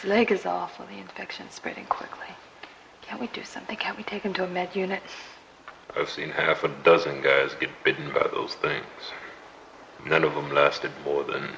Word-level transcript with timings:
His 0.00 0.08
leg 0.08 0.30
is 0.30 0.46
awful. 0.46 0.86
The 0.86 0.98
infection's 0.98 1.54
spreading 1.54 1.86
quickly. 1.86 2.28
Can't 3.02 3.20
we 3.20 3.26
do 3.26 3.42
something? 3.42 3.76
Can't 3.76 3.96
we 3.96 4.04
take 4.04 4.22
him 4.22 4.32
to 4.34 4.44
a 4.44 4.46
med 4.46 4.76
unit? 4.76 5.02
I've 5.96 6.08
seen 6.08 6.28
half 6.30 6.62
a 6.62 6.68
dozen 6.68 7.20
guys 7.20 7.50
get 7.58 7.70
bitten 7.82 8.12
by 8.12 8.28
those 8.30 8.54
things. 8.54 8.84
None 10.06 10.22
of 10.22 10.36
them 10.36 10.54
lasted 10.54 10.92
more 11.04 11.24
than 11.24 11.48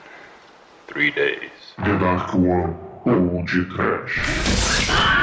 three 0.86 1.10
days. 1.10 1.50
The 1.84 1.98
Dark 1.98 2.32
One 2.32 2.78
ou 3.04 3.44
de 3.44 5.19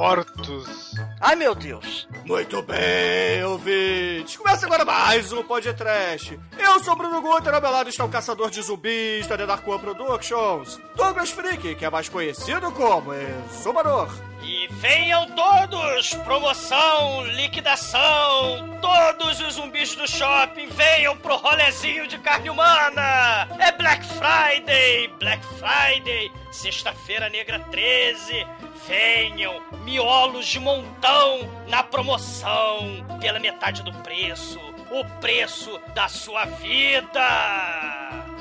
Mortos. 0.00 0.94
Ai 1.20 1.36
meu 1.36 1.54
Deus! 1.54 2.08
Muito 2.24 2.62
bem, 2.62 3.44
ouvintes! 3.44 4.34
Começa 4.34 4.64
agora 4.64 4.82
mais 4.82 5.30
um 5.30 5.42
podcast. 5.42 6.40
Eu 6.58 6.80
sou 6.82 6.94
o 6.94 6.96
Bruno 6.96 7.20
Guter, 7.20 7.52
ao 7.52 7.60
meu 7.60 7.70
lado 7.70 7.90
está 7.90 8.02
o 8.06 8.08
caçador 8.08 8.48
de 8.48 8.62
zumbis 8.62 9.26
da 9.26 9.36
The 9.36 9.44
Dark 9.44 9.68
One 9.68 9.78
Productions, 9.78 10.80
Douglas 10.96 11.30
Freak, 11.30 11.74
que 11.74 11.84
é 11.84 11.90
mais 11.90 12.08
conhecido 12.08 12.72
como 12.72 13.12
Exumador. 13.12 14.08
E 14.42 14.68
venham 14.80 15.26
todos! 15.32 16.14
Promoção, 16.24 17.26
liquidação! 17.26 18.78
Todos 18.80 19.38
os 19.40 19.54
zumbis 19.54 19.94
do 19.94 20.08
shopping 20.08 20.68
venham 20.68 21.16
pro 21.18 21.36
rolezinho 21.36 22.06
de 22.06 22.18
carne 22.18 22.48
humana! 22.48 23.46
É 23.58 23.70
Black 23.72 24.02
Friday! 24.06 25.08
Black 25.18 25.44
Friday! 25.58 26.32
Sexta-feira 26.50 27.28
Negra 27.28 27.58
13! 27.70 28.46
Venham! 28.88 29.60
Miolos 29.84 30.46
de 30.46 30.58
montão 30.58 31.40
na 31.68 31.82
promoção! 31.82 33.06
Pela 33.20 33.38
metade 33.38 33.82
do 33.82 33.92
preço! 33.98 34.58
O 34.90 35.04
preço 35.20 35.78
da 35.94 36.08
sua 36.08 36.46
vida! 36.46 37.20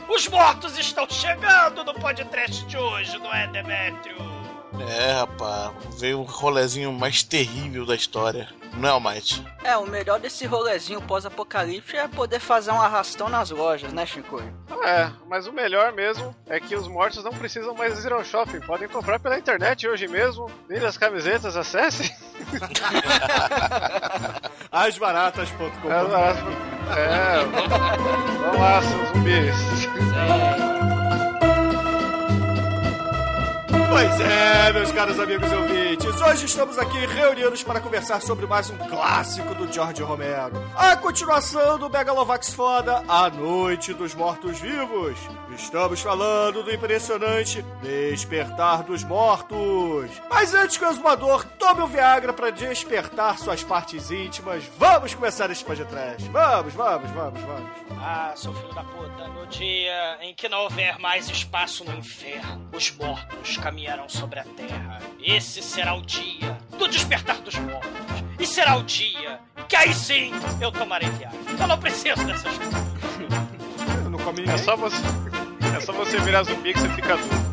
Os 0.08 0.28
mortos 0.28 0.80
estão 0.80 1.08
chegando 1.10 1.84
no 1.84 1.94
podcast 1.96 2.66
de 2.66 2.78
hoje, 2.78 3.18
não 3.20 3.32
é, 3.32 3.46
Demétrio? 3.48 4.39
É, 4.88 5.14
rapaz, 5.14 5.72
veio 6.00 6.20
o 6.20 6.24
rolezinho 6.24 6.94
mais 6.94 7.24
terrível 7.24 7.84
da 7.86 7.96
história. 7.96 8.48
Não 8.74 8.88
é, 8.88 8.92
Almighty? 8.92 9.44
É, 9.64 9.76
o 9.78 9.88
melhor 9.88 10.20
desse 10.20 10.46
rolezinho 10.46 11.02
pós-apocalipse 11.02 11.98
é 11.98 12.08
poder 12.08 12.40
fazer 12.40 12.70
um 12.72 12.80
arrastão 12.80 13.28
nas 13.28 13.50
lojas, 13.50 13.92
né, 13.92 14.06
Chico? 14.06 14.40
É, 14.84 15.10
mas 15.28 15.48
o 15.48 15.54
melhor 15.54 15.92
mesmo 15.92 16.36
é 16.48 16.60
que 16.60 16.76
os 16.76 16.88
mortos 16.88 17.24
não 17.24 17.32
precisam 17.32 17.74
mais 17.74 18.06
ir 18.06 18.14
ao 18.14 18.24
shopping. 18.24 18.60
Podem 18.62 18.88
comprar 18.88 19.20
pela 19.20 19.38
internet 19.38 19.88
hoje 19.88 20.08
mesmo. 20.08 20.50
Vire 20.68 20.86
as 20.86 20.98
camisetas, 20.98 21.58
acesse. 21.58 22.14
Asbaratas.com. 24.72 25.92
É, 25.92 25.96
é, 26.96 27.44
vamos 28.40 28.60
lá, 28.60 28.82
seus 28.82 29.10
zumbis. 29.10 29.56
Pois 33.90 34.20
é, 34.20 34.72
meus 34.72 34.92
caros 34.92 35.20
amigos 35.20 35.52
ouvintes, 35.52 36.22
hoje 36.22 36.46
estamos 36.46 36.78
aqui 36.78 37.06
reunidos 37.08 37.64
para 37.64 37.82
conversar 37.82 38.22
sobre 38.22 38.46
mais 38.46 38.70
um 38.70 38.78
clássico 38.78 39.56
do 39.56 39.72
George 39.72 40.04
Romero. 40.04 40.64
A 40.76 40.96
continuação 40.96 41.80
do 41.80 41.90
Megalovax 41.90 42.54
foda, 42.54 43.04
A 43.08 43.30
Noite 43.32 43.92
dos 43.94 44.14
Mortos-Vivos. 44.14 45.18
Estamos 45.56 46.02
falando 46.02 46.64
do 46.64 46.74
impressionante 46.74 47.64
Despertar 47.82 48.84
dos 48.84 49.04
Mortos. 49.04 50.10
Mas 50.30 50.54
antes 50.54 50.78
que 50.78 50.86
o 50.86 50.90
exumador 50.90 51.44
tome 51.58 51.82
o 51.82 51.88
Viagra 51.88 52.32
para 52.32 52.52
despertar 52.52 53.38
suas 53.38 53.64
partes 53.64 54.12
íntimas, 54.12 54.64
vamos 54.78 55.14
começar 55.14 55.50
esse 55.50 55.64
podcast. 55.64 56.28
Vamos, 56.30 56.74
vamos, 56.74 57.12
vamos, 57.12 57.42
vamos. 57.42 57.70
Ah, 58.02 58.34
seu 58.36 58.54
filho 58.54 58.74
da 58.74 58.84
puta, 58.84 59.28
no 59.28 59.48
dia 59.48 60.18
em 60.22 60.34
que 60.34 60.48
não 60.48 60.62
houver 60.62 60.98
mais 61.00 61.28
espaço 61.30 61.84
no 61.84 61.98
inferno, 61.98 62.70
os 62.74 62.92
mortos 62.92 63.58
caminharão 63.58 64.08
sobre 64.08 64.40
a 64.40 64.44
terra. 64.44 65.00
Esse 65.20 65.62
será 65.62 65.96
o 65.96 66.02
dia 66.02 66.58
do 66.78 66.88
despertar 66.88 67.42
dos 67.42 67.56
mortos. 67.56 67.90
E 68.40 68.46
será 68.46 68.78
o 68.78 68.84
dia 68.84 69.40
que 69.68 69.76
aí 69.76 69.94
sim 69.94 70.32
eu 70.62 70.72
tomarei 70.72 71.10
viagem. 71.10 71.40
Eu 71.60 71.68
não 71.68 71.78
preciso 71.78 72.24
dessas 72.26 72.58
coisas. 72.58 73.50
É 74.30 74.58
só 74.58 74.76
você, 74.76 74.96
é 75.76 75.80
só 75.80 75.92
você 75.92 76.20
virar 76.20 76.44
zumbi 76.44 76.72
que 76.72 76.80
você 76.80 76.90
fica 76.90 77.18
duro. 77.18 77.50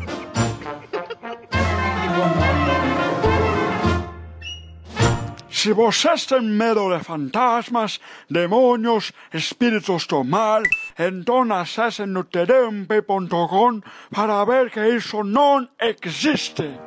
Se 5.49 5.73
vocês 5.73 6.27
têm 6.27 6.43
medo 6.43 6.95
de 6.95 7.03
fantasmas, 7.03 7.99
demônios, 8.29 9.11
espíritos 9.33 10.05
do 10.05 10.23
mal, 10.23 10.61
então 10.99 11.51
acessem 11.51 12.05
no 12.05 12.23
tdmp.com 12.23 13.81
para 14.11 14.45
ver 14.45 14.69
que 14.69 14.87
isso 14.87 15.23
não 15.23 15.67
existe. 15.81 16.86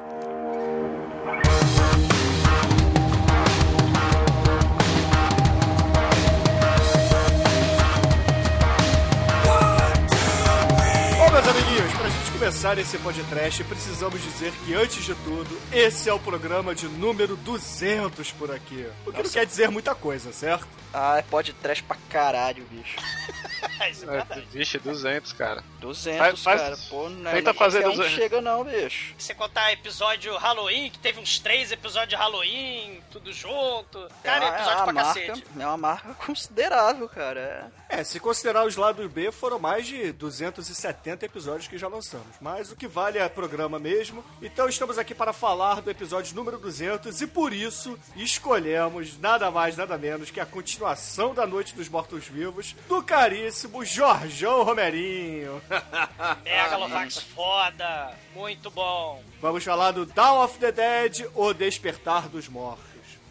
Começar 12.50 12.78
esse 12.78 12.98
podcast, 12.98 13.62
precisamos 13.62 14.20
dizer 14.20 14.50
que, 14.66 14.74
antes 14.74 15.04
de 15.04 15.14
tudo, 15.14 15.56
esse 15.72 16.08
é 16.08 16.12
o 16.12 16.18
programa 16.18 16.74
de 16.74 16.88
número 16.88 17.36
200 17.36 18.32
por 18.32 18.50
aqui. 18.50 18.88
O 19.06 19.12
que 19.12 19.22
não 19.22 19.30
quer 19.30 19.46
dizer 19.46 19.70
muita 19.70 19.94
coisa, 19.94 20.32
certo? 20.32 20.66
Ah, 20.92 21.18
é 21.18 21.22
pode 21.22 21.52
trash 21.52 21.80
pra 21.80 21.96
caralho, 22.08 22.66
bicho. 22.68 22.96
É. 23.81 24.38
É, 24.38 24.41
Vixe, 24.53 24.78
200, 24.78 25.32
cara. 25.32 25.62
200, 25.81 26.43
Faz- 26.43 26.60
cara. 26.60 26.76
Pô, 26.88 27.09
não 27.09 27.31
é 27.31 27.34
tenta 27.34 27.50
nem 27.50 27.59
fazer 27.59 27.81
qualquer 27.82 27.94
um 27.94 28.03
200. 28.03 28.15
chega 28.22 28.41
não, 28.41 28.65
bicho. 28.65 29.15
Se 29.19 29.26
você 29.26 29.34
contar 29.34 29.72
episódio 29.72 30.37
Halloween, 30.37 30.91
que 30.91 30.98
teve 30.98 31.19
uns 31.21 31.38
três 31.38 31.72
episódios 31.72 32.10
de 32.10 32.16
Halloween, 32.16 33.00
tudo 33.10 33.32
junto. 33.32 34.06
Cara, 34.22 34.44
é, 34.44 34.48
episódio 34.48 34.76
uma 34.78 34.84
pra 34.84 34.93
marca, 34.93 35.21
cacete. 35.21 35.44
é 35.59 35.66
uma 35.66 35.76
marca 35.76 36.15
considerável, 36.26 37.09
cara. 37.09 37.72
É, 37.88 38.04
se 38.04 38.21
considerar 38.21 38.65
os 38.66 38.76
lados 38.76 39.10
B, 39.10 39.32
foram 39.32 39.59
mais 39.59 39.87
de 39.87 40.12
270 40.12 41.27
episódios 41.27 41.66
que 41.66 41.78
já 41.78 41.88
lançamos. 41.88 42.27
Mas 42.41 42.71
o 42.71 42.77
que 42.77 42.87
vale 42.87 43.19
é 43.19 43.28
programa 43.28 43.78
mesmo. 43.78 44.25
Então 44.42 44.69
estamos 44.69 44.98
aqui 44.98 45.15
para 45.15 45.32
falar 45.32 45.81
do 45.81 45.91
episódio 45.91 46.34
número 46.37 46.59
200 46.59 47.21
e 47.21 47.27
por 47.27 47.53
isso 47.53 47.98
escolhemos 48.16 49.19
nada 49.19 49.50
mais, 49.50 49.77
nada 49.77 49.98
menos 49.98 50.31
que 50.31 50.41
a 50.41 50.47
continuação 50.47 51.34
da 51.34 51.47
Noite 51.47 51.75
dos 51.75 51.88
Mortos-Vivos 51.88 52.75
do 52.88 53.03
caríssimo 53.50 53.84
Jorjão 53.84 54.62
Romerinho. 54.62 55.60
Megalovax 56.44 57.18
foda, 57.18 58.14
muito 58.32 58.70
bom. 58.70 59.22
Vamos 59.40 59.64
falar 59.64 59.90
do 59.90 60.06
Dawn 60.06 60.44
of 60.44 60.58
the 60.58 60.70
Dead, 60.70 61.28
O 61.34 61.52
Despertar 61.52 62.28
dos 62.28 62.48
Mortos. 62.48 62.84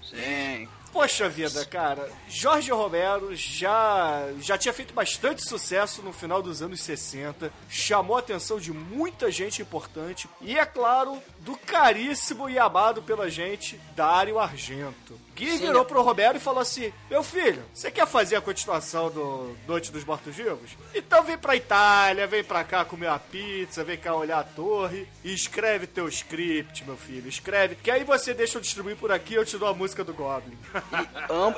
Sim. 0.03 0.67
Poxa 0.91 1.29
vida, 1.29 1.63
cara, 1.65 2.09
Jorge 2.27 2.71
Romero 2.71 3.35
já, 3.35 4.27
já 4.41 4.57
tinha 4.57 4.73
feito 4.73 4.91
bastante 4.91 5.47
sucesso 5.47 6.01
no 6.01 6.11
final 6.11 6.41
dos 6.41 6.63
anos 6.63 6.81
60, 6.81 7.53
chamou 7.69 8.15
a 8.17 8.19
atenção 8.19 8.59
de 8.59 8.73
muita 8.73 9.29
gente 9.29 9.61
importante 9.61 10.27
e, 10.41 10.57
é 10.57 10.65
claro, 10.65 11.21
do 11.41 11.55
caríssimo 11.55 12.49
e 12.49 12.57
amado 12.57 13.03
pela 13.03 13.29
gente 13.29 13.79
Dário 13.95 14.39
Argento. 14.39 15.19
Que 15.39 15.51
Sim. 15.51 15.67
virou 15.67 15.85
pro 15.85 16.01
Romero 16.01 16.35
e 16.35 16.39
falou 16.39 16.59
assim: 16.59 16.91
Meu 17.09 17.23
filho, 17.23 17.63
você 17.73 17.89
quer 17.89 18.05
fazer 18.05 18.35
a 18.35 18.41
continuação 18.41 19.09
do 19.09 19.55
Noite 19.65 19.89
dos 19.89 20.03
Mortos-Vivos? 20.03 20.71
Então 20.93 21.23
vem 21.23 21.37
pra 21.37 21.55
Itália, 21.55 22.27
vem 22.27 22.43
pra 22.43 22.61
cá 22.65 22.83
comer 22.83 23.07
uma 23.07 23.19
pizza, 23.19 23.81
vem 23.81 23.97
cá 23.97 24.13
olhar 24.13 24.39
a 24.39 24.43
torre 24.43 25.07
e 25.23 25.33
escreve 25.33 25.87
teu 25.87 26.09
script, 26.09 26.83
meu 26.83 26.97
filho. 26.97 27.29
Escreve, 27.29 27.75
que 27.75 27.89
aí 27.89 28.03
você 28.03 28.33
deixa 28.33 28.57
eu 28.57 28.61
distribuir 28.61 28.97
por 28.97 29.13
aqui 29.13 29.33
e 29.33 29.37
eu 29.37 29.45
te 29.45 29.57
dou 29.57 29.69
a 29.69 29.73
música 29.73 30.03
do 30.03 30.13
Goblin. 30.13 30.57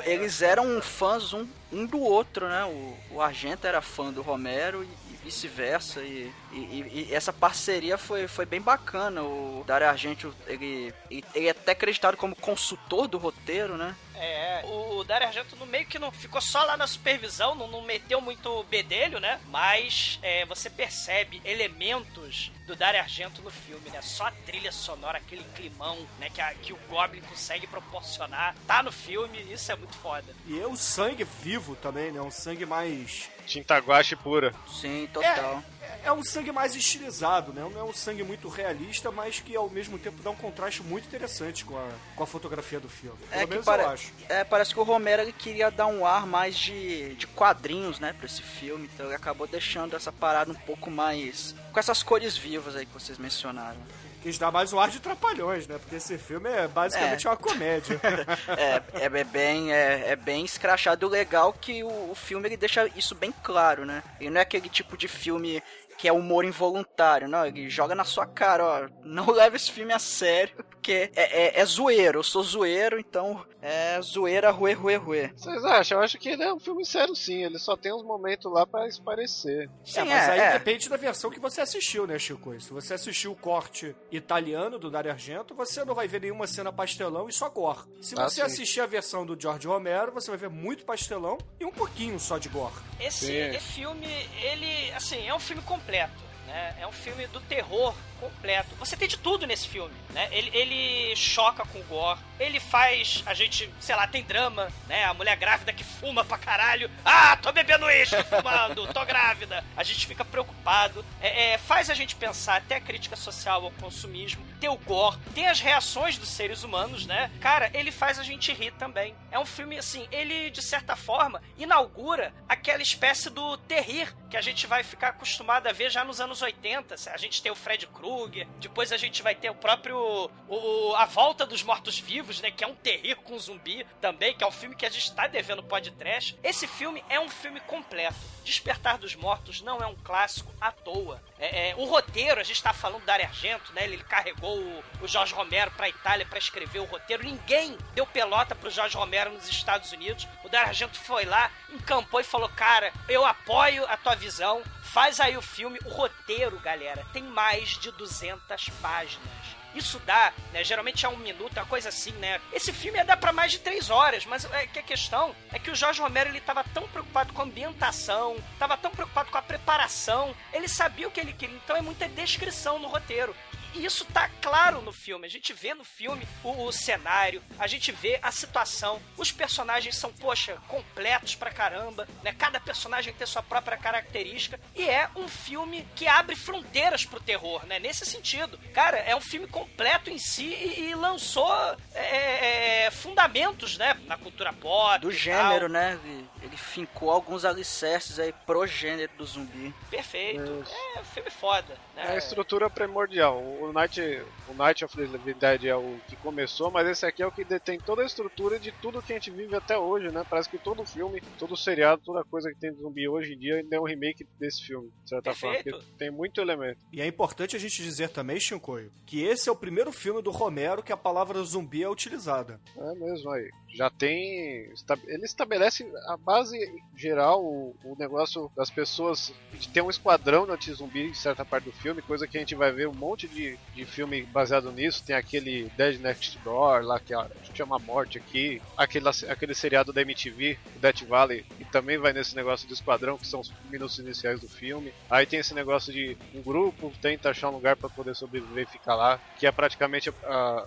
Eles 0.04 0.42
eram 0.42 0.80
fãs 0.80 1.32
um, 1.32 1.44
um 1.72 1.84
do 1.84 2.00
outro, 2.00 2.48
né? 2.48 2.64
O, 2.64 3.16
o 3.16 3.20
Argento 3.20 3.66
era 3.66 3.82
fã 3.82 4.12
do 4.12 4.22
Romero 4.22 4.84
e 4.84 5.01
vice-versa. 5.24 6.00
E, 6.00 6.32
e- 6.52 7.06
e- 7.10 7.14
essa 7.14 7.32
parceria 7.32 7.96
foi, 7.96 8.26
foi 8.28 8.44
bem 8.46 8.60
bacana. 8.60 9.22
O 9.22 9.64
Dario 9.66 9.88
Argento, 9.88 10.34
ele, 10.46 10.92
ele, 11.10 11.24
ele 11.34 11.46
é 11.46 11.50
até 11.50 11.72
acreditado 11.72 12.16
como 12.16 12.34
consultor 12.36 13.06
do 13.08 13.18
roteiro, 13.18 13.76
né? 13.76 13.94
É, 14.24 14.62
o, 14.64 14.98
o 14.98 15.04
Dario 15.04 15.26
Argento 15.26 15.56
no 15.56 15.66
meio 15.66 15.84
que 15.84 15.98
não 15.98 16.12
ficou 16.12 16.40
só 16.40 16.62
lá 16.62 16.76
na 16.76 16.86
supervisão, 16.86 17.56
não, 17.56 17.66
não 17.66 17.82
meteu 17.82 18.20
muito 18.20 18.62
bedelho, 18.70 19.18
né? 19.18 19.40
Mas 19.48 20.20
é, 20.22 20.44
você 20.46 20.70
percebe 20.70 21.42
elementos 21.44 22.52
do 22.66 22.76
Dario 22.76 23.00
Argento 23.00 23.42
no 23.42 23.50
filme, 23.50 23.90
né? 23.90 24.00
Só 24.00 24.26
a 24.26 24.30
trilha 24.30 24.70
sonora, 24.70 25.18
aquele 25.18 25.42
climão, 25.56 25.98
né? 26.20 26.30
Que, 26.30 26.40
a- 26.40 26.54
que 26.54 26.72
o 26.72 26.78
Goblin 26.88 27.20
consegue 27.22 27.66
proporcionar. 27.66 28.54
Tá 28.66 28.80
no 28.82 28.92
filme, 28.92 29.40
isso 29.52 29.72
é 29.72 29.76
muito 29.76 29.96
foda. 29.96 30.32
E 30.46 30.60
é 30.60 30.66
o 30.68 30.76
sangue 30.76 31.24
vivo 31.24 31.74
também, 31.74 32.12
né? 32.12 32.20
Um 32.20 32.30
sangue 32.30 32.64
mais. 32.64 33.28
Tinta 33.46 33.76
guache 33.78 34.14
pura. 34.14 34.54
Sim, 34.68 35.08
total. 35.12 35.62
é 35.68 35.71
um 36.12 36.22
sangue 36.24 36.52
mais 36.52 36.74
estilizado, 36.74 37.52
né? 37.52 37.66
Não 37.72 37.80
é 37.80 37.84
um 37.84 37.92
sangue 37.92 38.22
muito 38.22 38.48
realista, 38.48 39.10
mas 39.10 39.40
que 39.40 39.54
ao 39.56 39.68
mesmo 39.70 39.98
tempo 39.98 40.22
dá 40.22 40.30
um 40.30 40.36
contraste 40.36 40.82
muito 40.82 41.06
interessante 41.06 41.64
com 41.64 41.76
a, 41.76 41.88
com 42.16 42.22
a 42.22 42.26
fotografia 42.26 42.78
do 42.80 42.88
filme. 42.88 43.16
Pelo 43.30 43.40
É 43.42 43.44
que 43.44 43.50
menos 43.50 43.66
eu 43.66 43.88
acho. 43.90 44.12
É, 44.28 44.44
parece 44.44 44.74
que 44.74 44.80
o 44.80 44.82
Romero 44.82 45.30
queria 45.32 45.70
dar 45.70 45.86
um 45.86 46.04
ar 46.06 46.26
mais 46.26 46.56
de, 46.56 47.14
de 47.14 47.26
quadrinhos, 47.26 47.98
né, 48.00 48.12
pra 48.12 48.26
esse 48.26 48.42
filme, 48.42 48.88
então 48.92 49.06
ele 49.06 49.14
acabou 49.14 49.46
deixando 49.46 49.94
essa 49.96 50.12
parada 50.12 50.50
um 50.50 50.54
pouco 50.56 50.90
mais. 50.90 51.54
com 51.72 51.78
essas 51.78 52.02
cores 52.02 52.36
vivas 52.36 52.76
aí 52.76 52.84
que 52.86 52.92
vocês 52.92 53.18
mencionaram. 53.18 53.80
Quis 54.22 54.38
dar 54.38 54.52
mais 54.52 54.72
um 54.72 54.78
ar 54.78 54.88
de 54.88 55.00
trapalhões, 55.00 55.66
né? 55.66 55.78
Porque 55.78 55.96
esse 55.96 56.16
filme 56.16 56.48
é 56.48 56.68
basicamente 56.68 57.26
É. 57.26 57.30
uma 57.30 57.36
comédia. 57.36 58.00
É, 58.56 58.82
é, 59.00 59.20
é 59.20 59.24
bem, 59.24 59.72
é, 59.72 60.10
é 60.10 60.16
bem 60.16 60.44
escrachado. 60.44 61.06
O 61.06 61.10
legal 61.10 61.52
é 61.56 61.60
que 61.60 61.82
o, 61.82 62.10
o 62.10 62.14
filme 62.14 62.46
ele 62.48 62.56
deixa 62.56 62.88
isso 62.94 63.14
bem 63.14 63.32
claro, 63.42 63.84
né? 63.84 64.02
Ele 64.20 64.30
não 64.30 64.38
é 64.38 64.42
aquele 64.42 64.68
tipo 64.68 64.96
de 64.96 65.08
filme 65.08 65.62
que 65.98 66.06
é 66.08 66.12
humor 66.12 66.44
involuntário, 66.44 67.28
não. 67.28 67.44
Ele 67.46 67.68
joga 67.68 67.94
na 67.94 68.04
sua 68.04 68.26
cara, 68.26 68.64
ó. 68.64 68.88
Não 69.04 69.26
leva 69.32 69.56
esse 69.56 69.70
filme 69.72 69.92
a 69.92 69.98
sério, 69.98 70.64
porque 70.82 71.12
é, 71.14 71.58
é, 71.58 71.60
é 71.60 71.64
zoeiro. 71.64 72.18
Eu 72.18 72.22
sou 72.24 72.42
zoeiro, 72.42 72.98
então 72.98 73.46
é 73.62 74.02
zoeira, 74.02 74.50
ruê, 74.50 74.72
ruê, 74.72 74.96
ruê. 74.96 75.28
Vocês 75.36 75.64
acham? 75.64 75.98
Eu 75.98 76.04
acho 76.04 76.18
que 76.18 76.30
ele 76.30 76.42
é 76.42 76.52
um 76.52 76.58
filme 76.58 76.84
sério 76.84 77.14
sim, 77.14 77.44
ele 77.44 77.56
só 77.56 77.76
tem 77.76 77.94
uns 77.94 78.02
momentos 78.02 78.50
lá 78.52 78.66
pra 78.66 78.88
esparecer. 78.88 79.70
Sim, 79.84 80.00
é, 80.00 80.04
mas 80.04 80.28
é, 80.28 80.30
aí 80.32 80.40
é. 80.40 80.52
depende 80.54 80.88
da 80.88 80.96
versão 80.96 81.30
que 81.30 81.38
você 81.38 81.60
assistiu, 81.60 82.04
né, 82.04 82.18
Chico? 82.18 82.60
Se 82.60 82.72
você 82.72 82.94
assistiu 82.94 83.30
o 83.30 83.36
corte 83.36 83.94
italiano 84.10 84.76
do 84.76 84.90
Dario 84.90 85.12
Argento, 85.12 85.54
você 85.54 85.84
não 85.84 85.94
vai 85.94 86.08
ver 86.08 86.20
nenhuma 86.22 86.48
cena 86.48 86.72
pastelão 86.72 87.28
e 87.28 87.32
só 87.32 87.48
gore. 87.48 87.82
Se 88.00 88.16
Ah, 88.18 88.28
você 88.28 88.40
sim. 88.40 88.42
assistir 88.42 88.80
a 88.80 88.86
versão 88.86 89.24
do 89.24 89.40
George 89.40 89.68
Romero, 89.68 90.10
você 90.10 90.30
vai 90.30 90.38
ver 90.38 90.50
muito 90.50 90.84
pastelão 90.84 91.38
e 91.60 91.64
um 91.64 91.70
pouquinho 91.70 92.18
só 92.18 92.38
de 92.38 92.48
gore. 92.48 92.74
Esse, 92.98 93.30
esse 93.30 93.60
filme, 93.72 94.08
ele, 94.42 94.90
assim, 94.96 95.28
é 95.28 95.32
um 95.34 95.38
filme 95.38 95.62
completo, 95.62 96.12
né? 96.52 96.74
É 96.80 96.86
um 96.86 96.92
filme 96.92 97.26
do 97.28 97.40
terror 97.40 97.94
completo. 98.20 98.74
Você 98.76 98.96
tem 98.96 99.08
de 99.08 99.16
tudo 99.16 99.46
nesse 99.46 99.66
filme, 99.66 99.94
né? 100.10 100.28
Ele, 100.30 100.50
ele 100.52 101.16
choca 101.16 101.64
com 101.64 101.80
o 101.80 101.84
gore, 101.84 102.20
ele 102.38 102.60
faz 102.60 103.22
a 103.24 103.32
gente, 103.32 103.72
sei 103.80 103.96
lá, 103.96 104.06
tem 104.06 104.22
drama, 104.22 104.68
né? 104.86 105.04
A 105.04 105.14
mulher 105.14 105.34
grávida 105.36 105.72
que 105.72 105.82
fuma 105.82 106.24
pra 106.24 106.36
caralho. 106.36 106.90
Ah, 107.04 107.36
tô 107.36 107.50
bebendo 107.50 107.86
uísque, 107.86 108.22
fumando, 108.28 108.86
tô 108.92 109.04
grávida. 109.04 109.64
A 109.76 109.82
gente 109.82 110.06
fica 110.06 110.24
preocupado. 110.24 111.04
É, 111.20 111.52
é, 111.52 111.58
faz 111.58 111.88
a 111.88 111.94
gente 111.94 112.14
pensar 112.14 112.56
até 112.56 112.76
a 112.76 112.80
crítica 112.80 113.16
social 113.16 113.64
ao 113.64 113.70
consumismo. 113.72 114.44
Tem 114.62 114.70
o 114.70 114.76
gore, 114.76 115.18
tem 115.34 115.48
as 115.48 115.58
reações 115.58 116.16
dos 116.16 116.28
seres 116.28 116.62
humanos, 116.62 117.04
né? 117.04 117.32
Cara, 117.40 117.68
ele 117.74 117.90
faz 117.90 118.20
a 118.20 118.22
gente 118.22 118.52
rir 118.52 118.70
também. 118.74 119.12
É 119.32 119.36
um 119.36 119.44
filme, 119.44 119.76
assim, 119.76 120.06
ele, 120.12 120.50
de 120.50 120.62
certa 120.62 120.94
forma, 120.94 121.42
inaugura 121.58 122.32
aquela 122.48 122.80
espécie 122.80 123.28
do 123.28 123.56
terrir 123.56 124.14
que 124.30 124.36
a 124.36 124.40
gente 124.40 124.66
vai 124.66 124.82
ficar 124.82 125.08
acostumado 125.08 125.66
a 125.66 125.72
ver 125.72 125.90
já 125.90 126.04
nos 126.04 126.20
anos 126.20 126.40
80. 126.40 126.94
A 127.12 127.16
gente 127.16 127.42
tem 127.42 127.50
o 127.50 127.56
Fred 127.56 127.86
Krueger, 127.86 128.46
depois 128.60 128.92
a 128.92 128.96
gente 128.96 129.22
vai 129.22 129.34
ter 129.34 129.50
o 129.50 129.54
próprio. 129.54 130.30
O, 130.48 130.94
a 130.94 131.06
Volta 131.06 131.44
dos 131.44 131.62
Mortos-Vivos, 131.62 132.40
né? 132.40 132.50
Que 132.50 132.62
é 132.62 132.66
um 132.66 132.74
terrir 132.74 133.16
com 133.16 133.38
zumbi 133.38 133.86
também, 134.00 134.34
que 134.34 134.44
é 134.44 134.46
um 134.46 134.52
filme 134.52 134.76
que 134.76 134.86
a 134.86 134.90
gente 134.90 135.12
tá 135.12 135.26
devendo 135.26 135.62
podcast. 135.62 136.38
Esse 136.42 136.66
filme 136.66 137.04
é 137.08 137.18
um 137.18 137.28
filme 137.28 137.60
completo. 137.60 138.16
Despertar 138.44 138.98
dos 138.98 139.14
Mortos 139.14 139.60
não 139.60 139.78
é 139.78 139.86
um 139.86 139.94
clássico 139.96 140.52
à 140.60 140.72
toa. 140.72 141.22
É, 141.38 141.70
é, 141.70 141.74
o 141.76 141.84
roteiro, 141.84 142.40
a 142.40 142.44
gente 142.44 142.62
tá 142.62 142.72
falando 142.72 143.04
da 143.04 143.14
Argento, 143.14 143.72
né? 143.72 143.84
Ele, 143.84 143.94
ele 143.94 144.04
carregou 144.04 144.51
o, 144.54 145.08
Jorge 145.08 145.34
Romero 145.34 145.70
pra 145.72 145.88
Itália 145.88 146.26
pra 146.26 146.38
escrever 146.38 146.78
o 146.80 146.84
roteiro. 146.84 147.24
Ninguém 147.24 147.76
deu 147.94 148.06
pelota 148.06 148.54
pro 148.54 148.70
Jorge 148.70 148.96
Romero 148.96 149.32
nos 149.32 149.48
Estados 149.48 149.92
Unidos. 149.92 150.28
O 150.44 150.48
Dario 150.48 150.68
Argento 150.68 150.98
foi 150.98 151.24
lá, 151.24 151.50
encampou 151.70 152.20
e 152.20 152.24
falou: 152.24 152.48
Cara, 152.50 152.92
eu 153.08 153.24
apoio 153.24 153.84
a 153.86 153.96
tua 153.96 154.14
visão, 154.14 154.62
faz 154.82 155.20
aí 155.20 155.36
o 155.36 155.42
filme. 155.42 155.78
O 155.84 155.88
roteiro, 155.88 156.58
galera, 156.60 157.06
tem 157.12 157.22
mais 157.22 157.70
de 157.70 157.90
200 157.92 158.68
páginas. 158.80 159.62
Isso 159.74 159.98
dá, 160.00 160.32
né? 160.52 160.62
Geralmente 160.62 161.06
é 161.06 161.08
um 161.08 161.16
minuto, 161.16 161.56
uma 161.56 161.66
coisa 161.66 161.88
assim, 161.88 162.12
né? 162.12 162.40
Esse 162.52 162.72
filme 162.72 162.98
ia 162.98 163.04
dar 163.04 163.16
pra 163.16 163.32
mais 163.32 163.52
de 163.52 163.58
três 163.58 163.88
horas, 163.88 164.26
mas 164.26 164.44
é 164.52 164.66
que 164.66 164.78
a 164.78 164.82
questão 164.82 165.34
é 165.50 165.58
que 165.58 165.70
o 165.70 165.74
Jorge 165.74 166.00
Romero 166.00 166.28
ele 166.28 166.40
tava 166.40 166.62
tão 166.74 166.86
preocupado 166.88 167.32
com 167.32 167.40
a 167.40 167.44
ambientação, 167.44 168.36
tava 168.58 168.76
tão 168.76 168.90
preocupado 168.90 169.30
com 169.30 169.38
a 169.38 169.42
preparação, 169.42 170.34
ele 170.52 170.68
sabia 170.68 171.08
o 171.08 171.10
que 171.10 171.20
ele 171.20 171.32
queria, 171.32 171.56
então 171.56 171.76
é 171.76 171.80
muita 171.80 172.08
descrição 172.08 172.78
no 172.78 172.88
roteiro. 172.88 173.34
E 173.74 173.84
isso 173.84 174.04
tá 174.06 174.28
claro 174.40 174.80
no 174.82 174.92
filme. 174.92 175.26
A 175.26 175.30
gente 175.30 175.52
vê 175.52 175.74
no 175.74 175.84
filme 175.84 176.26
o, 176.42 176.64
o 176.64 176.72
cenário, 176.72 177.42
a 177.58 177.66
gente 177.66 177.90
vê 177.92 178.18
a 178.22 178.30
situação. 178.30 179.00
Os 179.16 179.32
personagens 179.32 179.96
são, 179.96 180.12
poxa, 180.12 180.56
completos 180.68 181.34
pra 181.34 181.50
caramba, 181.50 182.06
né? 182.22 182.34
Cada 182.38 182.60
personagem 182.60 183.12
tem 183.12 183.26
sua 183.26 183.42
própria 183.42 183.76
característica. 183.76 184.60
E 184.74 184.88
é 184.88 185.08
um 185.16 185.28
filme 185.28 185.86
que 185.94 186.06
abre 186.06 186.36
fronteiras 186.36 187.04
pro 187.04 187.20
terror, 187.20 187.64
né? 187.66 187.78
Nesse 187.78 188.04
sentido. 188.04 188.58
Cara, 188.74 188.98
é 188.98 189.16
um 189.16 189.20
filme 189.20 189.46
completo 189.46 190.10
em 190.10 190.18
si 190.18 190.44
e, 190.44 190.90
e 190.90 190.94
lançou 190.94 191.52
é, 191.94 192.86
é, 192.86 192.90
fundamentos, 192.90 193.78
né? 193.78 193.94
Na 194.06 194.16
cultura 194.16 194.52
pop. 194.52 195.00
Do 195.00 195.10
gênero, 195.10 195.60
tal. 195.60 195.68
né? 195.68 195.98
Ele, 196.04 196.28
ele 196.42 196.56
fincou 196.56 197.10
alguns 197.10 197.44
alicerces 197.44 198.18
aí 198.18 198.32
pro 198.46 198.66
gênero 198.66 199.12
do 199.16 199.24
zumbi. 199.24 199.74
Perfeito. 199.90 200.64
É 200.96 201.00
um 201.00 201.04
filme 201.04 201.30
foda. 201.30 201.76
É 201.96 202.04
Né? 202.04 202.14
a 202.14 202.16
estrutura 202.16 202.68
primordial. 202.70 203.42
O 203.42 203.72
Night, 203.72 204.00
o 204.48 204.54
Night 204.54 204.84
of 204.84 204.96
the 204.96 205.02
Living 205.02 205.38
Dead 205.38 205.64
é 205.66 205.76
o 205.76 205.98
que 206.08 206.16
começou, 206.16 206.70
mas 206.70 206.88
esse 206.88 207.04
aqui 207.06 207.22
é 207.22 207.26
o 207.26 207.32
que 207.32 207.44
detém 207.44 207.78
toda 207.78 208.02
a 208.02 208.06
estrutura 208.06 208.58
de 208.58 208.72
tudo 208.72 209.02
que 209.02 209.12
a 209.12 209.16
gente 209.16 209.30
vive 209.30 209.54
até 209.54 209.76
hoje, 209.78 210.10
né? 210.10 210.24
Parece 210.28 210.48
que 210.48 210.58
todo 210.58 210.84
filme, 210.84 211.20
todo 211.38 211.56
seriado, 211.56 212.02
toda 212.04 212.24
coisa 212.24 212.50
que 212.50 212.58
tem 212.58 212.72
de 212.72 212.80
zumbi 212.80 213.08
hoje 213.08 213.34
em 213.34 213.38
dia 213.38 213.56
ainda 213.56 213.76
é 213.76 213.80
um 213.80 213.84
remake 213.84 214.26
desse 214.38 214.64
filme, 214.64 214.90
de 215.02 215.08
certa 215.10 215.34
forma. 215.34 215.56
Perfeito. 215.56 215.78
Porque 215.78 215.98
tem 215.98 216.10
muito 216.10 216.40
elemento. 216.40 216.78
E 216.92 217.00
é 217.00 217.06
importante 217.06 217.56
a 217.56 217.58
gente 217.58 217.82
dizer 217.82 218.08
também, 218.08 218.40
Shinkoio, 218.40 218.92
que 219.06 219.22
esse 219.22 219.48
é 219.48 219.52
o 219.52 219.56
primeiro 219.56 219.92
filme 219.92 220.22
do 220.22 220.30
Romero 220.30 220.82
que 220.82 220.92
a 220.92 220.96
palavra 220.96 221.42
zumbi 221.42 221.82
é 221.82 221.88
utilizada. 221.88 222.60
É 222.76 222.94
mesmo 222.94 223.30
aí. 223.30 223.50
Já 223.74 223.88
tem. 223.88 224.66
Ele 225.06 225.24
estabelece 225.24 225.82
a 226.08 226.16
base 226.18 226.58
geral, 226.94 227.42
o, 227.42 227.74
o 227.82 227.96
negócio 227.98 228.50
das 228.54 228.70
pessoas 228.70 229.32
de 229.50 229.70
ter 229.72 229.80
um 229.80 229.88
esquadrão 229.88 230.46
de 230.46 230.52
anti-zumbi 230.52 231.08
em 231.08 231.14
certa 231.14 231.44
parte 231.44 231.64
do 231.64 231.72
filme, 231.72 232.02
coisa 232.02 232.28
que 232.28 232.36
a 232.36 232.40
gente 232.40 232.54
vai 232.54 232.70
ver 232.70 232.86
um 232.86 232.94
monte 232.94 233.26
de, 233.28 233.58
de 233.72 233.86
filme 233.86 234.26
baseado 234.26 234.70
nisso. 234.72 235.02
Tem 235.04 235.16
aquele 235.16 235.70
Dead 235.74 235.98
Next 236.00 236.38
Door 236.42 236.82
lá, 236.84 237.00
que 237.00 237.14
a- 237.14 237.26
chama 237.56 237.78
Morte 237.78 238.18
aqui, 238.18 238.62
aquele, 238.76 239.06
aquele 239.28 239.54
seriado 239.54 239.92
da 239.92 240.02
MTV, 240.02 240.58
Death 240.74 241.02
Valley, 241.06 241.46
que 241.56 241.64
também 241.64 241.98
vai 241.98 242.12
nesse 242.12 242.34
negócio 242.34 242.68
do 242.68 242.74
esquadrão, 242.74 243.18
que 243.18 243.26
são 243.26 243.40
os 243.40 243.54
minutos 243.62 243.98
iniciais 243.98 244.40
do 244.40 244.48
filme. 244.48 244.94
Aí 245.10 245.26
tem 245.26 245.38
esse 245.40 245.54
negócio 245.54 245.92
de 245.92 246.18
um 246.32 246.42
grupo 246.42 246.92
tenta 247.00 247.30
achar 247.30 247.48
um 247.50 247.54
lugar 247.54 247.76
para 247.76 247.88
poder 247.90 248.14
sobreviver 248.14 248.64
e 248.64 248.70
ficar 248.70 248.94
lá, 248.96 249.18
que 249.34 249.46
é 249.46 249.52
praticamente 249.52 250.10
a. 250.10 250.12
a- 250.26 250.66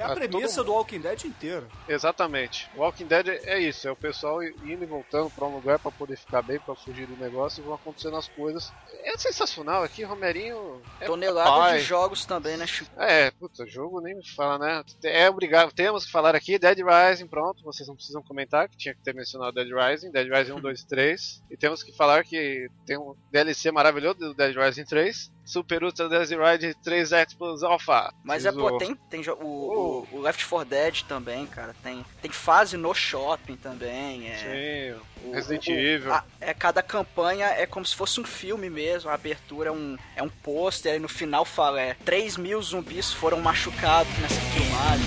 É 0.00 0.04
a 0.04 0.12
a- 0.12 0.14
premissa 0.14 0.64
do 0.64 0.72
Walking 0.72 1.00
Dead 1.00 1.24
inteiro. 1.24 1.68
Exatamente. 1.88 2.70
Walking 2.76 3.06
Dead 3.06 3.28
é 3.28 3.58
isso, 3.58 3.86
é 3.86 3.90
o 3.90 3.96
pessoal 3.96 4.42
indo 4.42 4.82
e 4.82 4.86
voltando 4.86 5.28
pra 5.30 5.44
um 5.46 5.54
lugar 5.54 5.78
pra 5.78 5.90
poder 5.90 6.16
ficar 6.16 6.42
bem, 6.42 6.58
pra 6.58 6.74
fugir 6.74 7.06
do 7.06 7.16
negócio 7.16 7.60
e 7.60 7.64
vão 7.64 7.74
acontecendo 7.74 8.16
as 8.16 8.28
coisas. 8.28 8.72
É 9.04 9.16
sensacional 9.18 9.82
aqui, 9.82 10.02
Romerinho. 10.02 10.80
É 11.00 11.06
Tonelada 11.06 11.50
pai. 11.50 11.78
de 11.78 11.84
jogos 11.84 12.24
também, 12.24 12.56
né, 12.56 12.66
Chico? 12.66 12.90
É, 12.98 13.30
puta, 13.32 13.66
jogo 13.66 14.00
nem 14.00 14.14
me 14.14 14.26
fala, 14.26 14.58
né? 14.58 14.84
É 15.04 15.28
obrigado, 15.28 15.72
temos 15.72 16.04
que 16.06 16.10
falar 16.12 16.34
aqui, 16.34 16.58
Dead 16.58 16.78
Rising, 16.78 17.26
pronto, 17.26 17.62
vocês 17.62 17.86
não 17.88 17.94
precisam 17.94 18.22
comentar, 18.22 18.68
que 18.68 18.76
tinha 18.76 18.94
que 18.94 19.02
ter 19.02 19.14
mencionado 19.14 19.52
Dead 19.52 19.68
Rising, 19.70 20.10
Dead 20.10 20.28
Rising 20.28 20.52
1, 20.52 20.60
2, 20.60 20.84
3. 20.84 21.42
E 21.50 21.56
temos 21.56 21.82
que 21.82 21.92
falar 21.96 22.24
que 22.24 22.68
tem 22.86 22.96
um 22.98 23.14
DLC 23.30 23.70
maravilhoso 23.70 24.18
do 24.18 24.34
Dead 24.34 24.54
Rising 24.56 24.84
3, 24.84 25.30
Super 25.50 25.82
Ultra 25.84 26.08
Dead 26.08 26.28
Rising 26.30 26.72
3 26.82 27.12
X 27.12 27.34
Plus 27.34 27.62
Alpha. 27.62 28.12
Mas 28.22 28.46
é, 28.46 28.52
pô, 28.52 28.78
tem, 28.78 28.94
tem 28.94 29.20
o, 29.28 29.32
o, 29.44 30.08
o 30.12 30.20
Left 30.20 30.46
4 30.46 30.68
Dead 30.68 31.02
também, 31.02 31.46
cara. 31.46 31.74
Tem, 31.82 32.04
tem 32.22 32.30
fase 32.30 32.76
no 32.76 32.94
shopping 32.94 33.56
também. 33.56 34.28
É, 34.28 34.94
Sim, 34.94 35.28
o- 35.28 35.32
Resident 35.32 35.66
o- 35.66 35.70
Evil. 35.72 36.12
a- 36.14 36.24
é, 36.40 36.54
cada 36.54 36.82
campanha 36.82 37.46
é 37.46 37.66
como 37.66 37.84
se 37.84 37.96
fosse 37.96 38.20
um 38.20 38.24
filme 38.24 38.70
mesmo. 38.70 39.10
A 39.10 39.14
abertura 39.14 39.68
é 39.70 39.72
um, 39.72 39.96
é 40.16 40.22
um 40.22 40.28
pôster, 40.28 40.92
aí 40.92 40.98
no 40.98 41.08
final 41.08 41.44
fala: 41.44 41.80
é, 41.80 41.94
3 42.04 42.36
mil 42.36 42.62
zumbis 42.62 43.12
foram 43.12 43.40
machucados 43.40 44.12
nessa 44.18 44.40
filmagem. 44.40 45.06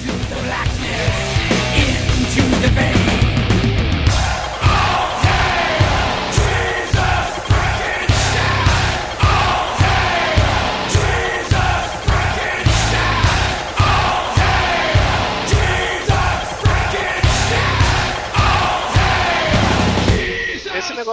Esse 2.28 2.42
negócio 2.42 3.03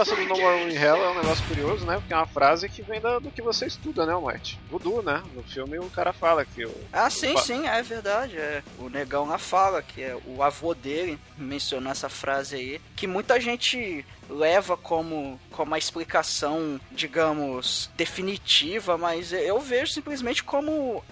negócio 0.01 0.17
do 0.17 0.25
No 0.25 0.37
More 0.41 0.63
in 0.65 0.75
Hell 0.77 0.97
é 0.97 1.11
um 1.11 1.15
negócio 1.21 1.45
curioso, 1.47 1.85
né? 1.85 1.97
Porque 1.97 2.13
é 2.13 2.17
uma 2.17 2.27
frase 2.27 2.69
que 2.69 2.83
vem 2.83 3.01
da- 3.01 3.19
do 3.19 3.31
que 3.31 3.43
você 3.43 3.67
estuda, 3.67 4.07
né, 4.07 4.15
White? 4.15 4.59
Voodoo, 4.71 5.03
né? 5.03 5.23
No 5.35 5.43
filme 5.43 5.79
o 5.79 5.91
cara 5.91 6.13
fala 6.13 6.45
que 6.45 6.65
o. 6.65 6.75
Ah, 6.93 7.11
sim, 7.11 7.33
Opa. 7.33 7.43
sim, 7.43 7.67
é 7.69 7.83
verdade. 7.83 8.37
É. 8.39 8.63
O 8.79 8.89
negão 8.89 9.27
lá 9.29 9.37
fala 9.39 9.83
que 9.83 10.03
é 10.03 10.17
o 10.27 10.43
avô 10.43 10.75
dele 10.75 11.19
mencionou 11.37 11.91
essa 11.93 12.09
frase 12.09 12.57
aí, 12.57 12.81
que 12.97 13.07
muita 13.07 13.39
gente 13.41 14.05
leva 14.29 14.77
como, 14.77 15.41
como 15.51 15.75
a 15.75 15.79
explicação, 15.79 16.81
digamos, 16.93 17.91
definitiva, 17.97 18.97
mas 18.97 19.33
eu 19.33 19.59
vejo 19.59 19.93
simplesmente 19.93 20.45
como 20.45 21.03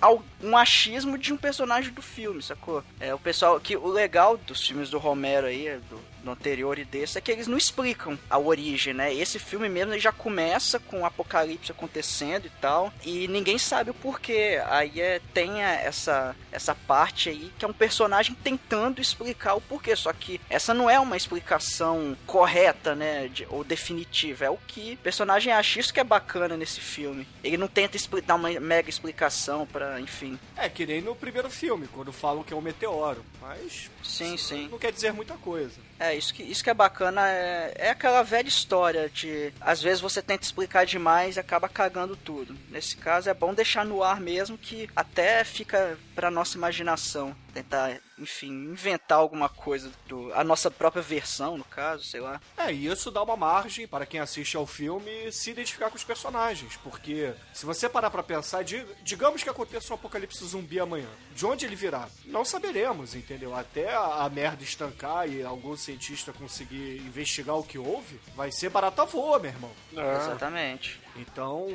um 0.43 0.57
achismo 0.57 1.19
de 1.19 1.33
um 1.33 1.37
personagem 1.37 1.93
do 1.93 2.01
filme, 2.01 2.41
sacou? 2.41 2.83
É 3.01 3.13
o 3.13 3.19
pessoal 3.19 3.59
que 3.59 3.77
o 3.77 3.89
legal 3.89 4.37
dos 4.37 4.65
filmes 4.65 4.89
do 4.89 4.99
Romero 4.99 5.47
aí, 5.49 5.79
do, 5.91 5.99
do 6.29 6.33
anterior 6.33 6.79
e 6.79 6.85
desse, 6.85 7.19
é 7.19 7.21
que 7.21 7.31
eles 7.31 7.47
não 7.47 7.57
explicam 7.59 8.19
a 8.29 8.39
origem, 8.39 8.93
né? 8.95 9.13
Esse 9.15 9.39
filme 9.39 9.69
mesmo 9.69 9.99
já 9.99 10.13
começa 10.13 10.79
com 10.79 11.01
o 11.03 11.07
apocalipse 11.07 11.73
acontecendo 11.73 12.47
e 12.47 12.51
tal, 12.61 12.93
e 13.05 13.27
ninguém 13.29 13.59
sabe 13.59 13.91
o 13.91 13.95
porquê. 13.95 14.61
Aí 14.67 15.01
é, 15.01 15.21
tem 15.33 15.63
essa, 15.63 16.35
essa 16.53 16.75
parte 16.75 17.29
aí 17.29 17.53
que 17.59 17.65
é 17.65 17.69
um 17.69 17.73
personagem 17.73 18.35
tentando 18.35 19.01
explicar 19.01 19.55
o 19.55 19.61
porquê, 19.61 19.95
só 19.97 20.13
que 20.13 20.41
essa 20.51 20.73
não 20.75 20.89
é 20.89 20.99
uma 21.01 21.17
explicação 21.17 22.17
correta, 22.27 22.95
né? 22.95 23.29
de- 23.29 23.47
ou 23.51 23.65
definitiva. 23.65 24.45
É 24.45 24.51
o 24.51 24.57
que 24.67 24.95
o 24.95 24.97
personagem 24.99 25.53
acha. 25.53 25.81
Isso 25.81 25.93
que 25.93 26.01
é 26.01 26.05
bacana 26.05 26.57
nesse 26.57 26.81
filme. 26.81 27.27
Ele 27.43 27.57
não 27.57 27.69
tenta 27.69 27.99
dar 28.27 28.35
uma 28.35 28.51
mega 28.61 28.89
explicação 28.91 29.67
pra, 29.67 30.01
enfim. 30.01 30.39
É, 30.57 30.69
que 30.69 30.87
nem 30.87 31.01
no 31.01 31.15
primeiro 31.17 31.49
filme, 31.51 31.89
quando 31.89 32.13
falam 32.13 32.43
que 32.43 32.53
é 32.53 32.57
um 32.57 32.61
meteoro. 32.61 33.25
Mas 33.41 33.91
Sim, 34.03 34.37
sim. 34.37 34.69
não 34.71 34.79
quer 34.79 34.93
dizer 34.93 35.13
muita 35.13 35.35
coisa. 35.35 35.77
É, 35.99 36.15
isso 36.15 36.33
que, 36.33 36.43
isso 36.43 36.63
que 36.63 36.71
é 36.71 36.75
bacana 36.75 37.29
é, 37.29 37.73
é 37.77 37.91
aquela 37.91 38.23
velha 38.23 38.47
história 38.49 39.09
de 39.09 39.53
às 39.61 39.83
vezes 39.83 40.01
você 40.01 40.23
tenta 40.23 40.45
explicar 40.45 40.87
demais 40.87 41.37
e 41.37 41.41
acaba 41.41 41.69
cagando 41.69 42.17
tudo. 42.17 42.57
Nesse 42.71 42.97
caso 42.97 43.29
é 43.29 43.35
bom 43.35 43.53
deixar 43.53 43.85
no 43.85 44.03
ar 44.03 44.21
mesmo 44.21 44.57
que 44.57 44.89
até 44.95 45.43
fica 45.43 45.99
pra 46.15 46.31
nossa 46.31 46.57
imaginação. 46.57 47.35
Tentar, 47.53 48.01
enfim, 48.19 48.51
inventar 48.51 49.19
alguma 49.19 49.49
coisa 49.49 49.91
do. 50.07 50.33
A 50.35 50.43
nossa 50.45 50.71
própria 50.71 51.03
versão, 51.03 51.57
no 51.57 51.65
caso, 51.65 52.05
sei 52.05 52.21
lá. 52.21 52.41
É, 52.57 52.73
e 52.73 52.87
isso 52.87 53.11
dá 53.11 53.23
uma 53.23 53.37
margem 53.37 53.87
para 53.87 54.07
quem 54.07 54.21
assiste 54.21 54.57
ao 54.57 54.67
filme 54.67 55.31
se 55.33 55.51
identificar 55.51 55.91
com 55.91 55.97
os 55.97 56.05
personagens, 56.05 56.77
porque 56.83 57.33
se 57.55 57.65
você 57.67 57.89
parar 57.89 58.11
pra 58.11 58.23
pensar, 58.23 58.63
di- 58.65 58.85
digamos 59.03 59.43
que 59.43 59.49
aconteça 59.51 59.93
um 59.93 59.97
apocalipse 59.97 60.45
zumbi 60.45 60.79
amanhã, 60.81 61.09
de 61.35 61.47
onde 61.47 61.65
ele 61.67 61.77
virá? 61.77 62.09
Não 62.25 62.45
saberemos, 62.45 63.15
entendeu? 63.15 63.55
Até 63.55 63.95
a, 63.95 64.25
a 64.25 64.29
merda 64.31 64.63
estancar 64.63 65.29
e 65.29 65.43
algum 65.43 65.77
cientista 65.77 66.33
conseguir 66.33 66.99
investigar 66.99 67.57
o 67.57 67.63
que 67.65 67.79
houve, 67.79 68.21
vai 68.35 68.51
ser 68.53 68.69
barata 68.71 69.05
voa, 69.05 69.39
meu 69.39 69.51
irmão. 69.51 69.71
Ah, 69.97 70.17
Exatamente. 70.23 71.01
Então, 71.19 71.67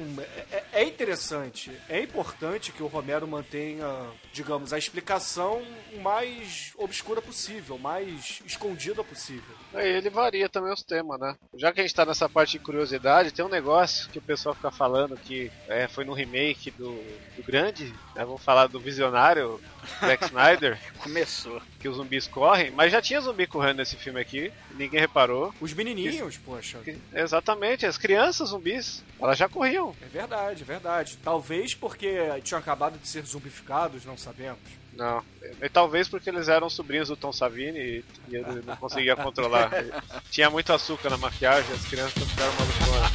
é, 0.52 0.56
é- 0.58 0.64
é 0.82 0.84
interessante, 0.86 1.72
é 1.90 2.02
importante 2.02 2.72
que 2.72 2.82
o 2.82 2.88
Romero 2.88 3.28
mantenha, 3.28 3.86
digamos, 4.32 4.72
a 4.74 4.78
explicação 4.78 5.62
mais 6.02 6.72
obscura 6.78 7.22
possível, 7.22 7.78
mais 7.78 8.42
escondida 8.46 9.04
possível. 9.04 9.56
Aí 9.74 9.88
ele 9.90 10.10
varia 10.10 10.48
também 10.48 10.72
os 10.72 10.82
temas, 10.84 11.20
né? 11.20 11.36
Já 11.56 11.72
que 11.72 11.80
a 11.82 11.84
gente 11.84 11.96
tá 11.96 12.06
nessa 12.06 12.30
parte 12.30 12.54
de 12.54 12.60
curiosidade, 12.60 13.32
tem 13.32 13.44
um 13.44 13.50
negócio 13.50 14.10
que 14.10 14.18
o 14.20 14.22
pessoal 14.22 14.56
fica 14.56 14.72
falando 14.72 15.18
que 15.18 15.52
é, 15.68 15.88
foi 15.88 16.06
no 16.06 16.14
remake 16.14 16.72
do, 16.72 16.94
do 17.36 17.44
grande, 17.44 17.86
né? 18.16 18.24
Vamos 18.26 18.44
falar 18.44 18.68
do 18.68 18.80
visionário 18.80 19.60
Zack 20.00 20.26
Snyder, 20.26 20.80
Começou. 21.00 21.62
que 21.80 21.88
os 21.90 21.96
zumbis 21.98 22.28
correm, 22.28 22.72
mas 22.72 22.92
já 22.92 23.02
tinha 23.02 23.20
zumbi 23.22 23.46
correndo 23.48 23.78
nesse 23.78 23.96
filme 23.96 24.20
aqui, 24.20 24.52
ninguém 24.76 25.00
reparou. 25.00 25.54
Os 25.60 25.74
menininhos, 25.74 26.38
poxa, 26.38 26.80
Que- 26.84 26.98
Exatamente, 27.14 27.86
as 27.86 27.98
crianças 27.98 28.50
zumbis, 28.50 29.04
elas 29.22 29.38
já 29.38 29.48
corriam. 29.50 29.96
É 30.02 30.06
verdade, 30.06 30.62
é 30.62 30.66
verdade. 30.66 31.18
Talvez 31.24 31.74
porque 31.74 32.18
tinham 32.44 32.60
acabado 32.60 32.98
de 33.00 33.08
ser 33.08 33.24
zumbificados, 33.26 34.06
não 34.06 34.18
sabemos. 34.18 34.60
Não, 34.96 35.24
e 35.60 35.68
talvez 35.70 36.08
porque 36.08 36.30
eles 36.30 36.48
eram 36.48 36.70
sobrinhos 36.70 37.08
do 37.08 37.16
Tom 37.18 37.34
Savini 37.34 37.80
e, 37.80 38.06
e 38.30 38.36
ele 38.36 38.62
não 38.64 38.76
conseguia 38.76 39.16
controlar. 39.16 39.72
Tinha 40.30 40.52
muito 40.52 40.72
açúcar 40.72 41.10
na 41.10 41.18
maquiagem, 41.18 41.74
as 41.74 41.88
crianças 41.88 42.24
ficaram 42.24 42.52
maluconas. 42.54 43.12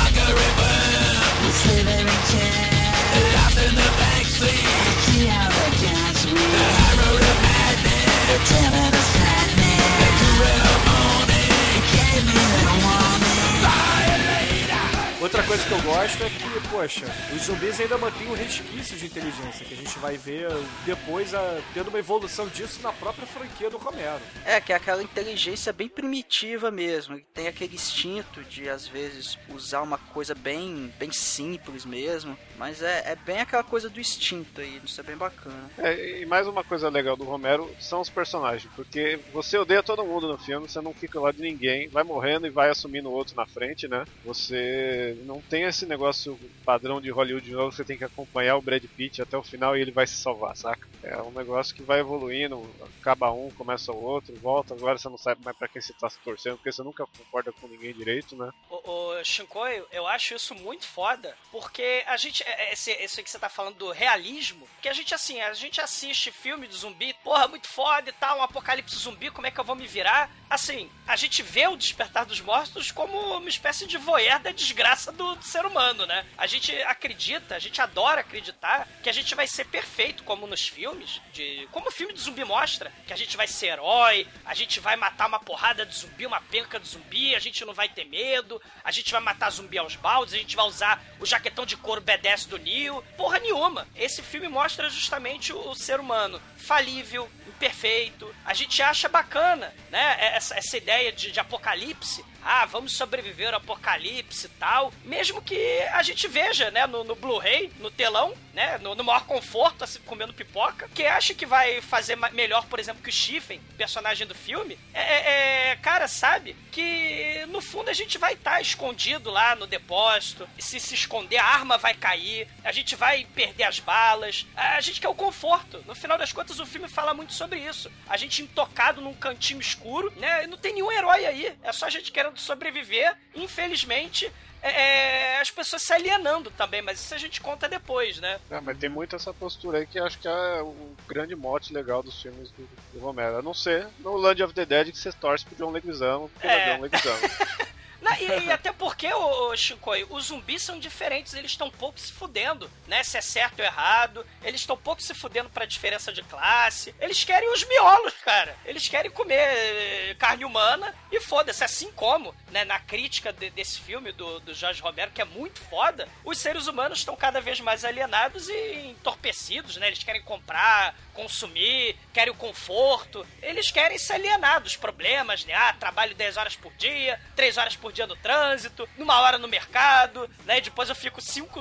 gosto 15.83 16.23
é 16.23 16.29
que, 16.29 16.69
poxa, 16.69 17.05
os 17.35 17.43
zumbis 17.43 17.79
ainda 17.79 17.97
mantêm 17.97 18.27
um 18.29 18.33
resquício 18.33 18.97
de 18.97 19.05
inteligência, 19.05 19.65
que 19.65 19.73
a 19.73 19.77
gente 19.77 19.99
vai 19.99 20.17
ver 20.17 20.47
depois 20.85 21.33
a, 21.33 21.61
tendo 21.73 21.89
uma 21.89 21.99
evolução 21.99 22.47
disso 22.47 22.81
na 22.81 22.93
própria 22.93 23.27
franquia 23.27 23.69
do 23.69 23.77
Romero. 23.77 24.21
É, 24.45 24.61
que 24.61 24.71
é 24.71 24.75
aquela 24.75 25.03
inteligência 25.03 25.73
bem 25.73 25.89
primitiva 25.89 26.71
mesmo. 26.71 27.17
que 27.17 27.25
Tem 27.33 27.47
aquele 27.47 27.75
instinto 27.75 28.43
de, 28.45 28.69
às 28.69 28.87
vezes, 28.87 29.37
usar 29.49 29.81
uma 29.81 29.97
coisa 29.97 30.33
bem, 30.33 30.93
bem 30.97 31.11
simples 31.11 31.85
mesmo. 31.85 32.37
Mas 32.57 32.81
é, 32.81 33.11
é 33.11 33.15
bem 33.15 33.41
aquela 33.41 33.63
coisa 33.63 33.89
do 33.89 33.99
instinto 33.99 34.61
aí. 34.61 34.79
Isso 34.85 35.01
é 35.01 35.03
bem 35.03 35.17
bacana. 35.17 35.69
É, 35.77 36.21
e 36.21 36.25
mais 36.25 36.47
uma 36.47 36.63
coisa 36.63 36.87
legal 36.87 37.17
do 37.17 37.25
Romero 37.25 37.69
são 37.79 37.99
os 37.99 38.09
personagens, 38.09 38.71
porque 38.75 39.19
você 39.33 39.57
odeia 39.57 39.83
todo 39.83 40.05
mundo 40.05 40.27
no 40.27 40.37
filme, 40.37 40.69
você 40.69 40.79
não 40.79 40.93
fica 40.93 41.19
lá 41.19 41.31
de 41.31 41.41
ninguém, 41.41 41.89
vai 41.89 42.03
morrendo 42.03 42.47
e 42.47 42.49
vai 42.49 42.69
assumindo 42.69 43.09
o 43.09 43.13
outro 43.13 43.35
na 43.35 43.45
frente, 43.45 43.87
né? 43.87 44.05
Você 44.23 45.17
não 45.25 45.41
tem 45.41 45.65
esse 45.73 45.85
negócio 45.85 46.39
padrão 46.63 47.01
de 47.01 47.09
Hollywood 47.09 47.45
de 47.45 47.51
novo, 47.53 47.71
você 47.75 47.83
tem 47.83 47.97
que 47.97 48.03
acompanhar 48.03 48.55
o 48.55 48.61
Brad 48.61 48.83
Pitt 48.95 49.21
até 49.21 49.35
o 49.37 49.43
final 49.43 49.75
e 49.75 49.81
ele 49.81 49.91
vai 49.91 50.07
se 50.07 50.15
salvar, 50.15 50.55
saca? 50.55 50.87
É 51.01 51.17
um 51.21 51.31
negócio 51.31 51.75
que 51.75 51.81
vai 51.83 51.99
evoluindo, 51.99 52.63
acaba 53.01 53.31
um, 53.31 53.49
começa 53.51 53.91
o 53.91 54.01
outro, 54.01 54.33
volta, 54.39 54.73
agora 54.73 54.97
você 54.97 55.09
não 55.09 55.17
sabe 55.17 55.43
mais 55.43 55.57
pra 55.57 55.67
quem 55.67 55.81
você 55.81 55.91
tá 55.93 56.09
se 56.09 56.17
torcendo, 56.19 56.55
porque 56.57 56.71
você 56.71 56.83
nunca 56.83 57.05
concorda 57.05 57.51
com 57.51 57.67
ninguém 57.67 57.93
direito, 57.93 58.35
né? 58.35 58.51
O, 58.69 59.15
o 59.17 59.23
Shinkoi, 59.23 59.83
eu 59.91 60.07
acho 60.07 60.35
isso 60.35 60.55
muito 60.55 60.85
foda, 60.85 61.35
porque 61.51 62.03
a 62.07 62.15
gente, 62.17 62.43
é- 62.43 62.69
é- 62.69 62.73
esse, 62.73 62.91
esse 62.91 63.21
que 63.23 63.29
você 63.29 63.39
tá 63.39 63.49
falando 63.49 63.75
do 63.75 63.91
realismo, 63.91 64.67
que 64.81 64.87
a 64.87 64.93
gente, 64.93 65.13
assim, 65.13 65.41
a 65.41 65.53
gente 65.53 65.81
assiste 65.81 66.31
filme 66.31 66.67
de 66.67 66.75
zumbi, 66.75 67.13
porra, 67.23 67.47
muito 67.47 67.67
foda 67.67 68.09
e 68.09 68.13
tal, 68.13 68.37
um 68.39 68.43
apocalipse 68.43 68.95
zumbi, 68.97 69.29
como 69.31 69.47
é 69.47 69.51
que 69.51 69.59
eu 69.59 69.63
vou 69.63 69.75
me 69.75 69.87
virar? 69.87 70.29
Assim, 70.49 70.89
a 71.07 71.15
gente 71.15 71.41
vê 71.41 71.67
o 71.67 71.75
Despertar 71.75 72.25
dos 72.25 72.39
Mortos 72.39 72.91
como 72.91 73.17
uma 73.37 73.49
espécie 73.49 73.87
de 73.87 73.97
voyeur 73.97 74.39
da 74.39 74.51
desgraça 74.51 75.11
do, 75.11 75.35
do 75.35 75.43
ser 75.43 75.62
humano, 75.65 76.05
né? 76.05 76.25
A 76.37 76.47
gente 76.47 76.71
acredita, 76.83 77.55
a 77.55 77.59
gente 77.59 77.81
adora 77.81 78.21
acreditar 78.21 78.87
que 79.01 79.09
a 79.09 79.13
gente 79.13 79.35
vai 79.35 79.47
ser 79.47 79.65
perfeito, 79.65 80.23
como 80.23 80.47
nos 80.47 80.67
filmes, 80.67 81.21
de 81.31 81.67
como 81.71 81.89
o 81.89 81.91
filme 81.91 82.13
de 82.13 82.19
zumbi 82.19 82.43
mostra, 82.43 82.91
que 83.05 83.13
a 83.13 83.15
gente 83.15 83.35
vai 83.37 83.47
ser 83.47 83.67
herói, 83.67 84.27
a 84.45 84.53
gente 84.53 84.79
vai 84.79 84.95
matar 84.95 85.27
uma 85.27 85.39
porrada 85.39 85.85
de 85.85 85.95
zumbi, 85.95 86.25
uma 86.25 86.41
penca 86.41 86.79
de 86.79 86.87
zumbi, 86.87 87.35
a 87.35 87.39
gente 87.39 87.65
não 87.65 87.73
vai 87.73 87.89
ter 87.89 88.05
medo, 88.05 88.61
a 88.83 88.91
gente 88.91 89.11
vai 89.11 89.21
matar 89.21 89.49
zumbi 89.49 89.77
aos 89.77 89.95
baldes, 89.95 90.33
a 90.33 90.37
gente 90.37 90.55
vai 90.55 90.65
usar 90.65 91.03
o 91.19 91.25
jaquetão 91.25 91.65
de 91.65 91.77
couro 91.77 92.01
B10 92.01 92.47
do 92.47 92.57
Neo. 92.57 93.03
Porra 93.17 93.39
nenhuma. 93.39 93.87
Esse 93.95 94.21
filme 94.21 94.47
mostra 94.47 94.89
justamente 94.89 95.53
o, 95.53 95.69
o 95.69 95.75
ser 95.75 95.99
humano 95.99 96.41
falível, 96.57 97.29
imperfeito. 97.47 98.33
A 98.45 98.53
gente 98.53 98.81
acha 98.81 99.07
bacana, 99.09 99.73
né? 99.89 100.17
Essa, 100.35 100.55
essa 100.57 100.77
ideia 100.77 101.11
de, 101.11 101.31
de 101.31 101.39
apocalipse. 101.39 102.23
Ah, 102.45 102.65
vamos 102.65 102.95
sobreviver 102.95 103.49
ao 103.49 103.57
apocalipse 103.57 104.47
e 104.47 104.49
tal. 104.49 104.91
Mesmo 105.03 105.41
que 105.41 105.81
a 105.93 106.03
gente 106.03 106.27
veja, 106.27 106.69
né, 106.71 106.85
no, 106.85 107.03
no 107.03 107.15
Blu-ray, 107.15 107.71
no 107.79 107.89
telão, 107.89 108.33
né, 108.53 108.77
no, 108.79 108.93
no 108.95 109.03
maior 109.03 109.25
conforto, 109.25 109.83
assim, 109.83 109.99
comendo 110.05 110.33
pipoca, 110.33 110.89
que 110.93 111.05
acha 111.05 111.33
que 111.33 111.45
vai 111.45 111.81
fazer 111.81 112.15
melhor, 112.15 112.65
por 112.67 112.79
exemplo, 112.79 113.01
que 113.01 113.09
o 113.09 113.13
Stephen, 113.13 113.59
personagem 113.77 114.27
do 114.27 114.35
filme, 114.35 114.77
é, 114.93 115.01
é- 115.01 115.69
é- 115.71 115.75
cara, 115.77 116.07
sabe 116.07 116.55
que 116.71 117.45
no 117.49 117.61
fundo 117.61 117.89
a 117.89 117.93
gente 117.93 118.17
vai 118.17 118.33
estar 118.33 118.61
escondido 118.61 119.29
lá 119.31 119.55
no 119.55 119.65
depósito, 119.67 120.47
se 120.59 120.79
se 120.79 120.93
esconder, 120.95 121.37
a 121.37 121.45
arma 121.45 121.77
vai 121.77 121.93
cair, 121.93 122.47
a 122.63 122.71
gente 122.71 122.95
vai 122.95 123.25
perder 123.33 123.63
as 123.63 123.79
balas, 123.79 124.45
a 124.55 124.81
gente 124.81 124.99
quer 125.01 125.07
o 125.07 125.15
conforto. 125.15 125.83
No 125.87 125.95
final 125.95 126.17
das 126.17 126.31
contas, 126.33 126.59
o 126.59 126.65
filme 126.65 126.87
fala 126.87 127.13
muito 127.13 127.33
sobre 127.33 127.59
isso. 127.59 127.91
A 128.07 128.17
gente 128.17 128.41
intocado 128.41 129.01
num 129.01 129.13
cantinho 129.13 129.59
escuro, 129.61 130.11
né, 130.17 130.43
e 130.43 130.47
não 130.47 130.57
tem 130.57 130.73
nenhum 130.73 130.91
herói 130.91 131.25
aí, 131.25 131.57
é 131.63 131.71
só 131.71 131.85
a 131.85 131.89
gente 131.89 132.11
querendo 132.11 132.32
sobreviver, 132.41 133.15
infelizmente. 133.35 134.31
é, 134.61 135.35
é, 135.35 135.41
as 135.41 135.51
pessoas 135.51 135.81
se 135.81 135.91
alienando 135.91 136.49
também, 136.51 136.81
mas 136.81 136.97
isso 136.99 137.13
a 137.13 137.17
gente 137.17 137.41
conta 137.41 137.67
depois, 137.67 138.17
né? 138.19 138.39
É, 138.49 138.61
mas 138.61 138.77
tem 138.77 138.89
muito 138.89 139.13
essa 139.15 139.33
postura 139.33 139.79
aí 139.79 139.85
que 139.85 139.99
acho 139.99 140.17
que 140.19 140.27
é 140.27 140.61
o 140.61 140.95
grande 141.05 141.35
mote 141.35 141.73
legal 141.73 142.01
dos 142.01 142.21
filmes 142.21 142.49
do, 142.51 142.67
do 142.93 142.99
Romero. 142.99 143.37
A 143.37 143.41
não 143.41 143.53
ser 143.53 143.85
no 143.99 144.15
Land 144.15 144.41
of 144.41 144.53
the 144.53 144.65
Dead 144.65 144.91
que 144.91 144.97
você 144.97 145.11
torce 145.11 145.43
pro 145.45 145.55
John 145.55 145.71
Leguizamo, 145.71 146.29
porque 146.29 146.47
é 146.47 146.69
É. 146.69 146.75
John 146.75 146.81
Leguizamo. 146.81 147.19
Na- 148.03 148.19
e, 148.19 148.45
e 148.45 148.51
até 148.51 148.71
porque, 148.71 149.11
ô, 149.13 149.49
ô, 149.51 149.55
Shinkoi, 149.57 150.05
os 150.09 150.25
zumbis 150.25 150.61
são 150.61 150.77
diferentes, 150.79 151.33
eles 151.33 151.51
estão 151.51 151.69
pouco 151.71 151.99
se 151.99 152.11
fudendo, 152.11 152.69
né? 152.87 153.03
Se 153.03 153.17
é 153.17 153.21
certo 153.21 153.59
ou 153.59 153.65
errado. 153.65 154.25
Eles 154.43 154.61
estão 154.61 154.75
pouco 154.77 155.01
se 155.01 155.13
fudendo 155.13 155.49
pra 155.49 155.65
diferença 155.65 156.11
de 156.11 156.21
classe. 156.23 156.93
Eles 156.99 157.23
querem 157.23 157.51
os 157.53 157.63
miolos, 157.65 158.13
cara. 158.25 158.55
Eles 158.65 158.87
querem 158.89 159.09
comer 159.09 159.35
eh, 159.37 160.15
carne 160.19 160.43
humana 160.45 160.93
e 161.11 161.19
foda-se. 161.21 161.63
Assim 161.63 161.91
como, 161.93 162.35
né, 162.51 162.65
na 162.65 162.79
crítica 162.79 163.31
de- 163.31 163.49
desse 163.51 163.79
filme 163.79 164.11
do, 164.11 164.39
do 164.41 164.53
Jorge 164.53 164.81
Romero, 164.81 165.11
que 165.11 165.21
é 165.21 165.25
muito 165.25 165.61
foda, 165.61 166.07
os 166.25 166.37
seres 166.37 166.67
humanos 166.67 166.99
estão 166.99 167.15
cada 167.15 167.39
vez 167.39 167.59
mais 167.61 167.85
alienados 167.85 168.49
e 168.49 168.87
entorpecidos, 168.89 169.77
né? 169.77 169.87
Eles 169.87 170.03
querem 170.03 170.21
comprar, 170.23 170.93
consumir, 171.13 171.95
querem 172.13 172.33
o 172.33 172.35
conforto. 172.35 173.25
Eles 173.41 173.71
querem 173.71 173.97
se 173.97 174.11
alienar 174.11 174.59
dos 174.61 174.75
problemas, 174.75 175.45
né? 175.45 175.53
Ah, 175.53 175.73
trabalho 175.79 176.15
10 176.15 176.35
horas 176.37 176.55
por 176.55 176.73
dia, 176.73 177.19
3 177.35 177.57
horas 177.57 177.75
por 177.77 177.92
dia 177.93 178.07
no 178.07 178.15
trânsito, 178.15 178.87
numa 178.97 179.19
hora 179.21 179.37
no 179.37 179.47
mercado, 179.47 180.29
né? 180.45 180.57
E 180.57 180.61
depois 180.61 180.89
eu 180.89 180.95
fico 180.95 181.21
5 181.21 181.59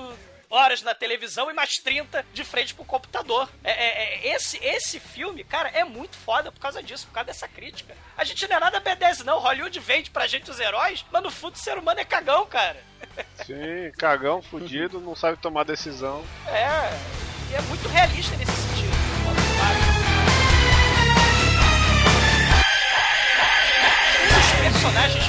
horas 0.50 0.82
na 0.82 0.94
televisão 0.94 1.50
e 1.50 1.54
mais 1.54 1.78
30 1.78 2.26
de 2.34 2.44
frente 2.44 2.74
pro 2.74 2.84
computador. 2.84 3.48
É, 3.64 3.70
é- 3.70 4.14
é- 4.28 4.34
esse, 4.34 4.58
esse 4.62 5.00
filme, 5.00 5.42
cara, 5.44 5.68
é 5.70 5.82
muito 5.84 6.14
foda 6.16 6.52
por 6.52 6.60
causa 6.60 6.82
disso, 6.82 7.06
por 7.06 7.14
causa 7.14 7.26
dessa 7.28 7.48
crítica. 7.48 7.96
A 8.16 8.24
gente 8.24 8.46
não 8.46 8.56
é 8.56 8.60
nada 8.60 8.80
B10, 8.80 9.20
não. 9.24 9.38
Hollywood 9.38 9.78
vende 9.80 10.10
pra 10.10 10.26
gente 10.26 10.50
os 10.50 10.60
heróis, 10.60 11.04
mas 11.10 11.22
no 11.22 11.30
fundo 11.30 11.54
o 11.54 11.58
ser 11.58 11.78
humano 11.78 12.00
é 12.00 12.04
cagão, 12.04 12.44
cara. 12.46 12.82
Sim, 13.46 13.90
cagão, 13.98 14.42
fudido, 14.42 15.00
não 15.00 15.16
sabe 15.16 15.38
tomar 15.38 15.64
decisão. 15.64 16.22
É. 16.46 17.50
E 17.50 17.54
é 17.54 17.60
muito 17.62 17.88
realista 17.88 18.36
nesse 18.36 18.52
sentido. 18.52 18.92
Dos 24.28 24.72
personagens 24.72 25.28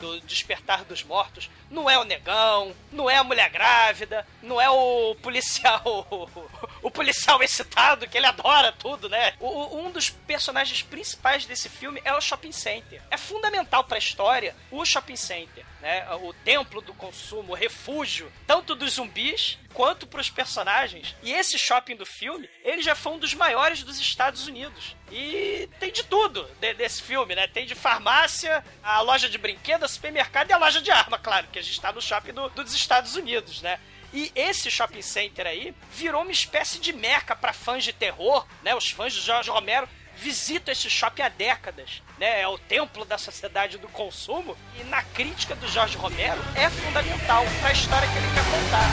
do 0.00 0.20
Despertar 0.20 0.84
dos 0.84 1.02
Mortos 1.02 1.50
não 1.70 1.90
é 1.90 1.98
o 1.98 2.04
negão, 2.04 2.74
não 2.90 3.10
é 3.10 3.16
a 3.16 3.24
mulher 3.24 3.50
grávida, 3.50 4.26
não 4.42 4.60
é 4.60 4.70
o 4.70 5.14
policial. 5.16 6.06
O 6.82 6.90
policial 6.90 7.40
excitado, 7.42 8.06
que 8.08 8.16
ele 8.16 8.26
adora 8.26 8.72
tudo, 8.72 9.08
né? 9.08 9.34
O- 9.40 9.78
um 9.78 9.90
dos 9.90 10.10
personagens 10.10 10.82
principais 10.82 11.44
desse 11.46 11.68
filme 11.68 12.00
é 12.04 12.12
o 12.14 12.20
shopping 12.20 12.52
center. 12.52 13.02
É 13.10 13.16
fundamental 13.16 13.84
pra 13.84 13.98
história 13.98 14.54
o 14.70 14.84
shopping 14.84 15.16
center, 15.16 15.64
né? 15.80 16.06
O 16.16 16.32
templo 16.32 16.80
do 16.80 16.94
consumo, 16.94 17.52
o 17.52 17.56
refúgio, 17.56 18.30
tanto 18.46 18.74
dos 18.74 18.94
zumbis 18.94 19.58
quanto 19.74 20.06
pros 20.06 20.28
personagens. 20.30 21.14
E 21.22 21.32
esse 21.32 21.58
shopping 21.58 21.96
do 21.96 22.06
filme, 22.06 22.48
ele 22.64 22.82
já 22.82 22.94
foi 22.94 23.12
um 23.12 23.18
dos 23.18 23.34
maiores 23.34 23.82
dos 23.82 23.98
Estados 24.00 24.46
Unidos. 24.46 24.96
E 25.10 25.68
tem 25.78 25.92
de 25.92 26.02
tudo 26.04 26.44
de- 26.60 26.74
desse 26.74 27.02
filme, 27.02 27.34
né? 27.34 27.46
Tem 27.46 27.64
de 27.66 27.74
farmácia, 27.74 28.64
a 28.82 29.00
loja 29.00 29.28
de 29.28 29.38
brinquedos, 29.38 29.84
a 29.84 29.88
supermercado 29.88 30.50
e 30.50 30.52
a 30.52 30.58
loja 30.58 30.80
de 30.80 30.90
arma, 30.90 31.18
claro, 31.18 31.46
que 31.52 31.58
a 31.58 31.62
gente 31.62 31.80
tá 31.80 31.92
no 31.92 32.00
shopping 32.02 32.32
do- 32.32 32.48
dos 32.50 32.74
Estados 32.74 33.14
Unidos, 33.16 33.62
né? 33.62 33.78
E 34.12 34.32
esse 34.34 34.70
shopping 34.70 35.02
center 35.02 35.46
aí 35.46 35.74
virou 35.92 36.22
uma 36.22 36.32
espécie 36.32 36.78
de 36.78 36.92
meca 36.92 37.36
para 37.36 37.52
fãs 37.52 37.84
de 37.84 37.92
terror, 37.92 38.46
né? 38.62 38.74
Os 38.74 38.90
fãs 38.90 39.14
do 39.14 39.20
Jorge 39.20 39.50
Romero 39.50 39.88
visitam 40.16 40.72
esse 40.72 40.90
shopping 40.90 41.22
há 41.22 41.28
décadas, 41.28 42.02
né? 42.18 42.40
É 42.40 42.48
o 42.48 42.58
templo 42.58 43.04
da 43.04 43.18
sociedade 43.18 43.78
do 43.78 43.88
consumo 43.88 44.56
e 44.80 44.84
na 44.84 45.02
crítica 45.02 45.54
do 45.54 45.68
Jorge 45.68 45.96
Romero 45.96 46.40
é 46.54 46.68
fundamental 46.70 47.44
para 47.60 47.68
a 47.68 47.72
história 47.72 48.08
que 48.08 48.16
ele 48.16 48.26
quer 48.34 48.44
contar. 48.44 48.88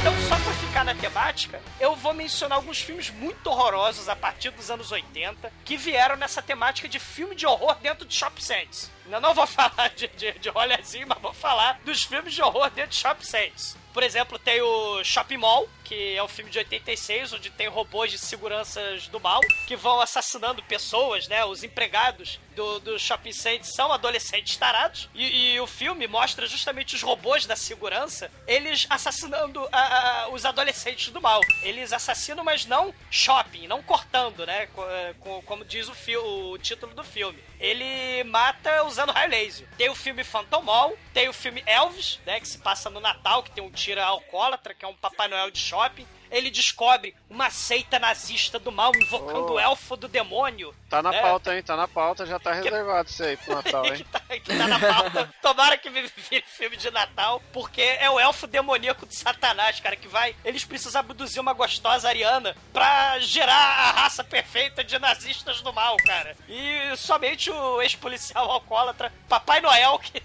Então, 0.00 0.14
só 0.28 0.36
pra 0.36 0.52
ficar 0.54 0.84
na 0.84 0.94
temática, 0.94 1.60
eu 1.80 1.96
vou 1.96 2.14
mencionar 2.14 2.58
alguns 2.58 2.80
filmes 2.80 3.10
muito 3.10 3.48
horrorosos 3.48 4.08
a 4.08 4.14
partir 4.14 4.50
dos 4.50 4.70
anos 4.70 4.92
80 4.92 5.52
que 5.64 5.76
vieram 5.76 6.16
nessa 6.16 6.40
temática 6.40 6.88
de 6.88 6.98
filme 6.98 7.34
de 7.34 7.46
horror 7.46 7.74
dentro 7.76 8.06
de 8.06 8.14
shopping 8.14 8.40
centers. 8.42 8.90
Eu 9.10 9.20
não 9.20 9.34
vou 9.34 9.46
falar 9.48 9.88
de, 9.90 10.08
de, 10.08 10.32
de 10.32 10.48
rolezinho, 10.48 11.06
mas 11.06 11.18
vou 11.20 11.32
falar 11.32 11.80
dos 11.84 12.02
filmes 12.04 12.34
de 12.34 12.42
horror 12.42 12.70
dentro 12.70 12.90
de 12.90 12.96
shopping 12.96 13.24
centers. 13.24 13.76
Por 13.92 14.02
exemplo, 14.02 14.38
tem 14.38 14.60
o 14.60 15.02
Shopping 15.02 15.38
Mall, 15.38 15.66
que 15.82 16.14
é 16.16 16.22
um 16.22 16.28
filme 16.28 16.50
de 16.50 16.58
86, 16.58 17.32
onde 17.32 17.48
tem 17.48 17.66
robôs 17.66 18.10
de 18.12 18.18
seguranças 18.18 19.08
do 19.08 19.18
mal 19.18 19.40
que 19.66 19.74
vão 19.74 20.02
assassinando 20.02 20.62
pessoas, 20.64 21.26
né? 21.28 21.42
Os 21.46 21.64
empregados 21.64 22.38
do, 22.54 22.78
do 22.80 22.98
shopping 22.98 23.32
center 23.32 23.64
são 23.64 23.90
adolescentes 23.90 24.54
tarados. 24.58 25.08
E, 25.14 25.54
e 25.54 25.60
o 25.60 25.66
filme 25.66 26.06
mostra 26.06 26.46
justamente 26.46 26.94
os 26.94 27.00
robôs 27.02 27.46
da 27.46 27.56
segurança, 27.56 28.30
eles 28.46 28.86
assassinando 28.90 29.66
a- 29.72 30.24
a- 30.24 30.28
os 30.28 30.44
adolescentes 30.44 31.08
do 31.10 31.22
mal. 31.22 31.40
Eles 31.62 31.90
assassinam, 31.90 32.44
mas 32.44 32.66
não 32.66 32.92
shopping, 33.10 33.66
não 33.66 33.82
cortando, 33.82 34.44
né? 34.44 34.68
É, 34.78 35.14
co- 35.18 35.42
Como 35.46 35.64
diz 35.64 35.88
o, 35.88 36.50
o 36.52 36.58
título 36.58 36.92
do 36.94 37.02
filme. 37.02 37.42
Ele 37.58 38.24
mata 38.24 38.84
usando 38.84 39.12
raio 39.12 39.30
laser. 39.30 39.66
Tem 39.76 39.88
o 39.88 39.94
filme 39.94 40.22
Phantom 40.22 40.62
Mall, 40.62 40.96
tem 41.12 41.28
o 41.28 41.32
filme 41.32 41.62
Elvis, 41.66 42.20
né? 42.26 42.40
Que 42.40 42.48
se 42.48 42.58
passa 42.58 42.90
no 42.90 43.00
Natal, 43.00 43.42
que 43.42 43.50
tem 43.50 43.64
um 43.64 43.70
tira 43.70 44.04
alcoólatra, 44.04 44.74
que 44.74 44.84
é 44.84 44.88
um 44.88 44.94
Papai 44.94 45.28
Noel 45.28 45.50
de 45.50 45.58
shopping. 45.58 46.06
Ele 46.30 46.50
descobre 46.50 47.14
uma 47.28 47.50
seita 47.50 47.98
nazista 47.98 48.58
do 48.58 48.72
mal 48.72 48.92
invocando 48.94 49.36
Oh. 49.52 49.54
o 49.54 49.60
elfo 49.60 49.96
do 49.96 50.08
demônio. 50.08 50.74
Tá 50.88 51.02
na 51.02 51.10
né? 51.10 51.20
pauta, 51.20 51.54
hein? 51.54 51.62
Tá 51.62 51.76
na 51.76 51.86
pauta, 51.88 52.24
já 52.26 52.38
tá 52.38 52.52
reservado 52.52 53.08
isso 53.08 53.22
aí 53.22 53.36
pro 53.36 53.54
Natal, 53.54 53.82
que, 53.90 53.92
hein? 53.94 54.06
tá, 54.10 54.20
que 54.20 54.56
tá 54.56 54.66
na 54.68 54.78
pauta. 54.78 55.34
Tomara 55.42 55.76
que 55.76 55.90
vire 55.90 56.08
filme 56.46 56.76
de 56.76 56.90
Natal, 56.90 57.42
porque 57.52 57.80
é 57.82 58.08
o 58.10 58.18
elfo 58.18 58.46
demoníaco 58.46 59.06
de 59.06 59.14
Satanás, 59.14 59.80
cara, 59.80 59.96
que 59.96 60.08
vai. 60.08 60.34
Eles 60.44 60.64
precisam 60.64 61.00
abduzir 61.00 61.40
uma 61.40 61.52
gostosa 61.52 62.08
ariana 62.08 62.56
pra 62.72 63.18
gerar 63.20 63.54
a 63.54 63.90
raça 63.92 64.22
perfeita 64.24 64.82
de 64.84 64.98
nazistas 64.98 65.60
do 65.60 65.72
mal, 65.72 65.96
cara. 65.98 66.36
E 66.48 66.96
somente 66.96 67.50
o 67.50 67.82
ex-policial 67.82 68.50
alcoólatra, 68.50 69.12
Papai 69.28 69.60
Noel, 69.60 69.98
que. 69.98 70.22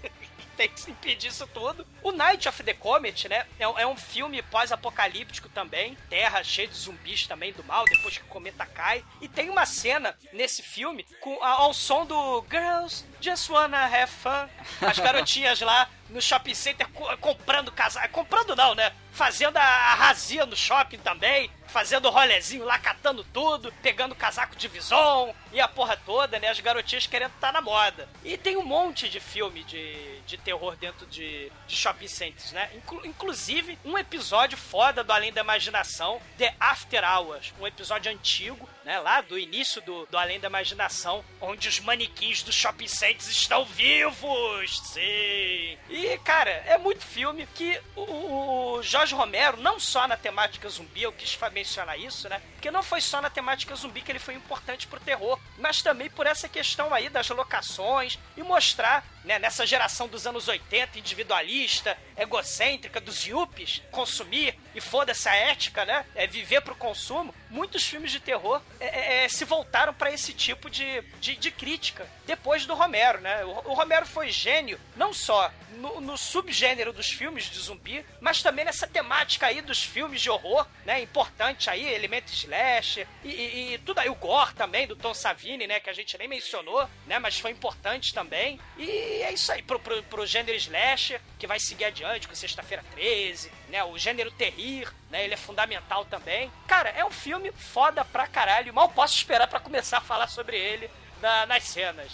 Tem 0.62 0.68
que 0.68 0.90
impedir 0.92 1.26
isso 1.28 1.44
tudo. 1.48 1.84
O 2.04 2.12
Night 2.12 2.48
of 2.48 2.62
the 2.62 2.72
Comet, 2.72 3.28
né? 3.28 3.44
É, 3.58 3.66
um- 3.66 3.78
é 3.78 3.84
um 3.86 3.96
filme 3.96 4.40
pós-apocalíptico 4.42 5.48
também. 5.48 5.96
Terra 6.08 6.42
cheia 6.44 6.68
de 6.68 6.74
zumbis 6.74 7.26
também 7.26 7.52
do 7.52 7.64
mal, 7.64 7.84
depois 7.84 8.16
que 8.16 8.22
o 8.24 8.28
cometa 8.28 8.64
cai. 8.64 9.04
E 9.20 9.28
tem 9.28 9.50
uma 9.50 9.66
cena 9.66 10.16
nesse 10.32 10.62
filme 10.62 11.04
com, 11.20 11.42
ao 11.42 11.74
som 11.74 12.06
do 12.06 12.44
Girls 12.48 13.04
Just 13.20 13.48
Wanna 13.50 13.84
Have 13.86 14.12
Fun. 14.12 14.48
As 14.86 14.98
garotinhas 15.00 15.60
lá 15.60 15.88
no 16.10 16.22
shopping 16.22 16.54
center 16.54 16.86
co- 16.90 17.16
comprando 17.18 17.72
casaco. 17.72 18.08
Comprando 18.12 18.54
não, 18.54 18.74
né? 18.74 18.92
Fazendo 19.12 19.56
a, 19.56 19.62
a 19.62 19.94
razia 19.94 20.46
no 20.46 20.54
shopping 20.56 20.98
também. 20.98 21.50
Fazendo 21.72 22.10
rolezinho 22.10 22.64
lá, 22.64 22.78
catando 22.78 23.24
tudo. 23.24 23.72
Pegando 23.82 24.14
casaco 24.14 24.54
de 24.56 24.68
vison 24.68 25.34
e 25.52 25.60
a 25.60 25.66
porra 25.68 25.96
toda, 25.96 26.38
né? 26.38 26.48
As 26.48 26.60
garotinhas 26.60 27.06
querendo 27.06 27.32
estar 27.34 27.52
na 27.52 27.60
moda. 27.60 28.08
E 28.24 28.36
tem 28.36 28.56
um 28.56 28.62
monte 28.64 29.08
de 29.08 29.18
filme 29.20 29.64
de, 29.64 30.20
de 30.20 30.36
terror 30.38 30.76
dentro 30.76 31.06
de, 31.06 31.50
de 31.66 31.76
shopping 31.76 32.08
centers, 32.08 32.52
né? 32.52 32.70
Inclu- 32.74 33.04
inclusive, 33.06 33.78
um 33.84 33.96
episódio 33.98 34.56
foda 34.56 35.02
do 35.02 35.12
Além 35.12 35.32
da 35.32 35.40
Imaginação, 35.40 36.20
The 36.38 36.54
After 36.60 37.02
Hours. 37.04 37.52
Um 37.60 37.66
episódio 37.66 38.10
antigo, 38.12 38.68
né? 38.84 38.98
Lá 39.00 39.20
do 39.20 39.38
início 39.38 39.80
do, 39.82 40.06
do 40.06 40.16
Além 40.18 40.38
da 40.40 40.48
Imaginação, 40.48 41.24
onde 41.40 41.68
os 41.68 41.80
manequins 41.80 42.42
do 42.42 42.52
shopping 42.52 42.88
centers 42.88 43.28
estão 43.28 43.64
vivos! 43.64 44.78
Sim! 44.84 45.78
E, 45.88 46.18
cara, 46.24 46.50
é 46.66 46.76
muito 46.78 47.04
filme 47.04 47.46
que 47.54 47.80
o, 47.96 48.76
o 48.76 48.82
Jorge 48.82 49.14
Romero, 49.14 49.56
não 49.58 49.78
só 49.78 50.06
na 50.08 50.16
temática 50.16 50.68
zumbi, 50.68 51.02
eu 51.02 51.12
quis 51.12 51.34
fa- 51.34 51.50
mencionar 51.62 51.98
isso, 51.98 52.28
né? 52.28 52.42
Porque 52.54 52.70
não 52.70 52.82
foi 52.82 53.00
só 53.00 53.22
na 53.22 53.30
temática 53.30 53.74
zumbi 53.76 54.02
que 54.02 54.10
ele 54.10 54.18
foi 54.18 54.34
importante 54.34 54.86
pro 54.88 55.00
terror, 55.00 55.38
mas 55.58 55.80
também 55.80 56.10
por 56.10 56.26
essa 56.26 56.48
questão 56.48 56.92
aí 56.92 57.08
das 57.08 57.28
locações 57.30 58.18
e 58.36 58.42
mostrar, 58.42 59.04
né, 59.24 59.38
nessa 59.38 59.64
geração 59.66 60.08
dos 60.08 60.26
anos 60.26 60.48
80, 60.48 60.98
individualista, 60.98 61.96
egocêntrica, 62.16 63.00
dos 63.00 63.24
yuppies, 63.26 63.82
consumir 63.90 64.58
e 64.74 64.80
foda-se 64.80 65.28
a 65.28 65.34
ética, 65.34 65.84
né? 65.84 66.04
É 66.14 66.26
viver 66.26 66.60
pro 66.62 66.74
consumo. 66.74 67.34
Muitos 67.50 67.84
filmes 67.84 68.10
de 68.10 68.18
terror 68.20 68.60
é, 68.80 68.86
é, 68.86 69.24
é, 69.24 69.28
se 69.28 69.44
voltaram 69.44 69.92
para 69.92 70.10
esse 70.10 70.32
tipo 70.32 70.70
de, 70.70 71.02
de, 71.20 71.36
de 71.36 71.50
crítica 71.50 72.08
depois 72.26 72.64
do 72.66 72.74
Romero, 72.74 73.20
né? 73.20 73.44
O, 73.44 73.70
o 73.70 73.74
Romero 73.74 74.06
foi 74.06 74.30
gênio, 74.30 74.80
não 74.96 75.12
só 75.12 75.50
no, 75.72 76.00
no 76.00 76.16
subgênero 76.16 76.92
dos 76.92 77.10
filmes 77.10 77.44
de 77.50 77.58
zumbi, 77.58 78.04
mas 78.20 78.42
também 78.42 78.64
nessa 78.64 78.86
temática 78.86 79.46
aí 79.46 79.60
dos 79.60 79.82
filmes 79.82 80.20
de 80.20 80.30
horror, 80.30 80.66
né? 80.86 81.00
Importante 81.00 81.68
aí, 81.68 81.86
elemento 81.92 82.32
slasher 82.32 83.06
e, 83.24 83.28
e- 83.28 83.74
e 83.74 83.78
tudo 83.78 83.98
aí, 83.98 84.08
o 84.08 84.14
gore 84.14 84.54
também, 84.54 84.86
do 84.86 84.96
Tom 84.96 85.12
Savini, 85.14 85.66
né? 85.66 85.80
Que 85.80 85.90
a 85.90 85.94
gente 85.94 86.16
nem 86.18 86.28
mencionou, 86.28 86.88
né? 87.06 87.18
Mas 87.18 87.38
foi 87.38 87.50
importante 87.50 88.14
também. 88.14 88.58
E 88.78 89.11
é 89.20 89.32
isso 89.32 89.50
aí, 89.52 89.62
pro, 89.62 89.78
pro, 89.78 90.02
pro 90.04 90.26
gênero 90.26 90.56
slasher, 90.56 91.20
que 91.38 91.46
vai 91.46 91.58
seguir 91.60 91.84
adiante 91.86 92.26
com 92.28 92.34
Sexta-feira 92.34 92.82
13, 92.94 93.50
né? 93.68 93.82
O 93.84 93.98
gênero 93.98 94.30
terrir, 94.30 94.88
né? 95.10 95.24
Ele 95.24 95.34
é 95.34 95.36
fundamental 95.36 96.04
também. 96.06 96.50
Cara, 96.66 96.88
é 96.90 97.04
um 97.04 97.10
filme 97.10 97.52
foda 97.52 98.04
pra 98.04 98.26
caralho. 98.26 98.72
Mal 98.72 98.88
posso 98.88 99.14
esperar 99.16 99.46
pra 99.48 99.60
começar 99.60 99.98
a 99.98 100.00
falar 100.00 100.28
sobre 100.28 100.56
ele 100.56 100.88
na- 101.20 101.44
nas 101.46 101.64
cenas. 101.64 102.10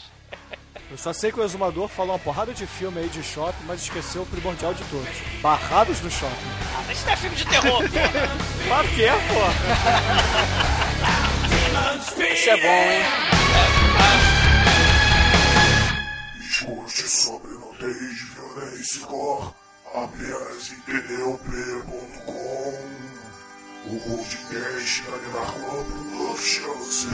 Eu 0.90 0.96
só 0.98 1.12
sei 1.12 1.30
que 1.32 1.38
o 1.40 1.44
exumador 1.44 1.88
falou 1.88 2.12
uma 2.14 2.18
porrada 2.18 2.52
de 2.54 2.66
filme 2.66 3.00
aí 3.00 3.08
de 3.08 3.22
shopping, 3.22 3.64
mas 3.64 3.82
esqueceu 3.82 4.22
o 4.22 4.26
primordial 4.26 4.72
de 4.74 4.82
todos. 4.84 5.08
Barrados 5.40 6.00
no 6.00 6.10
shopping. 6.10 6.34
Ah, 6.76 6.82
mas 6.86 6.96
isso 6.98 7.06
não 7.06 7.12
é 7.12 7.16
filme 7.16 7.36
de 7.36 7.44
terror, 7.46 7.78
porra. 7.90 8.28
Claro 8.66 8.88
que 8.88 9.04
é, 9.04 9.12
pô. 9.12 9.48
Isso 12.32 12.50
é 12.50 12.56
bom, 12.56 12.68
hein? 12.90 13.02
Podcast 16.64 17.08
sobre 17.08 17.52
nudez, 17.52 18.20
violência 18.34 18.98
e 18.98 19.04
gore. 19.06 19.54
Apenas 19.94 20.72
em 20.72 20.80
tdop.com. 20.80 21.48
O 23.86 24.00
podcast 24.00 25.02
da 25.02 25.16
Minarcoa 25.18 25.84
Productions. 25.84 27.06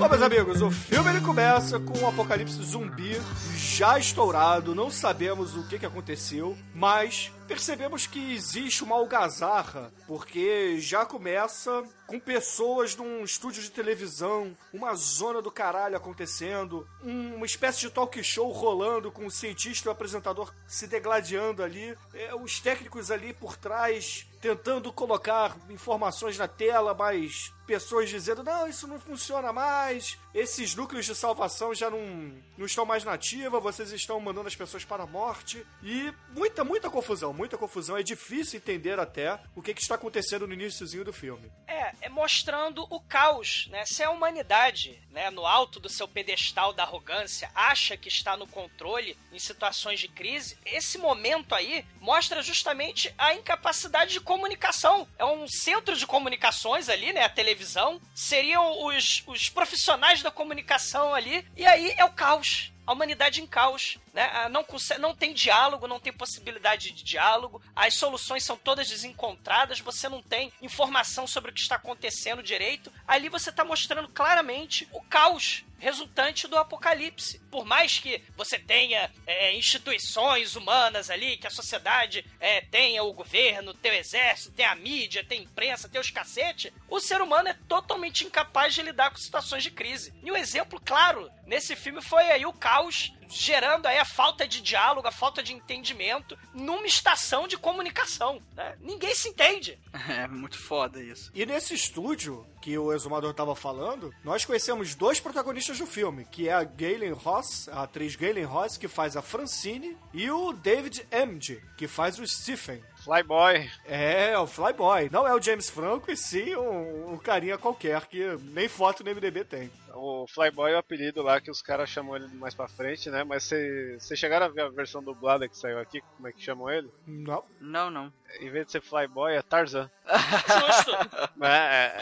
Bom, 0.00 0.08
meus 0.08 0.22
amigos, 0.22 0.62
o 0.62 0.70
filme 0.70 1.10
ele 1.10 1.20
começa 1.20 1.78
com 1.78 1.98
um 1.98 2.08
apocalipse 2.08 2.56
zumbi 2.62 3.20
já 3.54 3.98
estourado. 3.98 4.74
Não 4.74 4.90
sabemos 4.90 5.54
o 5.54 5.64
que, 5.64 5.78
que 5.78 5.84
aconteceu, 5.84 6.56
mas 6.74 7.30
percebemos 7.54 8.06
que 8.06 8.32
existe 8.32 8.84
uma 8.84 8.94
algazarra, 8.94 9.92
porque 10.06 10.78
já 10.80 11.04
começa 11.04 11.82
com 12.06 12.20
pessoas 12.20 12.94
num 12.94 13.24
estúdio 13.24 13.60
de 13.60 13.72
televisão, 13.72 14.56
uma 14.72 14.94
zona 14.94 15.42
do 15.42 15.50
caralho 15.50 15.96
acontecendo, 15.96 16.86
um- 17.02 17.34
uma 17.34 17.46
espécie 17.46 17.80
de 17.80 17.90
talk 17.90 18.22
show 18.22 18.52
rolando 18.52 19.10
com 19.10 19.26
o 19.26 19.30
cientista 19.32 19.88
e 19.88 19.90
o 19.90 19.92
apresentador 19.92 20.52
se 20.68 20.86
degladiando 20.86 21.64
ali, 21.64 21.96
é, 22.14 22.32
os 22.36 22.60
técnicos 22.60 23.10
ali 23.10 23.32
por 23.32 23.56
trás 23.56 24.26
tentando 24.40 24.92
colocar 24.92 25.54
informações 25.68 26.38
na 26.38 26.48
tela, 26.48 26.94
mas 26.94 27.52
pessoas 27.66 28.08
dizendo, 28.08 28.42
não, 28.44 28.66
isso 28.66 28.86
não 28.86 28.98
funciona 28.98 29.52
mais, 29.52 30.16
esses 30.34 30.74
núcleos 30.74 31.06
de 31.06 31.14
salvação 31.14 31.74
já 31.74 31.90
não, 31.90 32.32
não 32.56 32.66
estão 32.66 32.86
mais 32.86 33.04
na 33.04 33.12
ativa, 33.12 33.60
vocês 33.60 33.90
estão 33.92 34.20
mandando 34.20 34.48
as 34.48 34.54
pessoas 34.54 34.84
para 34.84 35.02
a 35.02 35.06
morte. 35.06 35.66
E 35.82 36.12
muita, 36.30 36.64
muita 36.64 36.88
confusão, 36.88 37.32
muita 37.32 37.58
confusão. 37.58 37.96
É 37.96 38.02
difícil 38.02 38.58
entender 38.58 38.98
até 38.98 39.40
o 39.54 39.62
que, 39.62 39.74
que 39.74 39.82
está 39.82 39.96
acontecendo 39.96 40.46
no 40.46 40.54
iníciozinho 40.54 41.04
do 41.04 41.12
filme. 41.12 41.50
É, 41.66 41.92
é 42.02 42.08
mostrando 42.08 42.86
o 42.90 43.00
caos, 43.00 43.68
né? 43.70 43.84
Se 43.84 44.02
a 44.02 44.10
humanidade, 44.10 45.02
né, 45.10 45.30
no 45.30 45.44
alto 45.46 45.80
do 45.80 45.88
seu 45.88 46.06
pedestal 46.06 46.72
da 46.72 46.84
arrogância, 46.84 47.50
acha 47.54 47.96
que 47.96 48.08
está 48.08 48.36
no 48.36 48.46
controle 48.46 49.16
em 49.32 49.38
situações 49.38 50.00
de 50.00 50.08
crise, 50.08 50.56
esse 50.64 50.98
momento 50.98 51.54
aí 51.54 51.84
mostra 52.00 52.42
justamente 52.42 53.12
a 53.18 53.34
incapacidade 53.34 54.12
de 54.12 54.20
comunicação. 54.20 55.08
É 55.18 55.24
um 55.24 55.46
centro 55.48 55.96
de 55.96 56.06
comunicações 56.06 56.88
ali, 56.88 57.12
né? 57.12 57.24
A 57.24 57.28
televisão. 57.28 58.00
Seriam 58.14 58.86
os, 58.86 59.22
os 59.26 59.48
profissionais 59.48 60.19
da 60.22 60.30
comunicação 60.30 61.14
ali. 61.14 61.46
E 61.56 61.66
aí 61.66 61.94
é 61.96 62.04
o 62.04 62.10
caos. 62.10 62.72
A 62.86 62.92
humanidade 62.92 63.40
em 63.40 63.46
caos, 63.46 63.98
né? 64.12 64.28
Ah, 64.32 64.48
Não, 64.48 64.64
consegue, 64.64 65.00
não 65.00 65.14
tem 65.14 65.32
diálogo, 65.32 65.86
não 65.86 66.00
tem 66.00 66.12
possibilidade 66.12 66.90
de 66.90 67.04
diálogo, 67.04 67.62
as 67.76 67.94
soluções 67.94 68.42
são 68.42 68.56
todas 68.56 68.88
desencontradas, 68.88 69.78
você 69.78 70.08
não 70.08 70.20
tem 70.20 70.52
informação 70.60 71.24
sobre 71.24 71.50
o 71.50 71.54
que 71.54 71.60
está 71.60 71.76
acontecendo 71.76 72.42
direito. 72.42 72.92
Ali 73.06 73.28
você 73.28 73.50
está 73.50 73.64
mostrando 73.64 74.08
claramente 74.08 74.88
o 74.92 75.00
caos 75.02 75.64
resultante 75.80 76.46
do 76.46 76.56
apocalipse. 76.56 77.40
Por 77.50 77.64
mais 77.64 77.98
que 77.98 78.22
você 78.36 78.58
tenha 78.58 79.10
é, 79.26 79.54
instituições 79.56 80.54
humanas 80.54 81.10
ali, 81.10 81.36
que 81.36 81.46
a 81.46 81.50
sociedade 81.50 82.24
é, 82.38 82.60
tenha 82.60 83.02
o 83.02 83.12
governo, 83.12 83.74
tenha 83.74 83.94
o 83.94 83.98
exército, 83.98 84.52
tenha 84.52 84.70
a 84.70 84.76
mídia, 84.76 85.24
tenha 85.24 85.40
a 85.40 85.44
imprensa, 85.44 85.88
tenha 85.88 86.00
os 86.00 86.10
cacete, 86.10 86.72
o 86.88 87.00
ser 87.00 87.20
humano 87.20 87.48
é 87.48 87.56
totalmente 87.66 88.24
incapaz 88.24 88.74
de 88.74 88.82
lidar 88.82 89.10
com 89.10 89.16
situações 89.16 89.62
de 89.62 89.70
crise. 89.70 90.12
E 90.22 90.30
um 90.30 90.36
exemplo 90.36 90.80
claro 90.84 91.30
nesse 91.46 91.74
filme 91.74 92.02
foi 92.02 92.30
aí 92.30 92.44
o 92.46 92.52
caos 92.52 93.12
gerando 93.30 93.86
aí 93.86 93.98
a 93.98 94.04
falta 94.04 94.46
de 94.46 94.60
diálogo, 94.60 95.06
a 95.06 95.12
falta 95.12 95.42
de 95.42 95.52
entendimento 95.52 96.36
numa 96.52 96.86
estação 96.86 97.46
de 97.46 97.56
comunicação. 97.56 98.42
né? 98.54 98.76
Ninguém 98.80 99.14
se 99.14 99.28
entende. 99.28 99.78
É 100.10 100.26
muito 100.26 100.58
foda 100.58 101.00
isso. 101.00 101.30
E 101.34 101.46
nesse 101.46 101.72
estúdio 101.74 102.44
que 102.60 102.76
o 102.76 102.92
exumador 102.92 103.30
estava 103.30 103.54
falando, 103.54 104.12
nós 104.24 104.44
conhecemos 104.44 104.94
dois 104.94 105.20
protagonistas 105.20 105.78
do 105.78 105.86
filme, 105.86 106.24
que 106.30 106.48
é 106.48 106.52
a 106.52 106.64
Galen 106.64 107.12
Ross, 107.12 107.68
a 107.68 107.84
atriz 107.84 108.16
Galen 108.16 108.44
Ross, 108.44 108.76
que 108.76 108.88
faz 108.88 109.16
a 109.16 109.22
Francine, 109.22 109.96
e 110.12 110.30
o 110.30 110.52
David 110.52 111.06
Emge, 111.12 111.62
que 111.76 111.86
faz 111.86 112.18
o 112.18 112.26
Stephen. 112.26 112.82
Flyboy. 113.04 113.70
É, 113.86 114.38
o 114.38 114.46
Flyboy. 114.46 115.08
Não 115.10 115.26
é 115.26 115.34
o 115.34 115.40
James 115.42 115.68
Franco, 115.70 116.10
e 116.10 116.16
sim 116.16 116.54
um, 116.56 117.12
um 117.12 117.18
carinha 117.18 117.56
qualquer 117.58 118.06
que 118.06 118.36
nem 118.52 118.68
foto 118.68 119.02
no 119.04 119.10
MDB 119.14 119.44
tem. 119.44 119.70
O 119.94 120.26
Flyboy 120.28 120.72
é 120.72 120.76
o 120.76 120.78
apelido 120.78 121.22
lá 121.22 121.40
que 121.40 121.50
os 121.50 121.60
caras 121.60 121.88
chamam 121.90 122.16
ele 122.16 122.28
mais 122.34 122.54
pra 122.54 122.68
frente, 122.68 123.10
né? 123.10 123.24
Mas 123.24 123.44
vocês 123.44 124.18
chegaram 124.18 124.46
a 124.46 124.48
ver 124.48 124.62
a 124.62 124.68
versão 124.68 125.02
dublada 125.02 125.48
que 125.48 125.56
saiu 125.56 125.78
aqui? 125.80 126.00
Como 126.16 126.28
é 126.28 126.32
que 126.32 126.42
chamam 126.42 126.70
ele? 126.70 126.88
Não. 127.06 127.44
Não, 127.60 127.90
não. 127.90 128.12
Em 128.40 128.48
vez 128.50 128.66
de 128.66 128.72
ser 128.72 128.80
Flyboy, 128.82 129.34
é 129.34 129.42
Tarzan. 129.42 129.90
Justo. 130.06 130.90
É, 131.42 131.92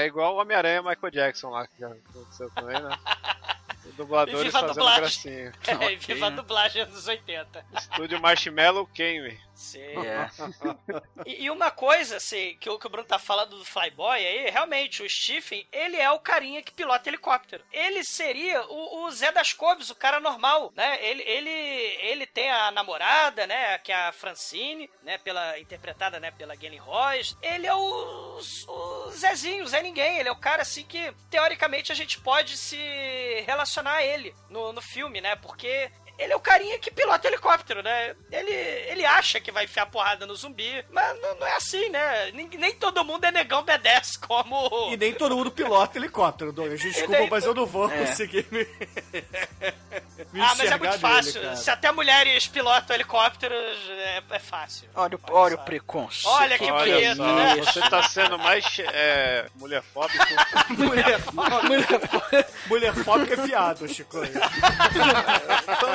é, 0.00 0.02
é 0.02 0.06
igual 0.06 0.34
o 0.36 0.40
Homem-Aranha 0.40 0.82
Michael 0.82 1.10
Jackson 1.10 1.50
lá, 1.50 1.66
que 1.66 1.78
já 1.80 1.88
aconteceu 1.88 2.50
também, 2.50 2.80
né? 2.80 2.96
O 3.86 3.92
dublador 3.92 4.42
viva 4.42 4.58
a 4.58 4.60
fazendo 4.62 4.76
dublagem. 4.76 5.00
gracinha. 5.02 5.52
É, 5.68 5.74
Ok, 5.74 5.96
viva 5.98 6.26
a 6.26 6.30
né? 6.30 6.36
dublagem 6.36 6.86
dos 6.86 7.06
80. 7.06 7.66
Estúdio 7.78 8.18
Marshmallow 8.18 8.86
Kenway. 8.86 9.38
Sim. 9.54 9.94
É. 10.04 10.28
E, 11.24 11.44
e 11.44 11.50
uma 11.50 11.70
coisa, 11.70 12.16
assim, 12.16 12.56
que 12.60 12.68
o, 12.68 12.78
que 12.78 12.86
o 12.86 12.90
Bruno 12.90 13.06
tá 13.06 13.18
falando 13.18 13.56
do 13.56 13.64
Flyboy 13.64 14.18
aí, 14.18 14.50
realmente, 14.50 15.02
o 15.02 15.08
Stephen, 15.08 15.66
ele 15.72 15.96
é 15.96 16.10
o 16.10 16.18
carinha 16.18 16.62
que 16.62 16.72
pilota 16.72 17.08
helicóptero. 17.08 17.64
Ele 17.72 18.04
seria 18.04 18.62
o, 18.66 19.04
o 19.04 19.10
Zé 19.10 19.32
das 19.32 19.52
Couves, 19.52 19.90
o 19.90 19.94
cara 19.94 20.20
normal, 20.20 20.72
né? 20.76 20.98
Ele, 21.04 21.22
ele, 21.22 21.50
ele 21.50 22.26
tem 22.26 22.50
a 22.50 22.70
namorada, 22.70 23.46
né, 23.46 23.78
que 23.78 23.92
é 23.92 23.94
a 23.94 24.12
Francine, 24.12 24.90
né, 25.02 25.18
pela, 25.18 25.58
interpretada, 25.58 26.20
né, 26.20 26.30
pela 26.30 26.56
Galen 26.56 26.78
Ross. 26.78 27.36
Ele 27.40 27.66
é 27.66 27.74
o, 27.74 28.38
o 28.68 29.10
Zezinho, 29.10 29.64
o 29.64 29.68
Zé 29.68 29.82
Ninguém. 29.82 30.18
Ele 30.18 30.28
é 30.28 30.32
o 30.32 30.36
cara, 30.36 30.62
assim, 30.62 30.84
que, 30.84 31.12
teoricamente, 31.30 31.92
a 31.92 31.94
gente 31.94 32.20
pode 32.20 32.56
se 32.56 32.76
relacionar 33.46 33.96
a 33.96 34.04
ele 34.04 34.34
no, 34.50 34.72
no 34.72 34.82
filme, 34.82 35.20
né? 35.20 35.36
Porque 35.36 35.90
ele 36.18 36.32
é 36.32 36.36
o 36.36 36.40
carinha 36.40 36.78
que 36.78 36.90
pilota 36.90 37.26
helicóptero, 37.28 37.82
né? 37.82 38.14
Ele, 38.30 38.50
ele 38.52 39.04
acha 39.04 39.40
que 39.40 39.50
vai 39.52 39.64
enfiar 39.64 39.86
porrada 39.86 40.26
no 40.26 40.34
zumbi, 40.34 40.84
mas 40.90 41.20
não, 41.20 41.34
não 41.36 41.46
é 41.46 41.56
assim, 41.56 41.88
né? 41.88 42.30
Nem, 42.32 42.48
nem 42.48 42.72
todo 42.74 43.04
mundo 43.04 43.24
é 43.24 43.30
negão 43.32 43.64
B10 43.64 44.18
como. 44.26 44.92
E 44.92 44.96
nem 44.96 45.12
todo 45.12 45.36
mundo 45.36 45.50
pilota 45.50 45.98
helicóptero, 45.98 46.52
Douglas. 46.52 46.80
Desculpa, 46.80 47.18
nem 47.18 47.28
mas 47.30 47.44
eu 47.44 47.54
não 47.54 47.66
vou 47.66 47.90
É. 47.90 47.98
conseguir 48.06 48.46
me. 48.50 48.64
me 50.32 50.40
ah, 50.40 50.54
mas 50.56 50.70
é 50.70 50.78
muito 50.78 50.98
fácil. 50.98 51.56
Se 51.56 51.70
até 51.70 51.90
mulheres 51.92 52.46
pilotam 52.46 52.94
helicópteros, 52.94 53.78
é, 53.90 54.22
é 54.30 54.38
fácil. 54.38 54.88
Olha, 54.94 55.16
o- 55.16 55.20
olha 55.32 55.54
o 55.56 55.58
preconceito. 55.64 56.28
Olha 56.28 56.58
que 56.58 56.70
Olha 56.70 56.94
bonito, 56.94 57.16
só, 57.16 57.34
né? 57.34 57.56
você 57.56 57.80
tá 57.90 58.02
sendo 58.04 58.38
mais 58.38 58.64
é, 58.92 59.46
mulherfóbico. 59.56 60.24
Mulher, 60.70 61.18
mulher 62.66 62.94
fóbica 62.94 63.34
é 63.34 63.46
fiado, 63.46 63.88
Chico. 63.88 64.18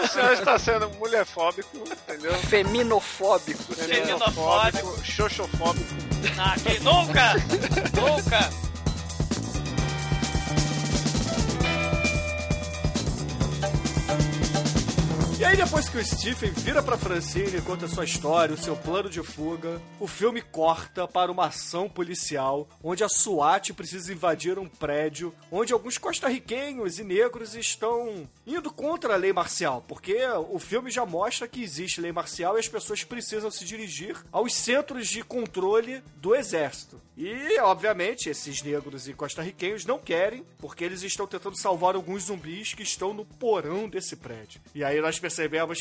O 0.09 0.13
senhor 0.13 0.33
está 0.33 0.57
sendo 0.57 0.89
mulherfóbico, 0.91 1.77
entendeu? 1.77 2.33
Feminofóbico. 2.35 3.73
Feminofóbico. 3.73 5.05
xoxofóbico. 5.05 5.95
Ah, 6.37 6.55
que 6.61 6.79
nunca! 6.79 7.33
nunca! 7.93 8.68
E 15.39 15.45
aí, 15.45 15.55
depois 15.55 15.87
que 15.87 15.97
o 15.97 16.05
Stephen 16.05 16.51
vira 16.51 16.83
pra 16.83 16.97
Francine 16.97 17.55
e 17.55 17.61
conta 17.61 17.87
sua 17.87 18.03
história, 18.03 18.53
o 18.53 18.57
seu 18.57 18.75
plano 18.75 19.09
de 19.09 19.23
fuga, 19.23 19.81
o 19.97 20.05
filme 20.05 20.41
corta 20.41 21.07
para 21.07 21.31
uma 21.31 21.45
ação 21.45 21.87
policial 21.87 22.67
onde 22.83 23.05
a 23.05 23.07
SWAT 23.07 23.71
precisa 23.71 24.11
invadir 24.11 24.59
um 24.59 24.67
prédio 24.67 25.33
onde 25.49 25.71
alguns 25.71 25.97
costarriquenhos 25.97 26.99
e 26.99 27.05
negros 27.05 27.55
estão 27.55 28.27
indo 28.45 28.69
contra 28.69 29.13
a 29.13 29.17
lei 29.17 29.31
marcial, 29.31 29.81
porque 29.87 30.17
o 30.49 30.59
filme 30.59 30.91
já 30.91 31.05
mostra 31.05 31.47
que 31.47 31.63
existe 31.63 32.01
lei 32.01 32.11
marcial 32.11 32.57
e 32.57 32.59
as 32.59 32.67
pessoas 32.67 33.05
precisam 33.05 33.49
se 33.49 33.63
dirigir 33.63 34.17
aos 34.33 34.53
centros 34.53 35.07
de 35.07 35.23
controle 35.23 36.03
do 36.17 36.35
exército. 36.35 36.99
E, 37.15 37.59
obviamente, 37.59 38.29
esses 38.29 38.61
negros 38.61 39.07
e 39.07 39.13
costarriquenhos 39.13 39.85
não 39.85 39.99
querem, 39.99 40.45
porque 40.57 40.85
eles 40.85 41.03
estão 41.03 41.27
tentando 41.27 41.57
salvar 41.57 41.95
alguns 41.95 42.23
zumbis 42.23 42.73
que 42.73 42.81
estão 42.81 43.13
no 43.13 43.25
porão 43.25 43.89
desse 43.89 44.15
prédio. 44.15 44.61
E 44.73 44.85
aí 44.85 45.01
nós 45.01 45.19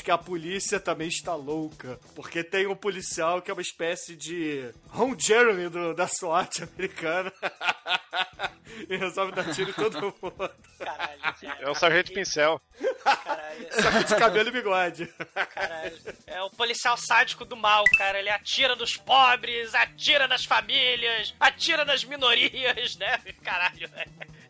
que 0.05 0.11
a 0.11 0.19
polícia 0.19 0.79
também 0.79 1.09
está 1.09 1.35
louca, 1.35 1.99
porque 2.15 2.43
tem 2.45 2.67
um 2.67 2.77
policial 2.77 3.41
que 3.43 3.51
é 3.51 3.55
uma 3.55 3.63
espécie 3.63 4.15
de 4.17 4.71
Ron 4.89 5.17
Jeremy 5.19 5.69
do- 5.69 5.95
da 5.95 6.07
SWAT 6.07 6.63
americana. 6.65 7.33
e 8.89 8.97
resolve 8.97 9.33
dar 9.33 9.53
tiro 9.53 9.71
em 9.71 9.73
todo 9.73 10.01
mundo. 10.01 10.51
Caralho, 10.79 11.21
cara. 11.21 11.59
É 11.61 11.71
o 11.71 11.75
Sargento 11.75 12.13
Pincel. 12.13 12.61
Caralho. 13.03 13.67
Só 13.83 13.91
que 13.91 14.05
de 14.05 14.17
cabelo 14.17 14.49
e 14.49 14.53
bigode. 14.53 15.07
Caralho. 15.55 15.99
É 16.27 16.43
o 16.43 16.51
policial 16.51 16.97
sádico 16.97 17.45
do 17.45 17.57
mal, 17.57 17.85
cara. 17.97 18.19
Ele 18.19 18.31
atira 18.31 18.77
nos 18.77 18.97
pobres, 18.97 19.75
atira 19.75 20.29
nas 20.29 20.45
famílias, 20.45 21.35
atira 21.41 21.85
nas 21.85 22.05
minorias, 22.05 22.97
né? 22.97 23.19
Caralho. 23.43 23.91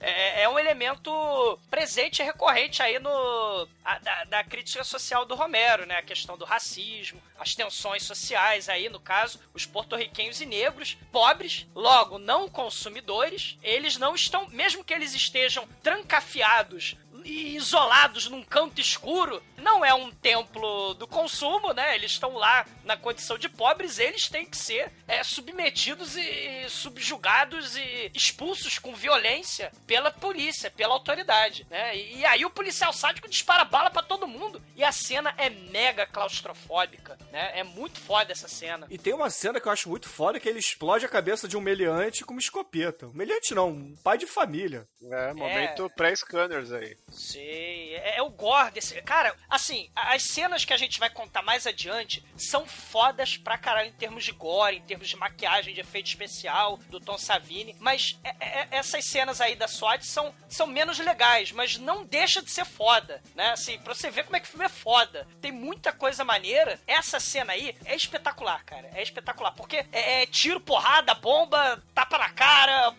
É, 0.00 0.42
é 0.42 0.48
um 0.48 0.58
elemento 0.58 1.58
presente 1.68 2.20
e 2.20 2.24
recorrente 2.24 2.82
aí 2.82 2.98
no 2.98 3.68
a, 3.84 3.98
da, 3.98 4.24
da 4.24 4.44
crítica 4.44 4.84
social 4.84 5.24
do 5.24 5.34
Romero, 5.34 5.87
né? 5.87 5.96
A 5.96 6.02
questão 6.02 6.38
do 6.38 6.44
racismo, 6.44 7.20
as 7.38 7.54
tensões 7.54 8.04
sociais 8.04 8.68
aí, 8.68 8.88
no 8.88 9.00
caso, 9.00 9.40
os 9.52 9.66
porto-riquenhos 9.66 10.40
e 10.40 10.46
negros, 10.46 10.96
pobres, 11.11 11.66
logo 11.74 12.18
não 12.18 12.48
consumidores, 12.48 13.58
eles 13.62 13.96
não 13.96 14.14
estão, 14.14 14.46
mesmo 14.48 14.84
que 14.84 14.94
eles 14.94 15.14
estejam 15.14 15.68
trancafiados 15.82 16.96
isolados 17.24 18.28
num 18.28 18.42
canto 18.42 18.81
escuro. 18.81 19.42
Não 19.57 19.85
é 19.85 19.92
um 19.92 20.11
templo 20.11 20.94
do 20.94 21.07
consumo, 21.07 21.72
né? 21.72 21.94
Eles 21.94 22.12
estão 22.12 22.35
lá 22.35 22.64
na 22.85 22.96
condição 22.96 23.37
de 23.37 23.48
pobres, 23.48 23.98
eles 23.98 24.28
têm 24.28 24.46
que 24.46 24.57
ser 24.57 24.92
é, 25.07 25.22
submetidos 25.22 26.16
e 26.16 26.68
subjugados 26.68 27.76
e 27.76 28.11
expulsos 28.14 28.78
com 28.78 28.94
violência 28.94 29.72
pela 29.87 30.11
polícia, 30.11 30.70
pela 30.70 30.94
autoridade, 30.94 31.66
né? 31.70 31.96
E, 31.96 32.18
e 32.18 32.26
aí 32.26 32.44
o 32.44 32.50
policial 32.50 32.92
sádico 32.92 33.28
dispara 33.28 33.64
bala 33.64 33.90
para 33.90 34.02
todo 34.02 34.28
mundo 34.28 34.62
e 34.76 34.85
a 34.85 34.92
cena 34.92 35.35
é 35.37 35.50
mega 35.50 36.07
claustrofóbica, 36.07 37.18
né? 37.33 37.59
É 37.59 37.64
muito 37.64 38.00
foda 38.00 38.33
essa 38.33 38.48
cena. 38.48 38.87
E 38.90 38.96
tem 38.96 39.12
uma 39.12 39.31
cena 39.31 39.61
que 39.61 39.66
eu 39.66 39.72
acho 39.72 39.88
muito 39.88 40.09
foda 40.09 40.40
que 40.40 40.48
ele 40.48 40.59
explode 40.59 41.04
a 41.04 41.09
cabeça 41.09 41.48
de 41.48 41.57
um 41.57 41.61
meliante 41.61 42.24
com 42.24 42.33
uma 42.33 42.40
escopeta. 42.40 43.07
Um 43.07 43.14
meliante 43.14 43.54
não, 43.54 43.70
um 43.70 43.96
pai 44.02 44.16
de 44.16 44.26
família. 44.26 44.87
É, 45.02 45.33
momento 45.35 45.90
pré-scanners 45.90 46.72
aí. 46.72 46.96
Sei, 47.11 47.94
é, 47.97 48.16
é 48.18 48.23
o 48.23 48.29
gore 48.31 48.71
desse. 48.73 49.01
Cara, 49.03 49.35
assim, 49.49 49.88
as 49.94 50.23
cenas 50.23 50.64
que 50.64 50.73
a 50.73 50.77
gente 50.77 50.99
vai 50.99 51.11
contar 51.11 51.42
mais 51.42 51.66
adiante 51.66 52.25
são 52.37 52.66
fodas 52.66 53.37
pra 53.37 53.59
caralho 53.59 53.88
em 53.88 53.92
termos 53.92 54.25
de 54.25 54.33
gore, 54.33 54.77
em 54.77 54.83
termos 54.83 55.09
de 55.09 55.16
maquiagem, 55.16 55.75
de 55.75 55.81
efeito 55.81 56.07
especial 56.07 56.77
do 56.88 57.01
Tom 57.01 57.18
Savini. 57.18 57.75
Mas 57.81 58.18
é- 58.23 58.35
é- 58.40 58.68
essas 58.73 59.05
cenas 59.05 59.40
aí 59.40 59.57
da 59.57 59.66
SWAT 59.68 60.03
são, 60.05 60.35
são 60.49 60.66
menos 60.66 60.99
legais, 60.99 61.51
mas 61.53 61.77
não 61.79 62.05
deixa 62.05 62.42
de 62.42 62.51
ser 62.51 62.64
foda, 62.64 63.23
né? 63.35 63.51
Assim, 63.51 63.79
pra 63.79 63.94
você 63.94 64.11
ver 64.11 64.25
como 64.25 64.37
é 64.37 64.40
que 64.40 64.47
o 64.47 64.51
filme 64.51 64.64
é 64.66 64.68
foda. 64.71 65.27
Tem 65.40 65.51
muita 65.53 65.92
coisa 65.92 66.25
maneira. 66.25 66.81
Essa 66.87 67.18
cena 67.18 67.53
aí 67.53 67.75
é 67.85 67.94
espetacular, 67.97 68.62
cara. 68.64 68.90
É 68.94 69.03
espetacular. 69.03 69.53
Porque 69.53 69.85
é, 69.92 70.23
é 70.23 70.27
tiro, 70.27 70.61
porrada, 70.61 71.14
bomba, 71.14 71.83
tapa 71.94 72.18
na 72.18 72.31
cara, 72.31 72.92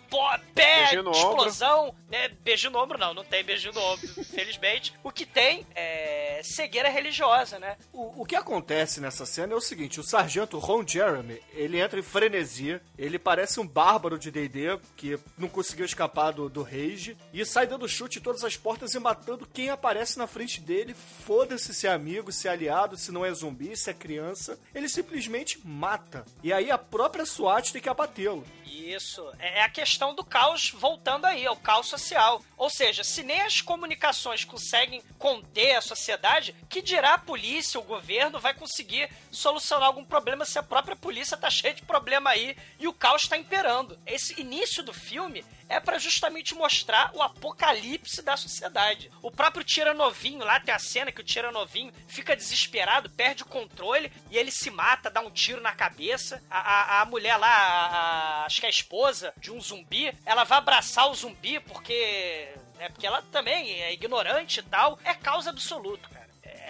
pé, 0.56 0.78
Beijinho 0.80 1.04
no 1.04 1.10
ombro. 1.12 1.30
explosão. 1.30 1.96
Né? 2.10 2.28
Beijo 2.30 2.70
no 2.70 2.80
ombro, 2.82 2.98
não. 2.98 3.14
Não 3.14 3.24
tem 3.24 3.44
beijo 3.44 3.72
no 3.72 3.82
ombro, 3.82 3.99
felizmente. 4.24 4.94
O 5.04 5.12
que 5.12 5.26
tem 5.26 5.66
é 5.76 6.42
cegueira 6.44 6.90
religiosa, 6.90 7.60
né? 7.60 7.78
O, 7.92 8.22
o 8.22 8.26
que 8.26 8.36
acontece 8.36 9.00
nessa 9.00 9.26
cena 9.26 9.54
é 9.54 9.56
o 9.56 9.62
seguinte: 9.62 10.00
o 10.00 10.04
sargento 10.04 10.58
Ron 10.58 10.86
Jeremy 10.86 11.42
ele 11.54 11.80
entra 11.80 12.00
em 12.00 12.04
frenesia, 12.04 12.82
ele 12.98 13.20
parece 13.20 13.60
um 13.60 13.68
bárbaro 13.68 14.18
de 14.18 14.32
DD 14.32 14.80
que 14.96 15.20
não 15.38 15.48
conseguiu 15.48 15.86
escapar 15.86 16.32
do, 16.32 16.50
do 16.50 16.64
rage 16.64 17.18
e 17.34 17.46
sai 17.46 17.68
dando 17.68 17.88
chute 17.88 18.20
em 18.20 18.22
todas 18.22 18.44
as 18.44 18.56
portas 18.56 18.94
e 18.94 19.00
matando 19.00 19.48
quem 19.52 19.70
aparece 19.70 20.18
na 20.18 20.28
frente 20.28 20.62
dele. 20.62 20.96
Foda-se 21.26 21.74
se 21.74 21.88
é 21.88 21.92
amigo, 21.92 22.32
se 22.32 22.48
é 22.48 22.52
aliado, 22.52 22.98
se 22.98 23.12
não 23.12 23.26
é 23.26 23.34
zumbi, 23.34 23.76
se 23.76 23.90
é 23.90 23.94
criança. 23.94 24.60
Ele 24.74 24.90
simplesmente 24.90 25.60
mata. 25.66 26.26
E 26.44 26.52
aí 26.54 26.72
a 26.72 26.78
própria 26.78 27.26
SWAT 27.26 27.72
tem 27.72 27.82
que 27.82 27.90
abatê-lo. 27.90 28.46
Isso. 28.70 29.32
É 29.38 29.50
é 29.60 29.64
a 29.64 29.70
questão 29.70 30.16
do 30.16 30.24
caos 30.24 30.70
voltando 30.70 31.26
aí, 31.26 31.44
é 31.44 31.52
o 31.52 31.56
caos 31.56 31.88
social. 31.88 32.42
Ou 32.58 32.70
seja, 32.70 33.04
se 33.04 33.24
nem 33.24 33.42
as 33.42 33.60
comunicações 33.60 34.46
conseguem 34.46 35.02
conter 35.18 35.76
a 35.76 35.82
sociedade, 35.82 36.56
que 36.70 36.82
dirá 36.82 37.16
a 37.16 37.20
polícia, 37.20 37.78
o 37.78 37.84
governo 37.84 38.40
vai 38.40 38.54
conseguir 38.54 39.10
solucionar 39.30 39.88
algum 39.88 40.06
problema 40.06 40.46
se 40.46 40.58
a 40.58 40.64
própria 40.64 40.96
polícia 40.96 41.36
tá 41.36 41.50
cheia 41.50 41.74
de 41.74 41.82
problema 41.82 42.30
aí 42.30 42.56
e 42.80 42.88
o 42.88 42.94
caos 42.94 43.28
tá 43.28 43.36
imperando. 43.36 44.00
Esse 44.06 44.40
início 44.40 44.82
do 44.82 44.94
filme 44.94 45.44
é 45.70 45.80
para 45.80 46.00
justamente 46.00 46.54
mostrar 46.56 47.12
o 47.16 47.22
apocalipse 47.22 48.22
da 48.22 48.36
sociedade. 48.36 49.10
O 49.22 49.30
próprio 49.32 49.64
Tira 49.64 49.94
Novinho, 49.94 50.44
lá 50.44 50.60
tem 50.60 50.74
a 50.74 50.80
cena 50.80 51.12
que 51.12 51.22
o 51.22 51.24
Tira 51.24 51.52
Novinho 51.52 51.94
fica 52.08 52.36
desesperado, 52.36 53.10
perde 53.12 53.44
o 53.44 53.46
controle 53.46 54.12
e 54.32 54.38
ele 54.38 54.52
se 54.52 54.70
mata, 54.72 55.10
dá 55.10 55.22
um 55.22 55.30
tiro 55.32 55.62
na 55.62 55.72
cabeça. 55.74 56.44
A, 56.50 56.60
a, 56.60 57.02
a 57.02 57.06
mulher 57.06 57.38
lá, 57.38 57.48
a- 57.48 58.46
acho 58.46 58.60
que 58.60 58.66
é 58.66 58.70
a 58.70 58.72
esposa 58.72 59.34
de 59.38 59.52
um 59.52 59.62
zumbi, 59.62 60.12
ela 60.26 60.44
vai 60.44 60.58
abraçar 60.58 61.10
o 61.10 61.16
zumbi 61.16 61.60
porque. 61.60 62.50
É 62.82 62.88
porque 62.88 63.06
ela 63.06 63.22
também 63.24 63.82
é 63.82 63.92
ignorante 63.94 64.62
e 64.62 64.64
tal. 64.64 64.98
É 65.04 65.14
causa 65.14 65.50
absoluto, 65.50 66.10
cara. 66.10 66.19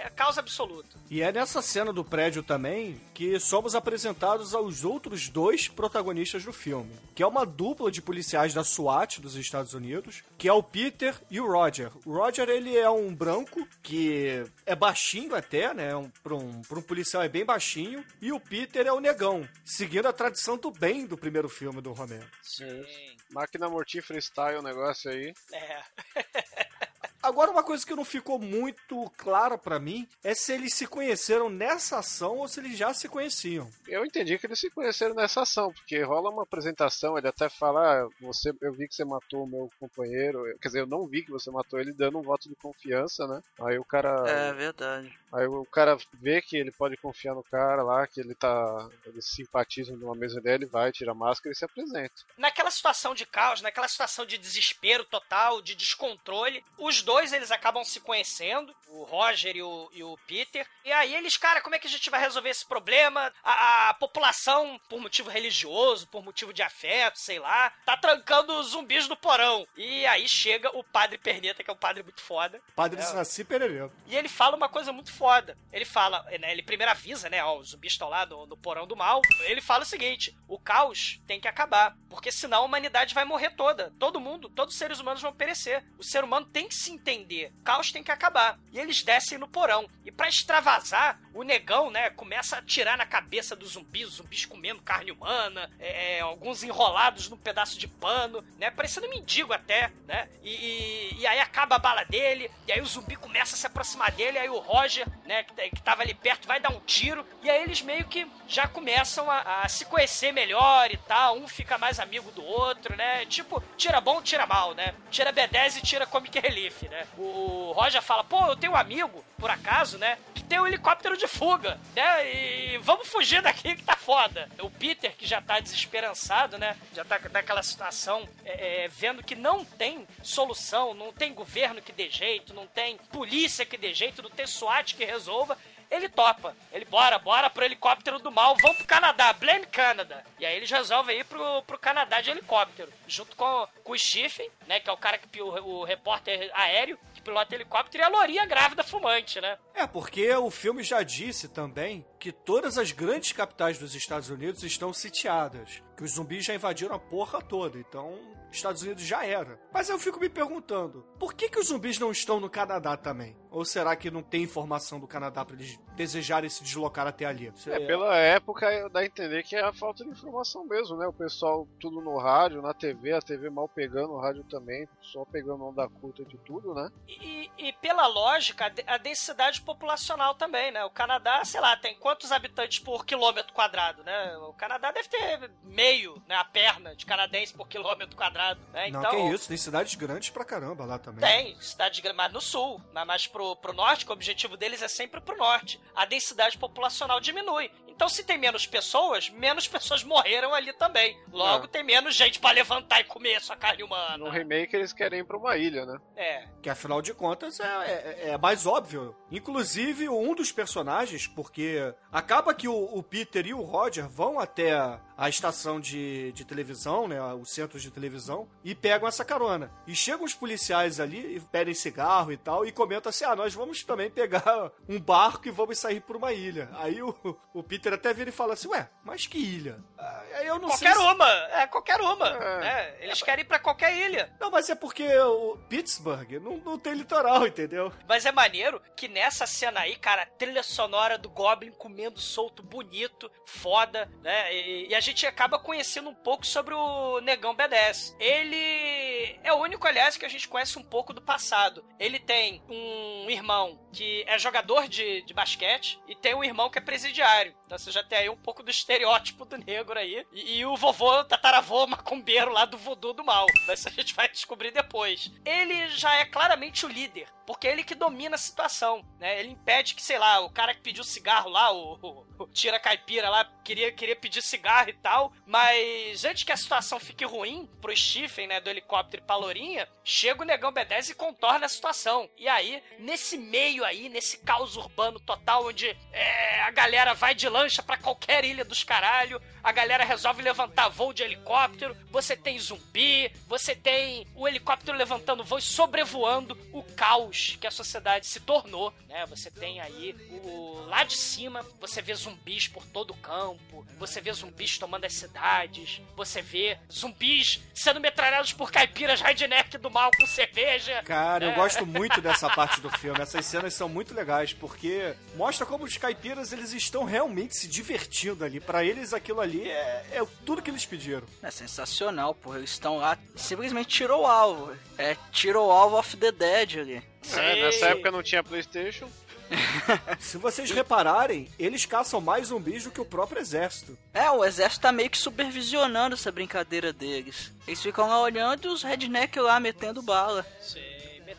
É 0.03 0.09
causa 0.09 0.39
absoluta. 0.39 0.97
E 1.09 1.21
é 1.21 1.31
nessa 1.31 1.61
cena 1.61 1.91
do 1.91 2.05
prédio 2.05 2.41
também 2.41 2.99
que 3.13 3.39
somos 3.39 3.75
apresentados 3.75 4.53
aos 4.53 4.85
outros 4.85 5.27
dois 5.27 5.67
protagonistas 5.67 6.45
do 6.45 6.53
filme, 6.53 6.91
que 7.13 7.21
é 7.21 7.27
uma 7.27 7.45
dupla 7.45 7.91
de 7.91 8.01
policiais 8.01 8.53
da 8.53 8.63
SWAT 8.63 9.19
dos 9.19 9.35
Estados 9.35 9.73
Unidos, 9.73 10.23
que 10.37 10.47
é 10.47 10.53
o 10.53 10.63
Peter 10.63 11.15
e 11.29 11.39
o 11.39 11.47
Roger. 11.51 11.91
O 12.05 12.13
Roger 12.13 12.47
ele 12.47 12.77
é 12.77 12.89
um 12.89 13.13
branco 13.13 13.67
que 13.83 14.43
é 14.65 14.75
baixinho 14.75 15.35
até, 15.35 15.73
né? 15.73 15.95
Um, 15.95 16.09
para 16.23 16.35
um, 16.35 16.61
pra 16.61 16.79
um 16.79 16.83
policial 16.83 17.21
é 17.21 17.29
bem 17.29 17.43
baixinho, 17.43 18.05
e 18.21 18.31
o 18.31 18.39
Peter 18.39 18.87
é 18.87 18.93
o 18.93 18.99
negão, 18.99 19.47
seguindo 19.65 20.07
a 20.07 20.13
tradição 20.13 20.57
do 20.57 20.71
bem 20.71 21.05
do 21.05 21.17
primeiro 21.17 21.49
filme 21.49 21.81
do 21.81 21.91
Romero. 21.91 22.27
Sim. 22.41 22.85
Máquina 23.31 23.69
mortífera 23.69 24.19
style 24.19 24.57
o 24.57 24.61
negócio 24.61 25.11
aí. 25.11 25.33
É. 25.53 25.83
Agora, 27.21 27.51
uma 27.51 27.63
coisa 27.63 27.85
que 27.85 27.95
não 27.95 28.05
ficou 28.05 28.39
muito 28.39 29.09
clara 29.17 29.57
pra 29.57 29.79
mim 29.79 30.07
é 30.23 30.33
se 30.33 30.53
eles 30.53 30.73
se 30.73 30.87
conheceram 30.87 31.49
nessa 31.49 31.99
ação 31.99 32.37
ou 32.37 32.47
se 32.47 32.59
eles 32.59 32.77
já 32.77 32.93
se 32.93 33.09
conheciam. 33.09 33.69
Eu 33.87 34.05
entendi 34.05 34.37
que 34.37 34.47
eles 34.47 34.59
se 34.59 34.69
conheceram 34.69 35.13
nessa 35.13 35.41
ação, 35.41 35.71
porque 35.73 36.01
rola 36.01 36.29
uma 36.29 36.43
apresentação, 36.43 37.17
ele 37.17 37.27
até 37.27 37.49
fala, 37.49 38.03
ah, 38.03 38.09
você, 38.21 38.51
eu 38.61 38.73
vi 38.73 38.87
que 38.87 38.95
você 38.95 39.03
matou 39.03 39.43
o 39.43 39.47
meu 39.47 39.69
companheiro, 39.79 40.43
quer 40.61 40.69
dizer, 40.69 40.81
eu 40.81 40.87
não 40.87 41.05
vi 41.07 41.23
que 41.23 41.31
você 41.31 41.51
matou 41.51 41.79
ele, 41.79 41.93
dando 41.93 42.19
um 42.19 42.23
voto 42.23 42.47
de 42.47 42.55
confiança, 42.55 43.27
né? 43.27 43.41
Aí 43.61 43.77
o 43.77 43.83
cara, 43.83 44.27
É 44.27 44.53
verdade. 44.53 45.13
Aí 45.33 45.45
o 45.47 45.65
cara 45.65 45.97
vê 46.13 46.41
que 46.41 46.57
ele 46.57 46.71
pode 46.71 46.97
confiar 46.97 47.35
no 47.35 47.43
cara 47.43 47.83
lá, 47.83 48.07
que 48.07 48.19
ele 48.19 48.35
tá, 48.35 48.89
eles 49.05 49.25
simpatizam 49.25 49.95
numa 49.97 50.15
mesma 50.15 50.39
ideia, 50.39 50.55
ele 50.55 50.65
vai, 50.65 50.91
tira 50.91 51.11
a 51.11 51.15
máscara 51.15 51.51
e 51.51 51.55
se 51.55 51.65
apresenta. 51.65 52.13
naquela 52.37 52.71
situação 52.71 53.13
de 53.13 53.25
caos, 53.25 53.61
naquela 53.61 53.87
situação 53.87 54.25
de 54.25 54.37
desespero 54.37 55.03
total, 55.05 55.61
de 55.61 55.75
descontrole, 55.75 56.63
os 56.77 57.01
dois 57.01 57.33
eles 57.33 57.51
acabam 57.51 57.83
se 57.83 57.99
conhecendo, 57.99 58.73
o 58.87 59.03
Roger 59.03 59.55
e 59.55 59.61
o, 59.61 59.89
e 59.93 60.03
o 60.03 60.17
Peter, 60.27 60.67
e 60.83 60.91
aí 60.91 61.15
eles, 61.15 61.37
cara, 61.37 61.61
como 61.61 61.75
é 61.75 61.79
que 61.79 61.87
a 61.87 61.89
gente 61.89 62.09
vai 62.09 62.19
resolver 62.19 62.49
esse 62.49 62.65
problema? 62.65 63.31
A, 63.43 63.89
a 63.89 63.93
população, 63.93 64.79
por 64.89 64.99
motivo 64.99 65.29
religioso, 65.29 66.07
por 66.07 66.23
motivo 66.23 66.53
de 66.53 66.61
afeto, 66.61 67.19
sei 67.19 67.39
lá, 67.39 67.71
tá 67.85 67.95
trancando 67.97 68.53
os 68.59 68.67
zumbis 68.71 69.07
no 69.07 69.15
porão. 69.15 69.67
E 69.77 70.05
aí 70.05 70.27
chega 70.27 70.75
o 70.75 70.83
padre 70.83 71.17
Perneta, 71.17 71.63
que 71.63 71.69
é 71.69 71.73
um 71.73 71.77
padre 71.77 72.03
muito 72.03 72.21
foda, 72.21 72.61
Padre 72.75 72.99
É. 72.99 73.03
Saci 73.03 73.43
Pererê. 73.43 73.89
e 74.07 74.15
ele 74.15 74.27
fala 74.29 74.55
uma 74.55 74.69
coisa 74.69 74.91
muito 74.91 75.11
foda. 75.19 75.57
Ele 75.73 75.83
fala, 75.83 76.23
né, 76.39 76.53
ele 76.53 76.63
primeiro 76.63 76.91
avisa, 76.91 77.29
né, 77.29 77.43
ó, 77.43 77.59
os 77.59 77.71
zumbis 77.71 77.91
estão 77.91 78.07
lá 78.07 78.25
no, 78.25 78.45
no 78.47 78.55
porão 78.55 78.87
do 78.87 78.95
mal. 78.95 79.21
Ele 79.41 79.59
fala 79.59 79.83
o 79.83 79.85
seguinte: 79.85 80.33
o 80.47 80.57
caos 80.57 81.21
tem 81.27 81.41
que 81.41 81.47
acabar, 81.47 81.97
porque 82.09 82.31
senão 82.31 82.59
a 82.59 82.65
humanidade 82.65 83.13
vai 83.13 83.25
morrer 83.25 83.49
toda. 83.51 83.93
Todo 83.99 84.19
mundo, 84.19 84.47
todos 84.47 84.73
os 84.73 84.79
seres 84.79 84.99
humanos 85.01 85.21
vão 85.21 85.33
perecer. 85.33 85.83
O 85.97 86.03
ser 86.03 86.23
humano 86.23 86.45
tem 86.45 86.69
que 86.69 86.75
se 86.75 86.91
entender. 86.91 87.51
O 87.59 87.63
caos 87.63 87.91
tem 87.91 88.01
que 88.01 88.11
acabar. 88.11 88.57
E 88.71 88.79
eles 88.79 89.03
descem 89.03 89.37
no 89.37 89.47
porão. 89.47 89.89
E 90.05 90.11
pra 90.11 90.29
extravasar, 90.29 91.19
o 91.33 91.43
negão, 91.43 91.91
né, 91.91 92.09
começa 92.09 92.55
a 92.55 92.59
atirar 92.59 92.97
na 92.97 93.05
cabeça 93.05 93.55
dos 93.55 93.71
zumbis, 93.71 94.09
zumbis 94.09 94.45
comendo 94.45 94.81
carne 94.81 95.11
humana, 95.11 95.69
é, 95.79 96.17
é, 96.17 96.19
alguns 96.21 96.63
enrolados 96.63 97.29
num 97.29 97.37
pedaço 97.37 97.77
de 97.77 97.87
pano, 97.87 98.43
né, 98.57 98.71
parecendo 98.71 99.09
mendigo 99.09 99.53
até, 99.53 99.91
né? 100.07 100.29
E, 100.43 100.49
e, 100.49 101.19
e 101.19 101.27
aí 101.27 101.39
acaba 101.39 101.75
a 101.75 101.79
bala 101.79 102.03
dele, 102.03 102.49
e 102.67 102.71
aí 102.71 102.81
o 102.81 102.85
zumbi 102.85 103.15
começa 103.15 103.55
a 103.55 103.57
se 103.57 103.67
aproximar 103.67 104.11
dele, 104.11 104.39
aí 104.39 104.49
o 104.49 104.59
Roger, 104.59 105.07
né, 105.25 105.43
que, 105.43 105.69
que 105.69 105.81
tava 105.81 106.01
ali 106.01 106.13
perto, 106.13 106.47
vai 106.47 106.59
dar 106.59 106.71
um 106.71 106.79
tiro, 106.81 107.25
e 107.43 107.49
aí 107.49 107.63
eles 107.63 107.81
meio 107.81 108.05
que 108.05 108.27
já 108.47 108.67
começam 108.67 109.29
a, 109.29 109.61
a 109.63 109.69
se 109.69 109.85
conhecer 109.85 110.31
melhor 110.31 110.91
e 110.91 110.97
tal, 110.97 111.37
um 111.37 111.47
fica 111.47 111.77
mais 111.77 111.99
amigo 111.99 112.31
do 112.31 112.43
outro, 112.43 112.95
né? 112.95 113.25
Tipo, 113.25 113.61
tira 113.77 114.01
bom, 114.01 114.21
tira 114.21 114.45
mal, 114.45 114.73
né? 114.73 114.93
Tira 115.11 115.31
B10 115.31 115.77
e 115.77 115.81
tira 115.81 116.05
Comic 116.05 116.39
Relief, 116.39 116.83
né? 116.89 117.05
O 117.17 117.71
Roger 117.75 118.01
fala, 118.01 118.23
pô, 118.23 118.45
eu 118.47 118.55
tenho 118.55 118.73
um 118.73 118.75
amigo, 118.75 119.23
por 119.37 119.49
acaso, 119.49 119.97
né, 119.97 120.17
tem 120.49 120.59
um 120.59 120.65
helicóptero 120.65 121.15
de 121.15 121.27
fuga, 121.27 121.79
né? 121.95 122.33
E 122.33 122.77
vamos 122.79 123.07
fugir 123.07 123.39
daqui 123.41 123.75
que 123.75 123.83
tá 123.83 123.95
foda. 123.95 124.49
O 124.59 124.69
Peter, 124.69 125.15
que 125.15 125.27
já 125.27 125.39
tá 125.39 125.59
desesperançado, 125.59 126.57
né? 126.57 126.75
Já 126.93 127.05
tá 127.05 127.19
naquela 127.31 127.61
situação, 127.61 128.27
é, 128.43 128.85
é, 128.85 128.87
vendo 128.87 129.23
que 129.23 129.35
não 129.35 129.63
tem 129.63 130.07
solução, 130.23 130.95
não 130.95 131.13
tem 131.13 131.33
governo 131.33 131.81
que 131.81 131.91
dê 131.91 132.09
jeito, 132.09 132.53
não 132.55 132.65
tem 132.65 132.97
polícia 133.11 133.63
que 133.63 133.77
dê 133.77 133.93
jeito, 133.93 134.23
não 134.23 134.29
tem 134.31 134.47
SWAT 134.47 134.95
que 134.95 135.05
resolva. 135.05 135.55
ele 135.91 136.09
topa. 136.09 136.55
Ele 136.71 136.85
bora, 136.85 137.17
bora 137.19 137.49
pro 137.49 137.65
helicóptero 137.65 138.19
do 138.19 138.31
mal, 138.31 138.55
vão 138.57 138.73
pro 138.75 138.85
Canadá, 138.87 139.31
blame 139.33 139.65
Canada. 139.67 140.23
E 140.39 140.45
aí 140.45 140.55
eles 140.55 140.69
resolvem 140.69 141.19
ir 141.19 141.25
pro, 141.25 141.61
pro 141.63 141.79
Canadá 141.79 142.21
de 142.21 142.31
helicóptero, 142.31 142.91
junto 143.07 143.35
com, 143.35 143.67
com 143.83 143.93
o 143.93 143.99
Stephen, 143.99 144.49
né, 144.67 144.79
que 144.79 144.89
é 144.89 144.93
o 144.93 144.97
cara 144.97 145.17
que 145.17 145.41
o, 145.41 145.47
o 145.47 145.83
repórter 145.83 146.51
aéreo 146.53 146.97
que 147.19 147.23
pilota 147.23 147.53
helicóptero 147.53 148.03
e 148.03 148.05
a 148.05 148.09
Lourinha 148.09 148.45
grávida 148.45 148.83
fumante, 148.83 149.39
né? 149.41 149.57
É, 149.73 149.85
porque 149.85 150.33
o 150.33 150.49
filme 150.49 150.81
já 150.81 151.03
disse 151.03 151.49
também 151.49 152.05
que 152.19 152.31
todas 152.31 152.77
as 152.77 152.91
grandes 152.91 153.31
capitais 153.31 153.77
dos 153.77 153.93
Estados 153.93 154.29
Unidos 154.29 154.63
estão 154.63 154.93
sitiadas. 154.93 155.83
Que 155.95 156.03
os 156.03 156.11
zumbis 156.11 156.45
já 156.45 156.55
invadiram 156.55 156.95
a 156.95 156.99
porra 156.99 157.41
toda. 157.41 157.77
Então, 157.77 158.17
Estados 158.51 158.81
Unidos 158.81 159.03
já 159.03 159.25
era. 159.25 159.59
Mas 159.71 159.89
eu 159.89 159.99
fico 159.99 160.19
me 160.19 160.29
perguntando, 160.29 161.05
por 161.19 161.33
que, 161.33 161.49
que 161.49 161.59
os 161.59 161.67
zumbis 161.67 161.99
não 161.99 162.11
estão 162.11 162.39
no 162.39 162.49
Canadá 162.49 162.97
também? 162.97 163.35
Ou 163.51 163.65
será 163.65 163.95
que 163.95 164.11
não 164.11 164.21
tem 164.21 164.43
informação 164.43 164.99
do 164.99 165.07
Canadá 165.07 165.43
para 165.43 165.55
eles 165.55 165.79
desejarem 165.95 166.49
se 166.49 166.63
deslocar 166.63 167.07
até 167.07 167.25
ali? 167.25 167.51
É, 167.67 167.79
pela 167.79 168.15
época 168.15 168.89
dá 168.89 168.99
a 169.01 169.05
entender 169.05 169.43
que 169.43 169.55
é 169.55 169.61
a 169.61 169.73
falta 169.73 170.03
de 170.03 170.11
informação 170.11 170.65
mesmo, 170.65 170.97
né? 170.97 171.07
O 171.07 171.13
pessoal 171.13 171.67
tudo 171.79 171.99
no 172.01 172.17
rádio, 172.17 172.61
na 172.61 172.73
TV, 172.73 173.13
a 173.13 173.21
TV 173.21 173.49
mal 173.49 173.67
pegando, 173.67 174.13
o 174.13 174.19
rádio 174.19 174.43
também, 174.43 174.87
só 175.01 175.25
pegando 175.25 175.65
onda 175.65 175.87
curta 175.89 176.23
de 176.23 176.37
tudo, 176.39 176.73
né? 176.73 176.89
E, 177.07 177.49
e 177.57 177.73
pela 177.73 178.05
lógica, 178.07 178.71
a 178.85 178.97
densidade 178.97 179.61
populacional 179.61 180.35
também, 180.35 180.71
né? 180.71 180.85
O 180.85 180.91
Canadá, 180.91 181.43
sei 181.43 181.59
lá, 181.59 181.75
tem 181.75 181.95
quantos 181.95 182.31
habitantes 182.31 182.79
por 182.79 183.05
quilômetro 183.05 183.53
quadrado, 183.53 184.03
né? 184.03 184.37
O 184.37 184.53
Canadá 184.53 184.91
deve 184.91 185.09
ter 185.09 185.51
meio, 185.63 186.21
né? 186.27 186.35
A 186.35 186.45
perna 186.45 186.95
de 186.95 187.05
canadense 187.05 187.53
por 187.53 187.67
quilômetro 187.67 188.15
quadrado, 188.15 188.61
né? 188.71 188.89
Não, 188.89 188.99
então, 188.99 189.11
que 189.11 189.33
isso, 189.33 189.47
tem 189.47 189.57
cidades 189.57 189.95
grandes 189.95 190.29
pra 190.29 190.45
caramba 190.45 190.85
lá 190.85 190.99
também. 190.99 191.21
Tem, 191.21 191.59
cidades 191.59 191.99
grandes, 191.99 192.17
mas 192.17 192.31
no 192.31 192.41
sul, 192.41 192.81
mas 192.93 193.27
pro, 193.27 193.38
pro 193.55 193.73
norte, 193.73 194.05
que 194.05 194.11
o 194.11 194.13
objetivo 194.13 194.57
deles 194.57 194.81
é 194.81 194.87
sempre 194.87 195.21
pro 195.21 195.37
norte. 195.37 195.79
A 195.95 196.05
densidade 196.05 196.57
populacional 196.57 197.19
diminui. 197.19 197.71
Então, 197.99 198.07
se 198.07 198.23
tem 198.23 198.37
menos 198.37 198.65
pessoas, 198.65 199.29
menos 199.29 199.67
pessoas 199.67 200.05
morreram 200.05 200.53
ali 200.53 200.71
também. 200.71 201.19
Logo, 201.33 201.65
É. 201.65 201.67
tem 201.67 201.83
menos 201.83 202.15
gente 202.15 202.39
pra 202.39 202.51
levantar 202.51 203.01
e 203.01 203.03
comer 203.03 203.41
sua 203.41 203.57
carne 203.57 203.83
humana. 203.83 204.17
No 204.17 204.29
remake 204.29 204.73
eles 204.73 204.93
querem 204.93 205.19
ir 205.19 205.25
pra 205.25 205.35
uma 205.37 205.57
ilha, 205.57 205.85
né? 205.85 205.99
É. 206.15 206.47
Que 206.61 206.69
afinal 206.69 207.01
de 207.01 207.13
contas 207.13 207.59
é, 207.59 207.65
é, 207.65 208.29
é 208.29 208.37
mais 208.37 208.65
óbvio. 208.65 209.13
Inclusive, 209.29 210.07
um 210.07 210.33
dos 210.33 210.49
personagens, 210.49 211.27
porque 211.27 211.93
acaba 212.09 212.53
que 212.53 212.69
o, 212.69 212.73
o 212.97 213.03
Peter 213.03 213.45
e 213.45 213.53
o 213.53 213.61
Roger 213.63 214.07
vão 214.07 214.39
até 214.39 214.71
a 215.17 215.27
estação 215.27 215.81
de, 215.81 216.31
de 216.31 216.45
televisão, 216.45 217.05
né? 217.05 217.21
O 217.33 217.43
centro 217.43 217.77
de 217.77 217.91
televisão, 217.91 218.47
e 218.63 218.73
pegam 218.73 219.09
essa 219.09 219.25
carona. 219.25 219.69
E 219.85 219.93
chegam 219.93 220.23
os 220.23 220.33
policiais 220.33 221.01
ali 221.01 221.35
e 221.35 221.39
pedem 221.41 221.73
cigarro 221.73 222.31
e 222.31 222.37
tal, 222.37 222.65
e 222.65 222.71
comentam 222.71 223.09
assim: 223.09 223.25
ah, 223.25 223.35
nós 223.35 223.53
vamos 223.53 223.83
também 223.83 224.09
pegar 224.09 224.71
um 224.87 224.97
barco 224.97 225.49
e 225.49 225.51
vamos 225.51 225.77
sair 225.77 225.99
por 225.99 226.15
uma 226.15 226.31
ilha. 226.31 226.69
Aí 226.75 227.01
o, 227.01 227.13
o 227.53 227.61
Peter 227.61 227.88
até 227.95 228.13
vira 228.13 228.29
e 228.29 228.33
fala 228.33 228.53
assim: 228.53 228.67
ué, 228.69 228.89
mas 229.03 229.25
que 229.27 229.37
ilha? 229.37 229.79
Ah, 229.97 230.23
Aí 230.39 230.47
eu 230.47 230.57
não 230.59 230.69
Qualquer 230.69 230.93
sei. 230.93 231.01
se- 231.01 231.07
uma, 231.13 231.29
é 231.51 231.67
qualquer 231.67 231.99
uma. 231.99 232.27
É. 232.29 232.59
né? 232.59 232.95
Eles 233.01 233.21
querem 233.21 233.43
ir 233.43 233.47
pra 233.47 233.59
qualquer 233.59 233.93
ilha. 233.97 234.33
Não, 234.39 234.49
mas 234.49 234.69
é 234.69 234.75
porque 234.75 235.05
o 235.17 235.57
Pittsburgh 235.67 236.31
não, 236.41 236.57
não 236.57 236.79
tem 236.79 236.93
litoral, 236.93 237.45
entendeu? 237.47 237.91
Mas 238.07 238.25
é 238.25 238.31
maneiro 238.31 238.81
que 238.95 239.07
nessa 239.07 239.45
cena 239.45 239.81
aí, 239.81 239.95
cara, 239.97 240.25
trilha 240.37 240.63
sonora 240.63 241.17
do 241.17 241.29
Goblin 241.29 241.71
comendo 241.71 242.19
solto, 242.19 242.63
bonito, 242.63 243.29
foda, 243.45 244.09
né? 244.21 244.53
E, 244.55 244.87
e 244.89 244.95
a 244.95 244.99
gente 244.99 245.25
acaba 245.27 245.59
conhecendo 245.59 246.09
um 246.09 246.15
pouco 246.15 246.45
sobre 246.45 246.73
o 246.73 247.19
Negão 247.21 247.55
B10. 247.55 248.15
Ele 248.19 249.39
é 249.43 249.51
o 249.53 249.57
único, 249.57 249.87
aliás, 249.87 250.15
que 250.17 250.25
a 250.25 250.29
gente 250.29 250.47
conhece 250.47 250.77
um 250.77 250.83
pouco 250.83 251.13
do 251.13 251.21
passado. 251.21 251.83
Ele 251.99 252.19
tem 252.19 252.63
um 252.69 253.29
irmão 253.29 253.79
que 253.91 254.23
é 254.27 254.37
jogador 254.37 254.87
de, 254.87 255.21
de 255.23 255.33
basquete 255.33 255.99
e 256.07 256.15
tem 256.15 256.35
um 256.35 256.43
irmão 256.43 256.69
que 256.69 256.77
é 256.77 256.81
presidiário. 256.81 257.55
Então 257.65 257.77
você 257.79 257.91
já 257.91 258.03
tem 258.03 258.19
aí 258.19 258.29
um 258.29 258.37
pouco 258.37 258.61
do 258.61 258.69
estereótipo 258.69 259.45
do 259.45 259.57
negro 259.57 259.97
aí. 259.97 260.25
E, 260.31 260.59
e 260.59 260.65
o 260.65 260.75
vovô, 260.75 261.23
tataravô, 261.23 261.87
macumbeiro 261.87 262.51
lá 262.51 262.65
do 262.65 262.77
voodoo 262.77 263.13
do 263.13 263.23
mal. 263.23 263.45
Mas 263.67 263.85
a 263.87 263.89
gente 263.89 264.13
vai 264.15 264.27
descobrir 264.27 264.71
depois. 264.71 265.31
Ele 265.45 265.89
já 265.89 266.13
é 266.15 266.25
claramente 266.25 266.85
o 266.85 266.89
líder, 266.89 267.27
porque 267.45 267.67
é 267.67 267.71
ele 267.71 267.83
que 267.83 267.95
domina 267.95 268.35
a 268.35 268.39
situação, 268.39 269.05
né? 269.19 269.39
Ele 269.39 269.49
impede 269.49 269.95
que, 269.95 270.01
sei 270.01 270.19
lá, 270.19 270.39
o 270.41 270.49
cara 270.49 270.73
que 270.73 270.81
pediu 270.81 271.03
cigarro 271.03 271.49
lá, 271.49 271.71
o, 271.71 271.97
o, 272.01 272.43
o 272.43 272.47
tira 272.47 272.79
caipira 272.79 273.29
lá, 273.29 273.49
queria, 273.63 273.91
queria 273.91 274.15
pedir 274.15 274.41
cigarro 274.41 274.89
e 274.89 274.93
tal, 274.93 275.33
mas 275.45 276.25
antes 276.25 276.43
que 276.43 276.51
a 276.51 276.57
situação 276.57 276.99
fique 276.99 277.25
ruim 277.25 277.69
pro 277.81 277.95
Stephen, 277.95 278.47
né, 278.47 278.59
do 278.59 278.69
helicóptero 278.69 279.23
e 279.23 279.25
pra 279.25 279.35
Lourinha, 279.35 279.87
chega 280.03 280.41
o 280.41 280.45
Negão 280.45 280.71
B10 280.71 281.09
e 281.09 281.15
contorna 281.15 281.65
a 281.65 281.69
situação. 281.69 282.29
E 282.37 282.47
aí, 282.47 282.83
nesse 282.99 283.37
meio 283.37 283.83
aí, 283.83 284.09
nesse 284.09 284.39
caos 284.39 284.75
urbano 284.75 285.19
total, 285.19 285.65
onde 285.65 285.95
é, 286.11 286.61
a 286.61 286.71
galera 286.71 287.13
vai 287.13 287.33
de 287.33 287.47
lancha 287.69 287.83
pra 287.83 287.97
qualquer 287.97 288.43
ilha 288.43 288.65
dos 288.65 288.83
caralho, 288.83 289.39
a 289.63 289.71
galera 289.71 290.03
resolve 290.03 290.41
levantar 290.41 290.89
voo 290.89 291.13
de 291.13 291.21
helicóptero, 291.21 291.95
você 292.09 292.35
tem 292.35 292.57
zumbi, 292.57 293.31
você 293.47 293.75
tem 293.75 294.25
o 294.35 294.47
helicóptero 294.47 294.97
levantando 294.97 295.43
voo 295.43 295.59
e 295.59 295.61
sobrevoando 295.61 296.57
o 296.73 296.81
caos 296.81 297.57
que 297.61 297.67
a 297.67 297.71
sociedade 297.71 298.25
se 298.25 298.39
tornou, 298.39 298.91
né? 299.07 299.23
Você 299.27 299.51
tem 299.51 299.79
aí 299.79 300.15
o 300.43 300.83
lá 300.87 301.03
de 301.03 301.15
cima, 301.15 301.63
você 301.79 302.01
vê 302.01 302.15
zumbis 302.15 302.67
por 302.67 302.83
todo 302.87 303.11
o 303.11 303.17
campo, 303.17 303.85
você 303.99 304.19
vê 304.19 304.33
zumbis 304.33 304.79
tomando 304.79 305.05
as 305.05 305.13
cidades, 305.13 306.01
você 306.15 306.41
vê 306.41 306.79
zumbis 306.91 307.61
sendo 307.75 307.99
metralhados 307.99 308.51
por 308.53 308.71
caipiras 308.71 309.21
redneck 309.21 309.77
do 309.77 309.91
mal 309.91 310.09
com 310.17 310.25
cerveja. 310.25 311.03
Cara, 311.03 311.45
eu 311.45 311.51
É. 311.51 311.55
gosto 311.55 311.85
muito 311.85 312.19
dessa 312.19 312.49
parte 312.55 312.81
do 312.81 312.89
filme. 312.97 313.21
Essas 313.21 313.45
cenas 313.45 313.75
são 313.75 313.87
muito 313.87 314.15
legais 314.15 314.53
porque 314.53 315.13
mostra 315.35 315.65
como 315.67 315.83
os 315.83 315.95
caipiras 315.97 316.51
eles 316.51 316.73
estão 316.73 317.03
realmente 317.03 317.55
se 317.59 317.67
divertindo 317.67 318.45
ali. 318.45 318.59
Pra 318.59 318.83
eles 318.83 319.13
aquilo 319.13 319.41
ali 319.41 319.69
é, 319.69 320.05
é 320.11 320.27
tudo 320.45 320.61
que 320.61 320.69
eles 320.69 320.85
pediram. 320.85 321.27
É 321.43 321.51
sensacional, 321.51 322.33
porra. 322.33 322.57
Eles 322.57 322.71
estão 322.71 322.97
lá, 322.97 323.17
simplesmente 323.35 323.89
tirou 323.89 324.23
o 324.23 324.27
alvo. 324.27 324.75
É, 324.97 325.15
tirou 325.31 325.67
o 325.67 325.71
alvo 325.71 325.97
of 325.97 326.15
the 326.15 326.31
dead 326.31 326.79
ali. 326.79 327.03
É, 327.35 327.63
nessa 327.63 327.87
época 327.87 328.11
não 328.11 328.23
tinha 328.23 328.43
Playstation. 328.43 329.09
Se 330.19 330.37
vocês 330.37 330.69
repararem, 330.71 331.49
eles 331.57 331.85
caçam 331.85 332.21
mais 332.21 332.47
zumbis 332.47 332.83
do 332.83 332.91
que 332.91 333.01
o 333.01 333.05
próprio 333.05 333.41
exército. 333.41 333.97
É, 334.13 334.29
o 334.29 334.45
exército 334.45 334.83
tá 334.83 334.91
meio 334.91 335.09
que 335.09 335.17
supervisionando 335.17 336.13
essa 336.13 336.31
brincadeira 336.31 336.93
deles. 336.93 337.51
Eles 337.67 337.81
ficam 337.81 338.07
lá 338.07 338.21
olhando 338.21 338.65
e 338.65 338.67
os 338.67 338.83
redneck 338.83 339.39
lá 339.39 339.59
metendo 339.59 340.01
bala. 340.01 340.45
Sim, 340.61 340.79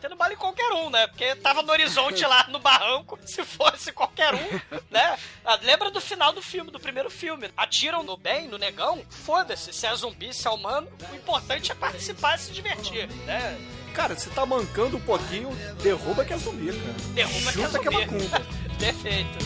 metendo 0.01 0.15
bala 0.15 0.33
em 0.33 0.37
qualquer 0.37 0.71
um, 0.71 0.89
né? 0.89 1.05
Porque 1.05 1.35
tava 1.35 1.61
no 1.61 1.71
horizonte 1.71 2.25
lá 2.25 2.47
no 2.49 2.57
barranco, 2.59 3.19
se 3.23 3.45
fosse 3.45 3.91
qualquer 3.91 4.33
um, 4.33 4.59
né? 4.89 5.17
Ah, 5.45 5.59
Lembra 5.61 5.91
do 5.91 6.01
final 6.01 6.33
do 6.33 6.41
filme, 6.41 6.71
do 6.71 6.79
primeiro 6.79 7.09
filme. 7.09 7.51
Atiram 7.55 8.01
no 8.01 8.17
bem, 8.17 8.47
no 8.47 8.57
negão, 8.57 9.03
foda-se, 9.09 9.71
se 9.71 9.85
é 9.85 9.95
zumbi, 9.95 10.33
se 10.33 10.47
é 10.47 10.51
humano, 10.51 10.87
o 11.11 11.15
importante 11.15 11.71
é 11.71 11.75
participar 11.75 12.35
e 12.35 12.39
se 12.39 12.51
divertir, 12.51 13.07
né? 13.25 13.59
Cara, 13.93 14.15
se 14.15 14.29
tá 14.29 14.45
mancando 14.45 14.97
um 14.97 15.01
pouquinho, 15.01 15.49
derruba 15.83 16.25
que 16.25 16.33
é 16.33 16.37
zumbi, 16.37 16.71
cara. 16.71 16.93
Derruba 17.13 17.51
que 17.51 17.61
é 17.61 17.65
Chuta 17.65 17.79
que 17.79 17.87
é 17.87 17.91
zumbi. 17.91 18.05
macumba. 18.05 18.41
Perfeito. 18.79 19.37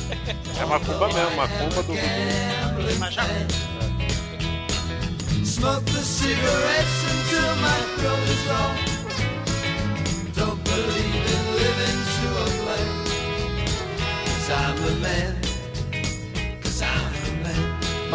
É 0.62 0.65
macumba 0.65 1.08
mesmo, 1.08 1.36
macumba 1.36 1.84
do 1.84 1.94
voodoo. 1.94 3.00
Mas 3.00 3.13
já... 3.13 3.24
Smoke 5.44 5.86
the 5.86 6.02
cigarettes 6.02 7.04
until 7.12 7.56
my 7.58 7.98
throat 7.98 8.30
is 8.30 8.46
raw. 8.48 8.94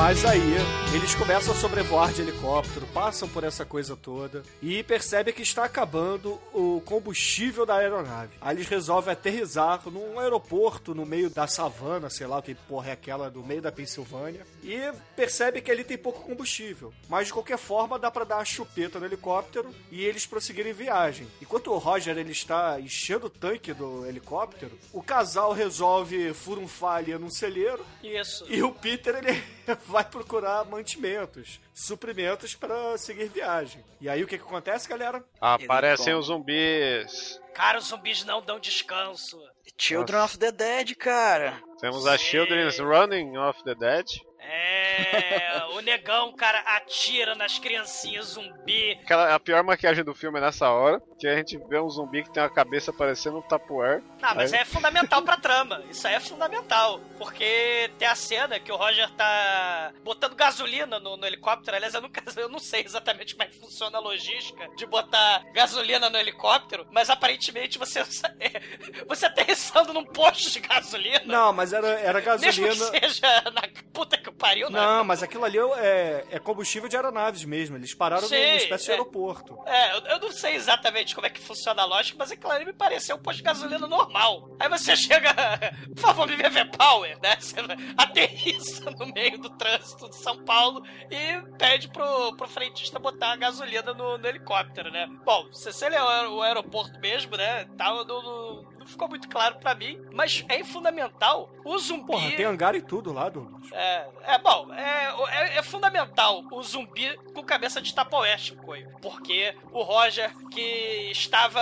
Mas 0.00 0.24
aí, 0.24 0.56
eles 0.92 1.14
começam 1.14 1.54
a 1.54 1.56
sobrevoar 1.56 2.12
de 2.12 2.20
helicóptero, 2.20 2.84
passam 2.88 3.28
por 3.28 3.44
essa 3.44 3.64
coisa 3.64 3.94
toda 3.94 4.42
e 4.60 4.82
percebem 4.82 5.32
que 5.32 5.42
está 5.42 5.64
acabando 5.64 6.40
o 6.52 6.82
combustível 6.84 7.64
da 7.64 7.76
aeronave. 7.76 8.32
Aí 8.40 8.56
eles 8.56 8.66
resolvem 8.66 9.12
aterrissar 9.12 9.88
num 9.88 10.18
aeroporto 10.18 10.92
no 10.92 11.06
meio 11.06 11.30
da 11.30 11.46
savana, 11.46 12.10
sei 12.10 12.26
lá 12.26 12.38
o 12.38 12.42
que 12.42 12.56
porra 12.56 12.88
é 12.88 12.92
aquela, 12.92 13.30
do 13.30 13.40
meio 13.44 13.62
da 13.62 13.70
Pensilvânia, 13.70 14.44
e 14.64 14.80
percebe 15.14 15.60
que 15.60 15.70
ali 15.70 15.84
tem 15.84 15.96
pouco 15.96 16.24
combustível. 16.24 16.92
Mas 17.08 17.28
de 17.28 17.34
qualquer 17.34 17.58
forma 17.58 17.96
dá 17.96 18.10
pra 18.10 18.24
dar 18.24 18.38
a 18.38 18.44
chupeta 18.44 18.98
no 18.98 19.06
helicóptero 19.06 19.72
e 19.92 20.04
eles 20.04 20.26
prosseguirem 20.26 20.72
viagem. 20.72 21.28
Enquanto 21.40 21.70
o 21.70 21.78
Roger 21.78 22.18
ele 22.18 22.32
está 22.32 22.80
enchendo 22.80 23.26
o 23.26 23.30
tanque 23.30 23.72
do 23.72 24.04
helicóptero, 24.06 24.76
o 24.92 25.00
casal 25.00 25.52
resolve 25.52 26.34
furunfar 26.34 26.96
ali 26.96 27.16
num 27.16 27.30
celeiro 27.30 27.86
Isso. 28.02 28.44
e 28.48 28.60
o 28.60 28.72
Peter, 28.72 29.14
ele 29.14 29.40
vai 29.86 30.04
procurar 30.04 30.64
mantimentos, 30.80 31.60
suprimentos 31.74 32.54
para 32.54 32.96
seguir 32.96 33.28
viagem. 33.28 33.84
E 34.00 34.08
aí 34.08 34.24
o 34.24 34.26
que 34.26 34.38
que 34.38 34.44
acontece, 34.44 34.88
galera? 34.88 35.22
Aparecem 35.40 36.14
os 36.14 36.26
zumbis. 36.26 37.38
Cara, 37.54 37.78
os 37.78 37.88
zumbis 37.88 38.24
não 38.24 38.42
dão 38.42 38.58
descanso. 38.58 39.38
Children 39.76 40.22
of 40.22 40.38
the 40.38 40.50
Dead, 40.50 40.94
cara. 40.96 41.62
Temos 41.78 42.06
a 42.06 42.16
Sim. 42.16 42.24
Children's 42.24 42.78
Running 42.78 43.36
of 43.36 43.62
the 43.64 43.74
Dead. 43.74 44.06
É, 44.42 45.62
o 45.74 45.80
negão, 45.80 46.32
cara, 46.32 46.58
atira 46.60 47.34
nas 47.34 47.58
criancinhas 47.58 48.26
zumbi. 48.28 48.98
Aquela, 49.02 49.34
a 49.34 49.40
pior 49.40 49.62
maquiagem 49.62 50.02
do 50.04 50.14
filme 50.14 50.38
é 50.38 50.42
nessa 50.42 50.68
hora, 50.70 51.00
que 51.18 51.26
a 51.26 51.36
gente 51.36 51.56
vê 51.68 51.78
um 51.78 51.88
zumbi 51.88 52.22
que 52.22 52.32
tem 52.32 52.42
a 52.42 52.48
cabeça 52.48 52.92
parecendo 52.92 53.38
um 53.38 53.42
tapuer. 53.42 54.02
Ah, 54.22 54.34
mas 54.34 54.52
Aí- 54.52 54.60
é 54.60 54.64
fundamental 54.64 55.22
pra 55.22 55.36
trama. 55.36 55.82
Isso 55.90 56.06
aí 56.06 56.14
é 56.14 56.20
fundamental. 56.20 57.00
Porque 57.18 57.90
tem 57.98 58.08
a 58.08 58.14
cena 58.14 58.58
que 58.58 58.72
o 58.72 58.76
Roger 58.76 59.10
tá 59.10 59.92
botando 60.02 60.34
gasolina 60.34 60.98
no, 60.98 61.16
no 61.16 61.26
helicóptero. 61.26 61.76
Aliás, 61.76 61.94
eu, 61.94 62.00
nunca, 62.00 62.22
eu 62.36 62.48
não 62.48 62.58
sei 62.58 62.82
exatamente 62.82 63.34
como 63.34 63.44
é 63.44 63.50
que 63.50 63.58
funciona 63.58 63.98
a 63.98 64.00
logística 64.00 64.68
de 64.76 64.86
botar 64.86 65.42
gasolina 65.52 66.08
no 66.08 66.16
helicóptero, 66.18 66.86
mas 66.90 67.10
aparentemente 67.10 67.78
você, 67.78 68.02
você 69.06 69.20
tá 69.22 69.26
aterrissando 69.28 69.92
num 69.92 70.04
posto 70.04 70.50
de 70.50 70.60
gasolina. 70.60 71.20
Não, 71.24 71.52
mas 71.52 71.72
era, 71.72 71.88
era 72.00 72.20
Mesmo 72.38 72.64
gasolina. 72.64 72.90
que 72.90 73.08
seja 73.08 73.42
na 73.52 73.62
puta 73.92 74.16
que 74.16 74.29
pariu, 74.38 74.70
né? 74.70 74.80
Não, 74.80 75.04
mas 75.04 75.22
aquilo 75.22 75.44
ali 75.44 75.58
é, 75.58 76.26
é 76.30 76.38
combustível 76.38 76.88
de 76.88 76.96
aeronaves 76.96 77.44
mesmo. 77.44 77.76
Eles 77.76 77.94
pararam 77.94 78.26
Sim, 78.26 78.36
numa 78.36 78.56
espécie 78.56 78.84
de 78.84 78.90
é. 78.90 78.94
aeroporto. 78.94 79.58
É, 79.66 79.96
eu, 79.96 80.00
eu 80.06 80.20
não 80.20 80.32
sei 80.32 80.54
exatamente 80.54 81.14
como 81.14 81.26
é 81.26 81.30
que 81.30 81.40
funciona 81.40 81.82
a 81.82 81.84
lógica, 81.84 82.16
mas 82.18 82.30
aquilo 82.30 82.52
ali 82.52 82.64
me 82.64 82.72
pareceu 82.72 83.16
um 83.16 83.18
posto 83.18 83.38
de 83.38 83.42
gasolina 83.44 83.86
normal. 83.86 84.50
Aí 84.58 84.68
você 84.68 84.96
chega, 84.96 85.32
por 85.94 86.00
favor, 86.00 86.28
me 86.28 86.36
vê 86.36 86.64
Power, 86.64 87.18
né? 87.22 87.36
Você 87.40 87.56
aterrissa 87.96 88.90
no 88.90 89.06
meio 89.12 89.38
do 89.38 89.50
trânsito 89.50 90.08
de 90.08 90.16
São 90.16 90.44
Paulo 90.44 90.82
e 91.10 91.56
pede 91.56 91.88
pro, 91.88 92.36
pro 92.36 92.48
frentista 92.48 92.98
botar 92.98 93.32
a 93.32 93.36
gasolina 93.36 93.92
no, 93.94 94.18
no 94.18 94.26
helicóptero, 94.26 94.90
né? 94.90 95.06
Bom, 95.24 95.52
se, 95.52 95.70
ele 95.84 95.94
é 95.94 96.02
o 96.02 96.08
aer- 96.08 96.30
o 96.30 96.42
aeroporto 96.42 96.98
mesmo, 97.00 97.36
né? 97.36 97.64
Tal, 97.76 98.04
não, 98.04 98.22
não, 98.22 98.79
não 98.80 98.86
ficou 98.86 99.06
muito 99.08 99.28
claro 99.28 99.56
pra 99.56 99.74
mim, 99.74 100.00
mas 100.10 100.42
é 100.48 100.64
fundamental 100.64 101.52
o 101.62 101.78
zumbi. 101.78 102.06
Porra, 102.06 102.30
tem 102.32 102.46
hangar 102.46 102.74
e 102.74 102.80
tudo 102.80 103.12
lá, 103.12 103.28
Douglas. 103.28 103.70
É, 103.72 104.08
é 104.22 104.38
bom, 104.38 104.72
é, 104.72 105.14
é, 105.28 105.58
é 105.58 105.62
fundamental 105.62 106.42
o 106.50 106.62
zumbi 106.62 107.14
com 107.34 107.44
cabeça 107.44 107.78
de 107.78 107.94
Tupperware, 107.94 108.38
Chicoio. 108.38 108.90
Porque 109.02 109.54
o 109.70 109.82
Roger, 109.82 110.34
que 110.48 111.10
estava. 111.12 111.60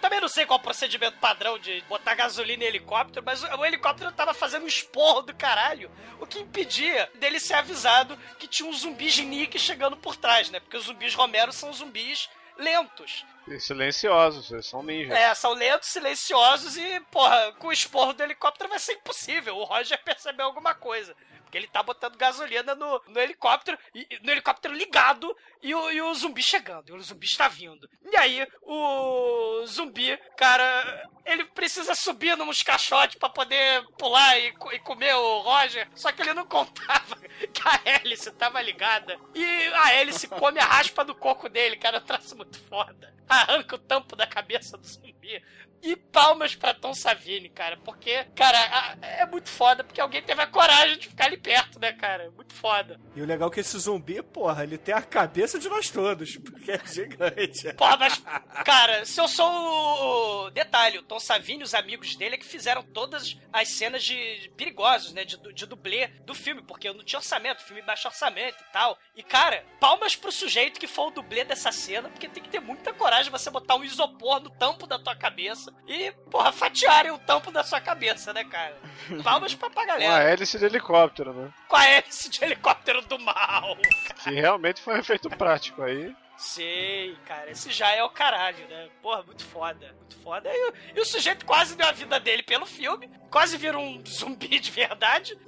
Também 0.00 0.20
não 0.20 0.28
sei 0.28 0.44
qual 0.44 0.58
o 0.58 0.62
procedimento 0.62 1.18
padrão 1.18 1.56
de 1.56 1.84
botar 1.88 2.16
gasolina 2.16 2.64
em 2.64 2.66
helicóptero, 2.66 3.24
mas 3.24 3.44
o, 3.44 3.46
o 3.58 3.64
helicóptero 3.64 4.10
tava 4.10 4.34
fazendo 4.34 4.64
um 4.64 4.68
esporro 4.68 5.22
do 5.22 5.32
caralho. 5.32 5.88
O 6.18 6.26
que 6.26 6.40
impedia 6.40 7.08
dele 7.20 7.38
ser 7.38 7.54
avisado 7.54 8.18
que 8.40 8.48
tinha 8.48 8.68
um 8.68 8.72
zumbi 8.72 9.08
Nick 9.22 9.56
chegando 9.56 9.96
por 9.96 10.16
trás, 10.16 10.50
né? 10.50 10.58
Porque 10.58 10.76
os 10.76 10.86
zumbis 10.86 11.14
Romero 11.14 11.52
são 11.52 11.72
zumbis 11.72 12.28
lentos. 12.60 13.24
E 13.48 13.58
silenciosos, 13.58 14.50
eles 14.52 14.66
são 14.66 14.82
ninjas. 14.82 15.16
É, 15.18 15.34
são 15.34 15.52
lentos, 15.54 15.88
silenciosos 15.88 16.76
e, 16.76 17.00
porra, 17.10 17.52
com 17.58 17.68
o 17.68 17.72
esporro 17.72 18.12
do 18.12 18.22
helicóptero 18.22 18.68
vai 18.70 18.78
ser 18.78 18.92
impossível. 18.92 19.56
O 19.56 19.64
Roger 19.64 20.00
percebeu 20.04 20.46
alguma 20.46 20.74
coisa. 20.74 21.16
Porque 21.42 21.58
ele 21.58 21.66
tá 21.66 21.82
botando 21.82 22.16
gasolina 22.16 22.76
no, 22.76 23.02
no 23.08 23.18
helicóptero, 23.18 23.76
e, 23.92 24.06
e- 24.08 24.20
no 24.22 24.30
helicóptero 24.30 24.72
ligado, 24.72 25.36
e 25.62 25.74
o, 25.74 25.90
e 25.90 26.00
o 26.00 26.14
zumbi 26.14 26.42
chegando, 26.42 26.88
e 26.88 26.92
o 26.92 27.00
zumbi 27.00 27.26
está 27.26 27.48
vindo. 27.48 27.88
E 28.10 28.16
aí, 28.16 28.46
o 28.62 29.64
zumbi, 29.66 30.16
cara, 30.36 31.08
ele 31.24 31.44
precisa 31.44 31.94
subir 31.94 32.36
nos 32.36 32.62
caixotes 32.62 33.18
pra 33.18 33.28
poder 33.28 33.84
pular 33.98 34.38
e, 34.38 34.54
e 34.72 34.78
comer 34.80 35.14
o 35.14 35.40
Roger, 35.40 35.88
só 35.94 36.10
que 36.10 36.22
ele 36.22 36.34
não 36.34 36.46
contava 36.46 37.16
que 37.52 37.62
a 37.64 37.80
hélice 37.84 38.30
tava 38.32 38.60
ligada. 38.62 39.18
E 39.34 39.44
a 39.44 39.92
hélice 39.94 40.28
come 40.28 40.58
a 40.58 40.64
raspa 40.64 41.04
do 41.04 41.14
coco 41.14 41.48
dele, 41.48 41.76
cara, 41.76 41.98
um 41.98 42.04
traço 42.04 42.36
muito 42.36 42.58
foda. 42.60 43.14
Arranca 43.28 43.76
o 43.76 43.78
tampo 43.78 44.16
da 44.16 44.26
cabeça 44.26 44.76
do 44.76 44.86
zumbi. 44.86 45.40
E 45.82 45.96
palmas 45.96 46.54
pra 46.54 46.74
Tom 46.74 46.92
Savini, 46.92 47.48
cara, 47.48 47.78
porque, 47.78 48.24
cara, 48.36 48.96
é 49.00 49.24
muito 49.24 49.48
foda, 49.48 49.82
porque 49.82 50.00
alguém 50.00 50.22
teve 50.22 50.42
a 50.42 50.46
coragem 50.46 50.98
de 50.98 51.08
ficar 51.08 51.24
ali 51.24 51.38
perto, 51.38 51.80
né, 51.80 51.92
cara? 51.92 52.30
Muito 52.32 52.52
foda. 52.52 53.00
E 53.16 53.22
o 53.22 53.26
legal 53.26 53.48
é 53.48 53.52
que 53.52 53.60
esse 53.60 53.78
zumbi, 53.78 54.22
porra, 54.22 54.62
ele 54.62 54.76
tem 54.76 54.94
a 54.94 55.00
cabeça 55.00 55.49
de 55.58 55.68
nós 55.68 55.90
todos, 55.90 56.36
porque 56.36 56.72
é 56.72 56.80
gigante. 56.84 57.72
Porra, 57.74 57.96
mas, 57.96 58.22
cara, 58.64 59.04
se 59.04 59.20
eu 59.20 59.28
sou 59.28 59.46
o. 59.48 60.50
Detalhe, 60.50 60.98
o 60.98 61.02
Tom 61.02 61.18
Savini 61.20 61.60
e 61.60 61.64
os 61.64 61.74
amigos 61.74 62.16
dele 62.16 62.34
é 62.34 62.38
que 62.38 62.44
fizeram 62.44 62.82
todas 62.82 63.36
as 63.52 63.68
cenas 63.68 64.02
de 64.02 64.50
perigosos, 64.56 65.12
né? 65.12 65.24
De, 65.24 65.36
de 65.52 65.66
dublê 65.66 66.08
do 66.24 66.34
filme, 66.34 66.62
porque 66.62 66.92
não 66.92 67.04
tinha 67.04 67.18
orçamento, 67.18 67.62
filme 67.62 67.82
baixo 67.82 68.08
orçamento 68.08 68.56
e 68.60 68.72
tal. 68.72 68.98
E, 69.14 69.22
cara, 69.22 69.64
palmas 69.78 70.16
pro 70.16 70.32
sujeito 70.32 70.80
que 70.80 70.86
foi 70.86 71.06
o 71.06 71.10
dublê 71.10 71.44
dessa 71.44 71.72
cena, 71.72 72.08
porque 72.08 72.28
tem 72.28 72.42
que 72.42 72.48
ter 72.48 72.60
muita 72.60 72.92
coragem 72.92 73.30
você 73.30 73.50
botar 73.50 73.76
um 73.76 73.84
isopor 73.84 74.40
no 74.40 74.50
tampo 74.50 74.86
da 74.86 74.98
tua 74.98 75.16
cabeça 75.16 75.72
e, 75.86 76.10
porra, 76.30 76.52
fatiarem 76.52 77.12
o 77.12 77.18
tampo 77.18 77.50
da 77.50 77.62
sua 77.62 77.80
cabeça, 77.80 78.32
né, 78.32 78.44
cara? 78.44 78.76
Palmas 79.22 79.54
pra, 79.54 79.70
pra 79.70 79.84
galera. 79.84 80.22
hélice 80.22 80.58
de 80.58 80.64
helicóptero, 80.64 81.32
né? 81.32 81.52
Com 81.70 81.76
a 81.76 81.86
hélice 81.86 82.28
de 82.28 82.44
helicóptero 82.44 83.00
do 83.02 83.16
mal. 83.20 83.76
Que 84.24 84.30
realmente 84.32 84.82
foi 84.82 84.94
um 84.94 84.98
efeito 84.98 85.30
prático 85.30 85.82
aí. 85.82 86.12
Sei, 86.40 87.14
cara, 87.26 87.50
esse 87.50 87.70
já 87.70 87.90
é 87.94 88.02
o 88.02 88.08
caralho, 88.08 88.66
né? 88.66 88.88
Porra, 89.02 89.22
muito 89.22 89.44
foda, 89.44 89.94
muito 89.98 90.16
foda. 90.22 90.50
E, 90.50 90.72
e 90.96 91.00
o 91.00 91.04
sujeito 91.04 91.44
quase 91.44 91.76
deu 91.76 91.86
a 91.86 91.92
vida 91.92 92.18
dele 92.18 92.42
pelo 92.42 92.64
filme, 92.64 93.10
quase 93.30 93.58
vira 93.58 93.78
um 93.78 94.02
zumbi 94.08 94.58
de 94.58 94.70
verdade. 94.70 95.38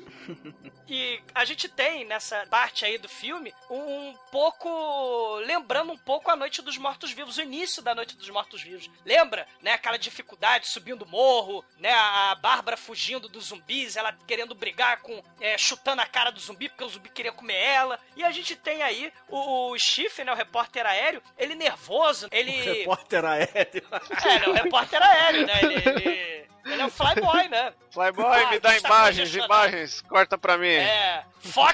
E 0.88 1.22
a 1.34 1.45
gente 1.45 1.68
tem 1.68 2.05
nessa 2.05 2.47
parte 2.47 2.84
aí 2.84 2.99
do 2.99 3.09
filme 3.09 3.55
um 3.70 4.14
pouco. 4.30 5.36
lembrando 5.47 5.93
um 5.93 5.97
pouco 5.97 6.30
a 6.30 6.36
Noite 6.36 6.61
dos 6.61 6.76
Mortos-Vivos, 6.76 7.38
o 7.38 7.43
início 7.43 7.82
da 7.82 7.95
Noite 7.95 8.16
dos 8.16 8.28
Mortos-Vivos. 8.28 8.90
Lembra, 9.05 9.47
né? 9.62 9.72
Aquela 9.72 9.97
dificuldade 9.97 10.68
subindo 10.68 11.03
o 11.03 11.09
morro, 11.09 11.64
né? 11.78 11.93
A 11.93 12.34
Bárbara 12.34 12.76
fugindo 12.76 13.28
dos 13.28 13.47
zumbis, 13.47 13.97
ela 13.97 14.12
querendo 14.26 14.55
brigar 14.55 15.01
com. 15.01 15.22
é, 15.40 15.57
chutando 15.57 16.03
a 16.03 16.07
cara 16.07 16.30
do 16.30 16.40
zumbi, 16.40 16.68
porque 16.68 16.84
o 16.84 16.88
zumbi 16.88 17.09
queria 17.09 17.32
comer 17.32 17.57
ela. 17.57 17.99
E 18.14 18.22
a 18.22 18.30
gente 18.30 18.55
tem 18.55 18.82
aí 18.82 19.11
o, 19.28 19.72
o 19.72 19.76
né? 20.24 20.32
O 20.32 20.36
repórter 20.36 20.82
aéreo, 20.87 21.22
ele 21.39 21.55
nervoso, 21.55 22.28
ele. 22.30 22.51
Repórter 22.51 23.24
aéreo. 23.24 23.83
É, 24.24 24.35
ele 24.37 24.45
é 24.45 24.49
um 24.49 24.53
repórter 24.53 25.03
aéreo, 25.03 25.47
né? 25.47 25.61
Ele, 25.62 25.74
ele, 25.74 26.49
ele 26.65 26.83
é 26.83 26.87
um 26.87 26.91
flyboy, 26.91 27.49
né? 27.49 27.73
Flyboy, 27.91 28.43
Ah, 28.43 28.51
me 28.51 28.59
dá 28.59 28.77
está 28.77 28.89
imagens, 28.89 29.35
imagens, 29.35 30.01
corta 30.03 30.39
pra 30.39 30.57
mim. 30.57 30.67
É, 30.67 31.25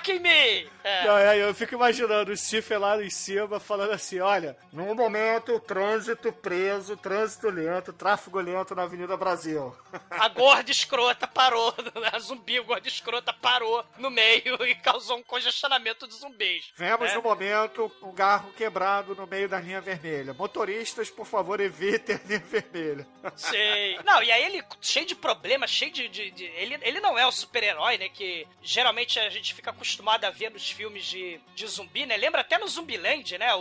em 0.09 0.19
mim! 0.19 0.71
É. 0.83 1.05
Não, 1.07 1.19
é, 1.19 1.39
eu 1.39 1.55
fico 1.55 1.75
imaginando 1.75 2.33
o 2.33 2.37
Schiffer 2.37 2.81
lá 2.81 3.01
em 3.03 3.11
cima 3.11 3.61
falando 3.61 3.93
assim: 3.93 4.19
olha, 4.19 4.57
no 4.73 4.95
momento, 4.95 5.61
trânsito 5.61 6.33
preso, 6.33 6.97
trânsito 6.97 7.51
lento, 7.51 7.93
tráfego 7.93 8.41
lento 8.41 8.75
na 8.75 8.83
Avenida 8.83 9.17
Brasil. 9.17 9.77
A 10.11 10.29
gorda 10.29 10.71
escrota 10.71 11.27
parou, 11.27 11.75
a 12.13 12.19
zumbi 12.19 12.59
gorda 12.61 12.89
escrota 12.89 13.33
parou 13.33 13.85
no 13.99 14.11
meio 14.11 14.57
e 14.67 14.75
causou 14.75 15.19
um 15.19 15.23
congestionamento 15.23 16.09
de 16.09 16.15
zumbis. 16.15 16.73
Vemos 16.75 17.11
né? 17.11 17.15
no 17.15 17.23
momento 17.23 17.93
um 18.03 18.13
carro 18.13 18.51
quebrado 18.53 19.15
no 19.15 19.27
meio 19.27 19.49
da 19.49 19.61
linha 19.61 19.81
vermelha. 19.81 20.35
Motoristas, 20.35 21.11
por 21.11 21.27
favor, 21.27 21.61
evitem 21.61 22.17
a 22.17 22.21
linha 22.27 22.41
vermelha. 22.41 23.07
Sei. 23.37 23.99
Não, 24.05 24.23
e 24.23 24.33
aí 24.33 24.45
ele, 24.45 24.65
cheio 24.81 25.07
de 25.07 25.15
problemas, 25.15 25.71
cheio 25.71 25.91
de. 25.91 26.09
de- 26.09 26.31
de- 26.31 26.45
ele, 26.45 26.79
ele 26.83 27.01
não 27.01 27.19
é 27.19 27.27
o 27.27 27.33
super-herói, 27.33 27.99
né? 27.99 28.09
Que 28.09 28.47
geralmente 28.63 29.19
a 29.19 29.29
gente 29.29 29.53
fica 29.55 29.71
acostumado 29.71 30.25
a 30.25 30.31
ver 30.31 30.51
nos 30.51 30.71
filmes 30.71 31.05
de, 31.05 31.41
de 31.55 31.67
zumbi, 31.67 32.07
né? 32.07 32.17
Lembra 32.17 32.41
até 32.43 32.59
no 32.59 32.69
Zumbiland, 32.69 33.37
né? 33.39 33.55
O, 33.55 33.61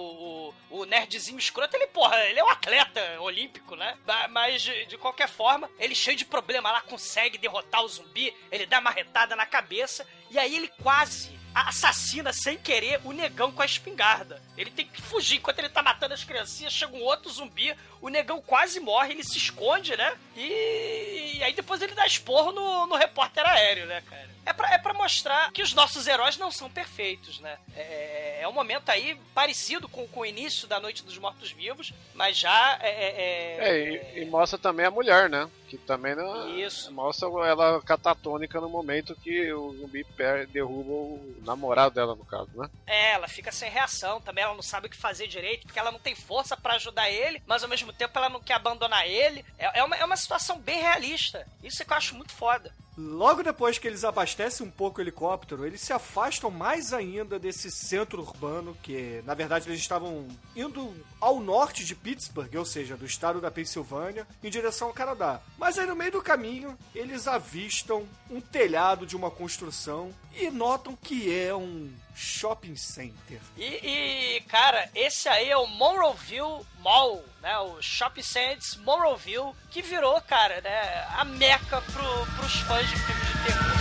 o, 0.69 0.79
o 0.81 0.85
nerdzinho 0.85 1.39
escroto, 1.39 1.75
ele, 1.75 1.87
porra, 1.87 2.17
ele 2.25 2.39
é 2.39 2.43
um 2.43 2.49
atleta 2.49 3.19
olímpico, 3.21 3.75
né? 3.75 3.97
Ma- 4.05 4.27
Mas, 4.27 4.61
de, 4.61 4.85
de 4.85 4.97
qualquer 4.97 5.27
forma, 5.27 5.69
ele 5.79 5.95
cheio 5.95 6.15
de 6.17 6.25
problema 6.25 6.71
lá, 6.71 6.81
consegue 6.81 7.37
derrotar 7.37 7.83
o 7.83 7.87
zumbi, 7.87 8.33
ele 8.51 8.65
dá 8.65 8.79
uma 8.79 8.91
retada 8.91 9.35
na 9.35 9.45
cabeça, 9.45 10.07
e 10.29 10.37
aí 10.37 10.55
ele 10.55 10.67
quase 10.83 11.37
assassina 11.61 12.31
sem 12.33 12.57
querer 12.57 12.99
o 13.03 13.11
negão 13.11 13.51
com 13.51 13.61
a 13.61 13.65
espingarda. 13.65 14.41
Ele 14.57 14.69
tem 14.69 14.85
que 14.85 15.01
fugir 15.01 15.37
enquanto 15.37 15.59
ele 15.59 15.69
tá 15.69 15.81
matando 15.81 16.13
as 16.13 16.23
criancinhas, 16.23 16.73
chega 16.73 16.95
um 16.95 17.03
outro 17.03 17.31
zumbi, 17.31 17.75
o 18.01 18.09
negão 18.09 18.41
quase 18.41 18.79
morre, 18.79 19.13
ele 19.13 19.23
se 19.23 19.37
esconde, 19.37 19.95
né? 19.95 20.15
E, 20.35 21.37
e 21.37 21.43
aí 21.43 21.53
depois 21.53 21.81
ele 21.81 21.95
dá 21.95 22.05
esporro 22.05 22.51
no, 22.51 22.87
no 22.87 22.95
repórter 22.95 23.45
aéreo, 23.45 23.85
né, 23.85 24.01
cara? 24.09 24.36
É 24.47 24.53
pra, 24.53 24.73
é 24.73 24.77
pra 24.77 24.93
mostrar 24.93 25.51
que 25.51 25.61
os 25.61 25.73
nossos 25.73 26.07
heróis 26.07 26.37
não 26.37 26.49
são 26.51 26.69
perfeitos, 26.69 27.39
né? 27.41 27.57
É, 27.75 28.39
é 28.41 28.47
um 28.47 28.53
momento 28.53 28.87
aí 28.89 29.19
parecido 29.35 29.89
com, 29.89 30.07
com 30.07 30.21
o 30.21 30.25
início 30.25 30.67
da 30.69 30.79
Noite 30.79 31.03
dos 31.03 31.17
Mortos-Vivos, 31.17 31.93
mas 32.13 32.37
já 32.37 32.79
é, 32.81 32.89
é- 32.89 33.57
É, 33.59 34.15
e, 34.15 34.21
e 34.21 34.25
mostra 34.25 34.57
também 34.57 34.85
a 34.85 34.91
mulher, 34.91 35.29
né? 35.29 35.49
Que 35.67 35.77
também 35.77 36.15
não. 36.15 36.57
Isso. 36.57 36.89
Mostra 36.93 37.27
ela 37.45 37.81
catatônica 37.81 38.61
no 38.61 38.69
momento 38.69 39.13
que 39.17 39.51
o 39.51 39.73
zumbi 39.73 40.05
derruba 40.49 40.91
o 40.93 41.35
namorado 41.41 41.93
dela, 41.95 42.15
no 42.15 42.23
caso, 42.23 42.49
né? 42.55 42.69
É, 42.85 43.11
ela 43.11 43.27
fica 43.27 43.51
sem 43.51 43.69
reação 43.69 44.21
também, 44.21 44.45
ela 44.45 44.53
não 44.55 44.61
sabe 44.61 44.87
o 44.87 44.89
que 44.89 44.95
fazer 44.95 45.27
direito, 45.27 45.63
porque 45.65 45.77
ela 45.79 45.91
não 45.91 45.99
tem 45.99 46.15
força 46.15 46.55
pra 46.55 46.75
ajudar 46.75 47.09
ele, 47.09 47.43
mas 47.45 47.63
ao 47.63 47.69
mesmo 47.69 47.91
tempo 47.91 48.17
ela 48.17 48.29
não 48.29 48.39
quer 48.41 48.53
abandonar 48.53 49.05
ele. 49.05 49.43
É, 49.59 49.79
é 49.79 49.83
uma, 49.83 49.95
é 49.97 50.05
uma 50.05 50.15
situação 50.15 50.57
bem 50.57 50.79
realista. 50.79 51.45
Isso 51.61 51.81
é 51.81 51.85
que 51.85 51.91
eu 51.91 51.97
acho 51.97 52.15
muito 52.15 52.31
foda. 52.31 52.73
Logo 52.97 53.43
depois 53.43 53.77
que 53.77 53.87
eles 53.87 54.03
abastecem 54.03 54.65
um 54.65 54.71
pouco 54.71 54.97
o 54.97 55.03
helicóptero, 55.03 55.65
eles 55.65 55.81
se 55.81 55.93
afastam 55.93 56.49
mais 56.49 56.93
ainda 56.93 57.37
desse 57.37 57.69
centro 57.69 58.23
urbano, 58.23 58.75
que 58.81 59.21
na 59.23 59.35
verdade 59.35 59.69
eles 59.69 59.79
estavam 59.79 60.27
indo 60.55 60.91
ao 61.21 61.39
norte 61.39 61.85
de 61.85 61.93
Pittsburgh, 61.93 62.55
ou 62.55 62.65
seja, 62.65 62.97
do 62.97 63.05
estado 63.05 63.39
da 63.39 63.51
Pensilvânia, 63.51 64.27
em 64.43 64.49
direção 64.49 64.87
ao 64.87 64.93
Canadá. 64.95 65.39
Mas 65.59 65.77
aí 65.77 65.85
no 65.85 65.95
meio 65.95 66.11
do 66.11 66.23
caminho, 66.23 66.75
eles 66.95 67.27
avistam 67.27 68.07
um 68.31 68.41
telhado 68.41 69.05
de 69.05 69.15
uma 69.15 69.29
construção 69.29 70.09
e 70.35 70.49
notam 70.49 70.95
que 70.95 71.31
é 71.31 71.53
um 71.53 71.91
shopping 72.17 72.75
center. 72.75 73.39
E, 73.55 74.37
e, 74.37 74.41
cara, 74.47 74.89
esse 74.95 75.29
aí 75.29 75.49
é 75.51 75.57
o 75.57 75.67
Monroeville 75.67 76.65
Mall, 76.79 77.23
né? 77.41 77.57
O 77.59 77.79
Shopping 77.81 78.23
Centers 78.23 78.75
Monroeville, 78.77 79.53
que 79.69 79.83
virou, 79.83 80.19
cara, 80.21 80.59
né? 80.61 81.05
A 81.15 81.23
meca 81.23 81.79
pro, 81.81 82.25
pros 82.35 82.55
fãs 82.61 82.89
de 82.89 82.95
filmes 82.95 83.27
de 83.27 83.43
terror. 83.43 83.77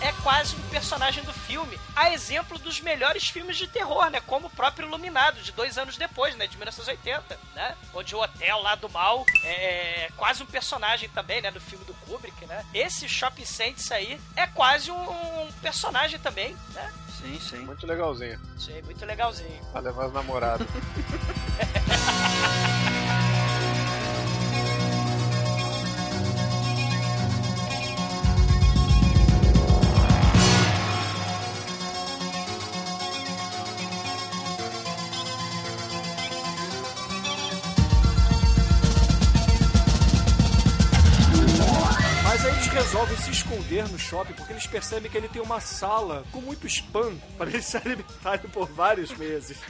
É 0.00 0.12
quase 0.22 0.54
personagem 0.74 1.22
do 1.22 1.32
filme, 1.32 1.78
a 1.94 2.12
exemplo 2.12 2.58
dos 2.58 2.80
melhores 2.80 3.28
filmes 3.28 3.56
de 3.56 3.68
terror, 3.68 4.10
né? 4.10 4.20
Como 4.20 4.48
o 4.48 4.50
próprio 4.50 4.88
Iluminado, 4.88 5.40
de 5.40 5.52
dois 5.52 5.78
anos 5.78 5.96
depois, 5.96 6.34
né? 6.34 6.48
De 6.48 6.56
1980, 6.56 7.38
né? 7.54 7.76
Onde 7.94 8.12
o 8.12 8.20
hotel 8.20 8.60
lá 8.60 8.74
do 8.74 8.90
mal 8.90 9.24
é 9.44 10.10
quase 10.16 10.42
um 10.42 10.46
personagem 10.46 11.08
também, 11.10 11.40
né? 11.40 11.52
Do 11.52 11.60
filme 11.60 11.84
do 11.84 11.94
Kubrick, 11.94 12.44
né? 12.46 12.66
Esse 12.74 13.08
Shopping 13.08 13.44
Saints 13.44 13.92
aí 13.92 14.20
é 14.34 14.48
quase 14.48 14.90
um, 14.90 15.44
um 15.44 15.52
personagem 15.62 16.18
também, 16.18 16.56
né? 16.72 16.92
Sim, 17.20 17.38
sim. 17.38 17.58
Muito 17.58 17.86
legalzinho. 17.86 18.40
Achei 18.56 18.82
muito 18.82 19.06
legalzinho. 19.06 19.64
Pra 19.70 19.80
levar 19.80 20.06
as 20.06 20.12
namoradas. 20.12 20.66
no 43.82 43.98
shopping 43.98 44.32
porque 44.34 44.52
eles 44.52 44.66
percebem 44.66 45.10
que 45.10 45.16
ele 45.16 45.28
tem 45.28 45.42
uma 45.42 45.60
sala 45.60 46.24
com 46.30 46.40
muito 46.40 46.66
spam 46.66 47.16
para 47.36 47.50
eles 47.50 47.64
se 47.66 47.76
alimentarem 47.76 48.48
por 48.50 48.68
vários 48.68 49.10
meses. 49.12 49.58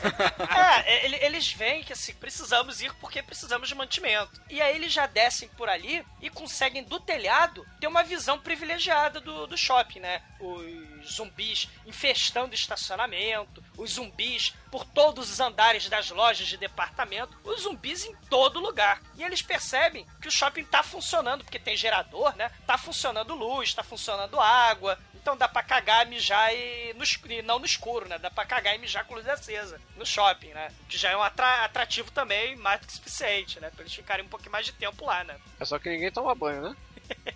É, 0.86 1.04
ele- 1.06 1.16
eles 1.16 1.52
veem 1.52 1.82
que 1.82 1.92
assim, 1.92 2.12
precisamos 2.14 2.80
ir 2.80 2.92
porque 3.00 3.22
precisamos 3.22 3.68
de 3.68 3.74
mantimento. 3.74 4.40
E 4.50 4.60
aí 4.60 4.74
eles 4.76 4.92
já 4.92 5.06
descem 5.06 5.48
por 5.56 5.68
ali 5.68 6.04
e 6.20 6.28
conseguem 6.30 6.82
do 6.84 7.00
telhado 7.00 7.64
ter 7.80 7.86
uma 7.86 8.02
visão 8.02 8.38
privilegiada 8.38 9.20
do, 9.20 9.46
do 9.46 9.56
shopping, 9.56 10.00
né? 10.00 10.20
Os 10.40 10.93
zumbis 11.12 11.68
infestando 11.86 12.54
estacionamento, 12.54 13.62
os 13.76 13.92
zumbis 13.92 14.54
por 14.70 14.84
todos 14.84 15.30
os 15.30 15.40
andares 15.40 15.88
das 15.88 16.10
lojas 16.10 16.46
de 16.46 16.56
departamento, 16.56 17.36
os 17.44 17.62
zumbis 17.62 18.04
em 18.04 18.14
todo 18.28 18.60
lugar. 18.60 19.00
E 19.16 19.22
eles 19.22 19.42
percebem 19.42 20.06
que 20.20 20.28
o 20.28 20.30
shopping 20.30 20.64
tá 20.64 20.82
funcionando, 20.82 21.44
porque 21.44 21.58
tem 21.58 21.76
gerador, 21.76 22.34
né? 22.36 22.50
Tá 22.66 22.76
funcionando 22.78 23.34
luz, 23.34 23.72
tá 23.74 23.82
funcionando 23.82 24.40
água, 24.40 24.98
então 25.14 25.36
dá 25.36 25.48
pra 25.48 25.62
cagar, 25.62 26.06
mijar 26.06 26.54
e, 26.54 26.92
no, 26.94 27.04
e 27.32 27.42
não 27.42 27.58
no 27.58 27.64
escuro, 27.66 28.06
né? 28.08 28.18
Dá 28.18 28.30
pra 28.30 28.44
cagar 28.44 28.74
e 28.74 28.78
mijar 28.78 29.04
com 29.06 29.14
luz 29.14 29.26
acesa 29.28 29.80
no 29.96 30.04
shopping, 30.04 30.48
né? 30.48 30.70
Que 30.88 30.98
já 30.98 31.10
é 31.10 31.16
um 31.16 31.22
atra- 31.22 31.64
atrativo 31.64 32.10
também, 32.10 32.56
mais 32.56 32.80
do 32.80 32.86
que 32.86 32.92
suficiente, 32.92 33.58
né? 33.60 33.70
Pra 33.70 33.82
eles 33.82 33.94
ficarem 33.94 34.24
um 34.24 34.28
pouquinho 34.28 34.52
mais 34.52 34.66
de 34.66 34.72
tempo 34.72 35.04
lá, 35.06 35.24
né? 35.24 35.36
É 35.58 35.64
só 35.64 35.78
que 35.78 35.88
ninguém 35.88 36.10
toma 36.12 36.34
banho, 36.34 36.62
né? 36.62 36.76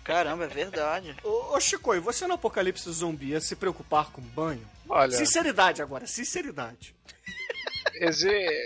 Caramba, 0.03 0.45
é 0.45 0.47
verdade. 0.47 1.15
Ô, 1.23 1.55
ô 1.55 1.59
Chico, 1.59 1.93
e 1.93 1.99
você 1.99 2.25
no 2.27 2.33
apocalipse 2.33 2.89
zumbi 2.91 3.29
ia 3.29 3.41
se 3.41 3.55
preocupar 3.55 4.11
com 4.11 4.21
banho? 4.21 4.65
Olha, 4.87 5.11
Sinceridade 5.15 5.81
agora, 5.81 6.07
sinceridade. 6.07 6.95
Exi- 7.95 8.63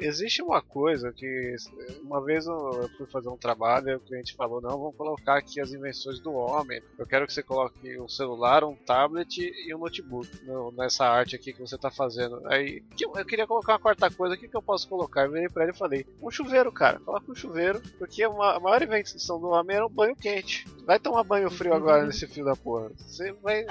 existe 0.00 0.42
uma 0.42 0.62
coisa 0.62 1.12
que 1.12 1.54
uma 2.02 2.22
vez 2.24 2.46
eu 2.46 2.88
fui 2.96 3.06
fazer 3.06 3.28
um 3.28 3.36
trabalho 3.36 3.90
e 3.90 3.94
o 3.94 4.00
cliente 4.00 4.34
falou, 4.34 4.60
não, 4.60 4.70
vamos 4.78 4.96
colocar 4.96 5.36
aqui 5.38 5.60
as 5.60 5.72
invenções 5.72 6.20
do 6.20 6.32
homem. 6.32 6.82
Eu 6.98 7.06
quero 7.06 7.26
que 7.26 7.32
você 7.32 7.42
coloque 7.42 7.98
um 8.00 8.08
celular, 8.08 8.64
um 8.64 8.74
tablet 8.74 9.38
e 9.40 9.74
um 9.74 9.78
notebook 9.78 10.28
no- 10.44 10.72
nessa 10.72 11.06
arte 11.06 11.36
aqui 11.36 11.52
que 11.52 11.60
você 11.60 11.76
tá 11.78 11.90
fazendo. 11.90 12.40
Aí 12.46 12.82
eu 13.00 13.24
queria 13.24 13.46
colocar 13.46 13.72
uma 13.74 13.78
quarta 13.78 14.10
coisa, 14.10 14.34
o 14.34 14.38
que, 14.38 14.48
que 14.48 14.56
eu 14.56 14.62
posso 14.62 14.88
colocar? 14.88 15.24
Eu 15.24 15.32
virei 15.32 15.48
pra 15.48 15.64
ele 15.64 15.72
e 15.72 15.76
falei, 15.78 16.06
um 16.22 16.30
chuveiro, 16.30 16.70
cara. 16.72 16.98
Coloca 17.00 17.30
um 17.30 17.34
chuveiro, 17.34 17.80
porque 17.98 18.26
uma- 18.26 18.56
a 18.56 18.60
maior 18.60 18.82
invenção 18.82 19.38
do 19.40 19.48
homem 19.48 19.76
era 19.76 19.86
um 19.86 19.90
banho 19.90 20.16
quente. 20.16 20.64
Vai 20.86 20.98
tomar 20.98 21.24
banho 21.24 21.50
frio 21.50 21.72
agora 21.74 22.04
nesse 22.04 22.26
fio 22.26 22.44
da 22.44 22.54
porra. 22.56 22.90
Você 22.98 23.32
vai. 23.32 23.64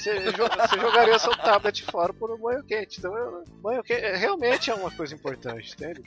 Você, 0.00 0.18
jo- 0.32 0.48
você 0.48 0.78
jogaria 0.80 1.18
seu 1.18 1.36
tablet 1.36 1.84
fora 1.84 2.12
por 2.12 2.30
um 2.30 2.38
banho 2.38 2.62
quente. 2.64 2.98
Então, 2.98 3.14
eu- 3.16 3.44
banho 3.62 3.82
quente 3.82 4.00
é- 4.02 4.16
realmente 4.40 4.70
é 4.70 4.74
uma 4.74 4.90
coisa 4.90 5.14
importante, 5.14 5.74
entende? 5.74 6.02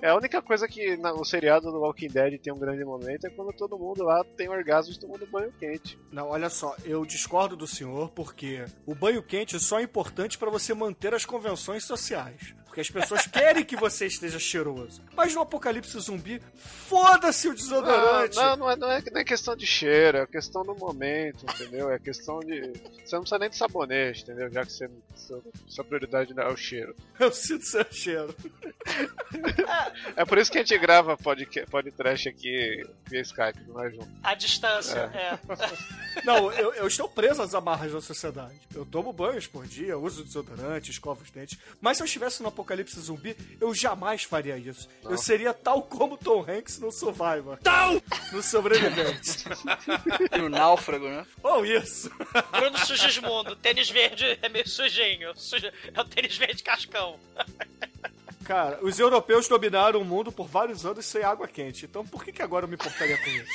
É 0.00 0.10
a 0.10 0.16
única 0.16 0.40
coisa 0.42 0.68
que 0.68 0.96
no 0.96 1.24
seriado 1.24 1.72
do 1.72 1.80
Walking 1.80 2.08
Dead 2.08 2.38
tem 2.40 2.52
um 2.52 2.58
grande 2.58 2.84
momento 2.84 3.26
é 3.26 3.30
quando 3.30 3.52
todo 3.52 3.78
mundo 3.78 4.04
lá 4.04 4.22
tem 4.36 4.48
orgasmo 4.48 4.96
tomando 4.98 5.26
banho 5.26 5.52
quente. 5.58 5.98
Não, 6.12 6.28
olha 6.28 6.50
só, 6.50 6.76
eu 6.84 7.04
discordo 7.04 7.56
do 7.56 7.66
senhor 7.66 8.10
porque 8.10 8.64
o 8.86 8.94
banho 8.94 9.22
quente 9.22 9.58
só 9.58 9.80
é 9.80 9.82
importante 9.82 10.38
para 10.38 10.50
você 10.50 10.74
manter 10.74 11.14
as 11.14 11.24
convenções 11.24 11.84
sociais. 11.84 12.54
Porque 12.78 12.80
as 12.80 12.90
pessoas 12.90 13.26
querem 13.26 13.64
que 13.64 13.74
você 13.74 14.06
esteja 14.06 14.38
cheiroso. 14.38 15.02
Mas 15.16 15.34
no 15.34 15.40
apocalipse 15.40 15.98
zumbi, 15.98 16.40
foda-se 16.54 17.48
o 17.48 17.54
desodorante. 17.54 18.36
Não, 18.36 18.50
não, 18.50 18.56
não, 18.56 18.70
é, 18.70 18.76
não, 18.76 18.90
é, 18.90 19.02
não 19.10 19.20
é 19.20 19.24
questão 19.24 19.56
de 19.56 19.66
cheiro, 19.66 20.18
é 20.18 20.26
questão 20.26 20.62
do 20.62 20.76
momento, 20.76 21.44
entendeu? 21.44 21.90
É 21.90 21.98
questão 21.98 22.38
de. 22.38 22.60
Você 23.04 23.16
não 23.16 23.22
precisa 23.22 23.38
nem 23.38 23.50
de 23.50 23.56
sabonete, 23.56 24.22
entendeu? 24.22 24.50
Já 24.52 24.64
que 24.64 24.72
você, 24.72 24.88
sua, 25.16 25.42
sua 25.66 25.84
prioridade 25.84 26.32
não 26.32 26.44
é 26.44 26.48
o 26.52 26.56
cheiro. 26.56 26.94
Eu 27.18 27.32
sinto 27.32 27.64
seu 27.64 27.84
cheiro. 27.90 28.34
É 30.16 30.24
por 30.24 30.38
isso 30.38 30.50
que 30.50 30.58
a 30.58 30.60
gente 30.60 30.78
grava 30.78 31.16
podcast, 31.16 31.68
podcast 31.68 32.28
aqui 32.28 32.86
via 33.06 33.20
Skype, 33.20 33.60
não 33.66 33.82
é 33.82 33.90
junto. 33.90 34.08
A 34.22 34.34
distância, 34.34 35.10
é. 35.14 35.38
Não, 36.24 36.52
eu, 36.52 36.72
eu 36.74 36.86
estou 36.86 37.08
preso 37.08 37.42
às 37.42 37.54
amarras 37.54 37.92
da 37.92 38.00
sociedade. 38.00 38.60
Eu 38.74 38.86
tomo 38.86 39.12
banhos 39.12 39.46
por 39.46 39.66
dia, 39.66 39.98
uso 39.98 40.24
desodorante, 40.24 40.90
escovo 40.90 41.22
os 41.22 41.30
dentes. 41.30 41.58
Mas 41.80 41.96
se 41.96 42.02
eu 42.02 42.06
estivesse 42.06 42.42
no 42.42 42.48
apocalipse 42.48 42.67
zumbi, 43.00 43.36
eu 43.60 43.74
jamais 43.74 44.22
faria 44.24 44.56
isso. 44.56 44.88
Eu 45.04 45.16
seria 45.18 45.52
tal 45.54 45.82
como 45.82 46.16
Tom 46.16 46.44
Hanks 46.48 46.78
no 46.78 46.90
Survivor. 46.92 47.58
Tal! 47.62 48.00
No 48.32 48.42
Sobrevivente. 48.42 49.44
No 50.38 50.48
náufrago, 50.48 51.08
né? 51.08 51.26
Ou 51.42 51.64
isso. 51.64 52.10
Bruno 52.52 52.78
Sugismundo, 52.78 53.56
tênis 53.56 53.90
verde 53.90 54.38
é 54.42 54.48
meio 54.48 54.68
sujinho. 54.68 55.32
Sujo- 55.36 55.70
É 55.94 56.00
o 56.00 56.04
tênis 56.04 56.36
verde 56.36 56.62
cascão. 56.62 57.18
Cara, 58.44 58.78
os 58.82 58.98
europeus 58.98 59.46
dominaram 59.48 60.00
o 60.00 60.04
mundo 60.04 60.32
por 60.32 60.46
vários 60.46 60.86
anos 60.86 61.04
sem 61.04 61.22
água 61.22 61.46
quente. 61.46 61.84
Então 61.84 62.06
por 62.06 62.24
que, 62.24 62.32
que 62.32 62.42
agora 62.42 62.64
eu 62.64 62.68
me 62.68 62.74
importaria 62.76 63.18
com 63.18 63.28
isso? 63.30 63.52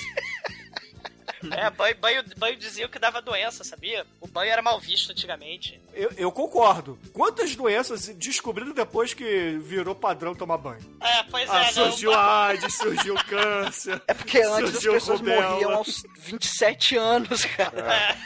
É, 1.51 1.69
banho, 1.69 1.95
banho, 1.97 2.23
banho 2.37 2.55
diziam 2.57 2.89
que 2.89 2.97
dava 2.97 3.21
doença, 3.21 3.63
sabia? 3.63 4.05
O 4.21 4.27
banho 4.27 4.51
era 4.51 4.61
mal 4.61 4.79
visto 4.79 5.11
antigamente. 5.11 5.79
Eu, 5.93 6.11
eu 6.17 6.31
concordo. 6.31 6.97
Quantas 7.11 7.55
doenças 7.55 8.07
descobriram 8.15 8.73
depois 8.73 9.13
que 9.13 9.57
virou 9.61 9.93
padrão 9.93 10.33
tomar 10.33 10.57
banho? 10.57 10.81
É, 11.01 11.23
pois 11.23 11.49
Ah, 11.49 11.61
é, 11.63 11.65
não. 11.65 11.71
surgiu 11.91 12.13
a 12.13 12.45
AIDS, 12.47 12.75
surgiu 12.75 13.15
o 13.15 13.23
câncer. 13.25 14.01
É 14.07 14.13
porque 14.13 14.39
antes 14.39 14.77
as 14.77 14.83
pessoas 14.83 15.19
rubéola. 15.19 15.49
morriam 15.51 15.71
aos 15.75 16.03
27 16.19 16.97
anos, 16.97 17.45
cara. 17.45 17.93
É, 17.93 18.17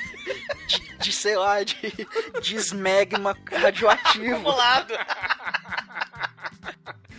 De, 0.68 0.98
de, 1.00 1.12
sei 1.14 1.36
lá, 1.38 1.64
de, 1.64 1.76
de 2.42 2.56
esmegma 2.56 3.36
radioativo. 3.52 4.36
acumulado. 4.36 4.94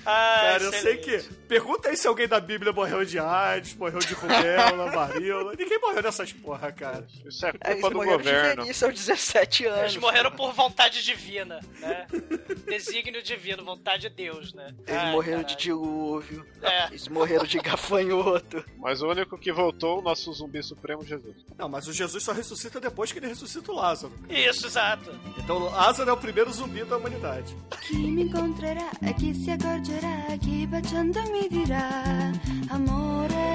Ai, 0.05 0.53
Cara, 0.53 0.63
eu 0.65 0.73
sei 0.73 0.95
excelente. 0.95 1.29
que. 1.29 1.35
Pergunta 1.49 1.89
aí 1.89 1.97
se 1.97 2.07
alguém 2.07 2.29
da 2.29 2.39
Bíblia 2.41 2.73
morreu 2.73 3.05
de 3.05 3.19
AIDS, 3.19 3.75
morreu 3.75 3.99
de 4.01 4.13
rubéola, 4.15 4.91
varíola. 4.93 5.55
Ninguém 5.59 5.79
morreu 5.81 6.03
dessas 6.03 6.33
porra, 6.33 6.71
cara. 6.73 7.07
Isso 7.27 7.45
é 7.47 7.51
É, 7.65 7.71
Eles 7.71 7.81
culpa 7.81 7.91
do 7.91 7.97
morreram 7.97 8.19
de 8.19 8.25
governo. 8.25 8.63
velhice 8.63 8.85
aos 8.85 8.95
17 8.95 9.67
anos. 9.67 9.81
Eles 9.81 9.97
morreram 9.97 10.31
por 10.33 10.53
vontade 10.53 11.03
divina, 11.03 11.61
né? 11.81 12.07
Desígnio 12.69 13.23
divino, 13.23 13.65
vontade 13.65 14.03
de 14.03 14.09
Deus, 14.11 14.53
né? 14.53 14.75
Eles 14.87 15.01
Ai, 15.01 15.13
morreram 15.13 15.39
caralho. 15.43 15.57
de 15.57 15.63
dilúvio. 15.63 16.47
É. 16.63 16.87
Eles 16.89 17.09
morreram 17.09 17.45
de 17.47 17.59
gafanhoto. 17.61 18.65
Mas 18.79 19.01
o 19.03 19.09
único 19.09 19.39
que 19.39 19.53
voltou, 19.53 19.99
o 20.01 20.03
nosso 20.03 20.33
zumbi 20.33 20.63
supremo, 20.63 21.05
Jesus. 21.05 21.35
Não, 21.57 21.69
mas 21.69 21.87
o 21.89 21.93
Jesus 21.93 22.23
só 22.23 22.33
ressuscita 22.33 22.81
depois 22.81 23.11
que 23.13 23.19
ele 23.19 23.27
ressuscita 23.29 23.73
o 23.73 23.75
Lázaro. 23.75 24.13
Isso, 24.29 24.67
exato. 24.67 25.11
Então 25.39 25.59
Lázaro 25.59 26.11
é 26.11 26.13
o 26.13 26.17
primeiro 26.17 26.53
zumbi 26.53 26.85
da 26.85 26.97
humanidade. 26.97 27.57
Chi 27.83 27.97
mi 27.97 28.23
incontrerà 28.25 28.91
e 29.03 29.15
chi 29.15 29.35
si 29.35 29.51
accorgerà, 29.89 30.37
chi 30.39 30.67
baciando 30.67 31.21
mi 31.31 31.49
dirà 31.49 32.31
amore. 32.69 33.47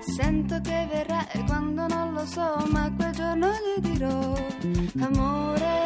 Sento 0.00 0.60
che 0.60 0.86
verrà 0.90 1.28
e 1.30 1.44
quando 1.44 1.86
non 1.88 2.14
lo 2.14 2.24
so, 2.26 2.64
ma 2.70 2.92
quel 2.94 3.12
giorno 3.12 3.48
gli 3.50 3.80
dirò 3.80 4.34
amore. 5.00 5.78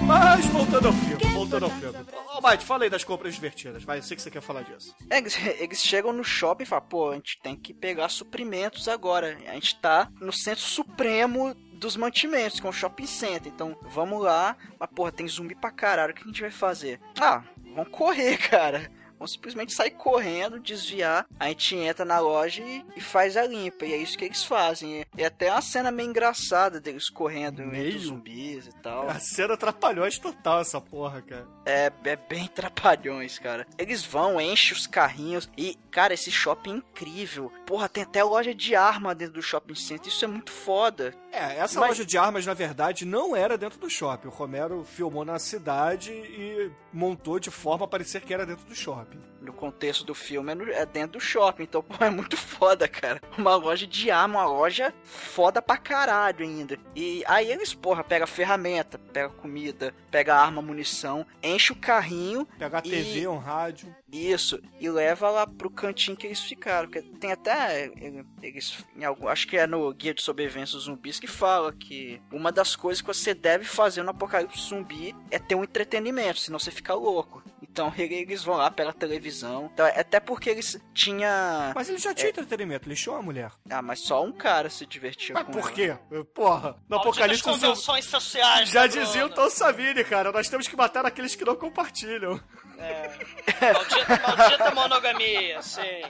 Mas 0.00 0.46
voltando 0.48 0.88
ao 0.88 0.92
filme, 0.92 1.32
voltando 1.32 1.64
ao 1.64 1.70
filme. 1.70 1.98
Ô, 2.36 2.46
Mike, 2.46 2.62
fala 2.62 2.84
aí 2.84 2.90
das 2.90 3.04
compras 3.04 3.34
divertidas. 3.34 3.84
Vai, 3.84 3.98
eu 3.98 4.02
sei 4.02 4.16
que 4.16 4.22
você 4.22 4.30
quer 4.30 4.42
falar 4.42 4.62
disso. 4.62 4.94
É, 5.08 5.16
Eles, 5.16 5.34
eles 5.58 5.82
chegam 5.82 6.12
no 6.12 6.22
shopping 6.22 6.64
e 6.64 6.66
falam, 6.66 6.86
pô, 6.86 7.10
a 7.10 7.14
gente 7.14 7.40
tem 7.42 7.56
que 7.56 7.72
pegar 7.72 8.10
suprimentos 8.10 8.86
agora. 8.86 9.38
A 9.48 9.54
gente 9.54 9.80
tá 9.80 10.10
no 10.20 10.30
centro 10.30 10.62
supremo 10.62 11.56
dos 11.84 11.96
mantimentos, 11.96 12.60
é 12.64 12.66
um 12.66 12.72
shopping 12.72 13.06
center. 13.06 13.52
Então, 13.52 13.76
vamos 13.82 14.22
lá. 14.22 14.56
Mas, 14.78 14.88
porra, 14.90 15.12
tem 15.12 15.28
zumbi 15.28 15.54
pra 15.54 15.70
caralho. 15.70 16.12
O 16.12 16.14
que 16.14 16.22
a 16.22 16.26
gente 16.26 16.40
vai 16.40 16.50
fazer? 16.50 16.98
Ah, 17.20 17.42
vamos 17.74 17.90
correr, 17.90 18.38
cara. 18.48 18.90
Vamos 19.18 19.32
simplesmente 19.32 19.72
sair 19.72 19.92
correndo, 19.92 20.58
desviar. 20.58 21.26
A 21.38 21.48
gente 21.48 21.76
entra 21.76 22.04
na 22.04 22.18
loja 22.18 22.62
e, 22.62 22.84
e 22.96 23.00
faz 23.00 23.36
a 23.36 23.46
limpa. 23.46 23.84
E 23.84 23.92
é 23.92 23.96
isso 23.96 24.18
que 24.18 24.24
eles 24.24 24.44
fazem. 24.44 25.00
E, 25.00 25.06
e 25.18 25.24
até 25.24 25.50
uma 25.50 25.62
cena 25.62 25.90
meio 25.90 26.10
engraçada 26.10 26.80
deles 26.80 27.08
correndo 27.08 27.64
Meio? 27.64 27.98
zumbis 27.98 28.66
e 28.66 28.72
tal. 28.82 29.08
A 29.08 29.18
cena 29.20 29.54
atrapalhões 29.54 30.18
total 30.18 30.60
essa 30.60 30.80
porra, 30.80 31.22
cara. 31.22 31.46
É, 31.64 31.92
é 32.04 32.16
bem 32.16 32.46
trapalhões, 32.52 33.38
cara. 33.38 33.66
Eles 33.78 34.04
vão, 34.04 34.40
enchem 34.40 34.76
os 34.76 34.86
carrinhos 34.86 35.48
e, 35.56 35.78
cara, 35.90 36.12
esse 36.12 36.30
shopping 36.30 36.74
é 36.74 36.76
incrível. 36.76 37.52
Porra, 37.66 37.88
tem 37.88 38.02
até 38.02 38.22
loja 38.22 38.54
de 38.54 38.74
arma 38.76 39.14
dentro 39.14 39.34
do 39.34 39.42
shopping 39.42 39.74
center. 39.74 40.08
Isso 40.08 40.24
é 40.24 40.28
muito 40.28 40.52
foda. 40.52 41.14
É, 41.32 41.56
essa 41.58 41.80
Mas- 41.80 41.90
loja 41.90 42.04
de 42.04 42.18
armas, 42.18 42.44
na 42.44 42.52
verdade, 42.54 43.04
não 43.06 43.34
era 43.34 43.56
dentro 43.56 43.78
do 43.78 43.88
shopping. 43.88 44.28
O 44.28 44.30
Romero 44.30 44.84
filmou 44.84 45.24
na 45.24 45.38
cidade 45.38 46.12
e 46.12 46.70
montou 46.92 47.38
de 47.38 47.50
forma 47.50 47.86
a 47.86 47.88
parecer 47.88 48.20
que 48.22 48.34
era 48.34 48.44
dentro 48.44 48.66
do 48.66 48.74
shopping. 48.74 49.20
No 49.44 49.52
contexto 49.52 50.04
do 50.04 50.14
filme, 50.14 50.52
é, 50.52 50.54
no- 50.54 50.70
é 50.72 50.86
dentro 50.86 51.18
do 51.18 51.20
shopping. 51.20 51.64
Então, 51.64 51.82
pô, 51.84 52.02
é 52.04 52.10
muito 52.10 52.36
foda, 52.36 52.88
cara. 52.88 53.20
Uma 53.36 53.54
loja 53.56 53.86
de 53.86 54.10
arma, 54.10 54.40
uma 54.40 54.46
loja 54.46 54.92
foda 55.04 55.60
pra 55.60 55.76
caralho 55.76 56.44
ainda. 56.44 56.78
E 56.96 57.22
aí 57.26 57.50
eles, 57.52 57.74
porra, 57.74 58.02
pega 58.02 58.26
ferramenta, 58.26 58.98
pega 58.98 59.28
comida, 59.28 59.94
pega 60.10 60.34
arma, 60.34 60.62
munição, 60.62 61.26
enche 61.42 61.72
o 61.72 61.76
carrinho. 61.76 62.46
Pegar 62.58 62.78
a 62.78 62.86
e- 62.86 62.90
TV, 62.90 63.28
um 63.28 63.38
rádio. 63.38 63.94
Isso, 64.10 64.60
e 64.80 64.88
leva 64.88 65.28
lá 65.28 65.44
pro 65.46 65.68
cantinho 65.68 66.16
que 66.16 66.26
eles 66.26 66.40
ficaram. 66.40 66.88
Que 66.88 67.02
tem 67.02 67.32
até. 67.32 67.86
eh, 67.86 68.24
Eles, 68.42 68.84
algum, 69.04 69.26
acho 69.26 69.46
que 69.48 69.56
é 69.56 69.66
no 69.66 69.92
Guia 69.92 70.14
de 70.14 70.22
Sobrevivência 70.22 70.76
dos 70.76 70.84
Zumbis 70.84 71.18
que 71.18 71.26
fala 71.26 71.72
que 71.72 72.20
uma 72.30 72.52
das 72.52 72.76
coisas 72.76 73.00
que 73.00 73.06
você 73.08 73.34
deve 73.34 73.64
fazer 73.64 74.02
no 74.04 74.10
apocalipse 74.10 74.68
zumbi 74.68 75.14
é 75.30 75.38
ter 75.38 75.54
um 75.56 75.64
entretenimento, 75.64 76.38
senão 76.38 76.58
você 76.60 76.70
fica 76.70 76.94
louco. 76.94 77.42
Então 77.74 77.92
eles 77.98 78.44
vão 78.44 78.54
lá 78.54 78.70
pela 78.70 78.92
televisão. 78.92 79.68
Então, 79.74 79.84
até 79.84 80.20
porque 80.20 80.48
eles 80.48 80.80
tinha. 80.94 81.72
Mas 81.74 81.88
ele 81.88 81.98
já 81.98 82.14
tinha 82.14 82.30
entretenimento, 82.30 82.88
lixou 82.88 83.16
a 83.16 83.20
mulher. 83.20 83.50
Ah, 83.68 83.82
mas 83.82 83.98
só 83.98 84.22
um 84.22 84.30
cara 84.30 84.70
se 84.70 84.86
divertiu 84.86 85.34
Mas 85.34 85.44
com 85.44 85.50
por 85.50 85.62
ela. 85.62 85.72
quê? 85.72 85.96
Porra, 86.32 86.76
no 86.88 86.98
apocalipse 86.98 87.42
convenções 87.42 88.04
sociais. 88.04 88.68
Já 88.68 88.82
né, 88.82 88.88
dizia 88.88 89.26
o? 89.26 89.28
Tom 89.28 89.50
Savini, 89.50 90.04
cara. 90.04 90.30
Nós 90.30 90.48
temos 90.48 90.68
que 90.68 90.76
matar 90.76 91.04
aqueles 91.04 91.34
que 91.34 91.44
não 91.44 91.56
compartilham. 91.56 92.40
Maldita, 92.78 94.22
maldita 94.28 94.70
monogamia, 94.70 95.60
sim. 95.60 96.02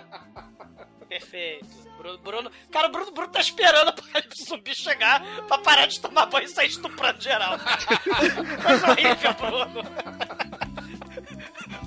Perfeito. 1.09 1.85
Bruno, 1.97 2.19
Bruno, 2.19 2.51
cara, 2.71 2.89
o 2.89 2.91
Bruno, 2.91 3.11
Bruno 3.12 3.33
tá 3.33 3.41
esperando 3.41 3.87
o 3.87 3.91
apocalipse 3.91 4.45
zumbi 4.45 4.75
chegar 4.75 5.23
pra 5.49 5.57
parar 5.57 5.87
de 5.87 5.99
tomar 5.99 6.27
banho 6.27 6.45
e 6.45 6.49
sair 6.49 6.69
estuprando 6.69 7.23
geral. 7.23 7.57
Coisa 8.62 8.91
horrível, 8.91 9.35
Bruno. 9.35 10.54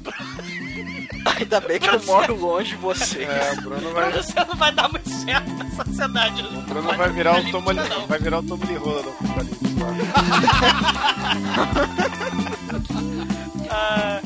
Ainda 1.40 1.60
bem 1.60 1.80
que 1.80 1.90
eu 1.90 2.04
moro 2.06 2.36
longe 2.36 2.70
de 2.72 2.76
você. 2.78 3.24
É, 3.24 3.54
o 3.54 3.62
Bruno 3.62 3.92
vai, 3.92 4.10
Bruno, 4.12 4.24
você 4.24 4.44
não 4.46 4.56
vai 4.56 4.72
dar 4.72 4.90
muito 4.90 5.10
certo 5.10 5.50
na 5.54 5.84
sociedade. 5.84 6.42
o 6.42 6.62
Bruno 6.62 6.94
vai 6.94 7.10
virar 7.10 7.40
o 7.40 7.52
tomo 7.52 7.68
vai 8.08 8.20
virar 8.20 8.40
o 8.40 8.44
tomo 8.44 8.66
de 8.66 8.74
rola 8.76 9.04
do 9.04 9.10
apocalipse. 9.20 9.68
Ah, 13.70 14.22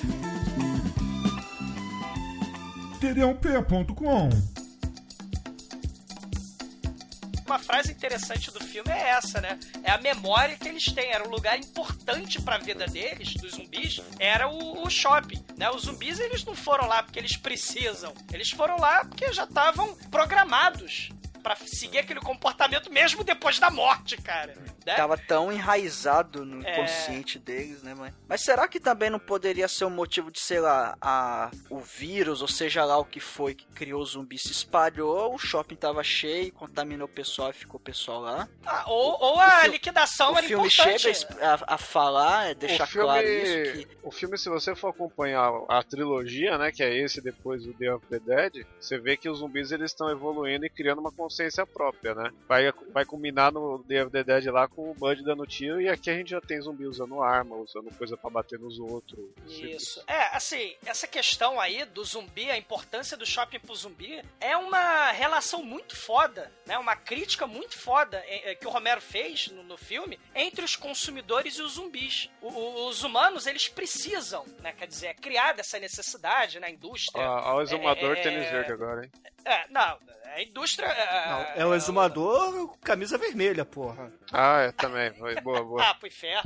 uma 7.52 7.60
frase 7.60 7.92
interessante 7.92 8.50
do 8.50 8.64
filme 8.64 8.90
é 8.92 9.10
essa, 9.10 9.42
né? 9.42 9.60
É 9.84 9.92
a 9.92 9.98
memória 9.98 10.58
que 10.58 10.68
eles 10.68 10.86
têm. 10.86 11.12
Era 11.12 11.28
um 11.28 11.30
lugar 11.30 11.60
importante 11.60 12.42
pra 12.42 12.58
vida 12.58 12.86
deles, 12.88 13.34
dos 13.34 13.52
zumbis, 13.52 14.02
era 14.20 14.48
o, 14.48 14.84
o 14.86 14.90
shopping, 14.90 15.44
né? 15.58 15.70
Os 15.70 15.84
zumbis, 15.84 16.20
eles 16.20 16.46
não 16.46 16.56
foram 16.56 16.88
lá 16.88 17.04
porque 17.04 17.20
eles 17.20 17.36
precisam. 17.36 18.14
Eles 18.32 18.50
foram 18.52 18.78
lá 18.78 19.04
porque 19.04 19.32
já 19.34 19.44
estavam 19.44 19.94
programados 20.10 21.10
pra 21.44 21.56
seguir 21.56 22.00
aquele 22.00 22.22
comportamento 22.22 22.92
mesmo 22.92 23.24
depois 23.24 23.60
da 23.60 23.70
morte, 23.70 24.16
cara. 24.18 24.54
Né? 24.86 24.96
Tava 24.96 25.16
tão 25.18 25.52
enraizado 25.52 26.44
no 26.46 26.66
É. 26.66 26.72
inconsciente 26.74 27.38
deles, 27.38 27.84
né, 27.84 27.94
mãe? 27.94 28.12
Mas 28.28 28.42
será 28.42 28.68
que 28.68 28.80
também 28.80 29.10
não 29.10 29.20
poderia 29.20 29.68
ser 29.68 29.86
um 29.86 29.90
motivo 29.92 30.32
de, 30.32 30.40
sei 30.40 30.60
lá, 30.60 30.96
a, 31.00 31.52
o 31.70 31.80
vírus, 31.80 32.42
ou 32.42 32.48
seja 32.48 32.84
lá 32.84 32.98
o 32.98 33.06
que 33.06 33.20
foi 33.20 33.54
que 33.54 33.66
criou 33.68 34.02
o 34.02 34.06
zumbi, 34.06 34.38
se 34.40 34.52
espalhou, 34.52 35.34
o 35.36 35.38
shopping 35.38 35.76
tava 35.76 36.04
cheio, 36.04 36.52
contaminou 36.54 37.06
o 37.06 37.12
pessoal 37.12 37.52
e 37.52 37.54
ficou 37.54 37.80
o 37.80 37.84
pessoal 37.84 38.22
lá? 38.22 38.48
Ah, 38.66 38.84
ou, 38.88 39.18
ou 39.22 39.40
a 39.40 39.62
fi- 39.62 39.68
liquidação 39.70 40.34
o 40.34 40.38
era 40.38 40.48
filme 40.48 40.68
importante. 40.68 41.14
chega 41.14 41.46
a 41.68 41.76
a, 41.76 41.78
falar, 41.78 42.50
é 42.50 42.54
deixar 42.56 42.86
o 42.86 42.88
filme, 42.88 43.08
claro 43.08 43.28
isso, 43.28 43.74
que 43.74 43.88
o 44.04 44.12
filme, 44.12 44.38
se 44.38 44.50
você 44.50 44.76
for 44.76 44.90
acompanhar 44.90 45.52
a 45.70 45.84
trilogia, 45.84 46.58
né, 46.58 46.72
que 46.72 46.82
é 46.82 46.96
esse 46.98 47.22
depois 47.22 47.64
do 47.64 47.74
Day 47.74 47.90
of 47.90 48.06
the 48.08 48.20
Dead, 48.20 48.66
você 48.80 48.98
vê 48.98 49.16
que 49.16 49.30
os 49.30 49.40
zumbis 49.40 49.72
eles 49.72 49.92
estão 49.92 50.10
evoluindo 50.10 50.66
e 50.66 50.70
criando 50.70 51.00
uma 51.00 51.12
consciência 51.12 51.66
própria, 51.68 52.16
né? 52.16 52.32
Vai, 52.48 52.72
vai 52.92 53.06
culminar 53.06 53.52
no 53.52 53.84
Day 53.88 54.02
of 54.02 54.12
the 54.12 54.24
Dead 54.24 54.46
lá 54.48 54.68
com 54.76 54.92
o 54.92 54.94
Bud 54.94 55.24
dando 55.24 55.46
tiro 55.46 55.82
e 55.82 55.90
aqui 55.90 56.10
a 56.10 56.14
gente 56.16 56.32
já 56.32 56.42
tem 56.42 56.60
zumbi 56.62 56.86
usando 56.86 57.22
arma, 57.22 57.56
usando 57.56 57.90
coisa 57.98 58.16
pra 58.18 58.30
bater 58.30 58.58
nos 58.60 58.80
outros. 58.80 59.20
Isso. 59.48 60.04
É, 60.08 60.36
assim, 60.36 60.76
essa 60.86 61.08
questão 61.08 61.60
aí 61.60 61.86
do 61.86 62.04
zumbi, 62.04 62.50
a 62.50 62.58
importância 62.58 63.16
do 63.18 63.26
shopping 63.26 63.60
pro 63.60 63.76
zumbi, 63.76 64.24
é 64.40 64.56
uma 64.58 65.12
relação 65.12 65.64
muito 65.64 65.96
foda, 65.96 66.52
né? 66.66 66.78
Uma 66.78 66.96
crítica 66.96 67.46
muito 67.46 67.78
foda 67.78 68.18
é, 68.26 68.52
é, 68.52 68.56
que 68.56 68.66
o 68.66 68.70
Romero 68.70 69.02
fez 69.02 69.48
no, 69.50 69.64
no 69.64 69.78
filme 69.78 70.20
entre 70.34 70.64
os 70.64 70.76
consumidores 70.76 71.56
e 71.56 71.62
os 71.62 71.74
zumbis. 71.74 72.30
O- 72.42 72.48
o- 72.50 72.88
os 72.88 73.04
humanos, 73.04 73.46
eles 73.48 73.68
precisam, 73.68 74.46
né? 74.60 74.74
Quer 74.74 74.88
dizer, 74.88 75.08
é 75.08 75.14
criada 75.14 75.62
essa 75.62 75.78
necessidade 75.80 76.60
na 76.60 76.70
indústria. 76.70 77.24
Ah, 77.24 77.54
Olha 77.54 77.58
o 77.58 77.62
exumador 77.62 78.18
É, 78.18 78.22
tênis 78.22 78.50
verde 78.50 78.72
agora, 78.72 79.04
hein? 79.06 79.12
É, 79.44 79.68
não, 79.70 79.98
a 80.34 80.42
indústria... 80.42 80.88
Não, 80.88 81.62
é 81.62 81.66
o 81.66 81.74
exumador 81.76 82.68
com 82.70 82.78
camisa 82.80 83.18
vermelha, 83.18 83.66
porra. 83.66 84.12
Ah, 84.32 84.62
é, 84.62 84.72
também. 84.72 85.12
Foi 85.14 85.36
boa, 85.42 85.64
boa. 85.64 85.82
Ah, 85.92 85.94
pro 85.96 86.08
inferno. 86.08 86.42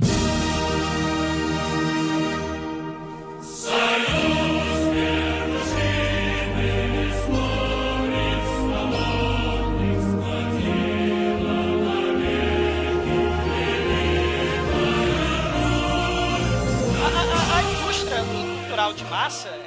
A, 16.98 17.08
a- 17.08 17.58
a 17.58 17.62
indústria 17.62 18.22
cultural 18.24 18.92
de 18.92 19.04
massa 19.04 19.48
é, 19.48 19.65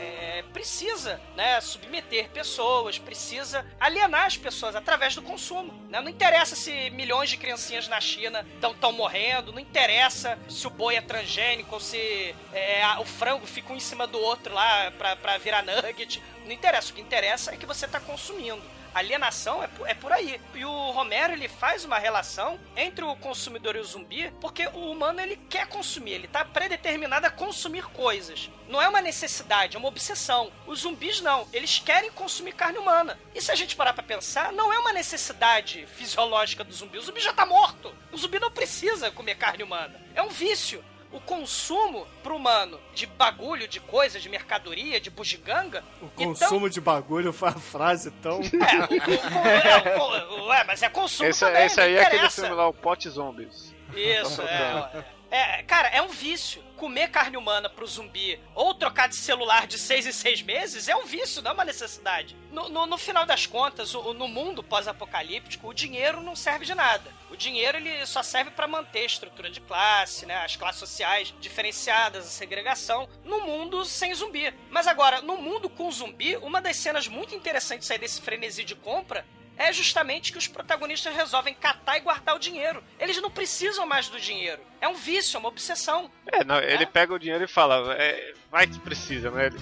precisa 0.59 1.21
né, 1.37 1.61
submeter 1.61 2.27
pessoas, 2.31 2.99
precisa 2.99 3.65
alienar 3.79 4.25
as 4.25 4.35
pessoas 4.35 4.75
através 4.75 5.15
do 5.15 5.21
consumo. 5.21 5.71
né? 5.89 6.01
Não 6.01 6.09
interessa 6.09 6.53
se 6.53 6.89
milhões 6.89 7.29
de 7.29 7.37
criancinhas 7.37 7.87
na 7.87 8.01
China 8.01 8.45
estão 8.55 8.91
morrendo, 8.91 9.53
não 9.53 9.59
interessa 9.59 10.37
se 10.49 10.67
o 10.67 10.69
boi 10.69 10.95
é 10.97 11.01
transgênico 11.01 11.75
ou 11.75 11.79
se 11.79 12.35
é, 12.51 12.83
a- 12.83 12.99
o 12.99 13.05
frango 13.05 13.47
fica 13.47 13.71
um 13.71 13.77
em 13.77 13.79
cima 13.79 14.05
do 14.05 14.19
outro 14.19 14.53
lá 14.53 14.91
pra 14.91 15.37
virar 15.37 15.63
nugget. 15.63 16.21
Não 16.43 16.51
interessa, 16.51 16.91
o 16.91 16.93
que 16.95 16.99
interessa 17.01 17.53
é 17.53 17.57
que 17.57 17.65
você 17.65 17.87
tá 17.87 18.01
consumindo. 18.01 18.61
Alienação 18.93 19.63
é 19.63 19.67
por, 19.67 19.87
é 19.87 19.93
por 19.93 20.11
aí. 20.11 20.39
E 20.53 20.65
o 20.65 20.91
Romero 20.91 21.33
ele 21.33 21.47
faz 21.47 21.85
uma 21.85 21.97
relação 21.97 22.59
entre 22.75 23.03
o 23.03 23.15
consumidor 23.15 23.75
e 23.75 23.79
o 23.79 23.83
zumbi, 23.83 24.31
porque 24.41 24.67
o 24.67 24.91
humano 24.91 25.21
ele 25.21 25.37
quer 25.49 25.67
consumir, 25.67 26.11
ele 26.11 26.27
tá 26.27 26.43
predeterminado 26.43 27.25
a 27.25 27.31
consumir 27.31 27.83
coisas. 27.85 28.49
Não 28.67 28.81
é 28.81 28.87
uma 28.87 29.01
necessidade, 29.01 29.75
é 29.75 29.79
uma 29.79 29.87
obsessão. 29.87 30.51
Os 30.67 30.81
zumbis 30.81 31.21
não, 31.21 31.47
eles 31.51 31.79
querem 31.79 32.11
consumir 32.11 32.53
carne 32.53 32.77
humana. 32.77 33.19
E 33.33 33.41
se 33.41 33.51
a 33.51 33.55
gente 33.55 33.75
parar 33.75 33.93
pra 33.93 34.03
pensar, 34.03 34.51
não 34.53 34.71
é 34.71 34.79
uma 34.79 34.93
necessidade 34.93 35.87
fisiológica 35.87 36.63
do 36.63 36.73
zumbi. 36.73 36.97
O 36.97 37.01
zumbi 37.01 37.19
já 37.19 37.33
tá 37.33 37.45
morto. 37.45 37.93
O 38.11 38.17
zumbi 38.17 38.39
não 38.39 38.51
precisa 38.51 39.11
comer 39.11 39.35
carne 39.35 39.63
humana. 39.63 39.99
É 40.13 40.21
um 40.21 40.29
vício 40.29 40.83
o 41.11 41.19
consumo 41.19 42.07
pro 42.21 42.35
humano 42.35 42.79
de 42.93 43.05
bagulho, 43.05 43.67
de 43.67 43.79
coisa, 43.79 44.19
de 44.19 44.29
mercadoria, 44.29 44.99
de 45.01 45.09
bugiganga. 45.09 45.83
O 46.01 46.05
então- 46.05 46.25
consumo 46.27 46.69
de 46.69 46.79
bagulho 46.79 47.33
foi 47.33 47.49
a 47.49 47.53
frase 47.53 48.11
tão. 48.21 48.39
É, 48.41 49.97
o, 49.97 50.01
o, 50.01 50.09
o- 50.09 50.15
é, 50.15 50.25
o- 50.49 50.53
é, 50.53 50.63
mas 50.65 50.81
é 50.83 50.89
consumo 50.89 51.27
Esse, 51.29 51.39
também, 51.39 51.65
esse 51.65 51.81
aí 51.81 51.95
é 51.95 52.03
aquele 52.03 52.29
filme 52.29 52.53
lá, 52.53 52.67
o 52.67 52.73
Pot 52.73 53.09
Zombies. 53.09 53.73
Isso, 53.95 54.41
é. 54.45 55.05
É, 55.31 55.61
cara, 55.63 55.89
é 55.89 56.01
um 56.01 56.07
vício. 56.09 56.63
Comer 56.75 57.09
carne 57.09 57.35
humana 57.35 57.69
pro 57.69 57.85
zumbi 57.85 58.39
ou 58.55 58.73
trocar 58.73 59.09
de 59.09 59.15
celular 59.17 59.67
de 59.67 59.77
seis 59.77 60.07
em 60.07 60.13
seis 60.13 60.41
meses 60.41 60.87
é 60.87 60.95
um 60.95 61.05
vício, 61.05 61.41
não 61.41 61.51
é 61.51 61.53
uma 61.53 61.65
necessidade. 61.65 62.37
No, 62.51 62.69
no, 62.69 62.85
no 62.85 62.97
final 62.97 63.25
das 63.25 63.45
contas, 63.45 63.93
o- 63.93 64.13
no 64.13 64.29
mundo 64.29 64.63
pós-apocalíptico, 64.63 65.67
o 65.67 65.73
dinheiro 65.73 66.21
não 66.21 66.37
serve 66.37 66.65
de 66.65 66.73
nada. 66.73 67.13
O 67.29 67.35
dinheiro 67.35 67.77
ele 67.77 68.05
só 68.05 68.23
serve 68.23 68.51
para 68.51 68.65
manter 68.65 68.99
a 69.01 69.05
estrutura 69.05 69.49
de 69.51 69.59
classe, 69.59 70.25
né, 70.25 70.37
as 70.37 70.55
classes 70.55 70.79
sociais 70.79 71.33
diferenciadas, 71.41 72.25
a 72.25 72.29
segregação, 72.29 73.09
no 73.25 73.41
mundo 73.41 73.83
sem 73.83 74.13
zumbi. 74.15 74.53
Mas 74.71 74.87
agora, 74.87 75.21
no 75.21 75.35
mundo 75.37 75.69
com 75.69 75.91
zumbi, 75.91 76.37
uma 76.37 76.61
das 76.61 76.77
cenas 76.77 77.09
muito 77.09 77.35
interessantes 77.35 77.91
aí 77.91 77.97
desse 77.99 78.21
frenesi 78.21 78.63
de 78.63 78.73
compra 78.73 79.25
é 79.59 79.71
justamente 79.73 80.31
que 80.31 80.37
os 80.37 80.47
protagonistas 80.47 81.13
resolvem 81.13 81.53
catar 81.53 81.97
e 81.97 81.99
guardar 81.99 82.35
o 82.35 82.39
dinheiro. 82.39 82.81
Eles 82.97 83.21
não 83.21 83.29
precisam 83.29 83.85
mais 83.85 84.07
do 84.07 84.19
dinheiro. 84.19 84.61
É 84.81 84.87
um 84.87 84.95
vício, 84.95 85.35
é 85.35 85.39
uma 85.39 85.49
obsessão. 85.49 86.09
É, 86.31 86.43
não, 86.43 86.57
ele 86.59 86.85
pega 86.85 87.13
o 87.13 87.19
dinheiro 87.19 87.43
e 87.43 87.47
fala, 87.47 87.93
é, 87.95 88.33
vai 88.49 88.65
que 88.65 88.79
precisa, 88.79 89.29
né? 89.29 89.47
Ele- 89.47 89.59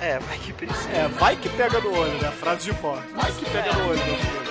É, 0.00 0.18
vai 0.20 0.38
que 0.38 0.52
precisa. 0.52 0.90
É, 0.90 1.08
vai 1.08 1.34
que 1.34 1.48
pega 1.48 1.80
no 1.80 1.92
olho, 1.98 2.22
né? 2.22 2.30
Frase 2.32 2.70
de 2.70 2.78
pó. 2.78 2.94
Vai 3.14 3.32
que 3.32 3.44
pega 3.50 3.72
no 3.72 3.88
olho, 3.88 4.04
meu 4.04 4.16
filho. 4.16 4.48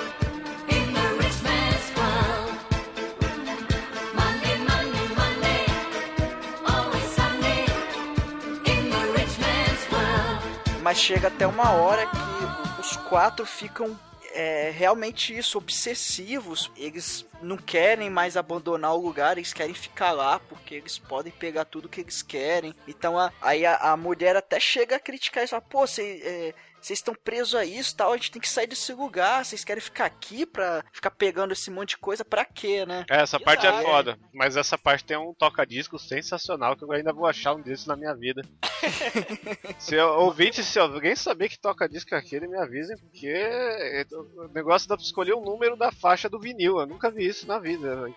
Mas 10.81 10.97
chega 10.97 11.27
até 11.27 11.45
uma 11.45 11.71
hora 11.71 12.05
que 12.07 12.81
os 12.81 12.95
quatro 12.95 13.45
ficam 13.45 13.97
é, 14.37 14.69
realmente 14.71 15.35
isso, 15.37 15.57
obsessivos. 15.57 16.71
Eles 16.77 17.25
não 17.41 17.57
querem 17.57 18.09
mais 18.09 18.37
abandonar 18.37 18.93
o 18.93 19.01
lugar, 19.01 19.37
eles 19.37 19.53
querem 19.53 19.73
ficar 19.73 20.11
lá 20.11 20.39
porque 20.39 20.75
eles 20.75 20.97
podem 20.97 21.31
pegar 21.31 21.65
tudo 21.65 21.89
que 21.89 22.01
eles 22.01 22.21
querem. 22.21 22.73
Então 22.87 23.17
a- 23.17 23.31
aí 23.41 23.65
a, 23.65 23.75
a 23.77 23.97
mulher 23.97 24.35
até 24.35 24.59
chega 24.59 24.95
a 24.95 24.99
criticar 24.99 25.43
isso, 25.43 25.59
pô, 25.61 25.85
vocês 25.87 26.21
é, 26.23 26.53
vocês 26.81 26.99
estão 26.99 27.15
presos 27.15 27.55
a 27.55 27.65
isso 27.65 27.95
tal, 27.95 28.13
a 28.13 28.17
gente 28.17 28.31
tem 28.31 28.41
que 28.41 28.49
sair 28.49 28.67
desse 28.67 28.93
lugar, 28.93 29.43
vocês 29.43 29.63
querem 29.63 29.81
ficar 29.81 30.05
aqui 30.05 30.45
pra 30.45 30.83
ficar 30.91 31.11
pegando 31.11 31.51
esse 31.51 31.69
monte 31.69 31.89
de 31.89 31.97
coisa 31.97 32.23
pra 32.23 32.45
quê, 32.45 32.85
né? 32.85 33.05
É, 33.09 33.21
essa 33.21 33.39
parte 33.39 33.65
é 33.65 33.81
foda. 33.81 34.17
Mas 34.33 34.55
essa 34.55 34.77
parte 34.77 35.03
tem 35.03 35.17
um 35.17 35.33
toca-disco 35.33 35.97
sensacional 35.99 36.75
que 36.75 36.83
eu 36.83 36.91
ainda 36.91 37.13
vou 37.13 37.25
achar 37.25 37.53
um 37.53 37.61
desses 37.61 37.85
na 37.85 37.95
minha 37.95 38.13
vida. 38.13 38.41
se 39.79 39.95
eu, 39.95 40.07
ouvinte, 40.19 40.63
se 40.63 40.79
alguém 40.79 41.15
saber 41.15 41.49
que 41.49 41.59
toca-disco 41.59 42.13
é 42.13 42.17
aquele, 42.17 42.47
me 42.47 42.57
avisem, 42.57 42.97
porque 42.97 43.27
é, 43.27 44.05
o 44.11 44.47
negócio 44.53 44.87
dá 44.87 44.95
pra 44.95 45.05
escolher 45.05 45.33
o 45.33 45.41
número 45.41 45.75
da 45.75 45.91
faixa 45.91 46.29
do 46.29 46.39
vinil. 46.39 46.79
Eu 46.79 46.87
nunca 46.87 47.09
vi 47.09 47.27
isso 47.27 47.47
na 47.47 47.59
vida, 47.59 48.11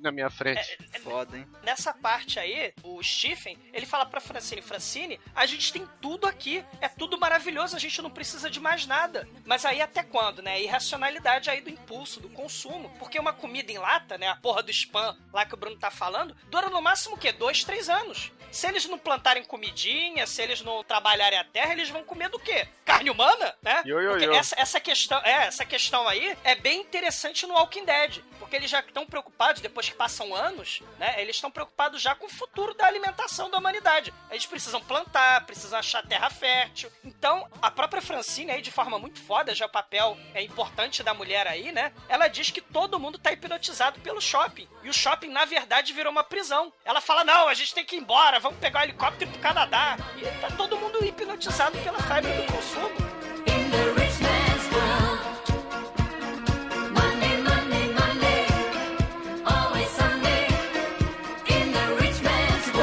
na 0.00 0.12
minha 0.12 0.30
frente. 0.30 0.78
Foda, 1.02 1.36
hein? 1.36 1.46
Nessa 1.62 1.92
parte 1.92 2.38
aí, 2.38 2.72
o 2.82 3.02
Stephen, 3.02 3.58
ele 3.72 3.86
fala 3.86 4.06
pra 4.06 4.20
Francine, 4.20 4.62
Francine, 4.62 5.20
a 5.34 5.46
gente 5.46 5.72
tem 5.72 5.86
tudo 6.00 6.26
aqui, 6.26 6.64
é 6.80 6.88
tudo 6.88 7.18
maravilhoso, 7.18 7.76
a 7.76 7.78
gente 7.78 8.00
não 8.04 8.10
precisa 8.10 8.48
de 8.48 8.60
mais 8.60 8.86
nada. 8.86 9.26
Mas 9.44 9.64
aí 9.64 9.80
até 9.82 10.02
quando, 10.02 10.42
né? 10.42 10.62
Irracionalidade 10.62 11.50
aí 11.50 11.60
do 11.60 11.70
impulso, 11.70 12.20
do 12.20 12.28
consumo. 12.28 12.90
Porque 12.98 13.18
uma 13.18 13.32
comida 13.32 13.72
em 13.72 13.78
lata, 13.78 14.16
né? 14.16 14.28
A 14.28 14.36
porra 14.36 14.62
do 14.62 14.70
spam 14.70 15.16
lá 15.32 15.44
que 15.44 15.54
o 15.54 15.56
Bruno 15.56 15.76
tá 15.76 15.90
falando, 15.90 16.36
dura 16.48 16.70
no 16.70 16.80
máximo 16.80 17.16
o 17.16 17.18
quê? 17.18 17.32
Dois, 17.32 17.64
três 17.64 17.88
anos. 17.88 18.30
Se 18.52 18.68
eles 18.68 18.86
não 18.86 18.98
plantarem 18.98 19.42
comidinha, 19.42 20.28
se 20.28 20.40
eles 20.40 20.62
não 20.62 20.84
trabalharem 20.84 21.38
a 21.38 21.44
terra, 21.44 21.72
eles 21.72 21.90
vão 21.90 22.04
comer 22.04 22.28
do 22.28 22.38
quê? 22.38 22.68
Carne 22.84 23.10
humana, 23.10 23.52
né? 23.60 23.82
Yo, 23.84 24.00
yo, 24.00 24.16
yo. 24.16 24.32
essa, 24.32 24.54
essa 24.56 24.78
questão, 24.78 25.18
é, 25.24 25.46
essa 25.46 25.64
questão 25.64 26.06
aí 26.06 26.36
é 26.44 26.54
bem 26.54 26.80
interessante 26.80 27.46
no 27.48 27.54
Walking 27.54 27.84
Dead, 27.84 28.22
porque 28.44 28.56
eles 28.56 28.70
já 28.70 28.80
estão 28.80 29.06
preocupados 29.06 29.62
depois 29.62 29.88
que 29.88 29.94
passam 29.94 30.34
anos, 30.34 30.82
né? 30.98 31.14
Eles 31.16 31.36
estão 31.36 31.50
preocupados 31.50 32.02
já 32.02 32.14
com 32.14 32.26
o 32.26 32.28
futuro 32.28 32.74
da 32.74 32.86
alimentação 32.86 33.50
da 33.50 33.56
humanidade. 33.56 34.12
Eles 34.30 34.44
precisam 34.44 34.82
plantar, 34.82 35.46
precisam 35.46 35.78
achar 35.78 36.06
terra 36.06 36.28
fértil. 36.28 36.92
Então, 37.02 37.48
a 37.62 37.70
própria 37.70 38.02
Francine 38.02 38.52
aí 38.52 38.60
de 38.60 38.70
forma 38.70 38.98
muito 38.98 39.18
foda, 39.22 39.54
já 39.54 39.64
o 39.64 39.70
papel 39.70 40.18
é 40.34 40.42
importante 40.42 41.02
da 41.02 41.14
mulher 41.14 41.46
aí, 41.46 41.72
né? 41.72 41.90
Ela 42.06 42.28
diz 42.28 42.50
que 42.50 42.60
todo 42.60 43.00
mundo 43.00 43.18
tá 43.18 43.32
hipnotizado 43.32 43.98
pelo 44.00 44.20
shopping. 44.20 44.68
E 44.82 44.90
o 44.90 44.92
shopping 44.92 45.30
na 45.30 45.46
verdade 45.46 45.94
virou 45.94 46.12
uma 46.12 46.22
prisão. 46.22 46.70
Ela 46.84 47.00
fala: 47.00 47.24
"Não, 47.24 47.48
a 47.48 47.54
gente 47.54 47.74
tem 47.74 47.84
que 47.84 47.96
ir 47.96 48.00
embora, 48.00 48.38
vamos 48.38 48.58
pegar 48.58 48.80
o 48.80 48.82
helicóptero 48.84 49.30
pro 49.30 49.40
Canadá". 49.40 49.96
E 50.18 50.40
tá 50.40 50.54
todo 50.54 50.76
mundo 50.76 51.02
hipnotizado 51.02 51.78
pela 51.78 51.98
febre 52.00 52.30
do 52.30 52.52
consumo. 52.52 54.03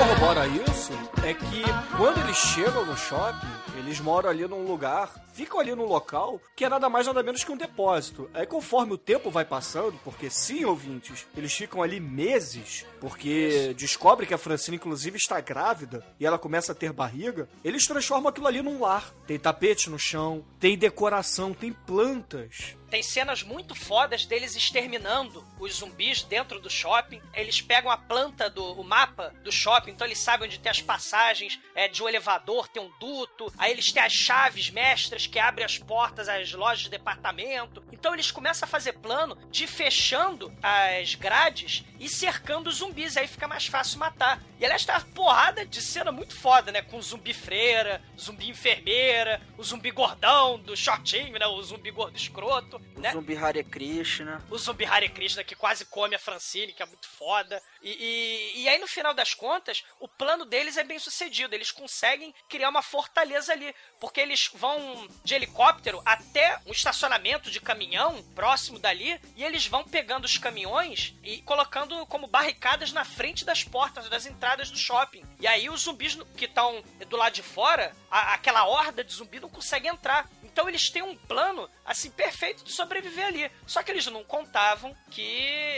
Corrobora 0.02 0.48
isso? 0.48 0.94
É 1.24 1.34
que 1.34 1.62
quando 1.96 2.20
eles 2.22 2.36
chegam 2.36 2.84
no 2.86 2.98
shopping, 2.98 3.48
eles 3.78 4.00
moram 4.00 4.32
ali 4.32 4.48
num 4.48 4.66
lugar, 4.66 5.10
ficam 5.42 5.60
ali 5.60 5.74
num 5.76 5.86
local 5.86 6.40
que 6.56 6.66
é 6.66 6.70
nada 6.70 6.88
mais 6.88 7.08
nada 7.08 7.24
menos 7.24 7.44
que 7.44 7.52
um 7.52 7.58
depósito. 7.58 8.30
Aí 8.34 8.46
conforme 8.46 8.94
o 8.94 8.98
tempo 8.98 9.32
vai 9.32 9.44
passando, 9.44 10.00
porque 10.04 10.30
sim, 10.30 10.66
ouvintes, 10.66 11.26
eles 11.36 11.52
ficam 11.54 11.82
ali 11.82 12.00
meses, 12.00 12.86
porque 13.00 13.74
descobre 13.76 14.28
que 14.28 14.34
a 14.34 14.38
Francine 14.38 14.78
inclusive 14.78 15.18
está 15.18 15.40
grávida 15.42 16.06
e 16.20 16.26
ela 16.26 16.38
começa 16.38 16.72
a 16.72 16.76
ter 16.76 16.94
barriga, 16.94 17.50
eles 17.64 17.88
transformam 17.88 18.30
aquilo 18.30 18.48
ali 18.48 18.62
num 18.62 18.82
lar. 18.82 19.12
Tem 19.26 19.40
tapete 19.40 19.90
no 19.90 19.98
chão, 19.98 20.46
tem 20.60 20.78
decoração, 20.78 21.54
tem 21.54 21.74
plantas. 21.74 22.76
Tem 22.92 23.02
cenas 23.02 23.42
muito 23.42 23.74
fodas 23.74 24.26
deles 24.26 24.54
exterminando 24.54 25.48
os 25.58 25.76
zumbis 25.76 26.24
dentro 26.24 26.60
do 26.60 26.70
shopping. 26.70 27.22
Eles 27.34 27.62
pegam 27.62 27.90
a 27.90 27.96
planta 27.96 28.50
do 28.50 28.62
o 28.74 28.84
mapa 28.84 29.34
do 29.46 29.52
shopping, 29.52 29.92
então 29.92 30.06
eles 30.06 30.20
sabem 30.20 30.46
onde 30.46 30.60
tem 30.60 30.70
as 30.70 30.82
passagens 30.82 31.58
é, 31.74 31.88
de 31.88 32.04
um 32.04 32.10
elevador, 32.10 32.68
tem 32.68 32.84
um 32.84 32.92
duto. 33.00 33.52
Aí 33.58 33.72
eles 33.72 33.94
têm 33.94 34.04
as 34.04 34.12
chaves 34.12 34.70
mestras 34.70 35.26
que 35.32 35.40
abrem 35.40 35.66
as 35.66 35.78
portas 35.78 36.28
às 36.28 36.52
lojas 36.52 36.82
de 36.82 36.90
departamento. 36.90 37.82
Então 37.92 38.14
eles 38.14 38.30
começam 38.30 38.68
a 38.68 38.70
fazer 38.70 38.94
plano 38.94 39.38
de 39.50 39.66
fechando 39.66 40.54
as 40.62 41.16
grades 41.16 41.86
e 42.02 42.10
cercando 42.10 42.68
os 42.68 42.78
zumbis. 42.78 43.16
Aí 43.16 43.28
fica 43.28 43.48
mais 43.48 43.68
fácil 43.68 44.00
matar. 44.00 44.42
E 44.60 44.66
aliás, 44.66 44.84
tá 44.84 44.98
uma 44.98 45.06
porrada 45.14 45.66
de 45.66 45.82
cena 45.82 46.12
muito 46.12 46.36
foda, 46.36 46.72
né? 46.72 46.82
Com 46.82 47.00
zumbi 47.02 47.34
freira, 47.34 48.02
zumbi 48.20 48.50
enfermeira, 48.50 49.40
o 49.58 49.64
zumbi 49.64 49.92
gordão 49.92 50.60
do 50.60 50.76
shortinho, 50.76 51.38
né? 51.38 51.46
O 51.46 51.62
zumbi 51.62 51.92
gordo 51.92 52.18
escroto 52.18 52.82
O 52.96 53.00
né? 53.00 53.12
zumbi 53.12 53.38
Hare 53.38 53.64
Krishna. 53.64 54.44
O 54.50 54.58
zumbi 54.58 54.84
Hare 54.84 55.10
Krishna 55.10 55.44
que 55.44 55.56
quase 55.56 55.86
come 55.86 56.16
a 56.16 56.20
Francine, 56.20 56.74
que 56.74 56.82
é 56.82 56.86
muito 56.86 57.08
foda. 57.08 57.62
E, 57.84 57.92
e, 57.92 58.62
e 58.64 58.70
aí, 58.70 58.80
no 58.80 58.88
final 58.88 59.14
das 59.14 59.36
contas, 59.36 59.84
o 60.00 60.08
plano 60.08 60.44
deles 60.44 60.78
é 60.78 60.84
bem 60.84 60.98
sucedido. 60.98 61.54
Eles 61.54 61.72
conseguem 61.72 62.34
criar 62.50 62.70
uma 62.70 62.82
fortaleza 62.82 63.54
ali. 63.54 63.74
Porque 64.00 64.20
eles 64.20 64.50
vão 64.56 65.08
de 65.24 65.36
helicóptero 65.36 66.02
até 66.04 66.60
um 66.66 66.72
estacionamento 66.72 67.52
de 67.52 67.62
caminhão 67.62 68.24
próximo 68.34 68.80
dali. 68.80 69.20
E 69.36 69.44
eles 69.44 69.68
vão 69.68 69.84
pegando 69.84 70.26
os 70.26 70.38
caminhões 70.38 71.14
e 71.24 71.42
colocando 71.44 71.91
como 72.06 72.28
barricadas 72.28 72.92
na 72.92 73.04
frente 73.06 73.46
das 73.46 73.64
portas, 73.64 74.10
das 74.10 74.26
entradas 74.26 74.70
do 74.70 74.78
shopping. 74.78 75.24
E 75.40 75.48
aí, 75.48 75.70
os 75.70 75.82
zumbis 75.82 76.18
que 76.38 76.46
estão 76.46 76.84
do 77.08 77.18
lado 77.18 77.34
de 77.34 77.44
fora, 77.44 77.96
a- 78.10 78.34
aquela 78.34 78.66
horda 78.66 79.04
de 79.04 79.14
zumbi 79.14 79.40
não 79.40 79.50
consegue 79.50 79.88
entrar. 79.88 80.30
Então 80.44 80.68
eles 80.68 80.90
têm 80.90 81.02
um 81.02 81.16
plano, 81.16 81.70
assim, 81.86 82.12
perfeito 82.12 82.64
de 82.66 82.74
sobreviver 82.74 83.26
ali. 83.28 83.50
Só 83.66 83.82
que 83.82 83.90
eles 83.90 84.06
não 84.08 84.22
contavam 84.22 84.94
que 85.10 85.24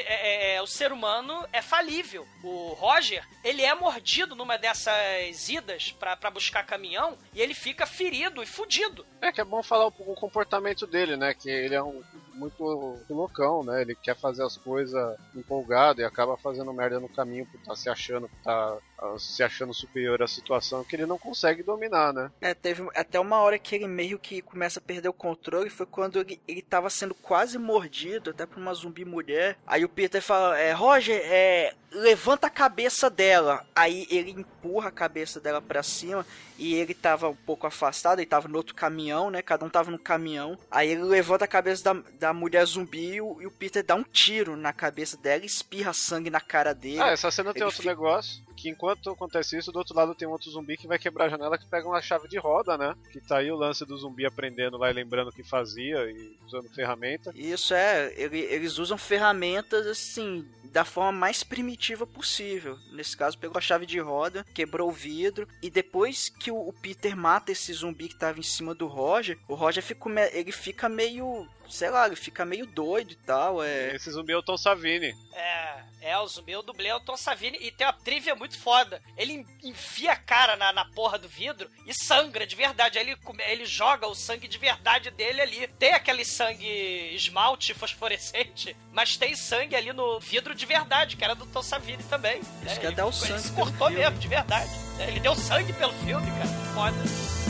é, 0.08 0.56
é, 0.56 0.62
o 0.64 0.68
ser 0.68 0.92
humano 0.92 1.48
é 1.54 1.62
falível. 1.62 2.28
O 2.44 2.70
Roger, 2.74 3.24
ele 3.44 3.62
é 3.62 3.74
mordido 3.76 4.36
numa 4.36 4.58
dessas 4.58 5.48
idas 5.48 5.92
pra 5.92 6.32
buscar 6.32 6.66
caminhão 6.66 7.18
e 7.34 7.42
ele 7.42 7.54
fica 7.54 7.86
ferido 7.86 8.42
e 8.42 8.48
fudido. 8.48 9.06
É 9.22 9.32
que 9.32 9.40
é 9.42 9.44
bom 9.46 9.62
falar 9.62 9.86
o 9.88 9.92
comportamento 10.16 10.88
dele, 10.88 11.16
né? 11.18 11.36
Que 11.36 11.50
ele 11.50 11.76
é 11.76 11.84
um 11.84 12.04
muito 12.34 12.98
loucão, 13.10 13.64
né? 13.64 13.82
Ele 13.82 13.96
quer 13.96 14.16
fazer 14.16 14.44
as 14.44 14.58
coisas 14.58 15.18
empolgado 15.36 16.02
e 16.02 16.04
acaba 16.04 16.38
fazendo 16.38 16.74
merda 16.74 17.00
no 17.00 17.10
caminho 17.10 17.46
por 17.46 17.60
estar 17.60 17.76
se 17.76 17.90
achando, 17.90 18.28
por 18.28 18.38
tá 18.44 18.78
ah, 19.04 19.20
se 19.20 19.44
achando 19.44 19.74
superior 19.74 20.24
à 20.24 20.28
situação 20.28 20.82
que 20.84 20.96
ele 20.96 21.06
não 21.06 21.18
consegue 21.18 21.62
dominar, 21.62 22.14
né? 22.14 22.32
É, 22.40 22.54
teve 22.54 22.88
até 22.96 23.20
uma 23.20 23.42
hora 23.42 23.60
que 23.60 23.76
ele 23.76 23.86
meio 23.86 24.18
que 24.18 24.42
começa 24.42 24.80
a 24.80 24.82
perder 24.82 25.10
o 25.10 25.14
controle. 25.14 25.70
Foi 25.70 25.86
quando 25.86 26.22
ele, 26.22 26.40
ele 26.48 26.62
tava 26.62 26.90
sendo 26.90 27.14
quase 27.14 27.58
mordido, 27.58 28.30
até 28.30 28.46
por 28.46 28.60
uma 28.60 28.74
zumbi 28.74 29.04
mulher. 29.04 29.58
Aí 29.68 29.84
o 29.84 29.90
Peter 29.90 30.22
fala: 30.22 30.58
é, 30.58 30.72
Roger, 30.72 31.20
é, 31.26 31.74
levanta 31.92 32.48
a 32.48 32.50
cabeça 32.50 33.10
dela. 33.10 33.66
Aí 33.76 34.08
ele 34.10 34.32
empurra 34.32 34.88
a 34.88 34.92
cabeça 34.92 35.40
dela 35.40 35.62
pra 35.62 35.84
cima. 35.84 36.26
E 36.58 36.76
ele 36.76 36.94
tava 36.94 37.28
um 37.28 37.36
pouco 37.36 37.68
afastado, 37.68 38.20
ele 38.20 38.26
tava 38.26 38.48
no 38.48 38.58
outro 38.58 38.76
caminhão, 38.76 39.30
né? 39.30 39.42
Cada 39.42 39.66
um 39.66 39.70
tava 39.70 39.92
no 39.92 40.00
caminhão. 40.00 40.58
Aí 40.72 40.90
ele 40.90 41.04
levanta 41.04 41.44
a 41.44 41.48
cabeça 41.48 41.84
da, 41.84 41.94
da 42.24 42.32
mulher 42.32 42.66
zumbi 42.66 43.16
e 43.16 43.22
o, 43.22 43.42
e 43.42 43.46
o 43.46 43.52
Peter 43.52 43.84
dá 43.84 43.96
um 43.96 44.04
tiro 44.04 44.56
na 44.56 44.72
cabeça 44.72 45.18
dela 45.18 45.44
e 45.44 45.46
espirra 45.46 45.92
sangue 45.92 46.30
na 46.30 46.40
cara 46.40 46.74
dele. 46.74 47.02
Ah, 47.02 47.10
essa 47.12 47.30
cena 47.30 47.52
tem 47.52 47.60
Ele 47.60 47.66
outro 47.66 47.82
fica- 47.82 47.90
negócio. 47.94 48.42
Que 48.56 48.70
enquanto 48.70 49.10
acontece 49.10 49.58
isso, 49.58 49.74
do 49.74 49.80
outro 49.80 49.94
lado 49.94 50.16
tem 50.16 50.26
um 50.26 50.32
outro 50.32 50.50
zumbi 50.50 50.78
que 50.78 50.88
vai 50.88 50.98
quebrar 50.98 51.26
a 51.26 51.30
janela 51.30 51.58
que 51.58 51.66
pega 51.66 51.86
uma 51.86 52.02
chave 52.02 52.30
de 52.30 52.38
roda, 52.38 52.78
né? 52.78 52.96
Que 53.12 53.20
tá 53.20 53.40
aí 53.40 53.52
o 53.52 53.58
lance 53.58 53.84
do 53.84 53.98
zumbi 53.98 54.26
aprendendo 54.26 54.78
lá 54.78 54.90
e 54.90 54.94
lembrando 54.94 55.30
o 55.30 55.34
que 55.34 55.44
fazia 55.44 55.98
e 56.10 56.38
usando 56.46 56.70
ferramenta. 56.70 57.34
Isso 57.36 57.74
é, 57.74 58.14
ele- 58.16 58.40
eles 58.40 58.78
usam 58.78 58.98
ferramentas 58.98 59.86
assim, 59.86 60.48
da 60.72 60.86
forma 60.86 61.12
mais 61.12 61.44
primitiva 61.44 62.08
possível. 62.08 62.78
Nesse 62.94 63.18
caso, 63.18 63.38
pegou 63.38 63.58
a 63.58 63.62
chave 63.62 63.86
de 63.86 64.00
roda, 64.00 64.46
quebrou 64.54 64.88
o 64.88 64.94
vidro, 64.94 65.46
e 65.62 65.70
depois 65.70 66.30
que 66.30 66.50
o, 66.52 66.56
o 66.56 66.72
Peter 66.72 67.18
mata 67.18 67.52
esse 67.52 67.74
zumbi 67.74 68.08
que 68.08 68.16
tava 68.18 68.40
em 68.40 68.44
cima 68.44 68.74
do 68.74 68.88
Roger, 68.88 69.38
o 69.50 69.56
Roger 69.56 69.84
fica, 69.84 70.10
ele 70.32 70.52
fica 70.54 70.88
meio. 70.88 71.46
Sei 71.74 71.90
lá, 71.90 72.06
ele 72.06 72.16
fica 72.16 72.46
meio 72.46 72.66
doido 72.66 73.12
e 73.12 73.16
tal. 73.16 73.64
É, 73.64 73.96
Esse 73.96 74.12
zumbi 74.12 74.32
é 74.34 74.38
o 74.38 74.44
Tom 74.44 74.58
Savini. 74.58 75.14
É, 75.34 75.84
é, 76.02 76.18
o 76.20 76.28
zumbi, 76.28 76.56
o 76.56 76.62
dublê 76.62 76.90
é 76.90 76.96
o 76.96 77.00
Tom 77.00 77.18
Savini 77.18 77.58
e 77.60 77.72
tem 77.72 77.88
uma 77.88 77.94
trivia 77.94 78.36
muito 78.36 78.58
foda. 78.60 79.02
Ele 79.18 79.46
enfia 79.64 80.12
a 80.12 80.16
cara 80.16 80.56
na, 80.56 80.72
na 80.72 80.86
porra 80.94 81.18
do 81.18 81.28
vidro 81.28 81.70
e 81.88 81.94
sangra 81.94 82.46
de 82.46 82.56
verdade. 82.56 83.00
Aí 83.00 83.10
ele, 83.10 83.18
ele 83.48 83.66
joga 83.66 84.08
o 84.08 84.14
sangue 84.16 84.48
de 84.48 84.58
verdade 84.58 85.10
dele 85.12 85.42
ali. 85.42 85.68
Tem 85.80 85.94
aquele 85.94 86.24
sangue 86.24 86.68
esmalte 87.16 87.74
fosforescente, 87.74 88.76
mas 88.92 89.18
tem 89.18 89.36
sangue 89.36 89.76
ali 89.76 89.92
no 89.92 90.20
vidro 90.20 90.54
de 90.54 90.66
verdade, 90.66 91.18
que 91.18 91.24
era 91.24 91.34
do 91.36 91.46
Tom 91.48 91.64
Savini 91.64 92.04
também. 92.04 92.40
Isso 92.40 92.50
É, 92.68 92.76
quer 92.76 92.86
ele 92.88 92.96
dar 92.96 93.06
o 93.08 93.12
ficou- 93.12 93.28
ele 93.30 93.34
sangue 93.40 93.48
se 93.48 93.54
pelo 93.54 93.66
cortou 93.68 93.90
mesmo, 93.90 94.18
de 94.20 94.28
verdade. 94.28 94.72
É, 95.00 95.08
Ele 95.08 95.20
deu 95.20 95.36
sangue 95.36 95.74
pelo 95.74 95.94
filme, 96.06 96.28
cara. 96.32 96.48
Foda. 96.76 97.43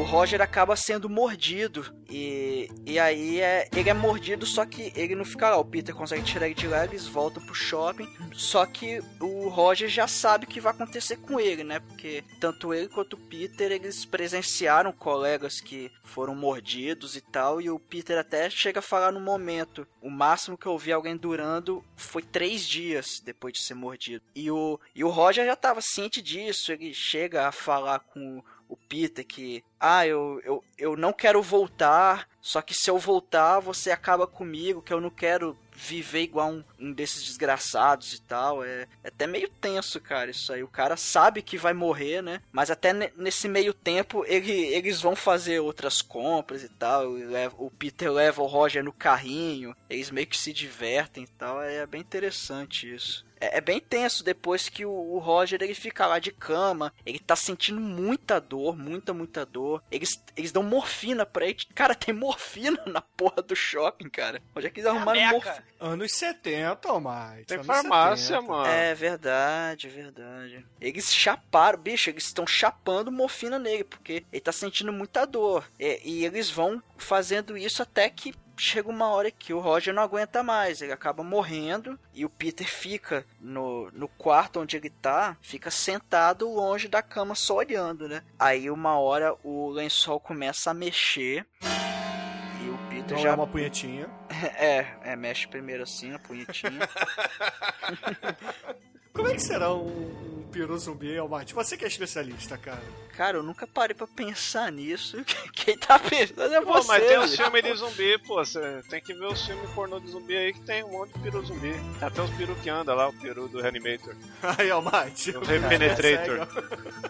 O 0.00 0.02
Roger 0.02 0.40
acaba 0.40 0.74
sendo 0.76 1.10
mordido. 1.10 1.94
E, 2.08 2.70
e 2.86 2.98
aí 2.98 3.38
é, 3.38 3.68
ele 3.76 3.90
é 3.90 3.94
mordido, 3.94 4.46
só 4.46 4.64
que 4.64 4.92
ele 4.96 5.14
não 5.14 5.26
fica 5.26 5.50
lá. 5.50 5.58
O 5.58 5.64
Peter 5.64 5.94
consegue 5.94 6.24
tirar 6.24 6.46
ele 6.46 6.54
de 6.54 6.66
lá, 6.66 6.84
eles 6.84 7.06
voltam 7.06 7.42
pro 7.44 7.54
shopping. 7.54 8.08
Só 8.32 8.64
que 8.64 9.02
o 9.20 9.48
Roger 9.48 9.88
já 9.88 10.08
sabe 10.08 10.46
o 10.46 10.48
que 10.48 10.60
vai 10.60 10.72
acontecer 10.72 11.16
com 11.18 11.38
ele, 11.38 11.62
né? 11.62 11.80
Porque 11.80 12.24
tanto 12.40 12.72
ele 12.72 12.88
quanto 12.88 13.12
o 13.12 13.20
Peter, 13.28 13.70
eles 13.70 14.06
presenciaram 14.06 14.90
colegas 14.90 15.60
que 15.60 15.92
foram 16.02 16.34
mordidos 16.34 17.14
e 17.14 17.20
tal. 17.20 17.60
E 17.60 17.68
o 17.68 17.78
Peter 17.78 18.18
até 18.18 18.48
chega 18.48 18.78
a 18.78 18.82
falar 18.82 19.12
no 19.12 19.20
momento. 19.20 19.86
O 20.00 20.08
máximo 20.08 20.56
que 20.56 20.66
eu 20.66 20.78
vi 20.78 20.92
alguém 20.92 21.16
durando 21.16 21.84
foi 21.94 22.22
três 22.22 22.66
dias 22.66 23.20
depois 23.22 23.52
de 23.52 23.60
ser 23.60 23.74
mordido. 23.74 24.24
E 24.34 24.50
o, 24.50 24.80
e 24.94 25.04
o 25.04 25.10
Roger 25.10 25.44
já 25.44 25.52
estava 25.52 25.82
ciente 25.82 26.22
disso. 26.22 26.72
Ele 26.72 26.94
chega 26.94 27.46
a 27.46 27.52
falar 27.52 28.00
com 28.00 28.42
o 28.70 28.76
Peter 28.76 29.26
que, 29.26 29.64
ah, 29.80 30.06
eu, 30.06 30.40
eu, 30.44 30.64
eu 30.78 30.96
não 30.96 31.12
quero 31.12 31.42
voltar, 31.42 32.28
só 32.40 32.62
que 32.62 32.72
se 32.72 32.88
eu 32.88 32.96
voltar, 32.98 33.58
você 33.58 33.90
acaba 33.90 34.28
comigo, 34.28 34.80
que 34.80 34.92
eu 34.92 35.00
não 35.00 35.10
quero 35.10 35.58
viver 35.74 36.22
igual 36.22 36.50
um, 36.50 36.64
um 36.78 36.92
desses 36.92 37.24
desgraçados 37.24 38.12
e 38.14 38.20
tal. 38.22 38.62
É, 38.62 38.86
é 39.02 39.08
até 39.08 39.26
meio 39.26 39.48
tenso, 39.48 39.98
cara, 40.00 40.30
isso 40.30 40.52
aí. 40.52 40.62
O 40.62 40.68
cara 40.68 40.96
sabe 40.96 41.42
que 41.42 41.58
vai 41.58 41.72
morrer, 41.72 42.22
né? 42.22 42.40
Mas 42.52 42.70
até 42.70 42.92
ne- 42.92 43.12
nesse 43.16 43.48
meio 43.48 43.74
tempo, 43.74 44.24
ele, 44.26 44.52
eles 44.52 45.00
vão 45.00 45.16
fazer 45.16 45.58
outras 45.58 46.00
compras 46.00 46.62
e 46.62 46.68
tal. 46.68 47.14
o 47.58 47.70
Peter 47.70 48.12
leva 48.12 48.42
o 48.42 48.46
Roger 48.46 48.84
no 48.84 48.92
carrinho, 48.92 49.74
eles 49.88 50.10
meio 50.10 50.26
que 50.26 50.38
se 50.38 50.52
divertem 50.52 51.24
e 51.24 51.28
tal. 51.28 51.60
É 51.62 51.84
bem 51.86 52.00
interessante 52.00 52.94
isso. 52.94 53.24
É, 53.40 53.58
é 53.58 53.60
bem 53.60 53.80
tenso 53.80 54.22
depois 54.22 54.68
que 54.68 54.84
o, 54.84 54.90
o 54.90 55.18
Roger 55.18 55.60
ele 55.62 55.74
fica 55.74 56.06
lá 56.06 56.18
de 56.18 56.30
cama. 56.30 56.92
Ele 57.04 57.18
tá 57.18 57.34
sentindo 57.34 57.80
muita 57.80 58.40
dor, 58.40 58.76
muita, 58.76 59.14
muita 59.14 59.46
dor. 59.46 59.82
Eles, 59.90 60.22
eles 60.36 60.52
dão 60.52 60.62
morfina 60.62 61.24
pra 61.24 61.46
ele. 61.46 61.56
Cara, 61.74 61.94
tem 61.94 62.14
morfina 62.14 62.80
na 62.86 63.00
porra 63.00 63.42
do 63.42 63.56
shopping, 63.56 64.10
cara. 64.10 64.42
Onde 64.54 64.66
é 64.66 64.70
que 64.70 64.80
eles 64.80 64.90
arrumaram 64.90 65.20
Meca. 65.20 65.32
morfina? 65.32 65.64
Anos 65.80 66.12
70, 66.12 66.88
Almighty. 66.88 67.46
Tem 67.46 67.56
anos 67.56 67.66
farmácia, 67.66 68.36
70. 68.36 68.42
mano. 68.42 68.66
É 68.66 68.94
verdade, 68.94 69.86
é 69.86 69.90
verdade. 69.90 70.66
Eles 70.80 71.12
chaparam, 71.12 71.78
bicho, 71.78 72.10
eles 72.10 72.24
estão 72.24 72.46
chapando 72.46 73.10
morfina 73.10 73.58
nele, 73.58 73.84
porque 73.84 74.24
ele 74.30 74.40
tá 74.40 74.52
sentindo 74.52 74.92
muita 74.92 75.24
dor. 75.24 75.64
E, 75.78 76.00
e 76.04 76.24
eles 76.26 76.50
vão 76.50 76.82
fazendo 76.98 77.56
isso 77.56 77.82
até 77.82 78.10
que 78.10 78.34
chega 78.60 78.88
uma 78.88 79.08
hora 79.08 79.30
que 79.30 79.52
o 79.52 79.58
Roger 79.58 79.94
não 79.94 80.02
aguenta 80.02 80.42
mais. 80.42 80.82
Ele 80.82 80.92
acaba 80.92 81.22
morrendo 81.22 81.98
e 82.14 82.24
o 82.24 82.30
Peter 82.30 82.68
fica 82.68 83.24
no, 83.40 83.90
no 83.92 84.08
quarto 84.08 84.60
onde 84.60 84.76
ele 84.76 84.90
tá, 84.90 85.36
fica 85.40 85.70
sentado 85.70 86.48
longe 86.48 86.88
da 86.88 87.02
cama 87.02 87.34
só 87.34 87.56
olhando, 87.56 88.08
né? 88.08 88.22
Aí 88.38 88.70
uma 88.70 88.98
hora 88.98 89.34
o 89.42 89.70
lençol 89.70 90.20
começa 90.20 90.70
a 90.70 90.74
mexer. 90.74 91.46
E 91.62 92.68
o 92.68 92.78
Peter 92.88 93.16
Não 93.16 93.18
já 93.18 93.30
é 93.30 93.34
uma 93.34 93.46
punhetinha. 93.46 94.08
é, 94.58 94.86
é, 95.02 95.16
mexe 95.16 95.48
primeiro 95.48 95.82
assim, 95.82 96.12
a 96.12 96.18
punhetinha. 96.18 96.80
Como 99.12 99.28
é 99.28 99.34
que 99.34 99.42
será 99.42 99.72
um, 99.72 99.86
um 99.86 100.48
peru 100.52 100.78
zumbi, 100.78 101.16
Almighty? 101.18 101.52
Você 101.54 101.76
que 101.76 101.84
é 101.84 101.88
especialista, 101.88 102.56
cara. 102.56 102.82
Cara, 103.16 103.36
eu 103.38 103.42
nunca 103.42 103.66
parei 103.66 103.94
pra 103.94 104.06
pensar 104.06 104.70
nisso. 104.72 105.22
Quem 105.52 105.76
tá 105.76 105.98
pensando 105.98 106.54
é 106.54 106.60
Pô, 106.60 106.72
você. 106.74 106.88
mas 106.88 107.06
tem 107.06 107.18
os 107.18 107.36
filmes 107.36 107.62
de 107.62 107.74
zumbi, 107.74 108.18
pô. 108.26 108.36
Você 108.36 108.82
tem 108.88 109.00
que 109.00 109.12
ver 109.12 109.26
os 109.26 109.44
filmes 109.44 109.68
pornô 109.70 110.00
de 110.00 110.10
zumbi 110.10 110.36
aí 110.36 110.52
que 110.54 110.60
tem 110.60 110.82
um 110.84 110.92
monte 110.92 111.12
de 111.12 111.18
peru 111.20 111.44
zumbi. 111.44 111.72
Tem 111.98 112.08
até 112.08 112.22
os 112.22 112.30
peru 112.30 112.54
que 112.62 112.70
anda 112.70 112.94
lá, 112.94 113.08
o 113.08 113.12
peru 113.12 113.46
do 113.48 113.60
Reanimator. 113.60 114.14
Aí, 114.58 114.70
Almighty. 114.70 115.36
O 115.36 115.40
Repenetrator. 115.44 116.46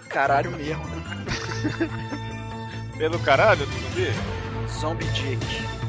Caralho 0.09 0.51
mesmo. 0.53 0.85
né? 0.85 1.05
Pelo 2.99 3.19
caralho 3.21 3.65
do 3.67 3.73
zumbi? 3.73 4.09
Zombie 4.81 5.05
Dick. 5.13 5.80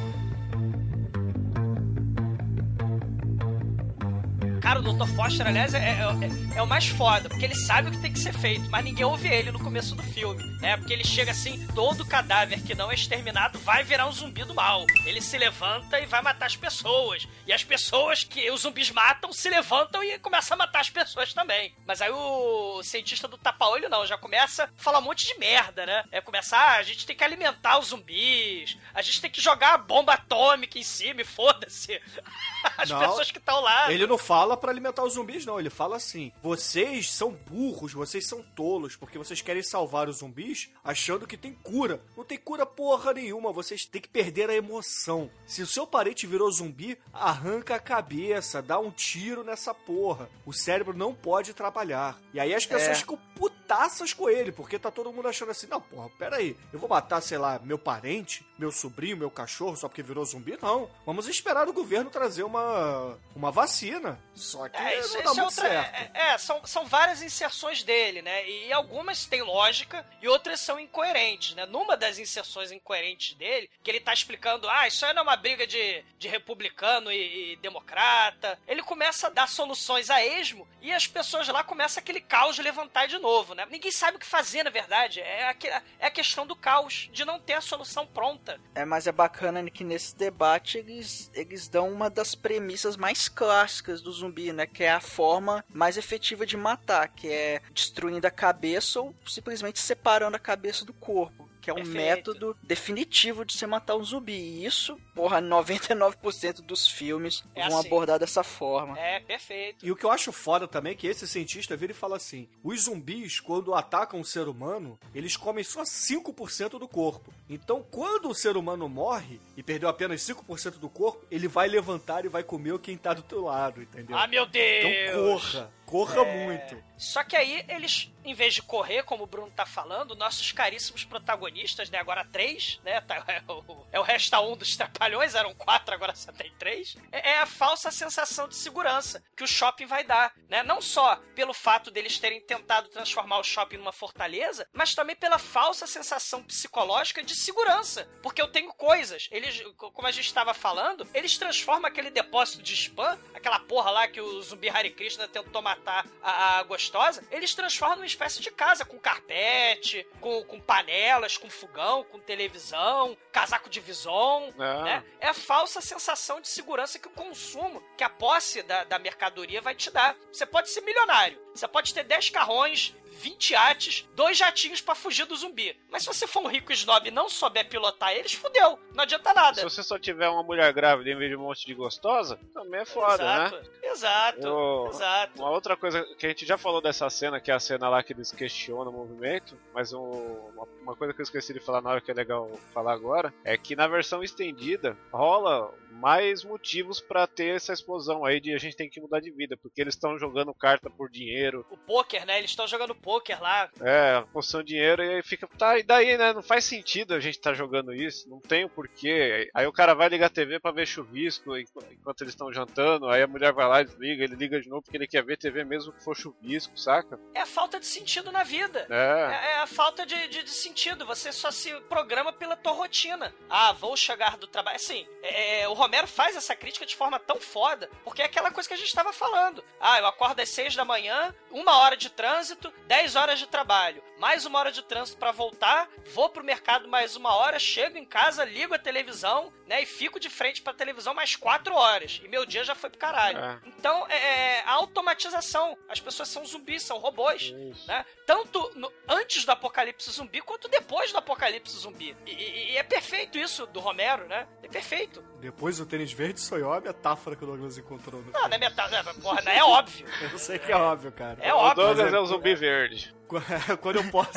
Cara, 4.62 4.80
o 4.80 4.84
Dr. 4.84 5.08
Foster, 5.16 5.48
aliás, 5.48 5.74
é, 5.74 5.80
é- 5.80 6.58
é 6.58 6.62
o 6.62 6.68
mais 6.68 6.88
foda, 6.88 7.28
porque 7.28 7.46
ele 7.46 7.56
sabe 7.56 7.88
o 7.90 7.92
que 7.92 7.98
tem 8.00 8.14
que 8.14 8.20
ser 8.20 8.32
feito, 8.32 8.70
mas 8.70 8.84
ninguém 8.86 9.04
ouve 9.04 9.28
ele 9.28 9.52
no 9.52 9.60
começo 9.60 9.96
do 9.96 10.04
filme. 10.04 10.44
É, 10.62 10.78
porque 10.78 10.94
ele 10.94 11.04
chega 11.04 11.32
assim, 11.32 11.66
todo 11.74 12.06
cadáver 12.06 12.62
que 12.62 12.76
não 12.76 12.92
é 12.92 12.94
exterminado 12.94 13.58
vai 13.58 13.84
virar 13.84 14.06
um 14.08 14.12
zumbi 14.12 14.44
do 14.44 14.54
mal. 14.54 14.86
Ele 15.04 15.20
se 15.20 15.36
levanta 15.36 16.00
e 16.00 16.06
vai 16.06 16.22
matar 16.22 16.46
as 16.46 16.56
pessoas. 16.56 17.28
E 17.48 17.52
as 17.52 17.64
pessoas 17.64 18.24
que 18.24 18.52
os 18.52 18.62
zumbis 18.62 18.92
matam 18.92 19.34
se 19.34 19.50
levantam 19.50 20.04
e 20.04 20.20
começam 20.20 20.54
a 20.54 20.60
matar 20.60 20.82
as 20.82 20.90
pessoas 20.92 21.34
também. 21.34 21.74
Mas 21.88 22.00
aí 22.00 22.12
o 22.12 22.84
cientista 22.84 23.28
do 23.28 23.40
tapa-olho 23.40 23.90
não, 23.90 24.06
já 24.06 24.18
começa 24.18 24.66
a 24.66 24.70
falar 24.78 25.00
um 25.00 25.04
monte 25.04 25.26
de 25.26 25.40
merda, 25.40 25.88
né? 25.88 26.04
É 26.12 26.22
começar, 26.22 26.60
ah, 26.60 26.78
a 26.78 26.84
gente 26.84 27.08
tem 27.08 27.16
que 27.16 27.24
alimentar 27.24 27.80
os 27.80 27.88
zumbis, 27.88 28.78
a 28.94 29.02
gente 29.02 29.20
tem 29.20 29.32
que 29.32 29.42
jogar 29.42 29.74
a 29.74 29.78
bomba 29.80 30.14
atômica 30.14 30.78
em 30.78 30.84
cima 30.84 31.22
e 31.22 31.26
foda-se. 31.26 32.00
As 32.78 32.90
Não. 32.90 33.00
pessoas 33.00 33.32
que 33.32 33.38
estão 33.38 33.62
lá. 33.62 33.92
Ele 33.92 34.08
não 34.08 34.18
fala 34.18 34.58
pra 34.58 34.72
alimentar 34.72 35.04
os 35.04 35.14
zumbis, 35.14 35.46
não. 35.46 35.60
Ele 35.60 35.70
fala 35.70 35.96
assim: 35.98 36.32
vocês 36.42 37.12
são 37.12 37.32
burros, 37.32 37.94
vocês 37.94 38.26
são 38.28 38.42
tolos, 38.56 38.96
porque 38.96 39.18
vocês 39.18 39.42
querem 39.42 39.62
salvar 39.62 40.10
os 40.10 40.18
zumbis 40.18 40.70
achando 40.84 41.28
que 41.28 41.38
tem 41.38 41.54
cura. 41.54 42.02
Não 42.18 42.24
tem 42.24 42.38
cura 42.38 42.66
porra 42.66 43.14
nenhuma, 43.14 43.52
vocês 43.52 43.86
têm 43.86 44.02
que 44.02 44.08
perder 44.10 44.50
a 44.50 44.56
emoção. 44.56 45.30
Se 45.46 45.62
o 45.62 45.68
seu 45.68 45.86
parente 45.86 46.26
virou 46.26 46.52
zumbi, 46.52 46.98
arranca 47.14 47.76
a 47.76 47.80
cabeça, 47.80 48.62
dá 48.62 48.80
um 48.80 48.90
tiro 48.92 49.44
nessa 49.44 49.74
porra. 49.74 50.30
O 50.46 50.54
cérebro 50.54 50.98
não 50.98 51.14
pode 51.14 51.54
trabalhar. 51.54 52.20
E 52.34 52.40
aí 52.40 52.54
as 52.54 52.66
pessoas 52.66 52.98
É. 52.98 53.02
ficam 53.02 53.20
putaças 53.42 54.14
com 54.14 54.30
ele, 54.30 54.52
porque 54.52 54.78
tá 54.78 54.92
todo 54.92 55.12
mundo 55.12 55.28
achando 55.28 55.50
assim: 55.52 55.66
não, 55.68 55.82
porra, 55.82 56.10
pera 56.20 56.36
aí, 56.38 56.56
eu 56.72 56.78
vou 56.80 56.88
matar, 56.88 57.22
sei 57.22 57.38
lá, 57.40 57.60
meu 57.64 57.80
parente, 57.80 58.46
meu 58.58 58.72
sobrinho, 58.72 59.18
meu 59.18 59.32
cachorro, 59.32 59.76
só 59.76 59.88
porque 59.88 60.04
virou 60.04 60.24
zumbi? 60.24 60.58
Não. 60.62 60.88
Vamos 61.06 61.28
esperar 61.28 61.68
o 61.68 61.74
governo 61.74 62.12
trazer 62.12 62.44
uma, 62.44 63.18
uma 63.36 63.50
vacina. 63.52 64.20
Só 64.36 64.70
que 64.70 64.78
É, 64.78 65.00
isso, 65.00 65.16
não 65.16 65.24
dá 65.24 65.32
é 65.32 65.34
muito 65.34 65.44
outra. 65.46 65.70
certo. 65.70 66.16
É, 66.16 66.34
é, 66.34 66.38
são, 66.38 66.66
são 66.66 66.86
várias 66.86 67.22
inserções 67.24 67.82
dele, 67.84 68.22
né? 68.22 68.48
E 68.48 68.72
algumas 68.72 69.26
têm 69.26 69.42
lógica 69.42 70.06
e 70.22 70.28
outras 70.28 70.60
são 70.60 70.80
incoerentes, 70.80 71.56
né? 71.56 71.66
Numa 71.66 71.98
das 71.98 72.20
inserções 72.20 72.72
incoerentes 72.72 73.36
dele, 73.36 73.70
que 73.82 73.90
ele 73.90 74.00
tá 74.00 74.14
explicando, 74.14 74.70
ah, 74.70 74.88
isso 74.88 75.06
aí 75.06 75.14
não 75.14 75.22
é 75.22 75.24
uma 75.24 75.36
briga 75.36 75.66
de, 75.66 76.04
de 76.20 76.28
republicano 76.28 77.12
e, 77.12 77.54
e 77.54 77.56
democrata. 77.58 78.60
Ele 78.68 78.84
começa 78.84 79.28
a 79.28 79.30
dar 79.30 79.48
soluções 79.48 80.10
a 80.10 80.24
esmo 80.24 80.68
e 80.82 80.92
as 80.92 81.08
pessoas 81.08 81.48
lá 81.48 81.64
começam 81.64 82.02
aquele 82.02 82.22
caos 82.22 82.58
levantar 82.60 83.08
de 83.08 83.18
novo, 83.18 83.31
né? 83.56 83.66
Ninguém 83.70 83.92
sabe 83.92 84.18
o 84.18 84.20
que 84.20 84.26
fazer, 84.26 84.64
na 84.64 84.70
verdade. 84.70 85.20
É 85.20 85.50
a, 85.50 85.56
é 86.00 86.08
a 86.08 86.12
questão 86.12 86.46
do 86.46 86.56
caos, 86.56 87.10
de 87.12 87.24
não 87.24 87.40
ter 87.40 87.54
a 87.54 87.62
solução 87.62 88.06
pronta. 88.06 88.60
É, 88.76 88.86
mas 88.86 89.08
é 89.08 89.12
bacana 89.12 89.70
que 89.70 89.84
nesse 89.84 90.16
debate 90.16 90.78
eles, 90.78 91.32
eles 91.34 91.68
dão 91.68 91.90
uma 91.92 92.10
das 92.10 92.36
premissas 92.36 92.98
mais 92.98 93.30
clássicas 93.30 94.02
do 94.02 94.12
zumbi, 94.12 94.52
né? 94.52 94.66
Que 94.66 94.84
é 94.84 94.92
a 94.92 95.00
forma 95.00 95.64
mais 95.70 95.98
efetiva 95.98 96.46
de 96.46 96.58
matar, 96.58 97.08
que 97.08 97.28
é 97.30 97.62
destruindo 97.74 98.28
a 98.28 98.32
cabeça 98.32 99.00
ou 99.00 99.16
simplesmente 99.26 99.80
separando 99.80 100.36
a 100.36 100.40
cabeça 100.40 100.86
do 100.86 100.94
corpo. 100.94 101.41
Que 101.62 101.70
é 101.70 101.74
um 101.74 101.78
Perfeito. 101.78 101.98
método 101.98 102.58
definitivo 102.64 103.46
de 103.46 103.54
você 103.54 103.68
matar 103.68 103.96
um 103.96 104.04
zumbi. 104.04 104.34
E 104.34 104.66
isso, 104.66 104.98
porra, 105.16 105.40
99% 105.42 106.62
dos 106.62 106.88
filmes 106.88 107.44
É 107.56 107.68
vão 107.70 107.78
assim. 107.80 107.88
abordar 107.88 108.20
dessa 108.20 108.44
forma. 108.44 108.98
É, 109.00 109.20
perfeito. 109.20 109.86
E 109.86 109.92
o 109.92 109.96
que 109.96 110.04
eu 110.06 110.12
acho 110.12 110.32
foda 110.32 110.68
também 110.68 110.94
é 110.94 110.96
que 110.96 111.08
esse 111.08 111.28
cientista 111.28 111.76
vira 111.78 111.92
e 111.92 111.96
fala 111.96 112.18
assim: 112.18 112.48
os 112.64 112.82
zumbis, 112.84 113.40
quando 113.40 113.74
atacam 113.74 114.20
um 114.20 114.24
ser 114.24 114.48
humano, 114.48 114.98
eles 115.14 115.38
comem 115.38 115.64
só 115.64 115.84
5% 115.84 116.80
do 116.80 116.88
corpo. 116.88 117.34
Então, 117.50 117.86
quando 117.92 118.30
o 118.30 118.36
ser 118.36 118.58
humano 118.58 118.88
morre 118.90 119.40
e 119.56 119.64
perdeu 119.64 119.90
apenas 119.90 120.22
5% 120.22 120.80
do 120.80 120.90
corpo, 120.90 121.26
ele 121.30 121.48
vai 121.48 121.68
levantar 121.68 122.26
e 122.26 122.30
vai 122.30 122.44
comer 122.44 122.78
quem 122.80 122.98
tá 122.98 123.14
do 123.14 123.22
teu 123.22 123.42
lado, 123.44 123.82
entendeu? 123.82 124.18
Ah, 124.18 124.28
meu 124.28 124.46
Deus! 124.46 124.86
Então 124.86 125.24
corra, 125.34 125.72
corra 125.92 126.22
É. 126.22 126.46
muito. 126.46 126.84
Só 126.98 127.24
que 127.24 127.36
aí 127.36 127.66
eles, 127.68 128.12
em 128.24 128.34
vez 128.34 128.54
de 128.54 128.62
correr, 128.62 129.04
como 129.04 129.24
o 129.24 129.28
Bruno 129.28 129.52
tá 129.52 129.66
falando, 129.66 130.16
nossos 130.16 130.52
caríssimos 130.52 131.04
protagonistas, 131.04 131.90
né? 131.90 131.98
Agora 131.98 132.24
três, 132.24 132.80
né? 132.84 133.02
tá- 133.02 133.24
é, 133.28 133.42
o, 133.52 133.86
é 133.92 134.00
o 134.00 134.04
resta 134.04 134.40
um 134.40 134.56
dos 134.56 134.76
trapalhões, 134.78 135.36
eram 135.36 135.54
quatro, 135.54 135.94
agora 135.94 136.16
só 136.16 136.32
tem 136.32 136.52
três. 136.60 136.96
É, 137.12 137.32
é 137.32 137.38
a 137.40 137.46
falsa 137.46 137.92
sensação 137.92 138.48
de 138.48 138.56
segurança 138.56 139.24
que 139.36 139.44
o 139.44 139.48
shopping 139.48 139.88
vai 139.88 140.04
dar, 140.04 140.32
né? 140.48 140.64
Não 140.64 140.80
só 140.80 141.16
pelo 141.36 141.54
fato 141.54 141.90
deles 141.92 142.20
terem 142.20 142.40
tentado 142.40 142.88
transformar 142.90 143.40
o 143.40 143.44
shopping 143.44 143.78
numa 143.78 143.92
fortaleza, 143.92 144.68
mas 144.72 144.94
também 144.96 145.16
pela 145.16 145.40
falsa 145.40 145.88
sensação 145.88 146.44
psicológica 146.44 147.24
de 147.24 147.36
segurança. 147.36 148.08
Porque 148.22 148.42
eu 148.42 148.48
tenho 148.48 148.72
coisas. 148.74 149.28
Eles, 149.32 149.62
como 149.76 150.08
a 150.08 150.12
gente 150.12 150.28
estava 150.28 150.54
falando, 150.54 151.08
eles 151.14 151.38
transformam 151.38 151.88
aquele 151.90 152.12
depósito 152.12 152.62
de 152.62 152.76
spam, 152.76 153.20
aquela 153.34 153.60
porra 153.60 153.90
lá 153.90 154.08
que 154.08 154.22
o 154.22 154.42
zumbi 154.44 154.70
Hare 154.70 154.92
Krishna 154.92 155.28
tentou 155.28 155.62
matar 155.64 155.81
a, 155.86 156.60
a 156.60 156.64
gostosa, 156.64 157.24
eles 157.32 157.54
transformam 157.56 157.98
numa 157.98 158.06
espécie 158.06 158.42
de 158.42 158.52
casa, 158.52 158.86
com 158.86 158.98
carpete, 159.00 160.06
com, 160.20 160.44
com 160.46 160.60
panelas, 160.60 161.38
com 161.38 161.50
fogão, 161.50 162.04
com 162.06 162.20
televisão, 162.20 163.18
casaco 163.32 163.70
de 163.70 163.80
vison, 163.80 164.52
Ah. 164.60 164.84
né? 164.84 165.04
É 165.20 165.28
a 165.30 165.34
falsa 165.34 165.82
sensação 165.82 166.40
de 166.42 166.48
segurança 166.48 167.00
que 167.00 167.08
o 167.08 167.12
consumo, 167.12 167.82
que 167.98 168.04
a 168.04 168.10
posse 168.10 168.62
da, 168.64 168.84
da 168.84 169.00
mercadoria 169.00 169.62
vai 169.62 169.76
te 169.76 169.90
dar. 169.92 170.16
Você 170.32 170.46
pode 170.46 170.70
ser 170.70 170.82
milionário, 170.82 171.40
você 171.54 171.68
pode 171.68 171.94
ter 171.94 172.04
10 172.04 172.30
carrões, 172.30 172.94
20 173.12 173.52
iates, 173.52 174.08
dois 174.16 174.38
jatinhos 174.38 174.82
pra 174.82 174.96
fugir 174.96 175.26
do 175.26 175.36
zumbi. 175.36 175.78
Mas 175.92 176.04
se 176.04 176.08
você 176.08 176.26
for 176.26 176.42
um 176.44 176.48
rico 176.48 176.72
snob 176.72 177.08
e 177.08 177.12
não 177.12 177.30
souber 177.30 177.68
pilotar 177.70 178.12
eles, 178.14 178.34
fudeu. 178.34 178.80
Não 178.96 179.04
adianta 179.04 179.34
nada. 179.34 179.58
Se 179.58 179.64
você 179.64 179.84
só 179.84 180.00
tiver 180.00 180.30
uma 180.30 180.44
mulher 180.44 180.72
grávida 180.74 181.10
em 181.10 181.18
vez 181.18 181.30
de 181.30 181.36
um 181.36 181.42
monte 181.42 181.66
de 181.66 181.74
gostosa, 181.74 182.40
também 182.54 182.82
é 182.82 182.86
foda, 182.86 183.24
exato, 183.24 183.56
né? 183.56 183.64
exato, 183.84 184.48
Eu- 184.48 184.88
exato. 184.90 185.40
Uma 185.42 185.52
outra 185.52 185.76
coisa 185.76 186.04
que 186.18 186.26
a 186.26 186.30
gente 186.30 186.46
já 186.46 186.58
falou 186.58 186.82
dessa 186.82 187.10
cena, 187.10 187.40
que 187.40 187.52
é 187.52 187.54
a 187.54 187.60
cena 187.60 187.90
lá 187.90 188.02
que 188.02 188.14
eles 188.14 188.32
questionam 188.32 188.92
o 188.92 188.96
movimento, 188.96 189.58
mas 189.74 189.92
um- 189.94 190.00
uma, 190.02 190.68
uma 190.82 190.96
coisa 190.96 191.14
que 191.14 191.20
eu 191.22 191.24
esqueci 191.24 191.54
de 191.54 191.60
falar 191.60 191.82
na 191.82 191.90
hora 191.92 192.02
que 192.02 192.10
é 192.10 192.14
legal 192.14 192.50
falar 192.74 192.94
agora, 192.94 193.34
é 193.44 193.58
que 193.58 193.76
na 193.76 193.88
versão 193.88 194.24
estendida 194.24 194.98
rola 195.12 195.74
mais 195.92 196.44
motivos 196.44 197.00
pra 197.00 197.28
ter 197.28 197.56
essa 197.56 197.74
explosão 197.74 198.26
aí 198.26 198.40
de 198.40 198.54
a 198.54 198.58
gente 198.58 198.76
tem 198.76 198.90
que 198.90 199.00
mudar 199.00 199.20
de 199.20 199.30
vida, 199.30 199.56
porque 199.62 199.82
eles 199.82 199.94
estão 199.94 200.18
jogando 200.18 200.54
carta 200.54 200.90
por 200.90 201.10
dinheiro, 201.10 201.66
O 201.70 201.78
poker, 201.78 202.26
né? 202.26 202.40
Eles 202.40 202.50
estão 202.52 202.66
jogando 202.68 202.96
poker 202.96 203.11
lá. 203.40 203.70
é, 203.82 204.16
apostando 204.18 204.64
dinheiro 204.64 205.04
e 205.04 205.16
aí 205.16 205.24
fica, 205.24 205.48
tá, 205.58 205.78
e 205.78 205.84
daí, 205.84 206.18
né? 206.18 206.34
Não 206.34 206.42
faz 206.44 206.66
sentido 206.66 207.14
a 207.14 207.20
gente 207.20 207.40
tá 207.40 207.54
jogando 207.54 207.94
isso, 207.94 208.30
não 208.30 208.40
tem 208.40 208.64
o 208.66 208.70
porquê. 208.70 209.50
Aí 209.54 209.66
o 209.68 209.74
cara 209.74 209.94
vai 209.94 210.10
ligar 210.10 210.28
a 210.28 210.30
TV 210.30 210.60
pra 210.60 210.72
ver 210.72 210.86
chuvisco 210.88 211.58
enqu- 211.58 211.84
enquanto 211.92 212.22
eles 212.22 212.34
estão 212.34 212.52
jantando, 212.54 213.10
aí 213.10 213.22
a 213.22 213.28
mulher 213.28 213.52
vai 213.54 213.68
lá 213.68 213.82
e 213.82 213.86
desliga, 213.86 214.24
ele 214.24 214.36
liga 214.36 214.60
de 214.62 214.70
novo 214.70 214.82
porque 214.84 214.98
ele 214.98 215.08
quer 215.08 215.24
ver 215.24 215.38
TV 215.38 215.64
mesmo 215.64 215.92
que 215.94 216.04
for 216.04 216.16
chuvisco, 216.16 216.78
saca? 216.78 217.20
É 217.34 217.42
a 217.42 217.46
falta 217.46 217.80
de 217.80 217.86
sentido 217.86 218.32
na 218.32 218.44
vida. 218.44 218.88
É. 218.90 219.48
É, 219.48 219.52
é 219.54 219.58
a 219.60 219.68
falta 219.68 220.06
de, 220.06 220.28
de- 220.28 220.44
de 220.44 220.50
sentido. 220.50 221.06
Você 221.06 221.32
só 221.32 221.52
se 221.52 221.74
programa 221.82 222.32
pela 222.34 222.56
tua 222.56 222.72
rotina. 222.74 223.34
Ah, 223.50 223.72
vou 223.74 223.96
chegar 223.98 224.38
do 224.38 224.48
trabalho. 224.48 224.76
Assim, 224.76 225.06
é, 225.24 225.68
o 225.68 225.74
Romero 225.74 226.08
faz 226.08 226.36
essa 226.36 226.56
crítica 226.56 226.86
de 226.86 226.96
forma 226.96 227.20
tão 227.20 227.40
foda, 227.40 227.90
porque 228.04 228.22
é 228.22 228.26
aquela 228.26 228.52
coisa 228.52 228.68
que 228.68 228.74
a 228.74 228.78
gente 228.78 228.88
estava 228.88 229.12
falando. 229.14 229.64
Ah, 229.80 230.00
eu 230.00 230.06
acordo 230.08 230.40
às 230.42 230.50
seis 230.50 230.76
da 230.76 230.86
manhã, 230.86 231.34
uma 231.52 231.78
hora 231.80 231.98
de 231.98 232.10
trânsito, 232.10 232.72
dez 232.92 233.16
horas 233.16 233.40
de 233.40 233.48
trabalho, 233.48 234.04
mais 234.20 234.46
uma 234.46 234.60
hora 234.60 234.70
de 234.70 234.84
trânsito 234.84 235.18
pra 235.18 235.32
voltar, 235.32 235.90
vou 236.14 236.28
pro 236.28 236.44
mercado 236.44 236.90
mais 236.90 237.16
uma 237.16 237.34
hora, 237.34 237.58
chego 237.58 237.98
em 237.98 238.04
casa, 238.04 238.44
ligo 238.44 238.74
a 238.74 238.78
televisão, 238.78 239.50
né, 239.66 239.82
e 239.82 239.86
fico 239.86 240.20
de 240.20 240.30
frente 240.30 240.62
pra 240.62 240.74
televisão 240.74 241.14
mais 241.14 241.34
quatro 241.38 241.74
horas. 241.74 242.20
E 242.22 242.28
meu 242.28 242.46
dia 242.46 242.66
já 242.66 242.76
foi 242.76 242.90
pro 242.90 243.00
caralho. 243.00 243.38
É. 243.40 243.60
Então, 243.66 244.06
é, 244.10 244.18
é 244.58 244.64
a 244.66 244.72
automatização. 244.74 245.78
As 245.88 246.02
pessoas 246.02 246.28
são 246.28 246.46
zumbis, 246.46 246.84
são 246.84 246.98
robôs, 246.98 247.52
né? 247.88 248.06
Tanto 248.28 248.70
no- 248.76 248.92
antes 249.08 249.46
do 249.46 249.52
apocalipse 249.54 250.12
zumbi, 250.12 250.42
quanto 250.42 250.68
depois 250.68 251.14
do 251.14 251.18
apocalipse 251.18 251.78
zumbi. 251.78 252.14
E, 252.26 252.32
e- 252.34 252.72
e 252.74 252.78
é 252.78 252.84
perfeito 252.84 253.38
isso 253.38 253.66
do 253.68 253.80
Romero, 253.80 254.28
né? 254.28 254.46
É 254.62 254.68
perfeito. 254.68 255.24
Depois 255.42 255.80
o 255.80 255.86
tênis 255.86 256.14
verde 256.14 256.40
sonhou 256.40 256.72
a 256.72 256.80
metáfora 256.80 257.36
que 257.36 257.44
o 257.44 257.48
Douglas 257.48 257.78
encontrou 257.78 258.22
no 258.22 258.32
Não, 258.32 258.48
não 258.48 258.56
é 258.56 258.58
metade. 258.60 258.94
é, 258.96 259.04
Porra, 259.04 259.42
não 259.42 259.52
é 259.52 259.64
óbvio. 259.64 260.06
Eu 260.32 260.38
sei 260.40 260.60
que 260.60 260.72
é 260.72 260.76
óbvio, 260.76 261.12
cara. 261.12 261.38
É 261.42 261.54
o 261.54 261.58
óbvio. 261.58 261.76
Douglas 261.84 262.06
mas 262.06 262.14
é- 262.14 262.18
é 262.18 262.20
o 262.20 262.26
zumbi 262.28 262.54
verde. 262.56 263.14
Quando 263.82 263.96
eu 263.96 264.04
posso. 264.12 264.32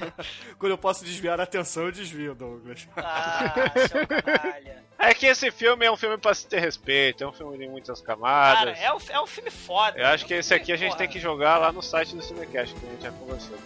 quando 0.58 0.72
eu 0.72 0.78
posso 0.78 1.04
desviar 1.04 1.38
a 1.38 1.42
atenção, 1.42 1.82
eu 1.84 1.92
desvio, 1.92 2.34
Douglas. 2.34 2.88
Ah, 2.96 3.52
seu 3.86 4.06
canalha. 4.06 4.82
É 4.98 5.12
que 5.12 5.26
esse 5.26 5.50
filme 5.50 5.84
é 5.84 5.92
um 5.92 5.98
filme 5.98 6.16
pra 6.16 6.32
se 6.32 6.46
ter 6.46 6.58
respeito, 6.58 7.22
é 7.22 7.26
um 7.26 7.32
filme 7.32 7.58
de 7.58 7.68
muitas 7.68 8.00
Cara, 8.00 8.16
camadas. 8.16 8.80
é 8.80 8.90
um, 8.90 8.98
é 9.10 9.20
um 9.20 9.26
filme 9.26 9.50
foda. 9.50 9.98
Eu 9.98 10.06
acho 10.06 10.22
É 10.22 10.24
um 10.24 10.28
que 10.28 10.34
esse 10.34 10.54
aqui 10.54 10.72
a 10.72 10.76
gente 10.76 10.88
porra. 10.92 10.98
tem 11.00 11.08
que 11.10 11.20
jogar 11.20 11.58
lá 11.58 11.70
no 11.72 11.82
site 11.82 12.16
do 12.16 12.22
Cinecast, 12.22 12.74
que 12.74 12.86
a 12.86 12.90
gente 12.90 13.02
já 13.02 13.12
conversou. 13.12 13.58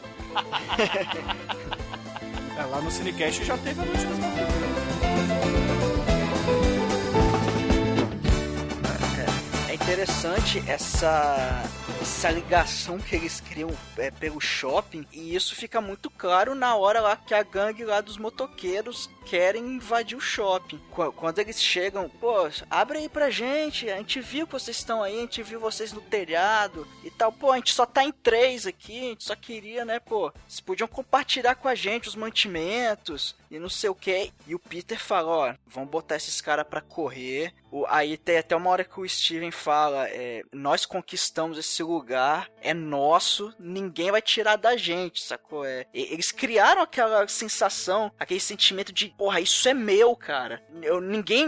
É, 2.59 2.65
lá 2.65 2.81
no 2.81 2.91
Cinecast 2.91 3.45
já 3.45 3.57
teve 3.59 3.81
a 3.81 3.85
noite 3.85 4.05
do 4.05 4.86
interessante 9.87 10.65
essa, 10.67 11.63
essa 12.03 12.29
ligação 12.29 12.99
que 12.99 13.15
eles 13.15 13.41
criam 13.41 13.71
é, 13.97 14.11
pelo 14.11 14.41
shopping 14.41 15.07
e 15.13 15.33
isso 15.33 15.55
fica 15.55 15.81
muito 15.81 16.11
claro 16.11 16.57
na 16.57 16.75
hora 16.75 17.01
lá 17.01 17.15
que 17.15 17.33
a 17.33 17.45
gangue 17.45 17.85
lá 17.85 18.01
dos 18.01 18.19
motoqueiros 18.19 19.09
querem 19.27 19.63
invadir 19.75 20.17
o 20.17 20.21
shopping. 20.21 20.79
Qu- 20.91 21.13
Quando 21.13 21.39
eles 21.41 21.61
chegam, 21.63 22.09
pô, 22.09 22.49
abre 22.71 22.99
aí 22.99 23.09
pra 23.09 23.29
gente, 23.31 23.91
a 23.91 23.97
gente 23.97 24.21
viu 24.21 24.47
que 24.47 24.53
vocês 24.53 24.77
estão 24.77 25.03
aí, 25.03 25.19
a 25.19 25.21
gente 25.23 25.43
viu 25.43 25.59
vocês 25.59 25.93
no 25.93 26.01
telhado 26.01 26.87
e 27.03 27.11
tal. 27.11 27.33
Pô, 27.33 27.51
a 27.51 27.57
gente 27.57 27.73
só 27.75 27.85
tá 27.85 28.05
em 28.05 28.13
três 28.13 28.67
aqui, 28.67 28.99
a 28.99 29.09
gente 29.11 29.25
só 29.25 29.35
queria, 29.35 29.85
né, 29.85 29.99
pô, 29.99 30.33
vocês 30.47 30.61
podiam 30.61 30.87
compartilhar 30.89 31.55
com 31.57 31.69
a 31.69 31.75
gente 31.75 32.09
os 32.09 32.15
mantimentos 32.15 33.35
e 33.51 33.59
não 33.59 33.69
sei 33.69 33.91
o 33.91 33.95
que. 33.95 34.33
E 34.47 34.55
o 34.55 34.59
Peter 34.59 34.99
fala, 34.99 35.29
ó, 35.31 35.55
vamos 35.67 35.91
botar 35.91 36.17
esses 36.17 36.41
caras 36.41 36.67
pra 36.69 36.81
correr. 36.81 37.53
O, 37.71 37.85
aí 37.89 38.17
tem 38.17 38.39
até 38.39 38.55
uma 38.57 38.71
hora 38.71 38.85
que 38.85 38.99
o 39.01 39.09
Steven 39.09 39.51
fala, 39.51 40.09
é, 40.09 40.43
nós 40.53 40.87
conquistamos 40.87 41.59
esse 41.59 41.83
lugar, 41.83 42.49
é 42.63 42.73
nosso, 42.73 43.53
ninguém 43.59 44.11
vai 44.11 44.23
tirar 44.23 44.57
da 44.57 44.77
gente, 44.77 45.23
sacou? 45.23 45.65
É, 45.65 45.85
eles 45.93 46.31
criaram 46.33 46.83
aquela 46.83 47.27
sensação, 47.29 48.11
aquele 48.19 48.41
sentimento 48.41 48.93
de, 48.93 49.09
porra, 49.17 49.41
isso 49.41 49.69
é 49.69 49.75
meu, 49.75 50.15
cara. 50.15 50.63
Eu, 50.83 51.01
ninguém, 51.01 51.47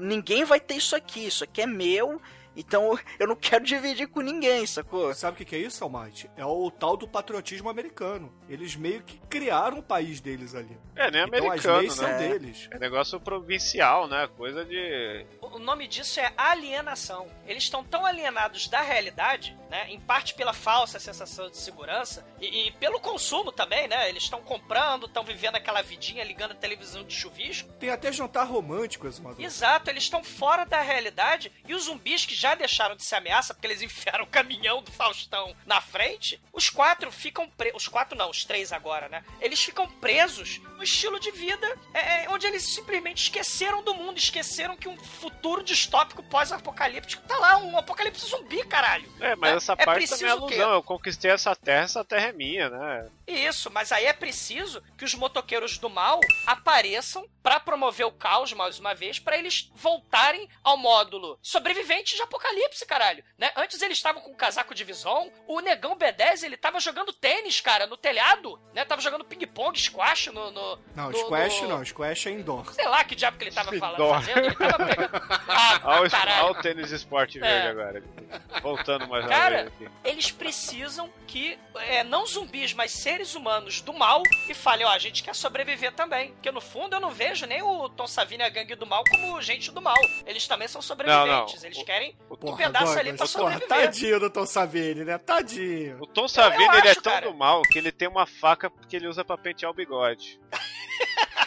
ninguém 0.00 0.44
vai 0.44 0.60
ter 0.60 0.74
isso 0.76 0.94
aqui, 0.94 1.26
isso 1.26 1.44
aqui 1.44 1.62
é 1.62 1.66
meu. 1.66 2.20
Então 2.56 2.98
eu 3.18 3.26
não 3.26 3.36
quero 3.36 3.64
dividir 3.64 4.08
com 4.08 4.20
ninguém, 4.20 4.66
sacou? 4.66 5.14
Sabe 5.14 5.34
o 5.34 5.36
que, 5.38 5.44
que 5.44 5.56
é 5.56 5.58
isso, 5.60 5.84
Almighty? 5.84 6.30
É 6.36 6.44
o 6.44 6.70
tal 6.70 6.96
do 6.96 7.06
patriotismo 7.06 7.68
americano. 7.68 8.32
Eles 8.48 8.74
meio 8.74 9.02
que 9.02 9.18
criaram 9.28 9.78
o 9.78 9.82
país 9.82 10.20
deles 10.20 10.54
ali. 10.54 10.76
É, 10.94 11.10
nem 11.10 11.22
Então 11.22 11.36
as 11.36 11.44
americano, 11.44 11.78
leis 11.78 11.92
são 11.92 12.08
né? 12.08 12.18
deles. 12.18 12.68
É 12.70 12.78
negócio 12.78 13.20
provincial, 13.20 14.08
né? 14.08 14.28
Coisa 14.36 14.64
de. 14.64 15.26
O 15.40 15.58
nome 15.58 15.86
disso 15.86 16.18
é 16.20 16.32
alienação. 16.36 17.28
Eles 17.46 17.64
estão 17.64 17.84
tão 17.84 18.06
alienados 18.06 18.68
da 18.68 18.80
realidade, 18.80 19.56
né? 19.70 19.90
Em 19.90 20.00
parte 20.00 20.34
pela 20.34 20.52
falsa 20.52 20.98
sensação 20.98 21.50
de 21.50 21.56
segurança 21.56 22.26
e, 22.40 22.68
e 22.68 22.70
pelo 22.72 23.00
consumo 23.00 23.52
também, 23.52 23.88
né? 23.88 24.08
Eles 24.08 24.24
estão 24.24 24.40
comprando, 24.40 25.06
estão 25.06 25.24
vivendo 25.24 25.56
aquela 25.56 25.82
vidinha, 25.82 26.24
ligando 26.24 26.52
a 26.52 26.54
televisão 26.54 27.04
de 27.04 27.14
chuvisco. 27.14 27.72
Tem 27.74 27.90
até 27.90 28.10
jantar 28.12 28.46
romântico, 28.46 29.06
Exumador. 29.06 29.44
Exato, 29.44 29.90
eles 29.90 30.04
estão 30.04 30.24
fora 30.24 30.64
da 30.64 30.80
realidade 30.80 31.52
e 31.66 31.74
os 31.74 31.84
zumbis 31.84 32.24
que 32.24 32.34
já 32.34 32.45
deixaram 32.54 32.94
de 32.96 33.04
ser 33.04 33.16
ameaça 33.16 33.52
porque 33.54 33.66
eles 33.66 33.82
enfiaram 33.82 34.24
o 34.24 34.28
caminhão 34.28 34.82
do 34.82 34.92
Faustão 34.92 35.54
na 35.66 35.80
frente, 35.80 36.40
os 36.52 36.70
quatro 36.70 37.10
ficam 37.10 37.48
presos. 37.50 37.82
Os 37.82 37.88
quatro 37.88 38.16
não, 38.16 38.30
os 38.30 38.44
três 38.44 38.72
agora, 38.72 39.08
né? 39.08 39.24
Eles 39.40 39.62
ficam 39.62 39.88
presos 39.88 40.58
no 40.76 40.82
estilo 40.82 41.18
de 41.18 41.30
vida 41.30 41.66
é, 41.92 42.24
é, 42.24 42.28
onde 42.30 42.46
eles 42.46 42.62
simplesmente 42.62 43.24
esqueceram 43.24 43.82
do 43.82 43.94
mundo, 43.94 44.18
esqueceram 44.18 44.76
que 44.76 44.88
um 44.88 44.96
futuro 44.96 45.62
distópico 45.62 46.22
pós-apocalíptico. 46.24 47.22
Tá 47.26 47.36
lá, 47.38 47.56
um 47.58 47.76
apocalipse 47.78 48.26
zumbi, 48.26 48.64
caralho. 48.64 49.10
É, 49.20 49.34
mas 49.36 49.52
É- 49.52 49.56
essa 49.56 49.72
é 49.72 49.84
parte 49.84 50.08
também 50.08 50.26
é 50.26 50.30
alusão. 50.30 50.72
Eu 50.74 50.82
conquistei 50.82 51.30
essa 51.30 51.54
terra, 51.56 51.84
essa 51.84 52.04
terra 52.04 52.28
é 52.28 52.32
minha, 52.32 52.68
né? 52.70 53.08
Isso, 53.26 53.70
mas 53.70 53.90
aí 53.90 54.04
é 54.06 54.12
preciso 54.12 54.82
que 54.96 55.04
os 55.04 55.14
motoqueiros 55.14 55.78
do 55.78 55.90
mal 55.90 56.20
apareçam 56.46 57.26
pra 57.42 57.60
promover 57.60 58.06
o 58.06 58.12
caos 58.12 58.52
mais 58.52 58.78
uma 58.78 58.94
vez, 58.94 59.18
pra 59.18 59.36
eles 59.38 59.70
voltarem 59.74 60.48
ao 60.64 60.76
módulo 60.76 61.38
sobrevivente 61.42 62.14
de 62.16 62.22
apocalipse, 62.36 62.86
caralho. 62.86 63.24
Né? 63.38 63.50
Antes 63.56 63.80
eles 63.82 63.96
estavam 63.96 64.22
com 64.22 64.34
casaco 64.34 64.74
de 64.74 64.84
visão, 64.84 65.30
o 65.46 65.60
negão 65.60 65.96
B10 65.96 66.42
ele 66.44 66.56
tava 66.56 66.78
jogando 66.80 67.12
tênis, 67.12 67.60
cara, 67.60 67.86
no 67.86 67.96
telhado, 67.96 68.60
né? 68.74 68.84
Tava 68.84 69.00
jogando 69.00 69.24
ping-pong, 69.24 69.78
squash 69.80 70.26
no, 70.28 70.50
no 70.50 70.78
Não, 70.94 71.10
no- 71.10 71.18
squash 71.18 71.62
no- 71.62 71.68
não, 71.68 71.84
squash 71.84 72.26
é 72.26 72.30
indoor. 72.30 72.72
Sei 72.72 72.86
lá 72.86 73.02
que 73.04 73.14
diabo 73.14 73.38
que 73.38 73.44
ele 73.44 73.52
tava 73.52 73.72
falando, 73.78 73.94
Indoor. 73.94 74.14
fazendo, 74.20 74.38
ele 74.46 74.54
tava 74.54 74.86
pegando. 74.86 75.10
Ah, 75.48 75.80
Olha 75.86 76.00
o, 76.08 76.44
olha 76.44 76.50
o 76.50 76.54
tênis 76.62 76.90
esporte 76.90 77.38
verde 77.38 77.66
É. 77.66 77.70
agora. 77.70 78.02
Voltando 78.62 79.06
mais 79.08 79.24
uma 79.24 79.30
Cara, 79.30 79.56
vez 79.64 79.66
aqui. 79.68 79.88
eles 80.04 80.30
precisam 80.30 81.10
que, 81.26 81.58
é, 81.76 82.02
não 82.04 82.26
zumbis, 82.26 82.72
mas 82.72 82.90
seres 82.92 83.34
humanos 83.34 83.80
do 83.80 83.92
mal, 83.92 84.22
e 84.48 84.54
falem, 84.54 84.84
ó, 84.86 84.90
a 84.90 84.98
gente 84.98 85.22
quer 85.22 85.34
sobreviver 85.34 85.92
também. 85.92 86.32
Porque 86.32 86.50
no 86.50 86.60
fundo 86.60 86.96
eu 86.96 87.00
não 87.00 87.10
vejo 87.10 87.46
nem 87.46 87.62
o 87.62 87.88
Tom 87.88 88.06
Savini 88.06 88.42
e 88.42 88.46
a 88.46 88.48
gangue 88.48 88.74
do 88.74 88.86
mal 88.86 89.02
como 89.08 89.40
gente 89.40 89.70
do 89.70 89.80
mal. 89.80 89.96
Eles 90.26 90.46
também 90.46 90.68
são 90.68 90.82
sobreviventes. 90.82 91.62
Eles 91.64 91.82
querem 91.82 92.16
um 92.30 92.36
Porra, 92.36 92.56
pedaço 92.56 92.98
ali 92.98 93.10
Douglas, 93.10 93.32
pra 93.32 93.40
porra, 93.40 93.52
sobreviver. 93.54 93.86
tadinho 93.86 94.20
do 94.20 94.30
Tom 94.30 94.46
Savini, 94.46 95.04
né? 95.04 95.18
Tadinho. 95.18 95.98
O 96.00 96.06
Tom 96.06 96.26
Savini 96.28 96.64
eu 96.64 96.72
ele 96.74 96.88
é 96.88 96.90
acho, 96.90 97.02
tão 97.02 97.12
cara. 97.12 97.26
do 97.30 97.34
mal 97.36 97.62
que 97.62 97.78
ele 97.78 97.92
tem 97.92 98.08
uma 98.08 98.26
faca 98.26 98.70
que 98.88 98.96
ele 98.96 99.06
usa 99.08 99.24
pra 99.24 99.38
pentear 99.38 99.70
o 99.70 99.74
bigode. 99.74 100.40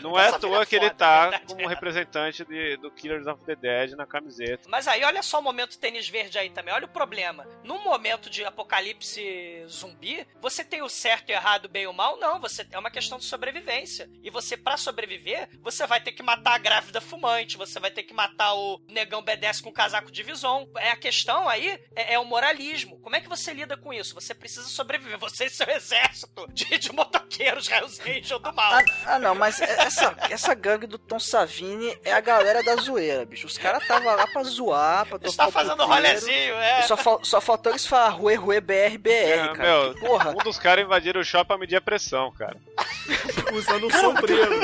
Não 0.00 0.18
é 0.18 0.28
à 0.28 0.38
toa 0.38 0.62
é 0.62 0.66
que 0.66 0.76
ele 0.76 0.86
foda, 0.86 0.96
tá 0.96 1.16
é 1.26 1.30
verdade. 1.30 1.46
como 1.46 1.66
representante 1.68 2.44
de- 2.44 2.76
do 2.78 2.90
Killers 2.90 3.26
of 3.26 3.44
the 3.44 3.56
Dead 3.56 3.90
na 3.92 4.06
camiseta. 4.06 4.68
Mas 4.68 4.86
aí, 4.88 5.04
olha 5.04 5.22
só 5.22 5.38
o 5.38 5.42
momento 5.42 5.78
tênis 5.78 6.08
verde 6.08 6.38
aí 6.38 6.50
também. 6.50 6.72
Olha 6.74 6.84
o 6.86 6.88
problema. 6.88 7.46
Num 7.64 7.82
momento 7.82 8.28
de 8.30 8.44
apocalipse 8.44 9.64
zumbi, 9.68 10.26
você 10.40 10.64
tem 10.64 10.82
o 10.82 10.88
certo 10.88 11.30
e 11.30 11.32
o 11.32 11.36
errado, 11.36 11.66
o 11.66 11.68
bem 11.68 11.84
e 11.84 11.86
o 11.86 11.92
mal? 11.92 12.16
Não, 12.18 12.40
você 12.40 12.66
é 12.70 12.78
uma 12.78 12.90
questão 12.90 13.18
de 13.18 13.24
sobrevivência. 13.24 14.08
E 14.22 14.30
você, 14.30 14.56
pra 14.56 14.76
sobreviver, 14.76 15.48
você 15.62 15.86
vai 15.86 16.00
ter 16.00 16.12
que 16.12 16.22
matar 16.22 16.54
a 16.54 16.58
grávida 16.58 17.00
fumante, 17.00 17.56
você 17.56 17.78
vai 17.78 17.90
ter 17.90 18.02
que 18.02 18.12
matar 18.14 18.54
o 18.54 18.80
negão 18.88 19.22
B10 19.22 19.62
com 19.62 19.72
casaco 19.72 20.10
de 20.10 20.22
vison. 20.22 20.68
É 20.78 20.90
a 20.90 20.96
questão 20.96 21.48
aí 21.48 21.78
é, 21.94 22.14
é 22.14 22.18
o 22.18 22.24
moralismo. 22.24 22.98
Como 23.00 23.16
é 23.16 23.20
que 23.20 23.28
você 23.28 23.52
lida 23.52 23.76
com 23.76 23.92
isso? 23.92 24.14
Você 24.14 24.34
precisa 24.34 24.68
sobreviver. 24.68 25.18
Você 25.18 25.46
e 25.46 25.50
seu 25.50 25.68
exército 25.68 26.46
de, 26.52 26.78
de 26.78 26.92
motoqueiros, 26.92 27.68
Hells 27.70 28.00
Angel 28.02 28.38
do 28.38 28.52
mal. 28.52 28.72
Ah, 28.74 28.84
ah, 29.06 29.18
não, 29.18 29.29
mas 29.34 29.60
essa, 29.60 30.14
essa 30.30 30.54
gangue 30.54 30.86
do 30.86 30.98
Tom 30.98 31.18
Savini 31.18 31.96
é 32.04 32.12
a 32.12 32.20
galera 32.20 32.62
da 32.62 32.76
zoeira, 32.76 33.24
bicho. 33.24 33.46
Os 33.46 33.56
caras 33.58 33.82
estavam 33.82 34.14
lá 34.14 34.26
pra 34.26 34.42
zoar, 34.44 35.06
pra 35.06 35.18
Eles 35.20 35.32
tocar 35.36 35.46
tá 35.46 35.52
fazendo 35.52 35.76
puteiro. 35.78 35.92
rolezinho, 35.94 36.54
é. 36.54 36.82
Só, 36.82 36.96
fal- 36.96 37.20
só 37.24 37.40
faltou 37.40 37.72
eles 37.72 37.86
falar 37.86 38.08
Rue 38.10 38.34
Rue 38.34 38.60
BR 38.60 38.98
BR, 38.98 39.08
É, 39.10 39.36
cara. 39.48 39.54
meu, 39.62 39.94
Que 39.94 40.00
porra, 40.00 40.30
um 40.30 40.34
dos 40.44 40.58
caras 40.58 40.84
invadiram 40.84 41.20
o 41.20 41.24
shopping 41.24 41.48
pra 41.48 41.58
medir 41.58 41.76
a 41.76 41.80
pressão, 41.80 42.32
cara. 42.32 42.56
Usando 43.52 43.86
um 43.86 43.90
sombreiro. 43.90 44.60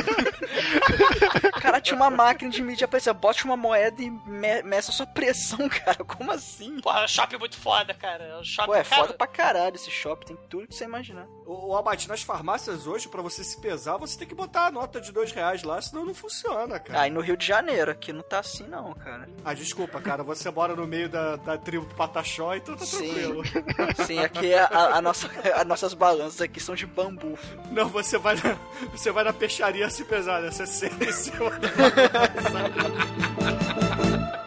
o 1.49 1.51
cara 1.61 1.81
tinha 1.81 1.97
uma 1.97 2.11
máquina 2.11 2.51
de 2.51 2.62
mídia 2.62 2.87
pressão. 2.87 3.14
Bote 3.14 3.45
uma 3.45 3.57
moeda 3.57 4.01
e 4.03 4.11
me 4.11 4.62
meça 4.62 4.93
sua 4.93 5.07
pressão, 5.07 5.69
cara. 5.69 6.05
Como 6.05 6.31
assim? 6.31 6.81
Porra, 6.81 7.01
é 7.01 7.05
um 7.05 7.09
shopping 7.09 7.37
muito 7.39 7.57
foda, 7.59 7.93
cara. 7.95 8.25
É 8.25 8.37
um 8.39 8.45
shopping, 8.45 8.67
Pô, 8.71 8.75
é 8.75 8.85
cara, 8.85 9.03
foda 9.03 9.14
pra 9.14 9.27
caralho 9.27 9.75
esse 9.75 9.91
shopping. 9.91 10.27
Tem 10.27 10.37
tudo 10.49 10.67
que 10.69 10.75
você 10.75 10.85
imaginar. 10.85 11.27
O, 11.45 11.73
o 11.73 11.77
Abate, 11.77 12.09
nas 12.09 12.23
farmácias 12.23 12.87
hoje, 12.87 13.09
pra 13.09 13.23
você 13.23 13.43
se 13.43 13.61
pesar, 13.61 13.97
você 13.97 14.19
tem 14.19 14.27
que 14.29 14.35
botar 14.35 14.45
a 14.55 14.70
nota 14.70 15.01
de 15.01 15.12
dois 15.12 15.32
reais 15.32 15.62
lá, 15.62 15.80
senão 15.80 16.05
não 16.05 16.14
funciona, 16.14 16.78
cara. 16.78 17.03
Ah, 17.03 17.09
e 17.09 17.11
no 17.11 17.20
Rio 17.20 17.36
de 17.36 17.47
Janeiro, 17.47 17.90
aqui 17.90 18.12
não 18.12 18.22
tá 18.22 18.38
assim 18.40 18.66
não, 18.66 18.92
cara. 18.94 19.28
Ah, 19.44 19.55
desculpa, 19.55 20.01
cara, 20.01 20.22
você 20.22 20.51
mora 20.51 20.74
no 20.74 20.86
meio 20.86 21.09
da, 21.09 21.36
da 21.36 21.59
tribo 21.59 21.86
Pataxó, 21.94 22.55
então 22.55 22.76
tá 22.76 22.84
Sim. 22.84 22.99
tranquilo. 22.99 23.42
Sim, 24.07 24.18
aqui 24.18 24.53
é 24.53 24.61
a, 24.61 24.97
a 24.97 25.03
nossa, 25.03 25.28
as 25.55 25.66
nossas 25.66 25.94
balanças 25.94 26.40
aqui 26.40 26.61
são 26.61 26.74
de 26.74 26.86
bambu. 26.86 27.38
Não, 27.70 27.88
você 27.88 28.18
vai 28.18 28.34
na, 28.36 28.57
você 28.90 29.11
vai 29.11 29.24
na 29.24 29.32
peixaria 29.32 29.88
se 29.90 30.05
pesar, 30.05 30.42
né? 30.42 30.51
Você 30.51 30.66
senta 30.66 31.05
em 31.05 31.12
cima 31.12 31.51
da 31.51 31.68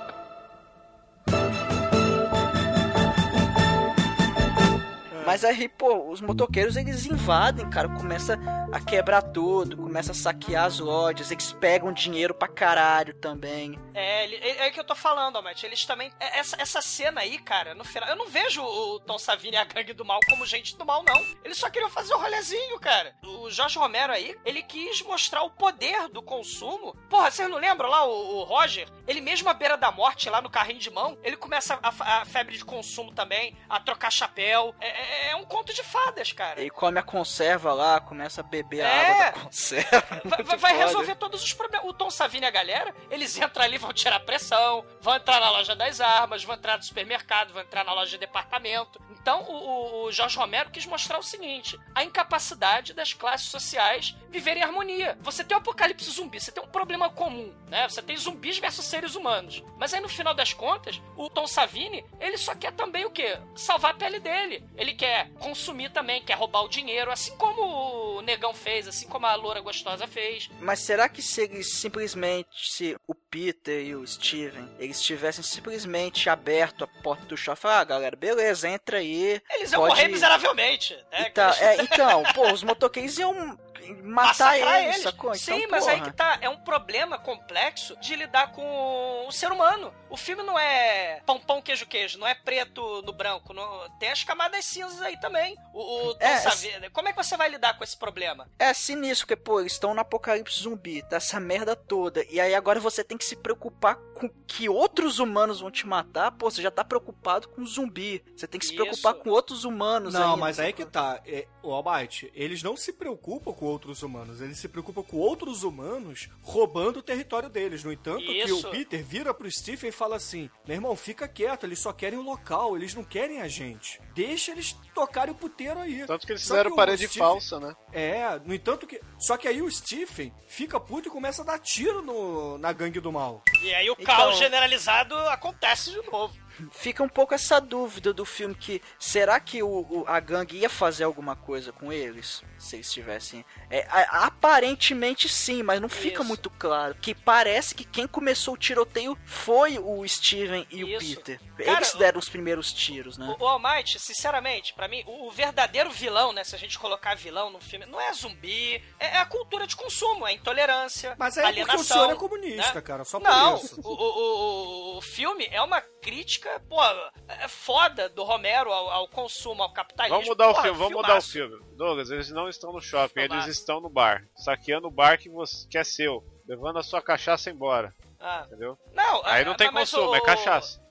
Mas 5.30 5.43
aí, 5.45 5.69
pô, 5.69 6.09
os 6.09 6.21
motoqueiros 6.21 6.75
eles 6.75 7.05
invadem, 7.05 7.69
cara, 7.69 7.88
começa 7.88 8.36
a 8.73 8.80
quebrar 8.80 9.21
tudo, 9.21 9.77
começa 9.77 10.11
a 10.11 10.15
saquear 10.15 10.65
as 10.65 10.80
lojas, 10.80 11.30
eles 11.30 11.53
pegam 11.53 11.93
dinheiro 11.93 12.34
pra 12.34 12.47
caralho 12.47 13.13
também. 13.13 13.77
É, 13.93 14.25
é, 14.25 14.65
é 14.65 14.71
que 14.71 14.80
eu 14.80 14.84
tô 14.84 14.95
falando, 14.95 15.36
Almighty. 15.36 15.67
Eles 15.67 15.86
também. 15.86 16.11
é- 16.19 16.39
Essa, 16.39 16.59
essa 16.59 16.82
cena 16.82 17.21
aí, 17.21 17.38
cara, 17.38 17.75
no 17.75 17.84
final. 17.84 18.09
Eu 18.09 18.15
não 18.15 18.25
vejo 18.27 18.63
o 18.63 18.99
Tom 19.01 19.19
Savini 19.19 19.55
e 19.55 19.59
a 19.59 19.63
gangue 19.65 19.93
do 19.93 20.03
mal 20.03 20.19
como 20.27 20.47
gente 20.47 20.75
do 20.75 20.84
mal, 20.84 21.03
não. 21.03 21.23
Eles 21.43 21.57
só 21.57 21.69
queriam 21.69 21.91
fazer 21.91 22.11
o 22.15 22.17
rolezinho, 22.17 22.80
cara. 22.80 23.13
O 23.23 23.51
Jorge 23.51 23.77
Romero 23.77 24.11
aí, 24.11 24.36
ele 24.43 24.63
quis 24.63 25.03
mostrar 25.03 25.43
o 25.43 25.51
poder 25.51 26.09
do 26.09 26.23
consumo. 26.23 26.95
Porra, 27.07 27.30
vocês 27.30 27.47
não 27.47 27.59
lembram 27.59 27.88
lá 27.88 28.03
o, 28.03 28.39
o 28.39 28.43
Roger? 28.45 28.88
Ele 29.07 29.21
mesmo 29.21 29.47
à 29.47 29.53
beira 29.53 29.77
da 29.77 29.91
morte, 29.91 30.27
lá 30.27 30.41
no 30.41 30.49
carrinho 30.49 30.80
de 30.80 30.89
mão, 30.89 31.19
ele 31.23 31.38
começa 31.38 31.77
a, 31.84 32.21
a 32.21 32.25
febre 32.25 32.57
de 32.57 32.65
consumo 32.65 33.11
também, 33.13 33.55
a 33.69 33.80
trocar 33.80 34.09
chapéu. 34.11 34.73
É, 34.80 34.88
é- 34.88 35.18
é 35.28 35.36
um 35.36 35.43
conto 35.45 35.74
de 35.74 35.84
fadas, 35.84 36.32
cara. 36.32 36.59
Ele 36.61 36.70
come 36.70 36.99
a 36.99 37.03
conserva 37.03 37.74
lá, 37.74 37.99
começa 37.99 38.41
a 38.41 38.43
beber 38.43 38.82
a 38.82 38.88
É. 38.88 39.11
água 39.11 39.26
da 39.26 39.32
conserva. 39.32 40.22
Vai, 40.26 40.57
vai- 40.57 40.78
resolver 40.78 41.15
todos 41.15 41.43
os 41.43 41.53
problemas. 41.53 41.86
O 41.88 41.93
Tom 41.93 42.09
Savini 42.09 42.45
e 42.45 42.47
a 42.47 42.51
galera, 42.51 42.93
eles 43.09 43.38
entram 43.38 43.63
ali, 43.63 43.78
vão 43.78 43.91
tirar 43.93 44.20
pressão, 44.22 44.86
vão 45.01 45.15
entrar 45.15 45.39
na 45.39 45.49
loja 45.49 45.76
das 45.76 45.99
armas, 46.01 46.43
vão 46.43 46.55
entrar 46.55 46.78
no 46.78 46.84
supermercado, 46.84 47.53
vão 47.53 47.61
entrar 47.61 47.84
na 47.84 47.93
loja 47.93 48.11
de 48.11 48.17
departamento. 48.17 49.01
Então, 49.11 49.41
o, 49.43 49.53
o- 49.53 50.03
o 50.05 50.11
Jorge 50.11 50.38
Romero 50.38 50.70
quis 50.70 50.86
mostrar 50.86 51.17
o 51.20 51.24
seguinte: 51.24 51.80
a 51.93 52.03
incapacidade 52.03 52.93
das 52.93 53.13
classes 53.13 53.49
sociais 53.49 54.15
viverem 54.30 54.61
em 54.61 54.65
harmonia. 54.65 55.17
Você 55.22 55.43
tem 55.43 55.55
um 55.57 55.59
apocalipse 55.59 56.09
zumbi, 56.11 56.39
você 56.39 56.51
tem 56.51 56.63
um 56.63 56.67
problema 56.67 57.09
comum, 57.09 57.53
né? 57.67 57.88
Você 57.89 58.01
tem 58.01 58.15
zumbis 58.15 58.59
versus 58.59 58.86
seres 58.86 59.15
humanos. 59.15 59.63
Mas 59.78 59.93
aí, 59.93 59.99
no 59.99 60.07
final 60.09 60.34
das 60.34 60.53
contas, 60.53 61.01
o 61.17 61.30
Tom 61.30 61.47
Savini, 61.47 62.05
ele 62.20 62.38
só 62.38 62.53
quer 62.55 62.72
também 62.74 63.05
o 63.05 63.09
quê? 63.11 63.38
Salvar 63.55 63.91
a 63.91 63.93
pele 63.95 64.20
dele. 64.20 64.63
Ele 64.78 64.93
quer 64.93 65.09
consumir 65.39 65.89
também, 65.91 66.24
quer 66.24 66.36
roubar 66.36 66.64
o 66.64 66.70
dinheiro, 66.70 67.12
assim 67.12 67.36
como 67.38 68.18
o 68.18 68.22
Negão 68.22 68.53
fez, 68.53 68.88
assim 68.88 69.07
como 69.07 69.26
a 69.26 69.36
Loura 69.36 69.62
Gostosa 69.62 70.07
fez. 70.07 70.49
Mas 70.60 70.80
será 70.80 71.07
que 71.07 71.22
se 71.22 71.41
eles 71.41 71.74
simplesmente, 71.74 72.72
se 72.72 72.97
o 73.07 73.14
Peter 73.14 73.86
e 73.86 73.95
o 73.95 74.05
Steven, 74.05 74.70
eles 74.80 75.01
tivessem 75.01 75.43
simplesmente 75.43 76.30
aberto 76.30 76.84
a 76.84 76.88
porta 76.88 77.26
do 77.26 77.38
shopping, 77.38 77.68
ah, 77.68 77.84
galera, 77.84 78.16
beleza, 78.16 78.70
entra 78.70 78.97
aí. 78.97 79.41
Eles 79.51 79.72
iam 79.72 79.86
morrer 79.86 80.07
miseravelmente. 80.07 80.95
Né? 81.12 81.28
Então, 81.30 81.49
é, 81.53 81.82
então, 81.82 82.24
pô, 82.34 82.51
os 82.51 82.64
motoqueiros 82.64 83.18
iam 83.18 83.57
matar 84.03 84.28
Massacrar 84.28 84.84
eles, 84.84 85.01
sacou? 85.01 85.36
Sim, 85.36 85.57
então, 85.57 85.70
mas 85.72 85.88
aí 85.88 85.97
porra. 85.97 86.12
que 86.12 86.18
tá. 86.18 86.38
É 86.41 86.49
um 86.49 86.57
problema 86.57 87.18
complexo 87.18 87.95
de 87.97 88.16
lidar 88.16 88.51
com 88.51 89.26
o 89.28 89.32
ser 89.32 89.51
humano. 89.51 89.93
O 90.10 90.18
filme 90.18 90.43
não 90.43 90.57
é 90.57 91.22
pão, 91.26 91.39
pão, 91.39 91.62
queijo, 91.62 91.86
queijo. 91.86 92.18
Não 92.18 92.28
é 92.28 92.34
preto 92.36 93.01
no 93.03 93.14
branco. 93.14 93.53
não- 93.53 93.89
Tem 93.99 94.10
as 94.12 94.24
camadas 94.24 94.66
cinzas 94.66 95.01
aí 95.01 95.20
também. 95.20 95.55
O, 95.74 96.10
o 96.12 96.16
É, 96.20 96.38
Savini- 96.38 96.89
Como 96.89 97.07
é 97.07 97.14
que 97.14 97.24
você 97.24 97.38
vai 97.38 97.49
lidar 97.49 97.78
com 97.78 97.84
esse 97.84 97.95
problema? 97.97 98.49
É 98.57 98.74
sinistro, 98.74 99.28
porque, 99.28 99.36
pô, 99.41 99.60
eles 99.60 99.74
estão 99.74 99.93
no 99.93 100.01
apocalipse 100.01 100.62
zumbi, 100.62 101.01
tá 101.03 101.18
essa 101.18 101.39
merda 101.39 101.76
toda. 101.76 102.26
E 102.30 102.39
aí 102.39 102.55
agora 102.55 102.80
você 102.80 103.03
tem 103.03 103.18
que 103.18 103.26
se 103.26 103.36
preocupar 103.36 103.95
com 104.16 104.30
que 104.47 104.68
outros 104.68 105.20
humanos 105.20 105.60
vão 105.62 105.70
te 105.72 105.86
matar. 105.88 106.32
Pô, 106.32 106.49
você 106.49 106.62
já 106.62 106.72
tá 106.72 106.84
preocupado 106.84 107.47
com 107.49 107.66
zumbi. 107.66 108.24
Você 108.36 108.47
tem 108.47 108.60
que 108.60 108.66
se 108.66 108.74
Isso. 108.74 108.82
preocupar 108.84 109.14
com 109.16 109.30
outros 109.30 109.64
humanos 109.64 110.14
Não, 110.14 110.24
ainda, 110.32 110.38
mas 110.38 110.60
aí 110.60 110.74
que 110.74 110.86
tá. 110.86 111.22
É, 111.26 111.47
o 111.62 111.72
Almighty, 111.72 112.32
eles 112.34 112.64
não 112.64 112.76
se 112.76 112.91
preocupam 112.93 113.53
com 113.53 113.66
outros 113.66 114.01
humanos, 114.03 114.41
eles 114.41 114.57
se 114.57 114.68
preocupam 114.68 115.03
com 115.03 115.18
outros 115.18 115.64
humanos 115.64 116.30
roubando 116.41 116.99
o 116.99 117.03
território 117.03 117.49
deles. 117.49 117.84
No 117.84 117.91
entanto, 117.91 118.24
que 118.26 118.32
Isso. 118.43 118.68
o 118.68 118.72
Peter 118.72 119.03
vira 119.03 119.34
pro 119.34 119.49
Stephen 119.49 119.89
e 119.89 119.93
fala 119.99 120.15
assim: 120.15 120.49
meu 120.65 120.75
irmão, 120.75 120.95
fica 120.95 121.27
quieto, 121.27 121.65
eles 121.65 121.79
só 121.79 121.91
querem 121.93 122.17
o 122.17 122.23
local, 122.23 122.75
eles 122.75 122.95
não 122.95 123.03
querem 123.03 123.41
a 123.41 123.47
gente. 123.47 123.99
Deixa 124.15 124.51
eles 124.51 124.73
tocarem 124.95 125.33
o 125.33 125.37
puteiro 125.37 125.79
aí. 125.79 126.05
Tanto 126.07 126.25
que 126.25 126.31
eles 126.31 126.41
Só 126.43 126.53
fizeram 126.55 126.71
o 126.71 126.75
parede 126.75 127.05
Stephen- 127.07 127.19
falsa, 127.27 127.59
né? 127.59 127.75
É, 127.91 128.39
no 128.45 128.53
entanto 128.53 128.87
que. 128.87 128.99
Só 129.19 129.35
que 129.37 129.47
aí 129.47 129.61
o 129.61 129.69
Stephen 129.69 130.33
fica 130.47 130.79
puto 130.79 131.09
e 131.09 131.11
começa 131.11 131.41
a 131.41 131.45
dar 131.45 131.59
tiro 131.59 132.01
no, 132.01 132.57
na 132.57 132.71
gangue 132.71 132.99
do 132.99 133.11
mal. 133.11 133.43
E 133.61 133.73
aí 133.75 133.89
o 133.89 133.93
Então- 133.99 134.05
caos 134.05 134.37
generalizado 134.37 135.15
acontece 135.29 135.91
de 135.91 136.01
novo. 136.09 136.33
Fica 136.72 137.03
um 137.03 137.10
pouco 137.10 137.34
essa 137.34 137.60
dúvida 137.60 138.14
do 138.14 138.26
filme 138.26 138.55
que 138.55 138.82
será 138.99 139.39
que 139.39 139.62
o, 139.64 139.68
o- 139.89 140.03
a 140.07 140.20
gangue 140.20 140.57
ia 140.57 140.70
fazer 140.70 141.03
alguma 141.03 141.36
coisa 141.36 141.72
com 141.72 141.91
eles 141.91 142.43
se 142.57 142.76
eles 142.76 142.91
tivessem 142.91 143.45
é, 143.70 143.86
a- 143.89 144.26
aparentemente 144.28 145.30
sim 145.30 145.62
mas 145.64 145.80
não 145.82 145.89
fica 145.89 146.20
Isso. 146.20 146.28
muito 146.28 146.49
claro 146.49 146.95
que 146.95 147.14
parece 147.16 147.74
que 147.76 147.84
quem 147.84 148.07
começou 148.07 148.53
o 148.53 148.57
tiroteio 148.57 149.18
foi 149.26 149.78
o 149.80 150.07
Steven 150.07 150.66
e 150.70 150.84
o 150.84 150.88
Isso. 150.89 151.16
Peter 151.16 151.39
Cara, 151.60 151.72
eles 151.80 151.93
deram 151.93 152.20
os 152.20 152.30
primeiros 152.30 152.72
tiros 152.74 153.18
né 153.18 153.36
O, 153.39 153.43
o 153.43 153.47
Almighty, 153.47 153.99
sinceramente, 153.99 154.74
pra 154.74 154.88
mim, 154.88 155.03
o, 155.05 155.28
o 155.28 155.32
verdadeiro 155.32 155.91
vilão, 155.91 156.32
né? 156.32 156.43
Se 156.45 156.55
a 156.55 156.57
gente 156.57 156.80
colocar 156.80 157.16
vilão 157.16 157.49
no 157.51 157.60
filme, 157.60 157.86
não 157.86 157.99
é 157.99 158.14
zumbi, 158.14 158.82
é, 158.97 159.07
é 159.07 159.18
a 159.18 159.26
cultura 159.26 159.68
de 159.68 159.76
consumo, 159.76 160.26
é 160.26 160.32
intolerância, 160.34 161.16
Mas 161.20 161.38
é 161.38 161.41
porque 161.41 161.60
o 161.60 161.64
alienação. 161.64 161.84
senhor 161.97 162.12
é 162.12 162.16
comunista, 162.16 162.74
né? 162.76 162.82
cara, 162.82 163.03
só 163.03 163.20
por 163.20 163.28
Não, 163.28 163.55
isso. 163.57 163.80
o, 163.84 163.89
o, 163.89 164.95
o, 164.95 164.97
o 164.97 165.01
filme 165.01 165.47
é 165.51 165.62
uma 165.62 165.82
crítica, 165.82 166.48
pô, 166.67 166.81
é 167.27 167.47
foda 167.47 168.09
do 168.09 168.23
Romero 168.23 168.71
ao, 168.71 168.89
ao 168.89 169.07
consumo, 169.07 169.61
ao 169.61 169.71
capitalismo. 169.71 170.15
Vamos 170.15 170.29
mudar 170.29 170.47
o 170.47 170.51
Porra, 170.53 170.63
filme, 170.63 170.77
vamos 170.79 170.93
mudar 170.95 171.17
o 171.17 171.21
filme. 171.21 171.59
Douglas, 171.75 172.09
eles 172.09 172.31
não 172.31 172.49
estão 172.49 172.73
no 172.73 172.81
shopping, 172.81 173.19
eles 173.21 173.45
estão 173.45 173.79
no 173.79 173.89
bar. 173.89 174.25
Saqueando 174.35 174.87
o 174.87 174.91
bar 174.91 175.19
que, 175.19 175.29
você, 175.29 175.67
que 175.67 175.77
é 175.77 175.83
seu. 175.83 176.23
Levando 176.47 176.79
a 176.79 176.83
sua 176.83 177.01
cachaça 177.01 177.51
embora. 177.51 177.93
Ah. 178.19 178.43
Entendeu? 178.47 178.77
Não, 178.93 179.21
Aí 179.25 179.45
não 179.45 179.55
tem 179.55 179.71
mas 179.71 179.91
consumo, 179.91 180.11
o- 180.11 180.15
é 180.15 180.21
cachaça. 180.21 180.81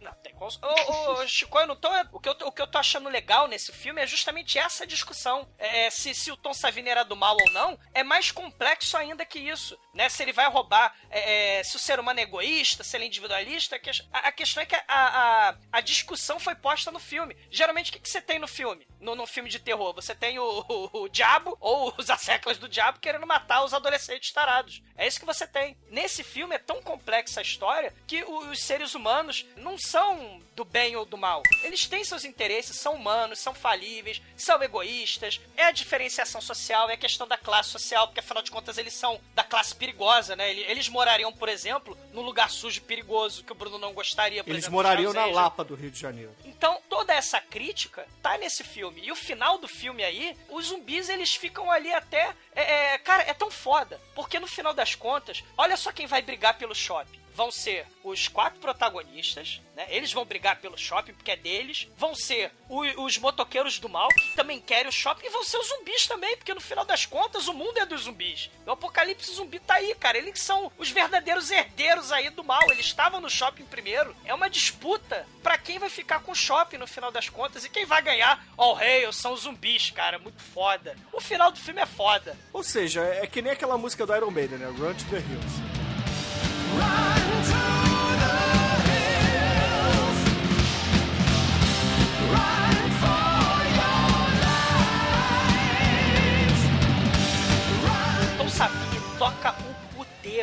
Não, 0.00 0.12
tem 0.22 0.32
consumo. 0.34 0.66
Ô, 0.66 1.12
ô, 1.22 1.26
Chico, 1.26 1.58
eu 1.58 1.66
não 1.66 1.76
tô. 1.76 1.88
O 2.12 2.20
que 2.20 2.28
eu, 2.28 2.36
o 2.44 2.52
que 2.52 2.62
eu 2.62 2.66
tô 2.66 2.78
achando 2.78 3.08
legal 3.08 3.48
nesse 3.48 3.72
filme 3.72 4.00
é 4.00 4.06
justamente 4.06 4.58
essa 4.58 4.86
discussão. 4.86 5.48
É, 5.58 5.90
se, 5.90 6.14
se 6.14 6.30
o 6.30 6.36
Tom 6.36 6.54
Savini 6.54 6.88
era 6.88 7.04
do 7.04 7.16
mal 7.16 7.36
ou 7.40 7.50
não, 7.50 7.78
é 7.92 8.04
mais 8.04 8.30
complexo 8.30 8.96
ainda 8.96 9.24
que 9.26 9.38
isso. 9.38 9.78
Né? 9.92 10.08
Se 10.08 10.22
ele 10.22 10.32
vai 10.32 10.48
roubar. 10.48 10.94
é, 11.10 11.58
é, 11.58 11.64
se 11.64 11.74
o 11.76 11.78
ser 11.80 11.98
humano 11.98 12.20
é 12.20 12.22
egoísta, 12.22 12.84
se 12.84 12.96
ele 12.96 13.04
é 13.04 13.06
individualista. 13.08 13.80
A, 14.12 14.28
a- 14.28 14.32
questão 14.32 14.62
é 14.62 14.66
que 14.66 14.74
a, 14.76 14.82
a, 14.88 15.56
a 15.72 15.80
discussão 15.80 16.38
foi 16.38 16.54
posta 16.54 16.90
no 16.90 16.98
filme. 17.00 17.36
Geralmente, 17.50 17.90
o 17.90 17.92
que, 17.94 17.98
que 18.00 18.08
você 18.08 18.20
tem 18.20 18.38
no 18.38 18.46
filme? 18.48 18.86
No, 19.00 19.14
no 19.16 19.26
filme 19.26 19.48
de 19.50 19.58
terror? 19.58 19.92
Você 19.94 20.14
tem 20.14 20.38
o, 20.38 20.64
o, 20.68 21.02
o 21.02 21.08
diabo 21.08 21.56
ou 21.60 21.92
os 21.98 22.10
asseclas 22.10 22.58
do 22.58 22.68
diabo 22.68 23.00
querendo 23.00 23.26
matar 23.26 23.64
os 23.64 23.74
adolescentes 23.74 24.30
tarados. 24.32 24.82
É 24.96 25.06
isso 25.06 25.18
que 25.18 25.26
você 25.26 25.46
tem. 25.46 25.76
Nesse 25.90 26.22
filme 26.22 26.54
é 26.54 26.58
tão 26.58 26.82
complexa 26.82 27.40
a 27.40 27.42
história 27.42 27.92
que 28.06 28.22
os 28.24 28.60
seres 28.60 28.94
humanos 28.94 29.44
não 29.56 29.76
são 29.78 30.40
do 30.54 30.64
bem 30.64 30.96
ou 30.96 31.04
do 31.04 31.16
mal. 31.18 31.42
Eles 31.62 31.86
têm 31.86 32.02
seus 32.04 32.24
interesses, 32.24 32.76
são 32.78 32.94
humanos, 32.94 33.38
são 33.38 33.54
falíveis, 33.54 34.22
são 34.36 34.62
egoístas. 34.62 35.40
É 35.56 35.64
a 35.64 35.70
diferenciação 35.70 36.40
social, 36.40 36.88
é 36.88 36.94
a 36.94 36.96
questão 36.96 37.26
da 37.26 37.36
classe 37.36 37.70
social, 37.70 38.06
porque 38.06 38.20
afinal 38.20 38.42
de 38.42 38.50
contas 38.50 38.78
eles 38.78 38.94
são 38.94 39.20
da 39.34 39.44
classe 39.44 39.74
perigosa, 39.74 40.34
né? 40.36 40.50
Ele- 40.50 40.62
Eles 40.66 40.88
morariam, 40.88 41.32
por 41.32 41.48
exemplo, 41.48 41.96
num 42.12 42.22
lugar 42.22 42.50
sujo 42.50 42.78
e 42.78 42.80
perigoso 42.80 43.44
que 43.44 43.52
o 43.52 43.54
Bruno 43.54 43.78
não 43.78 43.92
gostaria, 43.92 44.42
por 44.42 44.50
Eles 44.50 44.64
exemplo, 44.64 44.76
morariam 44.76 45.12
na. 45.12 45.26
Lapa 45.26 45.62
do 45.64 45.74
Rio 45.74 45.90
de 45.90 45.98
Janeiro. 46.00 46.34
Então, 46.44 46.80
toda 46.88 47.12
essa 47.12 47.40
crítica 47.40 48.06
tá 48.22 48.38
nesse 48.38 48.64
filme. 48.64 49.02
E 49.04 49.12
o 49.12 49.16
final 49.16 49.58
do 49.58 49.68
filme 49.68 50.02
aí, 50.04 50.36
os 50.48 50.66
zumbis, 50.66 51.08
eles 51.08 51.34
ficam 51.34 51.70
ali 51.70 51.92
até... 51.92 52.34
é, 52.54 52.94
é, 52.94 52.98
cara, 52.98 53.22
é 53.24 53.34
tão 53.34 53.50
foda. 53.50 54.00
Porque 54.14 54.38
no 54.38 54.46
final 54.46 54.72
das 54.72 54.94
contas, 54.94 55.42
olha 55.58 55.76
só 55.76 55.92
quem 55.92 56.06
vai 56.06 56.22
brigar 56.22 56.56
pelo 56.56 56.74
shopping. 56.74 57.20
Vão 57.36 57.50
ser 57.50 57.86
os 58.02 58.28
quatro 58.28 58.58
protagonistas, 58.60 59.60
né? 59.76 59.84
Eles 59.90 60.10
vão 60.10 60.24
brigar 60.24 60.56
pelo 60.58 60.78
shopping 60.78 61.12
porque 61.12 61.32
é 61.32 61.36
deles. 61.36 61.86
Vão 61.98 62.14
ser 62.14 62.50
o- 62.66 63.04
os 63.04 63.18
motoqueiros 63.18 63.78
do 63.78 63.90
mal, 63.90 64.08
que 64.08 64.34
também 64.34 64.58
querem 64.58 64.88
o 64.88 64.92
shopping. 64.92 65.26
E 65.26 65.28
vão 65.30 65.44
ser 65.44 65.58
os 65.58 65.68
zumbis 65.68 66.06
também, 66.06 66.34
porque 66.38 66.54
no 66.54 66.62
final 66.62 66.84
das 66.86 67.04
contas 67.04 67.46
o 67.46 67.52
mundo 67.52 67.76
é 67.78 67.84
dos 67.84 68.04
zumbis. 68.04 68.50
O 68.66 68.70
apocalipse 68.70 69.34
zumbi 69.34 69.58
tá 69.60 69.74
aí, 69.74 69.94
cara. 69.96 70.16
Eles 70.16 70.40
são 70.40 70.72
os 70.78 70.88
verdadeiros 70.90 71.50
herdeiros 71.50 72.10
aí 72.10 72.30
do 72.30 72.42
mal. 72.42 72.62
Eles 72.70 72.86
estavam 72.86 73.20
no 73.20 73.28
shopping 73.28 73.66
primeiro. 73.66 74.16
É 74.24 74.32
uma 74.32 74.48
disputa 74.48 75.26
pra 75.42 75.58
quem 75.58 75.78
vai 75.78 75.90
ficar 75.90 76.20
com 76.20 76.32
o 76.32 76.34
shopping 76.34 76.78
no 76.78 76.86
final 76.86 77.12
das 77.12 77.28
contas. 77.28 77.66
E 77.66 77.68
quem 77.68 77.84
vai 77.84 78.00
ganhar, 78.00 78.42
all 78.56 78.76
hail, 78.78 79.12
são 79.12 79.34
os 79.34 79.42
zumbis, 79.42 79.90
cara. 79.90 80.18
Muito 80.18 80.42
foda. 80.42 80.96
O 81.12 81.20
final 81.20 81.52
do 81.52 81.58
filme 81.60 81.82
é 81.82 81.86
foda. 81.86 82.34
Ou 82.50 82.62
seja, 82.62 83.02
é 83.02 83.26
que 83.26 83.42
nem 83.42 83.52
aquela 83.52 83.76
música 83.76 84.06
do 84.06 84.16
Iron 84.16 84.30
Maiden, 84.30 84.56
né? 84.58 84.66
Run 84.66 84.94
to 84.94 85.04
the 85.10 85.18
Hills. 85.18 85.65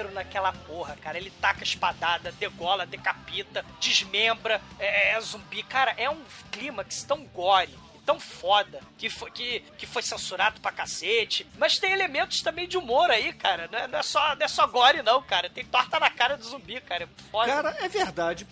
O 0.04 0.10
puteiro 0.10 0.14
naquela 0.14 0.52
porra, 0.52 0.96
cara. 0.98 1.18
Ele 1.18 1.32
taca 1.42 1.64
espadada, 1.64 2.32
degola, 2.34 2.86
decapita, 2.86 3.66
desmembra, 3.80 4.62
é, 4.80 5.12
é 5.12 5.22
zumbi. 5.22 5.64
Cara, 5.64 5.94
é 5.98 6.10
um 6.10 6.22
clímax 6.52 7.04
tão 7.04 7.24
gore. 7.26 7.74
Tão 8.06 8.20
foda 8.20 8.82
que 8.98 9.10
foi, 9.10 9.32
que, 9.32 9.62
que 9.78 9.86
foi 9.86 10.02
censurado 10.02 10.60
pra 10.60 10.72
cacete. 10.72 11.48
Mas 11.58 11.78
tem 11.78 11.92
elementos 11.94 12.42
também 12.42 12.68
de 12.68 12.78
humor 12.78 13.10
aí, 13.10 13.32
cara. 13.32 13.70
Não 13.72 13.80
é, 13.80 13.88
não 13.88 14.00
é 14.00 14.04
só, 14.04 14.36
não 14.36 14.46
é 14.46 14.48
só 14.48 14.68
gore, 14.68 15.02
não, 15.02 15.22
cara. 15.22 15.50
Tem 15.50 15.64
torta 15.64 16.00
na 16.00 16.10
cara 16.10 16.36
do 16.38 16.44
zumbi, 16.44 16.82
cara. 16.82 17.04
É 17.04 17.06
muito 17.06 17.24
foda. 17.32 17.48
Cara, 17.52 17.78
é 17.80 17.88
verdade. 17.88 18.46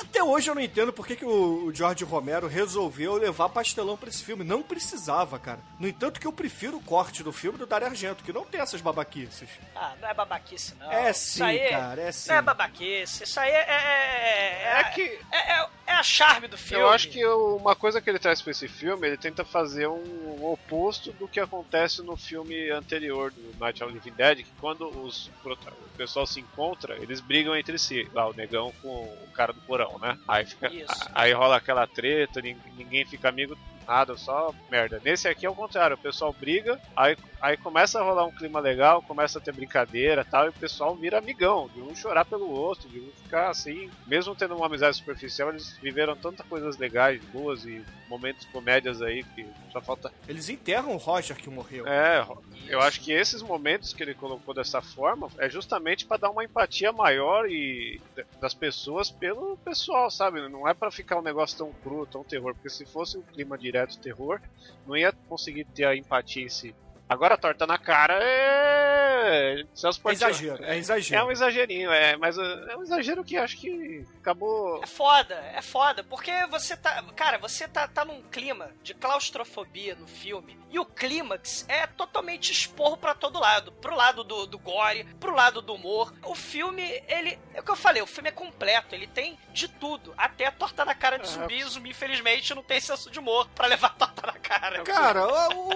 Até 0.00 0.22
hoje 0.22 0.48
eu 0.50 0.54
não 0.54 0.62
entendo 0.62 0.92
por 0.92 1.06
que, 1.06 1.16
que 1.16 1.24
o 1.24 1.72
George 1.74 2.04
Romero 2.04 2.46
resolveu 2.46 3.14
levar 3.14 3.48
pastelão 3.48 3.96
pra 3.96 4.08
esse 4.08 4.22
filme. 4.22 4.44
Não 4.44 4.62
precisava, 4.62 5.38
cara. 5.38 5.58
No 5.80 5.88
entanto, 5.88 6.20
que 6.20 6.26
eu 6.26 6.32
prefiro 6.32 6.76
o 6.76 6.82
corte 6.82 7.22
do 7.22 7.32
filme 7.32 7.58
do 7.58 7.66
Dario 7.66 7.88
Argento, 7.88 8.22
que 8.22 8.32
não 8.32 8.44
tem 8.44 8.60
essas 8.60 8.80
babaquices. 8.80 9.48
Ah, 9.74 9.94
não 10.00 10.08
é 10.08 10.14
babaquice, 10.14 10.74
não. 10.76 10.92
É 10.92 11.12
sim, 11.12 11.42
aí 11.42 11.70
cara, 11.70 12.02
é 12.02 12.12
sim. 12.12 12.28
Não 12.30 12.36
é 12.36 12.42
babaquice. 12.42 13.24
Isso 13.24 13.40
aí 13.40 13.50
é. 13.50 13.64
É, 13.68 14.62
é, 14.76 14.80
É 14.80 14.84
que- 14.84 15.18
É, 15.32 15.52
é, 15.60 15.66
é 15.88 15.92
a 15.94 16.02
charme 16.02 16.46
do 16.48 16.56
filme. 16.58 16.82
Eu 16.82 16.90
acho 16.90 17.08
que 17.08 17.24
uma 17.26 17.74
coisa 17.74 18.00
que 18.00 18.08
ele 18.08 18.18
traz 18.18 18.40
pra 18.42 18.50
esse 18.50 18.68
filme, 18.68 18.91
ele 19.02 19.16
tenta 19.16 19.44
fazer 19.44 19.86
um 19.88 20.44
oposto 20.44 21.12
do 21.12 21.26
que 21.28 21.40
acontece 21.40 22.02
no 22.02 22.16
filme 22.16 22.70
anterior 22.70 23.30
do 23.30 23.58
Night 23.58 23.82
of 23.82 23.92
the 23.92 23.98
Living 23.98 24.16
Dead, 24.16 24.38
que 24.38 24.52
quando 24.60 24.86
os, 24.88 25.30
o 25.44 25.96
pessoal 25.96 26.26
se 26.26 26.40
encontra, 26.40 26.96
eles 26.96 27.20
brigam 27.20 27.56
entre 27.56 27.78
si. 27.78 28.08
Lá, 28.12 28.28
o 28.28 28.32
negão 28.34 28.72
com 28.82 28.88
o 28.88 29.28
cara 29.34 29.52
do 29.52 29.60
porão, 29.62 29.98
né? 30.00 30.18
Aí, 30.28 30.44
fica, 30.46 30.68
aí 31.14 31.32
rola 31.32 31.56
aquela 31.56 31.86
treta, 31.86 32.40
nin- 32.40 32.56
ninguém 32.76 33.04
fica 33.04 33.28
amigo, 33.28 33.56
nada, 33.92 34.16
só 34.16 34.54
merda. 34.70 35.00
Nesse 35.04 35.28
aqui 35.28 35.44
é 35.44 35.50
o 35.50 35.54
contrário, 35.54 35.96
o 35.96 36.00
pessoal 36.00 36.32
briga, 36.32 36.80
aí, 36.96 37.14
aí 37.40 37.58
começa 37.58 38.00
a 38.00 38.02
rolar 38.02 38.24
um 38.24 38.32
clima 38.32 38.58
legal, 38.58 39.02
começa 39.02 39.38
a 39.38 39.42
ter 39.42 39.52
brincadeira 39.52 40.22
e 40.22 40.24
tal, 40.24 40.46
e 40.46 40.48
o 40.48 40.54
pessoal 40.54 40.96
vira 40.96 41.18
amigão, 41.18 41.68
de 41.74 41.82
um 41.82 41.94
chorar 41.94 42.24
pelo 42.24 42.50
outro, 42.50 42.88
de 42.88 43.00
um 43.00 43.10
ficar 43.22 43.50
assim, 43.50 43.90
mesmo 44.06 44.34
tendo 44.34 44.56
uma 44.56 44.66
amizade 44.66 44.96
superficial, 44.96 45.50
eles 45.50 45.76
viveram 45.78 46.16
tantas 46.16 46.46
coisas 46.46 46.78
legais, 46.78 47.22
boas 47.26 47.64
e 47.64 47.84
momentos 48.08 48.46
comédias 48.46 49.00
aí 49.00 49.22
que 49.22 49.46
só 49.70 49.80
falta. 49.80 50.12
Eles 50.28 50.48
enterram 50.50 50.92
o 50.92 50.98
Roger 50.98 51.34
que 51.34 51.48
morreu. 51.48 51.86
É, 51.86 52.26
eu 52.68 52.80
acho 52.80 53.00
que 53.00 53.10
esses 53.10 53.40
momentos 53.40 53.94
que 53.94 54.02
ele 54.02 54.14
colocou 54.14 54.54
dessa 54.54 54.82
forma 54.82 55.28
é 55.38 55.48
justamente 55.48 56.04
pra 56.04 56.18
dar 56.18 56.30
uma 56.30 56.44
empatia 56.44 56.92
maior 56.92 57.48
e 57.48 58.00
das 58.38 58.52
pessoas 58.52 59.10
pelo 59.10 59.56
pessoal, 59.58 60.10
sabe? 60.10 60.46
Não 60.48 60.68
é 60.68 60.74
pra 60.74 60.90
ficar 60.90 61.18
um 61.18 61.22
negócio 61.22 61.56
tão 61.56 61.72
cru, 61.82 62.06
tão 62.06 62.22
terror, 62.22 62.54
porque 62.54 62.68
se 62.68 62.84
fosse 62.84 63.16
um 63.16 63.22
clima 63.22 63.56
direto 63.56 63.81
terror, 63.86 64.40
não 64.86 64.96
ia 64.96 65.12
conseguir 65.28 65.64
ter 65.64 65.84
a 65.84 65.96
empatia 65.96 66.44
em 66.44 66.48
si. 66.48 66.74
Agora, 67.12 67.36
torta 67.36 67.66
na 67.66 67.78
cara 67.78 68.18
é. 68.22 69.64
Celso 69.74 70.00
É 70.08 70.12
exagero, 70.12 70.64
é 70.64 70.78
exagero. 70.78 71.20
É 71.20 71.24
um 71.24 71.30
exagerinho, 71.30 71.92
é, 71.92 72.16
mas 72.16 72.36
uh, 72.36 72.42
é 72.70 72.76
um 72.76 72.82
exagero 72.82 73.22
que 73.24 73.36
acho 73.36 73.56
que 73.58 74.04
acabou. 74.20 74.82
É 74.82 74.86
foda, 74.86 75.34
é 75.54 75.62
foda, 75.62 76.02
porque 76.04 76.32
você 76.46 76.76
tá. 76.76 77.02
Cara, 77.14 77.38
você 77.38 77.68
tá, 77.68 77.86
tá 77.86 78.04
num 78.04 78.22
clima 78.22 78.70
de 78.82 78.94
claustrofobia 78.94 79.94
no 79.94 80.06
filme. 80.06 80.58
E 80.70 80.78
o 80.78 80.86
clímax 80.86 81.66
é 81.68 81.86
totalmente 81.86 82.50
esporro 82.50 82.96
pra 82.96 83.14
todo 83.14 83.38
lado. 83.38 83.72
Pro 83.72 83.94
lado 83.94 84.24
do, 84.24 84.46
do 84.46 84.58
gore, 84.58 85.04
pro 85.20 85.34
lado 85.34 85.60
do 85.60 85.74
humor. 85.74 86.12
O 86.24 86.34
filme, 86.34 86.82
ele. 87.06 87.38
É 87.54 87.60
o 87.60 87.62
que 87.62 87.70
eu 87.70 87.76
falei, 87.76 88.00
o 88.00 88.06
filme 88.06 88.30
é 88.30 88.32
completo, 88.32 88.94
ele 88.94 89.06
tem 89.06 89.38
de 89.52 89.68
tudo. 89.68 90.14
Até 90.16 90.46
a 90.46 90.52
torta 90.52 90.84
na 90.84 90.94
cara 90.94 91.18
de 91.18 91.24
É. 91.26 91.28
zumbi. 91.30 91.62
Zumbi, 91.64 91.90
infelizmente, 91.90 92.54
não 92.54 92.62
tem 92.62 92.80
senso 92.80 93.10
de 93.10 93.18
humor 93.18 93.46
pra 93.54 93.66
levar 93.66 93.88
a 93.88 93.90
torta 93.90 94.26
na 94.26 94.32
cara. 94.38 94.82
Cara, 94.82 95.26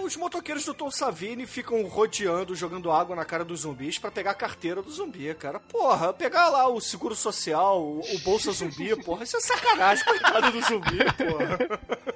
os 0.01 0.17
motoqueiros 0.17 0.65
do 0.65 0.73
Tom 0.75 0.91
Savini 0.91 1.26
ficam 1.47 1.83
rodeando, 1.87 2.55
jogando 2.55 2.91
água 2.91 3.17
na 3.17 3.25
cara 3.25 3.45
dos 3.45 3.61
zumbis 3.61 3.99
pra 3.99 4.11
pegar 4.11 4.33
a 4.33 4.35
carteira 4.35 4.83
do 4.83 4.91
zumbi, 4.91 5.35
cara. 5.35 5.59
Porra, 5.59 6.13
pegar 6.13 6.49
lá 6.51 6.69
o 6.69 6.81
seguro 6.81 7.15
social, 7.15 7.83
o, 7.83 8.01
o 8.01 8.19
bolsa 8.21 8.53
zumbi, 8.53 8.95
porra, 9.03 9.25
isso 9.25 9.37
é 9.37 9.41
sacanagem, 9.41 10.05
coitado 10.05 10.53
do 10.53 10.61
zumbi, 10.61 10.99
porra. 11.17 12.07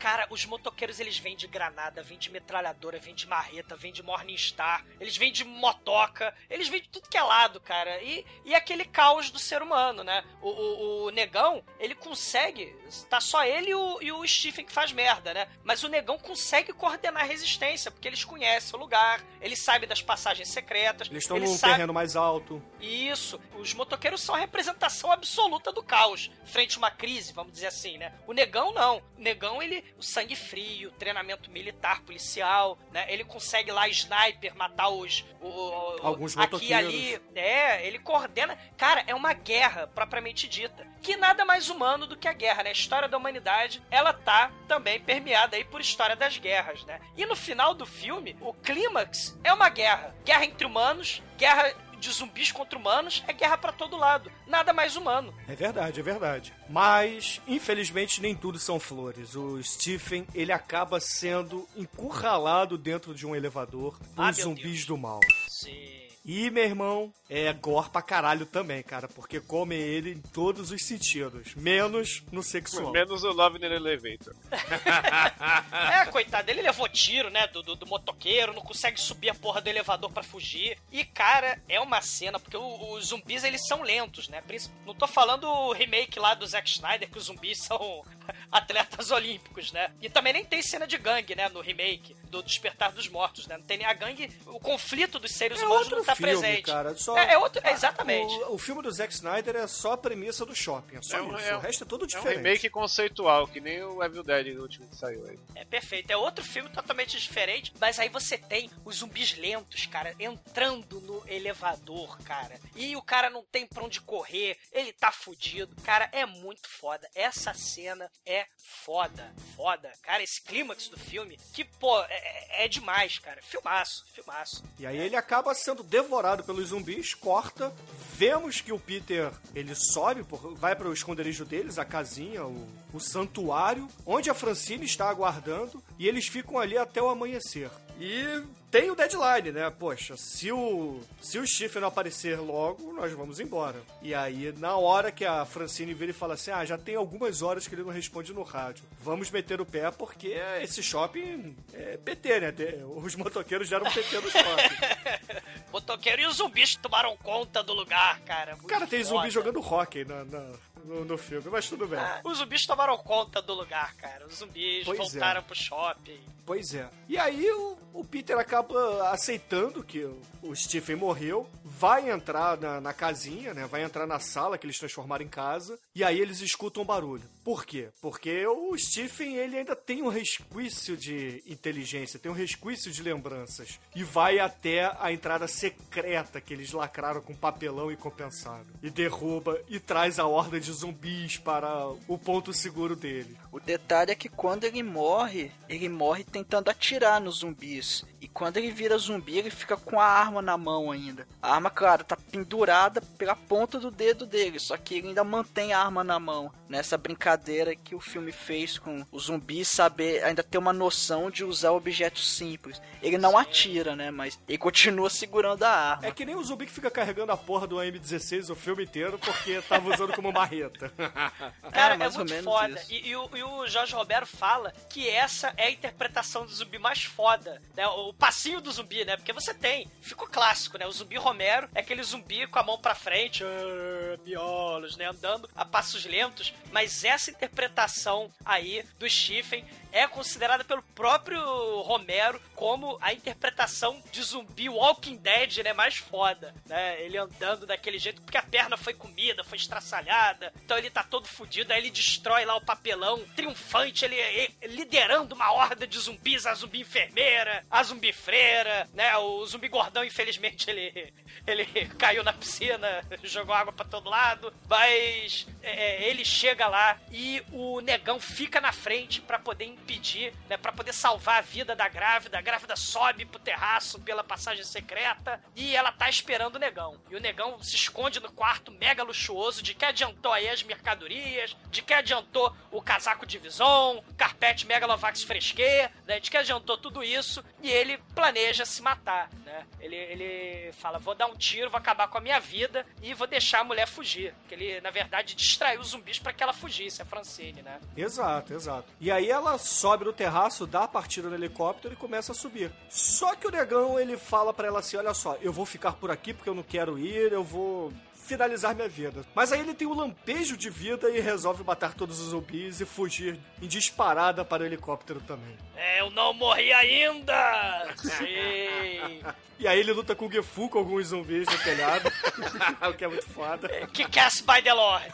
Cara, 0.00 0.26
os 0.30 0.46
motoqueiros 0.46 0.98
eles 0.98 1.18
vêm 1.18 1.36
de 1.36 1.46
granada, 1.46 2.02
vêm 2.02 2.16
de 2.18 2.30
metralhadora, 2.30 2.98
vêm 2.98 3.14
de 3.14 3.26
marreta, 3.28 3.76
vêm 3.76 3.92
de 3.92 4.02
Morningstar, 4.02 4.82
eles 4.98 5.14
vêm 5.16 5.30
de 5.30 5.44
motoca, 5.44 6.34
eles 6.48 6.68
vêm 6.68 6.80
de 6.80 6.88
tudo 6.88 7.08
que 7.08 7.18
é 7.18 7.22
lado, 7.22 7.60
cara. 7.60 8.02
E, 8.02 8.24
e 8.44 8.54
aquele 8.54 8.86
caos 8.86 9.30
do 9.30 9.38
ser 9.38 9.62
humano, 9.62 10.02
né? 10.02 10.24
O, 10.40 10.48
o, 10.48 11.04
o 11.04 11.10
negão, 11.10 11.62
ele 11.78 11.94
consegue. 11.94 12.74
Tá 13.10 13.20
só 13.20 13.44
ele 13.44 13.70
e 13.70 13.74
o, 13.74 14.02
e 14.02 14.10
o 14.10 14.26
Stephen 14.26 14.64
que 14.64 14.72
faz 14.72 14.90
merda, 14.90 15.34
né? 15.34 15.46
Mas 15.62 15.84
o 15.84 15.88
negão 15.88 16.18
consegue 16.18 16.72
coordenar 16.72 17.22
a 17.22 17.26
resistência, 17.26 17.90
porque 17.90 18.08
eles 18.08 18.24
conhecem 18.24 18.74
o 18.74 18.80
lugar, 18.82 19.22
eles 19.40 19.60
sabem 19.60 19.86
das 19.88 20.00
passagens 20.02 20.48
secretas. 20.48 21.08
Eles 21.10 21.24
estão 21.24 21.36
ele 21.36 21.46
num 21.46 21.54
sabe- 21.54 21.74
terreno 21.74 21.92
mais 21.92 22.16
alto. 22.16 22.62
isso, 22.80 23.38
os 23.58 23.74
motoqueiros 23.74 24.22
são 24.22 24.34
a 24.34 24.38
representação 24.38 25.12
absoluta 25.12 25.70
do 25.72 25.82
caos, 25.82 26.30
frente 26.46 26.76
a 26.76 26.78
uma 26.78 26.90
crise, 26.90 27.32
vamos 27.32 27.52
dizer 27.52 27.66
assim, 27.66 27.98
né? 27.98 28.14
O 28.26 28.32
negão 28.32 28.72
não. 28.72 28.98
O 29.18 29.20
negão, 29.20 29.62
ele, 29.62 29.84
o 30.00 30.02
sangue 30.02 30.34
frio, 30.34 30.90
treinamento 30.92 31.50
militar, 31.50 32.00
policial, 32.00 32.78
né? 32.90 33.04
Ele 33.12 33.22
consegue 33.22 33.70
lá, 33.70 33.86
sniper, 33.88 34.56
matar 34.56 34.88
os. 34.88 35.24
o- 35.40 35.46
o- 35.48 36.06
Alguns 36.06 36.36
aqui 36.36 36.72
ali. 36.72 37.20
É, 37.34 37.86
ele 37.86 37.98
coordena. 37.98 38.58
Cara, 38.76 39.04
é 39.06 39.14
uma 39.14 39.32
guerra 39.34 39.86
propriamente 39.86 40.48
dita. 40.48 40.88
Que 41.02 41.16
nada 41.16 41.44
mais 41.44 41.68
humano 41.70 42.06
do 42.06 42.16
que 42.16 42.26
a 42.26 42.32
guerra, 42.32 42.62
né? 42.62 42.70
A 42.70 42.72
história 42.72 43.08
da 43.08 43.16
humanidade, 43.16 43.82
ela 43.90 44.12
tá 44.12 44.50
também 44.66 44.98
permeada 45.00 45.56
aí 45.56 45.64
por 45.64 45.80
história 45.80 46.16
das 46.16 46.36
guerras, 46.38 46.82
né? 46.84 46.98
E 47.16 47.24
no 47.26 47.36
final 47.36 47.74
do 47.74 47.84
filme, 47.86 48.36
o 48.40 48.52
clímax 48.54 49.38
é 49.44 49.52
uma 49.52 49.68
guerra. 49.68 50.14
Guerra 50.24 50.44
entre 50.46 50.66
humanos, 50.66 51.22
guerra 51.36 51.74
de 52.00 52.10
zumbis 52.10 52.50
contra 52.50 52.78
humanos, 52.78 53.22
é 53.28 53.32
guerra 53.32 53.58
pra 53.58 53.72
todo 53.72 53.96
lado. 53.96 54.32
Nada 54.46 54.72
mais 54.72 54.96
humano. 54.96 55.32
É 55.46 55.54
verdade, 55.54 56.00
é 56.00 56.02
verdade. 56.02 56.52
Mas, 56.68 57.40
infelizmente, 57.46 58.20
nem 58.20 58.34
tudo 58.34 58.58
são 58.58 58.80
flores. 58.80 59.36
O 59.36 59.62
Stephen, 59.62 60.26
ele 60.34 60.50
acaba 60.52 60.98
sendo 61.00 61.68
encurralado 61.76 62.78
dentro 62.78 63.14
de 63.14 63.26
um 63.26 63.36
elevador 63.36 63.98
por 64.16 64.24
Ah, 64.24 64.32
zumbis 64.32 64.84
do 64.86 64.96
mal. 64.96 65.20
Sim. 65.48 65.99
E, 66.32 66.48
meu 66.48 66.62
irmão, 66.62 67.12
é 67.28 67.52
gore 67.52 67.90
pra 67.90 68.00
caralho 68.00 68.46
também, 68.46 68.84
cara, 68.84 69.08
porque 69.08 69.40
come 69.40 69.74
ele 69.74 70.12
em 70.12 70.20
todos 70.20 70.70
os 70.70 70.84
sentidos, 70.86 71.56
menos 71.56 72.22
no 72.30 72.40
sexual. 72.40 72.92
Menos 72.92 73.24
o 73.24 73.32
Love 73.32 73.56
in 73.56 73.60
the 73.62 73.66
Elevator. 73.74 74.32
É, 75.92 76.06
coitado, 76.06 76.50
ele 76.50 76.62
levou 76.62 76.88
tiro, 76.88 77.30
né, 77.30 77.46
do, 77.48 77.62
do, 77.62 77.74
do 77.74 77.86
motoqueiro, 77.86 78.52
não 78.52 78.62
consegue 78.62 79.00
subir 79.00 79.30
a 79.30 79.34
porra 79.34 79.60
do 79.60 79.68
elevador 79.68 80.10
pra 80.12 80.22
fugir. 80.22 80.78
E, 80.92 81.04
cara, 81.04 81.60
é 81.68 81.80
uma 81.80 82.00
cena, 82.00 82.38
porque 82.38 82.56
o- 82.56 82.92
os 82.94 83.06
zumbis, 83.08 83.42
eles 83.44 83.66
são 83.66 83.82
lentos, 83.82 84.28
né? 84.28 84.42
Não 84.86 84.94
tô 84.94 85.06
falando 85.08 85.44
o 85.48 85.72
remake 85.72 86.18
lá 86.18 86.34
do 86.34 86.46
Zack 86.46 86.68
Snyder, 86.70 87.10
que 87.10 87.18
os 87.18 87.24
zumbis 87.24 87.58
são 87.64 88.04
atletas 88.50 89.10
olímpicos, 89.10 89.72
né? 89.72 89.92
E 90.00 90.08
também 90.08 90.32
nem 90.32 90.44
tem 90.44 90.62
cena 90.62 90.86
de 90.86 90.96
gangue, 90.98 91.34
né, 91.34 91.48
no 91.48 91.60
remake 91.60 92.14
do 92.30 92.42
Despertar 92.42 92.92
dos 92.92 93.08
Mortos, 93.08 93.46
né? 93.46 93.56
Não 93.56 93.64
tem 93.64 93.78
nem 93.78 93.86
a 93.86 93.92
gangue, 93.92 94.30
o 94.46 94.60
conflito 94.60 95.18
dos 95.18 95.32
seres 95.32 95.60
É 95.60 95.64
humanos 95.66 95.82
outro 95.84 95.98
não 95.98 96.04
tá 96.04 96.14
filme, 96.14 96.32
presente. 96.32 96.62
cara. 96.62 96.96
Só... 96.96 97.16
É, 97.18 97.32
é 97.34 97.38
outro, 97.38 97.60
é 97.64 97.72
exatamente. 97.72 98.32
O, 98.44 98.54
o 98.54 98.58
filme 98.58 98.82
do 98.82 98.90
Zack 98.90 99.12
Snyder 99.12 99.56
é 99.56 99.66
só 99.66 99.92
a 99.92 99.96
premissa 99.98 100.44
do 100.46 100.54
shopping, 100.54 100.96
é 100.96 101.02
só 101.02 101.18
É 101.18 101.22
um- 101.22 101.36
isso. 101.36 101.46
é 101.46 101.56
o 101.56 101.60
resto 101.60 101.84
é 101.84 101.86
tudo 101.86 102.02
É 102.02 102.04
um 102.04 102.08
diferente. 102.08 102.36
remake 102.36 102.70
conceitual, 102.70 103.46
que 103.48 103.60
nem 103.60 103.82
o 103.82 104.02
Evil 104.02 104.22
Dead 104.22 104.54
no 104.54 104.62
último 104.62 104.88
que 104.88 104.96
saiu 104.96 105.26
aí. 105.26 105.38
É 105.54 105.64
perfeito. 105.64 106.10
É 106.10 106.16
outro 106.16 106.44
filme 106.44 106.68
totalmente 106.70 107.18
diferente, 107.20 107.72
mas 107.80 107.98
aí 107.98 108.08
você 108.08 108.38
tem 108.38 108.70
os 108.84 108.96
zumbis 108.96 109.36
lentos, 109.36 109.86
cara, 109.86 110.14
entrando 110.18 111.00
no 111.00 111.22
elevador, 111.28 112.18
cara. 112.22 112.58
E 112.76 112.96
o 112.96 113.02
cara 113.02 113.28
não 113.30 113.42
tem 113.44 113.66
pra 113.66 113.82
onde 113.84 114.00
correr, 114.00 114.56
ele 114.72 114.92
tá 114.92 115.10
fudido. 115.12 115.74
Cara, 115.82 116.08
é 116.12 116.24
muito 116.24 116.68
foda. 116.68 117.08
Essa 117.14 117.52
cena 117.54 118.10
é 118.26 118.46
foda, 118.56 119.32
foda. 119.56 119.90
Cara, 120.02 120.22
esse 120.22 120.40
clímax 120.42 120.88
do 120.88 120.98
filme, 120.98 121.38
que, 121.52 121.64
pô, 121.64 122.00
é, 122.02 122.64
é 122.64 122.68
demais, 122.68 123.18
cara. 123.18 123.40
Filmaço, 123.42 124.04
filmaço. 124.12 124.64
E 124.78 124.86
aí 124.86 124.98
ele 124.98 125.16
acaba 125.16 125.54
sendo 125.54 125.82
devorado 125.82 126.44
pelos 126.44 126.68
zumbis, 126.68 127.14
corta. 127.14 127.74
Vemos 128.14 128.60
que 128.60 128.72
o 128.72 128.78
Peter, 128.78 129.30
ele 129.54 129.74
sobe, 129.74 130.24
vai 130.56 130.76
para 130.76 130.88
o 130.88 130.92
esconderijo 130.92 131.44
deles, 131.44 131.78
a 131.78 131.84
casinha, 131.84 132.44
o, 132.44 132.68
o 132.92 133.00
santuário, 133.00 133.88
onde 134.06 134.30
a 134.30 134.34
Francine 134.34 134.84
está 134.84 135.08
aguardando, 135.08 135.82
e 135.98 136.06
eles 136.06 136.26
ficam 136.26 136.58
ali 136.58 136.76
até 136.76 137.02
o 137.02 137.08
amanhecer. 137.08 137.70
E 138.02 138.42
tem 138.70 138.90
o 138.90 138.94
deadline, 138.94 139.52
né? 139.52 139.68
Poxa, 139.68 140.16
se 140.16 140.50
o 140.50 141.00
se 141.20 141.38
o 141.38 141.46
Stephen 141.46 141.82
não 141.82 141.88
aparecer 141.88 142.40
logo, 142.40 142.92
nós 142.94 143.12
vamos 143.12 143.38
embora. 143.40 143.82
E 144.00 144.14
aí, 144.14 144.54
na 144.56 144.74
hora 144.76 145.12
que 145.12 145.24
a 145.24 145.44
Francine 145.44 145.92
vira 145.92 146.10
e 146.10 146.14
fala 146.14 146.32
assim: 146.34 146.50
"Ah, 146.50 146.64
já 146.64 146.78
tem 146.78 146.94
algumas 146.94 147.42
horas 147.42 147.68
que 147.68 147.74
ele 147.74 147.82
não 147.82 147.90
responde 147.90 148.32
no 148.32 148.42
rádio. 148.42 148.84
Vamos 149.02 149.30
meter 149.30 149.60
o 149.60 149.66
pé 149.66 149.90
porque 149.90 150.34
esse 150.62 150.82
shopping 150.82 151.54
é 151.74 151.98
PT, 151.98 152.40
né? 152.40 152.54
Os 152.96 153.14
motoqueiros 153.16 153.68
deram 153.68 153.90
PT 153.90 154.16
no 154.20 154.30
shopping. 154.30 155.40
Motoqueiro 155.70 156.22
e 156.22 156.26
os 156.26 156.36
zumbis 156.36 156.74
tomaram 156.76 157.16
conta 157.18 157.62
do 157.62 157.72
lugar, 157.72 158.18
cara. 158.20 158.52
Muito 158.56 158.66
Cara, 158.66 158.86
tem 158.86 159.04
foda. 159.04 159.16
zumbi 159.18 159.30
jogando 159.30 159.60
hockey 159.60 160.04
na, 160.04 160.24
na- 160.24 160.52
no, 160.84 161.04
no 161.04 161.18
filme, 161.18 161.48
mas 161.50 161.68
tudo 161.68 161.86
bem. 161.86 161.98
Ah, 161.98 162.20
os 162.24 162.38
zumbis 162.38 162.66
tomaram 162.66 162.96
conta 162.98 163.40
do 163.42 163.54
lugar, 163.54 163.94
cara. 163.96 164.26
Os 164.26 164.38
zumbis 164.38 164.84
Pois 164.84 164.98
é. 164.98 165.02
voltaram 165.02 165.42
pro 165.42 165.54
shopping. 165.54 166.20
Pois 166.44 166.74
é. 166.74 166.88
E 167.08 167.16
aí 167.16 167.48
o, 167.52 167.78
o 167.92 168.04
Peter 168.04 168.36
acaba 168.38 169.10
aceitando 169.10 169.84
que 169.84 170.00
o, 170.04 170.20
o 170.42 170.54
Stephen 170.56 170.96
morreu, 170.96 171.48
vai 171.64 172.10
entrar 172.10 172.56
na, 172.58 172.80
na 172.80 172.92
casinha, 172.92 173.54
né? 173.54 173.66
Vai 173.66 173.82
entrar 173.82 174.06
na 174.06 174.18
sala 174.18 174.58
que 174.58 174.66
eles 174.66 174.78
transformaram 174.78 175.24
em 175.24 175.28
casa, 175.28 175.78
e 175.94 176.04
aí 176.04 176.20
eles 176.20 176.40
escutam 176.40 176.82
um 176.82 176.86
barulho. 176.86 177.22
Por 177.42 177.64
quê? 177.64 177.88
Porque 178.00 178.46
o 178.46 178.76
Stephen, 178.76 179.36
ele 179.36 179.58
ainda 179.58 179.74
tem 179.74 180.02
um 180.02 180.08
resquício 180.08 180.96
de 180.96 181.42
inteligência, 181.46 182.18
tem 182.18 182.30
um 182.30 182.34
resquício 182.34 182.92
de 182.92 183.02
lembranças, 183.02 183.80
e 183.96 184.04
vai 184.04 184.38
até 184.38 184.94
a 185.00 185.10
entrada 185.12 185.48
secreta 185.48 186.40
que 186.40 186.52
eles 186.52 186.72
lacraram 186.72 187.20
com 187.20 187.34
papelão 187.34 187.90
e 187.90 187.96
compensado. 187.96 188.66
E 188.82 188.90
derruba 188.90 189.60
e 189.68 189.80
traz 189.80 190.18
a 190.18 190.26
horda 190.26 190.60
de 190.60 190.70
zumbis 190.70 191.38
para 191.38 191.88
o 192.06 192.18
ponto 192.18 192.52
seguro 192.52 192.94
dele. 192.94 193.36
O 193.50 193.58
detalhe 193.58 194.12
é 194.12 194.14
que 194.14 194.28
quando 194.28 194.64
ele 194.64 194.82
morre, 194.82 195.50
ele 195.68 195.88
morre 195.88 196.22
tentando 196.24 196.70
atirar 196.70 197.20
nos 197.20 197.38
zumbis. 197.38 198.04
E 198.20 198.28
quando 198.28 198.58
ele 198.58 198.70
vira 198.70 198.98
zumbi, 198.98 199.38
ele 199.38 199.50
fica 199.50 199.76
com 199.76 199.98
a 199.98 200.04
arma 200.04 200.42
na 200.42 200.56
mão 200.56 200.90
ainda. 200.92 201.26
A 201.40 201.54
arma, 201.54 201.70
claro, 201.70 202.04
tá 202.04 202.16
pendurada 202.16 203.00
pela 203.16 203.34
ponta 203.34 203.78
do 203.78 203.90
dedo 203.90 204.26
dele, 204.26 204.58
só 204.58 204.76
que 204.76 204.96
ele 204.96 205.08
ainda 205.08 205.24
mantém 205.24 205.72
a 205.72 205.80
arma 205.90 206.04
na 206.04 206.18
mão. 206.20 206.52
Nessa 206.68 206.96
brincadeira 206.96 207.74
que 207.74 207.94
o 207.94 208.00
filme 208.00 208.30
fez 208.30 208.78
com 208.78 209.04
o 209.10 209.18
zumbi 209.18 209.64
saber, 209.64 210.22
ainda 210.24 210.42
ter 210.42 210.56
uma 210.56 210.72
noção 210.72 211.30
de 211.30 211.44
usar 211.44 211.72
objetos 211.72 212.30
simples. 212.36 212.80
Ele 213.02 213.18
não 213.18 213.36
atira, 213.36 213.96
né? 213.96 214.10
Mas 214.10 214.40
ele 214.48 214.56
continua 214.56 215.10
segurando 215.10 215.64
a 215.64 215.70
arma. 215.70 216.06
É 216.06 216.12
que 216.12 216.24
nem 216.24 216.36
o 216.36 216.44
zumbi 216.44 216.66
que 216.66 216.72
fica 216.72 216.90
carregando 216.90 217.32
a 217.32 217.36
porra 217.36 217.66
do 217.66 217.76
M16 217.76 218.50
o 218.50 218.54
filme 218.54 218.84
inteiro 218.84 219.18
porque 219.18 219.60
tava 219.62 219.92
usando 219.92 220.12
como 220.14 220.32
marreta. 220.32 220.92
Cara, 221.72 221.94
É, 221.94 221.96
é, 221.96 221.98
mais 221.98 222.14
ou 222.14 222.20
muito 222.20 222.30
menos 222.30 222.44
foda. 222.44 222.80
isso. 222.80 222.92
E, 222.92 223.08
e 223.08 223.16
o, 223.16 223.30
e 223.36 223.42
o 223.42 223.66
Jorge 223.66 223.94
Romero 223.94 224.26
fala 224.26 224.72
que 224.88 225.08
essa 225.08 225.52
é 225.56 225.66
a 225.66 225.70
interpretação 225.70 226.46
do 226.46 226.52
zumbi 226.52 226.78
mais 226.78 227.02
foda, 227.02 227.60
né? 227.76 227.86
O 227.88 228.12
passinho 228.14 228.60
do 228.60 228.70
zumbi, 228.70 229.04
né? 229.04 229.16
Porque 229.16 229.32
você 229.32 229.52
tem, 229.52 229.90
ficou 230.00 230.28
clássico, 230.28 230.78
né? 230.78 230.86
O 230.86 230.92
zumbi 230.92 231.16
Romero 231.16 231.68
é 231.74 231.80
aquele 231.80 232.02
zumbi 232.02 232.46
com 232.46 232.58
a 232.58 232.62
mão 232.62 232.78
pra 232.78 232.94
frente, 232.94 233.42
ah, 233.42 234.18
miolos, 234.24 234.96
né? 234.96 235.06
Andando 235.06 235.48
a 235.54 235.64
passos 235.70 236.04
lentos. 236.04 236.52
Mas 236.72 237.04
essa 237.04 237.30
interpretação 237.30 238.30
aí 238.44 238.84
do 238.98 239.08
Stephen 239.08 239.64
é 239.92 240.06
considerada 240.06 240.64
pelo 240.64 240.82
próprio 240.94 241.40
Romero 241.82 242.40
como 242.54 242.98
a 243.00 243.12
interpretação 243.12 244.02
de 244.12 244.22
zumbi 244.22 244.68
Walking 244.68 245.16
Dead, 245.16 245.58
né? 245.58 245.72
Mais 245.72 245.96
foda, 245.96 246.54
né? 246.66 247.00
Ele 247.02 247.16
andando 247.16 247.66
daquele 247.66 247.98
jeito, 247.98 248.20
porque 248.22 248.36
a 248.36 248.42
perna 248.42 248.76
foi 248.76 248.94
comida, 248.94 249.44
foi 249.44 249.56
estraçalhada, 249.56 250.52
então 250.64 250.76
ele 250.76 250.90
tá 250.90 251.02
todo 251.02 251.26
fudido, 251.26 251.72
aí 251.72 251.80
ele 251.80 251.90
destrói 251.90 252.44
lá 252.44 252.56
o 252.56 252.60
papelão, 252.60 253.24
triunfante, 253.34 254.04
ele, 254.04 254.16
ele 254.16 254.54
liderando 254.62 255.34
uma 255.34 255.52
horda 255.52 255.86
de 255.86 255.98
zumbis, 255.98 256.46
a 256.46 256.54
zumbi 256.54 256.80
enfermeira, 256.80 257.64
a 257.70 257.82
zumbi 257.82 258.12
freira, 258.12 258.88
né? 258.94 259.16
O 259.16 259.44
zumbi 259.46 259.68
gordão, 259.68 260.04
infelizmente, 260.04 260.70
ele, 260.70 261.12
ele 261.46 261.86
caiu 261.98 262.22
na 262.22 262.32
piscina, 262.32 263.02
jogou 263.22 263.54
água 263.54 263.72
pra 263.72 263.84
todo 263.84 264.10
lado, 264.10 264.52
mas 264.68 265.46
é, 265.62 266.08
ele 266.08 266.24
chega 266.24 266.66
lá 266.66 266.98
e 267.10 267.42
o 267.52 267.80
negão 267.80 268.20
fica 268.20 268.60
na 268.60 268.72
frente 268.72 269.20
pra 269.20 269.38
poder 269.38 269.64
impedir, 269.80 270.32
né? 270.48 270.56
Pra 270.56 270.72
poder 270.72 270.92
salvar 270.92 271.38
a 271.38 271.40
vida 271.42 271.74
da 271.74 271.88
grávida. 271.88 272.38
A 272.38 272.42
grávida 272.42 272.76
sobe 272.76 273.24
pro 273.24 273.38
terraço 273.38 274.00
pela 274.00 274.22
passagem 274.22 274.64
secreta 274.64 275.40
e 275.56 275.74
ela 275.74 275.92
tá 275.92 276.08
esperando 276.08 276.56
o 276.56 276.58
negão. 276.58 277.00
E 277.10 277.16
o 277.16 277.20
negão 277.20 277.62
se 277.62 277.76
esconde 277.76 278.20
no 278.20 278.30
quarto 278.30 278.70
mega 278.70 279.02
luxuoso 279.02 279.62
de 279.62 279.74
que 279.74 279.84
adiantou 279.84 280.32
aí 280.32 280.48
as 280.48 280.62
mercadorias, 280.62 281.56
de 281.70 281.82
que 281.82 281.94
adiantou 281.94 282.54
o 282.70 282.80
casaco 282.80 283.26
de 283.26 283.38
Vison, 283.38 284.02
o 284.08 284.14
carpete 284.14 284.66
Megalovax 284.66 285.22
fresquê, 285.22 285.90
né? 286.06 286.20
De 286.20 286.30
que 286.30 286.36
adiantou 286.36 286.76
tudo 286.78 287.02
isso 287.02 287.44
e 287.62 287.70
ele 287.70 287.98
planeja 288.14 288.64
se 288.64 288.82
matar, 288.82 289.30
né? 289.44 289.66
Ele, 289.80 289.96
ele 289.96 290.72
fala, 290.72 290.98
vou 290.98 291.14
dar 291.14 291.26
um 291.26 291.36
tiro, 291.36 291.70
vou 291.70 291.78
acabar 291.78 292.08
com 292.08 292.18
a 292.18 292.20
minha 292.20 292.38
vida 292.38 292.86
e 293.02 293.14
vou 293.14 293.26
deixar 293.26 293.60
a 293.60 293.64
mulher 293.64 293.86
fugir. 293.86 294.34
Que 294.48 294.54
ele, 294.54 294.80
na 294.80 294.90
verdade, 294.90 295.34
distraiu 295.34 295.80
os 295.80 295.88
zumbis 295.88 296.18
pra 296.18 296.32
que 296.32 296.42
ela 296.42 296.52
fugisse, 296.52 297.02
a 297.02 297.04
Francine, 297.04 297.62
né? 297.62 297.80
Exato, 297.96 298.54
exato. 298.54 298.92
E 299.00 299.10
aí 299.10 299.30
ela 299.30 299.58
sobe 299.70 300.04
no 300.04 300.12
terraço, 300.12 300.66
dá 300.66 300.84
a 300.84 300.88
partida 300.88 301.28
no 301.28 301.34
helicóptero 301.34 301.94
e 301.94 301.96
começa 301.96 302.32
a 302.32 302.34
subir. 302.34 302.72
Só 302.88 303.34
que 303.34 303.46
o 303.46 303.50
negão, 303.50 303.98
ele 303.98 304.16
fala 304.16 304.52
pra 304.52 304.66
ela 304.68 304.80
assim, 304.80 304.96
olha 304.96 305.14
só, 305.14 305.36
eu 305.40 305.52
vou 305.52 305.64
ficar 305.64 305.92
por 305.92 306.10
aqui 306.10 306.34
porque 306.34 306.48
eu 306.48 306.54
não 306.54 306.62
quero 306.62 306.98
ir, 306.98 307.32
eu 307.32 307.44
vou 307.44 307.92
finalizar 308.30 308.74
minha 308.74 308.88
vida. 308.88 309.24
Mas 309.34 309.52
aí 309.52 309.60
ele 309.60 309.74
tem 309.74 309.88
um 309.88 309.94
lampejo 309.94 310.56
de 310.56 310.70
vida 310.70 311.10
e 311.10 311.20
resolve 311.20 311.64
matar 311.64 311.94
todos 311.94 312.20
os 312.20 312.28
zumbis 312.28 312.80
e 312.80 312.86
fugir 312.86 313.38
em 313.60 313.66
disparada 313.66 314.44
para 314.44 314.62
o 314.62 314.66
helicóptero 314.66 315.20
também. 315.20 315.56
É, 315.76 316.00
eu 316.00 316.10
não 316.10 316.32
morri 316.32 316.72
ainda! 316.72 317.94
Sim! 317.96 319.20
E 319.60 319.68
aí 319.68 319.78
ele 319.78 319.92
luta 319.92 320.14
com 320.14 320.26
o 320.26 320.32
Gifu 320.32 320.70
com 320.70 320.78
alguns 320.78 321.08
zumbis 321.08 321.46
no 321.46 321.58
telhado, 321.58 322.10
o 322.88 322.94
que 322.94 323.04
é 323.04 323.08
muito 323.08 323.28
foda. 323.28 323.68
Kick-ass 323.88 324.40
by 324.40 324.62
the 324.62 324.72
Lord! 324.72 325.12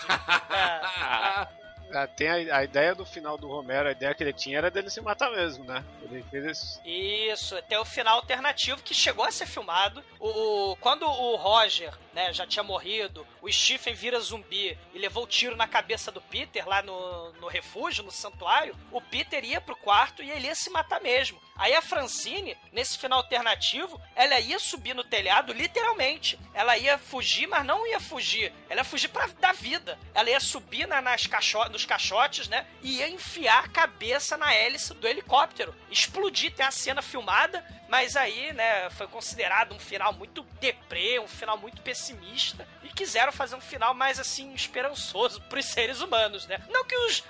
É. 0.48 1.48
Ah, 1.96 2.06
Tem 2.06 2.28
a, 2.50 2.58
a 2.58 2.64
ideia 2.64 2.94
do 2.94 3.04
final 3.06 3.38
do 3.38 3.48
Romero, 3.48 3.88
a 3.88 3.92
ideia 3.92 4.14
que 4.14 4.22
ele 4.22 4.32
tinha 4.32 4.58
era 4.58 4.70
dele 4.70 4.90
se 4.90 5.00
matar 5.00 5.30
mesmo, 5.30 5.64
né? 5.64 5.84
Ele 6.02 6.22
fez 6.30 6.44
esse. 6.46 6.80
Isso, 6.84 7.60
tem 7.62 7.78
o 7.78 7.84
final 7.84 8.16
alternativo 8.16 8.82
que 8.82 8.94
chegou 8.94 9.24
a 9.24 9.30
ser 9.30 9.46
filmado. 9.46 10.02
O, 10.20 10.28
o- 10.72 10.76
quando 10.76 11.04
o 11.06 11.36
Roger, 11.36 11.92
né, 12.12 12.32
já 12.32 12.46
tinha 12.46 12.62
morrido, 12.62 13.26
o 13.40 13.50
Stephen 13.50 13.94
vira 13.94 14.20
zumbi 14.20 14.78
e 14.92 14.98
levou 14.98 15.24
o 15.24 15.26
tiro 15.26 15.56
na 15.56 15.66
cabeça 15.66 16.10
do 16.12 16.20
Peter 16.20 16.68
lá 16.68 16.82
no, 16.82 17.32
no 17.34 17.46
refúgio, 17.48 18.04
no 18.04 18.10
santuário, 18.10 18.76
o 18.92 19.00
Peter 19.00 19.44
ia 19.44 19.60
pro 19.60 19.76
quarto 19.76 20.22
e 20.22 20.30
ele 20.30 20.46
ia 20.46 20.54
se 20.54 20.68
matar 20.70 21.00
mesmo. 21.00 21.40
Aí 21.56 21.74
a 21.74 21.80
Francine, 21.82 22.56
nesse 22.72 22.98
final 22.98 23.18
alternativo, 23.18 24.00
ela 24.14 24.38
ia 24.40 24.58
subir 24.58 24.94
no 24.94 25.02
telhado, 25.02 25.52
literalmente. 25.52 26.38
Ela 26.52 26.76
ia 26.76 26.98
fugir, 26.98 27.46
mas 27.46 27.64
não 27.64 27.86
ia 27.86 27.98
fugir. 27.98 28.52
Ela 28.68 28.80
ia 28.80 28.84
fugir 28.84 29.08
pra, 29.08 29.26
da 29.26 29.52
vida. 29.52 29.98
Ela 30.14 30.30
ia 30.30 30.40
subir 30.40 30.86
na- 30.86 31.00
nas 31.00 31.26
caixo 31.26 31.58
nos 31.70 31.84
caixotes, 31.84 32.48
né? 32.48 32.66
E 32.82 32.98
ia 32.98 33.08
enfiar 33.08 33.64
a 33.64 33.68
cabeça 33.68 34.36
na 34.36 34.52
hélice 34.54 34.92
do 34.94 35.06
helicóptero. 35.08 35.74
Explodir, 35.90 36.52
tem 36.54 36.64
a 36.66 36.70
cena 36.70 37.00
filmada, 37.00 37.64
mas 37.88 38.16
aí, 38.16 38.52
né, 38.52 38.90
foi 38.90 39.06
considerado 39.06 39.74
um 39.74 39.78
final 39.78 40.12
muito 40.12 40.42
deprê, 40.60 41.18
um 41.20 41.28
final 41.28 41.56
muito 41.56 41.80
pessimista. 41.82 42.66
E 42.82 42.88
quiseram 42.88 43.32
fazer 43.32 43.54
um 43.56 43.60
final 43.60 43.94
mais, 43.94 44.18
assim, 44.20 44.52
esperançoso 44.54 45.40
pros 45.42 45.64
seres 45.66 46.00
humanos, 46.00 46.46
né? 46.46 46.62
Não 46.68 46.84
que 46.84 46.96
os. 46.96 47.22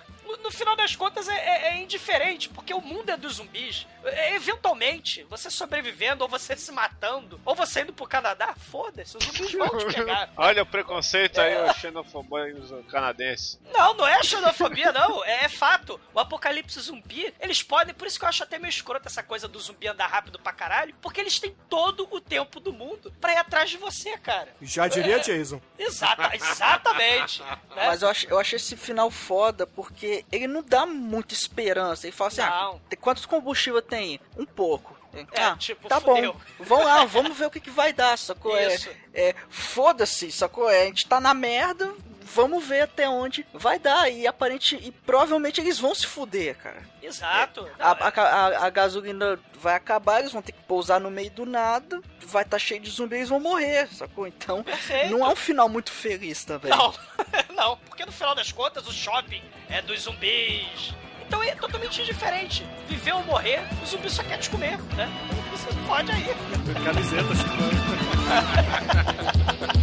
No, 0.42 0.50
final 0.50 0.74
das 0.76 0.96
contas 0.96 1.28
é, 1.28 1.34
é- 1.34 1.68
é 1.68 1.82
indiferente, 1.82 2.48
porque 2.48 2.72
o 2.74 2.80
mundo 2.80 3.10
é 3.10 3.16
dos 3.16 3.34
zumbis. 3.36 3.86
É, 4.04 4.34
eventualmente, 4.34 5.24
você 5.24 5.50
sobrevivendo, 5.50 6.22
ou 6.24 6.28
você 6.28 6.54
se 6.56 6.72
matando, 6.72 7.40
ou 7.44 7.54
você 7.54 7.82
indo 7.82 7.92
pro 7.92 8.06
Canadá, 8.06 8.54
foda-se, 8.56 9.16
os 9.16 9.24
zumbis 9.24 9.52
vão 9.52 9.68
te 9.78 9.94
pegar. 9.94 10.30
Olha 10.36 10.62
o 10.62 10.66
preconceito 10.66 11.40
aí, 11.40 11.56
o 11.56 11.72
xenofobia 11.74 12.54
canadense. 12.90 13.58
Não, 13.72 13.94
não 13.94 14.06
é 14.06 14.22
xenofobia, 14.22 14.92
não. 14.92 15.24
É, 15.24 15.44
é 15.44 15.48
fato. 15.48 16.00
O 16.14 16.20
apocalipse 16.20 16.80
zumbi, 16.80 17.32
eles 17.40 17.62
podem. 17.62 17.94
Por 17.94 18.06
isso 18.06 18.18
que 18.18 18.24
eu 18.24 18.28
acho 18.28 18.42
até 18.42 18.58
meio 18.58 18.70
escroto 18.70 19.06
essa 19.06 19.22
coisa 19.22 19.46
do 19.46 19.58
zumbi 19.60 19.86
andar 19.86 20.06
rápido 20.06 20.38
pra 20.38 20.52
caralho. 20.52 20.94
Porque 21.00 21.20
eles 21.20 21.38
têm 21.38 21.54
todo 21.68 22.06
o 22.10 22.20
tempo 22.20 22.58
do 22.60 22.72
mundo 22.72 23.12
pra 23.20 23.32
ir 23.32 23.38
atrás 23.38 23.70
de 23.70 23.76
você, 23.76 24.16
cara. 24.18 24.54
Já 24.60 24.88
diria 24.88 25.18
Jason. 25.20 25.60
Exata, 25.78 26.34
exatamente. 26.34 27.42
né? 27.42 27.58
Mas 27.74 28.02
eu 28.02 28.08
acho, 28.08 28.26
eu 28.28 28.38
acho 28.38 28.56
esse 28.56 28.76
final 28.76 29.10
foda 29.10 29.66
porque 29.66 30.15
ele 30.30 30.46
não 30.46 30.62
dá 30.62 30.86
muita 30.86 31.34
esperança. 31.34 32.06
Ele 32.06 32.16
fala 32.16 32.28
assim: 32.28 32.40
ah, 32.42 32.50
Não. 32.72 32.80
tem- 32.88 32.98
quantos 32.98 33.26
combustível 33.26 33.82
tem? 33.82 34.20
Um 34.36 34.46
pouco. 34.46 34.96
É, 35.32 35.44
ah, 35.44 35.56
tipo, 35.56 35.88
tá 35.88 35.98
fudeu. 36.00 36.34
bom. 36.34 36.40
Vamos 36.60 36.84
lá, 36.84 37.04
vamos 37.06 37.38
ver 37.38 37.46
o 37.46 37.50
que, 37.50 37.58
que 37.58 37.70
vai 37.70 37.90
dar, 37.90 38.18
sacou? 38.18 38.54
É, 38.54 38.74
Isso. 38.74 38.90
é, 39.14 39.34
Foda-se, 39.48 40.30
sacou? 40.30 40.68
É, 40.68 40.82
a 40.82 40.84
gente 40.84 41.06
tá 41.06 41.18
na 41.18 41.32
merda, 41.32 41.94
vamos 42.34 42.64
ver 42.66 42.82
até 42.82 43.08
onde 43.08 43.46
vai 43.54 43.78
dar. 43.78 44.10
E 44.10 44.26
aparente, 44.26 44.76
e 44.76 44.90
provavelmente 44.90 45.60
eles 45.60 45.78
vão 45.78 45.94
se 45.94 46.06
fuder, 46.06 46.56
cara. 46.58 46.82
Exato. 47.02 47.68
A, 47.78 47.94
Não, 47.94 48.06
a, 48.06 48.08
a- 48.08 48.66
a 48.66 48.70
gasolina 48.70 49.38
vai 49.54 49.74
acabar, 49.74 50.20
eles 50.20 50.32
vão 50.32 50.42
ter 50.42 50.52
que 50.52 50.62
pousar 50.64 50.98
no 51.00 51.10
meio 51.10 51.30
do 51.30 51.46
nada, 51.46 52.00
vai 52.26 52.42
estar 52.42 52.58
cheio 52.58 52.80
de 52.80 52.90
zumbis, 52.90 53.18
eles 53.18 53.28
vão 53.28 53.38
morrer, 53.40 53.88
sacou? 53.92 54.26
Então, 54.26 54.62
Perfeito. 54.62 55.10
não 55.16 55.24
é 55.24 55.32
um 55.32 55.36
final 55.36 55.68
muito 55.68 55.92
feliz 55.92 56.44
também. 56.44 56.70
Não, 56.70 56.92
não, 57.54 57.76
porque 57.78 58.04
no 58.04 58.12
final 58.12 58.34
das 58.34 58.50
contas 58.52 58.86
o 58.86 58.92
shopping 58.92 59.42
é 59.68 59.80
dos 59.82 60.02
zumbis. 60.02 60.92
Então 61.26 61.42
é 61.42 61.54
totalmente 61.56 62.00
indiferente. 62.02 62.64
Viver 62.88 63.12
ou 63.14 63.22
morrer, 63.24 63.60
o 63.82 63.86
zumbi 63.86 64.08
só 64.08 64.22
quer 64.22 64.38
te 64.38 64.48
comer, 64.48 64.78
né? 64.94 65.08
Você 65.50 65.66
pode 65.86 66.10
aí. 66.12 66.24
Camiseta, 66.84 67.34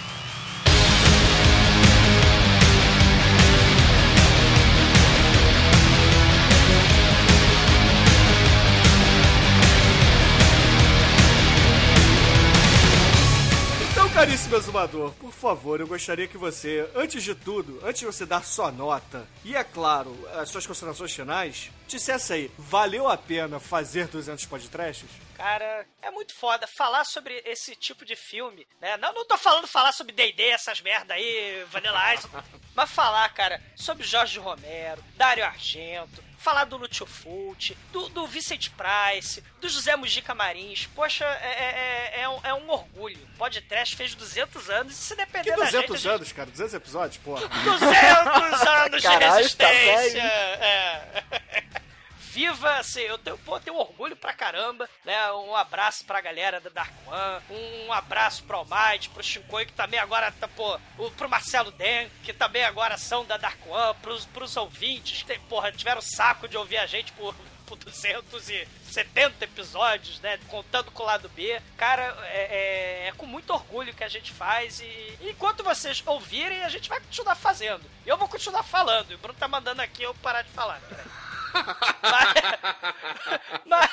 Caríssimo 14.13 14.57
exumador, 14.57 15.13
por 15.13 15.31
favor, 15.31 15.79
eu 15.79 15.87
gostaria 15.87 16.27
que 16.27 16.37
você, 16.37 16.89
antes 16.93 17.23
de 17.23 17.33
tudo, 17.33 17.79
antes 17.83 18.01
de 18.01 18.05
você 18.05 18.25
dar 18.25 18.43
sua 18.43 18.69
nota 18.71 19.25
e, 19.43 19.55
é 19.55 19.63
claro, 19.63 20.17
as 20.33 20.49
suas 20.49 20.67
considerações 20.67 21.13
finais, 21.13 21.71
dissesse 21.87 22.33
aí, 22.33 22.51
valeu 22.57 23.07
a 23.07 23.17
pena 23.17 23.59
fazer 23.59 24.07
200 24.07 24.45
podcasts? 24.45 25.09
Cara, 25.35 25.85
é 26.01 26.11
muito 26.11 26.35
foda 26.35 26.67
falar 26.67 27.05
sobre 27.05 27.41
esse 27.45 27.73
tipo 27.75 28.03
de 28.03 28.15
filme, 28.15 28.67
né? 28.81 28.97
Não, 28.97 29.13
não 29.13 29.25
tô 29.25 29.37
falando 29.37 29.65
falar 29.65 29.93
sobre 29.93 30.13
D&D, 30.13 30.43
essas 30.49 30.81
merda 30.81 31.13
aí, 31.13 31.65
Vanilla 31.71 32.13
Ice, 32.13 32.27
mas 32.75 32.91
falar, 32.91 33.29
cara, 33.33 33.61
sobre 33.75 34.03
Jorge 34.03 34.39
Romero, 34.39 35.01
Dário 35.15 35.45
Argento, 35.45 36.21
falar 36.41 36.65
do 36.65 36.75
Lúcio 36.77 37.05
Fulci, 37.05 37.77
do, 37.91 38.09
do 38.09 38.25
Vicente 38.27 38.71
Price, 38.71 39.43
do 39.59 39.69
José 39.69 39.95
Mujica 39.95 40.33
Marins. 40.33 40.87
Poxa, 40.95 41.23
é, 41.25 41.47
é, 41.47 42.11
é, 42.17 42.21
é 42.23 42.29
um, 42.29 42.39
é 42.43 42.53
um 42.53 42.69
orgulho. 42.69 43.19
Podcast 43.37 43.95
fez 43.95 44.15
200 44.15 44.69
anos 44.69 44.93
e 44.93 44.95
se 45.03 45.15
depender 45.15 45.51
Que 45.51 45.57
da 45.57 45.65
200 45.65 45.71
gente... 45.71 45.91
a 45.91 45.97
gente- 45.97 46.07
anos, 46.09 46.31
cara? 46.31 46.49
200 46.49 46.73
episódios? 46.73 47.17
Porra. 47.17 47.47
200 47.47 48.67
anos 48.67 49.01
de 49.01 49.07
Caralho, 49.07 49.55
tá 49.55 49.67
resistência! 49.67 50.21
é. 50.21 51.23
Viva, 52.31 52.75
assim, 52.77 53.01
eu 53.01 53.17
tenho, 53.17 53.37
pô, 53.39 53.59
tenho 53.59 53.75
orgulho 53.77 54.15
pra 54.15 54.31
caramba, 54.33 54.89
né? 55.03 55.31
Um 55.33 55.53
abraço 55.55 56.05
pra 56.05 56.21
galera 56.21 56.61
da 56.61 56.69
Dark 56.69 56.93
One, 57.05 57.43
um 57.87 57.91
abraço 57.91 58.43
pro 58.43 58.57
Almighty, 58.57 59.09
pro 59.09 59.21
Shinkoi, 59.21 59.65
que 59.65 59.73
também 59.73 59.99
agora 59.99 60.31
tá, 60.31 60.47
pô, 60.47 60.79
pro 61.17 61.27
Marcelo 61.29 61.71
Den, 61.71 62.09
que 62.23 62.31
também 62.31 62.63
agora 62.63 62.97
são 62.97 63.25
da 63.25 63.35
Dark 63.37 63.59
One, 63.67 63.93
pros, 64.01 64.25
pros 64.27 64.55
ouvintes, 64.55 65.23
que, 65.23 65.37
porra, 65.49 65.71
tiveram 65.73 66.01
saco 66.01 66.47
de 66.47 66.55
ouvir 66.55 66.77
a 66.77 66.85
gente 66.85 67.11
por, 67.13 67.35
por 67.67 67.77
270 67.77 69.43
episódios, 69.45 70.19
né? 70.21 70.39
Contando 70.47 70.91
com 70.91 71.03
o 71.03 71.05
lado 71.05 71.27
B. 71.29 71.61
Cara, 71.77 72.03
é, 72.29 73.05
é- 73.05 73.07
é 73.07 73.11
com 73.17 73.25
muito 73.25 73.51
orgulho 73.53 73.93
que 73.93 74.03
a 74.03 74.09
gente 74.09 74.31
faz 74.31 74.79
e, 74.79 75.17
enquanto 75.21 75.63
vocês 75.63 76.01
ouvirem, 76.05 76.63
a 76.63 76.69
gente 76.69 76.87
vai 76.89 76.99
continuar 76.99 77.35
fazendo. 77.35 77.83
Eu 78.05 78.17
vou 78.17 78.27
continuar 78.27 78.63
falando. 78.63 79.11
E 79.11 79.15
o 79.15 79.17
Bruno 79.17 79.37
tá 79.37 79.47
mandando 79.47 79.81
aqui 79.81 80.03
eu 80.03 80.13
parar 80.15 80.41
de 80.43 80.49
falar. 80.51 80.79
Peraí. 80.87 81.05
Mas, 83.65 83.89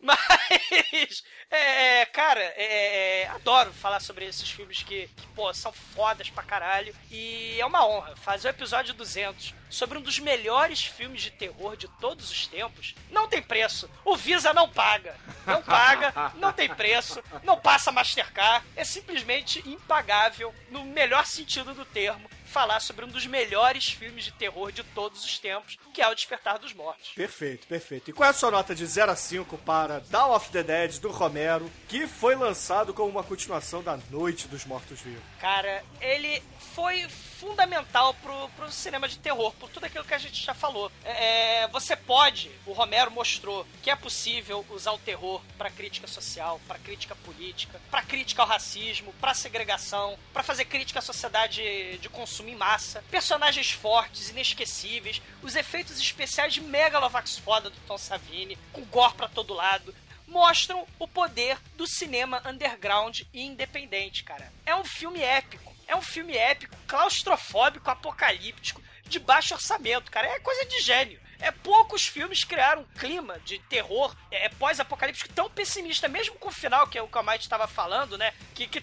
mas, 0.00 1.24
é, 1.50 2.06
cara, 2.06 2.40
é, 2.40 3.22
é, 3.22 3.28
adoro 3.28 3.72
falar 3.72 4.00
sobre 4.00 4.24
esses 4.24 4.50
filmes 4.50 4.82
que, 4.82 5.08
que, 5.08 5.26
pô, 5.28 5.52
são 5.52 5.72
fodas 5.72 6.30
pra 6.30 6.42
caralho. 6.42 6.94
E 7.10 7.60
é 7.60 7.66
uma 7.66 7.86
honra 7.86 8.16
fazer 8.16 8.48
o 8.48 8.50
episódio 8.50 8.94
200 8.94 9.54
sobre 9.68 9.98
um 9.98 10.02
dos 10.02 10.18
melhores 10.18 10.84
filmes 10.84 11.22
de 11.22 11.30
terror 11.30 11.76
de 11.76 11.88
todos 12.00 12.30
os 12.30 12.46
tempos. 12.46 12.94
Não 13.10 13.28
tem 13.28 13.42
preço. 13.42 13.88
O 14.04 14.16
Visa 14.16 14.52
não 14.52 14.68
paga. 14.68 15.16
Não 15.46 15.62
paga, 15.62 16.12
não 16.36 16.52
tem 16.52 16.68
preço, 16.68 17.22
não 17.42 17.58
passa 17.58 17.92
Mastercard. 17.92 18.64
É 18.76 18.84
simplesmente 18.84 19.66
impagável, 19.68 20.54
no 20.70 20.84
melhor 20.84 21.26
sentido 21.26 21.74
do 21.74 21.84
termo, 21.84 22.28
falar 22.50 22.80
sobre 22.80 23.04
um 23.04 23.08
dos 23.08 23.26
melhores 23.26 23.90
filmes 23.92 24.24
de 24.24 24.32
terror 24.32 24.72
de 24.72 24.82
todos 24.82 25.24
os 25.24 25.38
tempos, 25.38 25.78
que 25.94 26.02
é 26.02 26.08
O 26.08 26.14
Despertar 26.14 26.58
dos 26.58 26.72
Mortos. 26.72 27.12
Perfeito, 27.14 27.66
perfeito. 27.66 28.10
E 28.10 28.12
qual 28.12 28.26
é 28.26 28.30
a 28.30 28.34
sua 28.34 28.50
nota 28.50 28.74
de 28.74 28.84
0 28.84 29.12
a 29.12 29.16
5 29.16 29.56
para 29.58 30.00
Dawn 30.00 30.34
of 30.34 30.50
the 30.50 30.62
Dead 30.62 30.98
do 30.98 31.10
Romero, 31.10 31.70
que 31.88 32.06
foi 32.06 32.34
lançado 32.34 32.92
como 32.92 33.08
uma 33.08 33.22
continuação 33.22 33.82
da 33.82 33.96
Noite 34.10 34.48
dos 34.48 34.64
Mortos-Vivos? 34.64 35.22
Cara, 35.40 35.84
ele 36.00 36.42
foi 36.74 37.06
fundamental 37.40 38.12
pro, 38.14 38.48
pro 38.50 38.70
cinema 38.70 39.08
de 39.08 39.18
terror, 39.18 39.52
por 39.54 39.70
tudo 39.70 39.86
aquilo 39.86 40.04
que 40.04 40.12
a 40.12 40.18
gente 40.18 40.44
já 40.44 40.52
falou. 40.52 40.92
É, 41.02 41.66
você 41.68 41.96
pode, 41.96 42.50
o 42.66 42.72
Romero 42.72 43.10
mostrou 43.10 43.66
que 43.82 43.90
é 43.90 43.96
possível 43.96 44.64
usar 44.68 44.92
o 44.92 44.98
terror 44.98 45.40
pra 45.56 45.70
crítica 45.70 46.06
social, 46.06 46.60
pra 46.68 46.78
crítica 46.78 47.16
política, 47.16 47.80
pra 47.90 48.02
crítica 48.02 48.42
ao 48.42 48.48
racismo, 48.48 49.14
pra 49.18 49.32
segregação, 49.32 50.18
pra 50.34 50.42
fazer 50.42 50.66
crítica 50.66 50.98
à 50.98 51.02
sociedade 51.02 51.62
de 51.98 52.08
consumo 52.10 52.50
em 52.50 52.56
massa, 52.56 53.02
personagens 53.10 53.70
fortes, 53.70 54.28
inesquecíveis, 54.28 55.22
os 55.42 55.56
efeitos 55.56 55.98
especiais 55.98 56.52
de 56.52 56.60
Megalovax 56.60 57.38
foda 57.38 57.70
do 57.70 57.80
Tom 57.86 57.96
Savini, 57.96 58.58
com 58.70 58.84
gore 58.84 59.14
pra 59.14 59.28
todo 59.28 59.54
lado, 59.54 59.94
mostram 60.28 60.86
o 60.98 61.08
poder 61.08 61.58
do 61.76 61.86
cinema 61.86 62.42
underground 62.46 63.22
e 63.32 63.42
independente, 63.42 64.22
cara. 64.22 64.52
É 64.66 64.74
um 64.76 64.84
filme 64.84 65.20
épico. 65.20 65.69
É 65.90 65.96
um 65.96 66.00
filme 66.00 66.36
épico, 66.36 66.76
claustrofóbico, 66.86 67.90
apocalíptico, 67.90 68.80
de 69.02 69.18
baixo 69.18 69.54
orçamento, 69.54 70.08
cara. 70.08 70.28
É 70.28 70.38
coisa 70.38 70.64
de 70.64 70.78
gênio. 70.78 71.20
É, 71.40 71.50
poucos 71.50 72.06
filmes 72.06 72.44
criaram 72.44 72.82
um 72.82 72.98
clima 72.98 73.40
de 73.40 73.58
terror 73.58 74.14
é, 74.30 74.48
pós-apocalíptico 74.50 75.34
tão 75.34 75.50
pessimista, 75.50 76.06
mesmo 76.06 76.36
com 76.36 76.48
o 76.48 76.52
final, 76.52 76.86
que 76.86 76.96
é 76.96 77.02
o 77.02 77.08
Mike 77.08 77.42
estava 77.42 77.66
falando, 77.66 78.16
né? 78.16 78.32
Que, 78.54 78.68
que, 78.68 78.80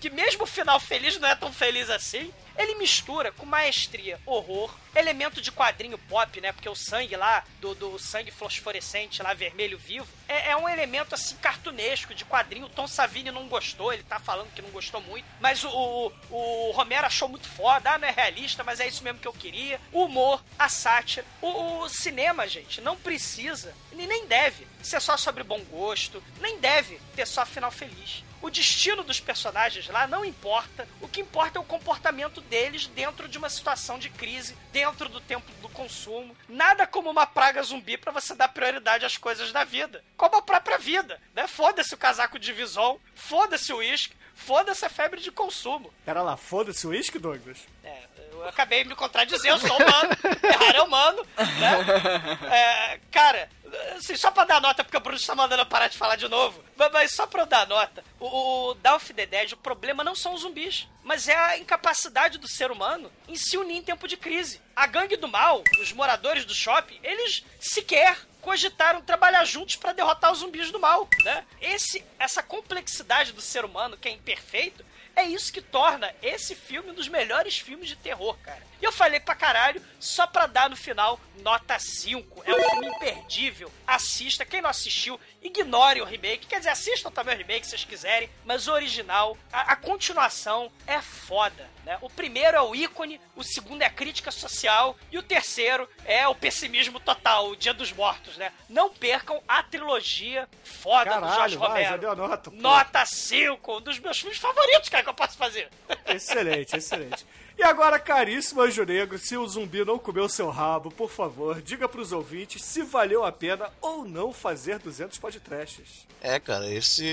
que 0.00 0.10
mesmo 0.10 0.44
o 0.44 0.46
final 0.46 0.78
feliz 0.80 1.18
não 1.18 1.28
é 1.28 1.34
tão 1.34 1.52
feliz 1.52 1.90
assim. 1.90 2.32
Ele 2.56 2.74
mistura 2.74 3.30
com 3.30 3.46
maestria 3.46 4.18
horror, 4.26 4.74
elemento 4.92 5.40
de 5.40 5.52
quadrinho 5.52 5.96
pop, 5.96 6.40
né? 6.40 6.50
Porque 6.50 6.68
o 6.68 6.74
sangue 6.74 7.14
lá, 7.14 7.44
do, 7.60 7.72
do 7.72 7.98
sangue 8.00 8.32
fosforescente 8.32 9.22
lá, 9.22 9.32
vermelho 9.32 9.78
vivo, 9.78 10.08
é, 10.26 10.50
é 10.50 10.56
um 10.56 10.68
elemento 10.68 11.14
assim 11.14 11.36
cartunesco 11.36 12.12
de 12.14 12.24
quadrinho. 12.24 12.66
O 12.66 12.68
Tom 12.68 12.88
Savini 12.88 13.30
não 13.30 13.46
gostou, 13.46 13.92
ele 13.92 14.02
tá 14.02 14.18
falando 14.18 14.52
que 14.52 14.60
não 14.60 14.70
gostou 14.70 15.00
muito. 15.00 15.24
Mas 15.40 15.62
o, 15.62 15.70
o, 15.70 16.12
o 16.30 16.72
Romero 16.72 17.06
achou 17.06 17.28
muito 17.28 17.48
foda, 17.48 17.92
ah, 17.92 17.98
não 17.98 18.08
é 18.08 18.10
realista, 18.10 18.64
mas 18.64 18.80
é 18.80 18.88
isso 18.88 19.04
mesmo 19.04 19.20
que 19.20 19.28
eu 19.28 19.32
queria. 19.32 19.80
O 19.92 20.06
humor, 20.06 20.42
a 20.58 20.68
sátira. 20.68 21.24
O, 21.40 21.82
o 21.82 21.88
cinema, 21.88 22.48
gente, 22.48 22.80
não 22.80 22.96
precisa, 22.96 23.72
e 23.92 23.94
nem 23.94 24.26
deve 24.26 24.66
ser 24.82 25.00
só 25.00 25.16
sobre 25.16 25.44
bom 25.44 25.60
gosto, 25.70 26.20
nem 26.40 26.58
deve 26.58 27.00
ter 27.14 27.26
só 27.26 27.46
final 27.46 27.70
feliz. 27.70 28.24
O 28.40 28.50
destino 28.50 29.02
dos 29.02 29.18
personagens 29.18 29.88
lá 29.88 30.06
não 30.06 30.24
importa. 30.24 30.86
O 31.00 31.08
que 31.08 31.20
importa 31.20 31.58
é 31.58 31.60
o 31.60 31.64
comportamento 31.64 32.40
deles 32.40 32.86
dentro 32.86 33.28
de 33.28 33.36
uma 33.36 33.50
situação 33.50 33.98
de 33.98 34.08
crise, 34.10 34.56
dentro 34.72 35.08
do 35.08 35.20
tempo 35.20 35.50
do 35.60 35.68
consumo. 35.68 36.36
Nada 36.48 36.86
como 36.86 37.10
uma 37.10 37.26
praga 37.26 37.62
zumbi 37.62 37.96
para 37.96 38.12
você 38.12 38.34
dar 38.34 38.48
prioridade 38.48 39.04
às 39.04 39.16
coisas 39.16 39.52
da 39.52 39.64
vida. 39.64 40.04
Como 40.16 40.36
a 40.36 40.42
própria 40.42 40.78
vida, 40.78 41.20
né? 41.34 41.46
Foda-se 41.46 41.94
o 41.94 41.98
casaco 41.98 42.38
de 42.38 42.52
vison, 42.52 43.00
foda-se 43.14 43.72
o 43.72 43.78
uísque, 43.78 44.16
foda-se 44.34 44.84
a 44.84 44.88
febre 44.88 45.20
de 45.20 45.32
consumo. 45.32 45.92
Pera 46.04 46.22
lá, 46.22 46.36
foda-se 46.36 46.86
o 46.86 46.90
uísque, 46.90 47.18
Douglas? 47.18 47.58
É, 47.82 48.02
eu 48.40 48.48
acabei 48.48 48.84
me 48.84 48.94
contradizendo, 48.94 49.62
eu 49.62 49.68
sou 49.68 49.76
humano, 49.76 50.10
errar 50.42 50.76
é 50.76 50.82
humano, 50.82 51.26
né? 51.36 52.48
É, 52.50 53.00
cara, 53.10 53.48
assim, 53.96 54.16
só 54.16 54.30
pra 54.30 54.44
dar 54.44 54.60
nota, 54.60 54.84
porque 54.84 54.96
o 54.96 55.00
Bruno 55.00 55.18
está 55.18 55.34
mandando 55.34 55.62
eu 55.62 55.66
parar 55.66 55.88
de 55.88 55.98
falar 55.98 56.16
de 56.16 56.28
novo, 56.28 56.62
mas, 56.76 56.92
mas 56.92 57.12
só 57.12 57.26
pra 57.26 57.42
eu 57.42 57.46
dar 57.46 57.66
nota, 57.66 58.04
o, 58.18 58.72
o 58.72 58.94
of 58.94 59.12
the 59.12 59.26
Dead, 59.26 59.52
o 59.52 59.56
problema 59.56 60.02
não 60.02 60.14
são 60.14 60.34
os 60.34 60.42
zumbis, 60.42 60.88
mas 61.02 61.28
é 61.28 61.36
a 61.36 61.58
incapacidade 61.58 62.38
do 62.38 62.48
ser 62.48 62.70
humano 62.70 63.10
em 63.26 63.36
se 63.36 63.56
unir 63.56 63.76
em 63.76 63.82
tempo 63.82 64.06
de 64.06 64.16
crise. 64.16 64.60
A 64.74 64.86
gangue 64.86 65.16
do 65.16 65.28
mal, 65.28 65.62
os 65.80 65.92
moradores 65.92 66.44
do 66.44 66.54
shopping, 66.54 66.98
eles 67.02 67.44
sequer 67.60 68.16
cogitaram 68.40 69.02
trabalhar 69.02 69.44
juntos 69.44 69.76
para 69.76 69.92
derrotar 69.92 70.32
os 70.32 70.38
zumbis 70.38 70.70
do 70.70 70.78
mal, 70.78 71.08
né? 71.24 71.44
Esse, 71.60 72.04
essa 72.18 72.42
complexidade 72.42 73.32
do 73.32 73.40
ser 73.40 73.64
humano 73.64 73.96
que 73.96 74.08
é 74.08 74.12
imperfeito 74.12 74.84
é 75.18 75.24
isso 75.24 75.52
que 75.52 75.60
torna 75.60 76.12
esse 76.22 76.54
filme 76.54 76.90
um 76.90 76.94
dos 76.94 77.08
melhores 77.08 77.58
filmes 77.58 77.88
de 77.88 77.96
terror, 77.96 78.36
cara. 78.42 78.62
E 78.80 78.84
eu 78.84 78.92
falei 78.92 79.18
pra 79.20 79.34
caralho, 79.34 79.82
só 79.98 80.26
pra 80.26 80.46
dar 80.46 80.70
no 80.70 80.76
final 80.76 81.18
nota 81.42 81.78
5. 81.78 82.42
É 82.44 82.54
um 82.54 82.70
filme 82.70 82.88
imperdível. 82.88 83.72
Assista. 83.86 84.44
Quem 84.44 84.60
não 84.60 84.70
assistiu, 84.70 85.18
ignore 85.42 86.00
o 86.00 86.04
remake. 86.04 86.46
Quer 86.46 86.58
dizer, 86.58 86.70
assistam 86.70 87.10
também 87.10 87.34
o 87.34 87.38
remake 87.38 87.64
se 87.64 87.70
vocês 87.70 87.84
quiserem. 87.84 88.28
Mas 88.44 88.68
o 88.68 88.72
original, 88.72 89.36
a, 89.52 89.72
a 89.72 89.76
continuação 89.76 90.70
é 90.86 91.00
foda. 91.00 91.68
Né? 91.84 91.98
O 92.02 92.10
primeiro 92.10 92.56
é 92.56 92.60
o 92.60 92.74
ícone, 92.74 93.20
o 93.34 93.42
segundo 93.42 93.82
é 93.82 93.86
a 93.86 93.90
crítica 93.90 94.30
social 94.30 94.96
e 95.10 95.18
o 95.18 95.22
terceiro 95.22 95.88
é 96.04 96.26
o 96.28 96.34
pessimismo 96.34 97.00
total, 97.00 97.48
o 97.48 97.56
Dia 97.56 97.72
dos 97.72 97.92
Mortos, 97.92 98.36
né? 98.36 98.52
Não 98.68 98.90
percam 98.90 99.42
a 99.48 99.62
trilogia 99.62 100.46
foda 100.62 101.14
do 101.18 101.26
Jorge 101.26 101.56
Caralho, 101.56 101.58
vai, 101.58 101.68
Romero. 101.68 101.88
já 101.90 101.96
deu 101.96 102.10
a 102.12 102.16
nota. 102.16 102.50
pô. 102.50 102.56
Nota 102.56 103.06
5, 103.06 103.76
um 103.78 103.80
dos 103.80 103.98
meus 103.98 104.18
filmes 104.18 104.38
favoritos, 104.38 104.88
cara, 104.90 105.02
que 105.02 105.08
eu 105.08 105.14
posso 105.14 105.38
fazer. 105.38 105.70
Excelente, 106.06 106.76
excelente. 106.76 107.24
E 107.58 107.62
agora, 107.64 107.98
caríssimo 107.98 108.60
Anjo 108.62 108.84
Negro, 108.84 109.18
se 109.18 109.36
o 109.36 109.44
zumbi 109.46 109.84
não 109.84 109.98
comeu 109.98 110.28
seu 110.28 110.48
rabo, 110.48 110.92
por 110.92 111.10
favor, 111.10 111.60
diga 111.60 111.88
pros 111.88 112.12
ouvintes 112.12 112.62
se 112.62 112.82
valeu 112.84 113.24
a 113.24 113.32
pena 113.32 113.68
ou 113.80 114.04
não 114.04 114.32
fazer 114.32 114.78
200 114.78 115.18
podcasts. 115.18 116.06
É, 116.20 116.38
cara, 116.38 116.70
esse, 116.72 117.04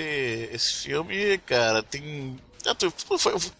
esse 0.51 0.84
filme, 0.84 1.38
cara, 1.39 1.81
tem. 1.81 2.38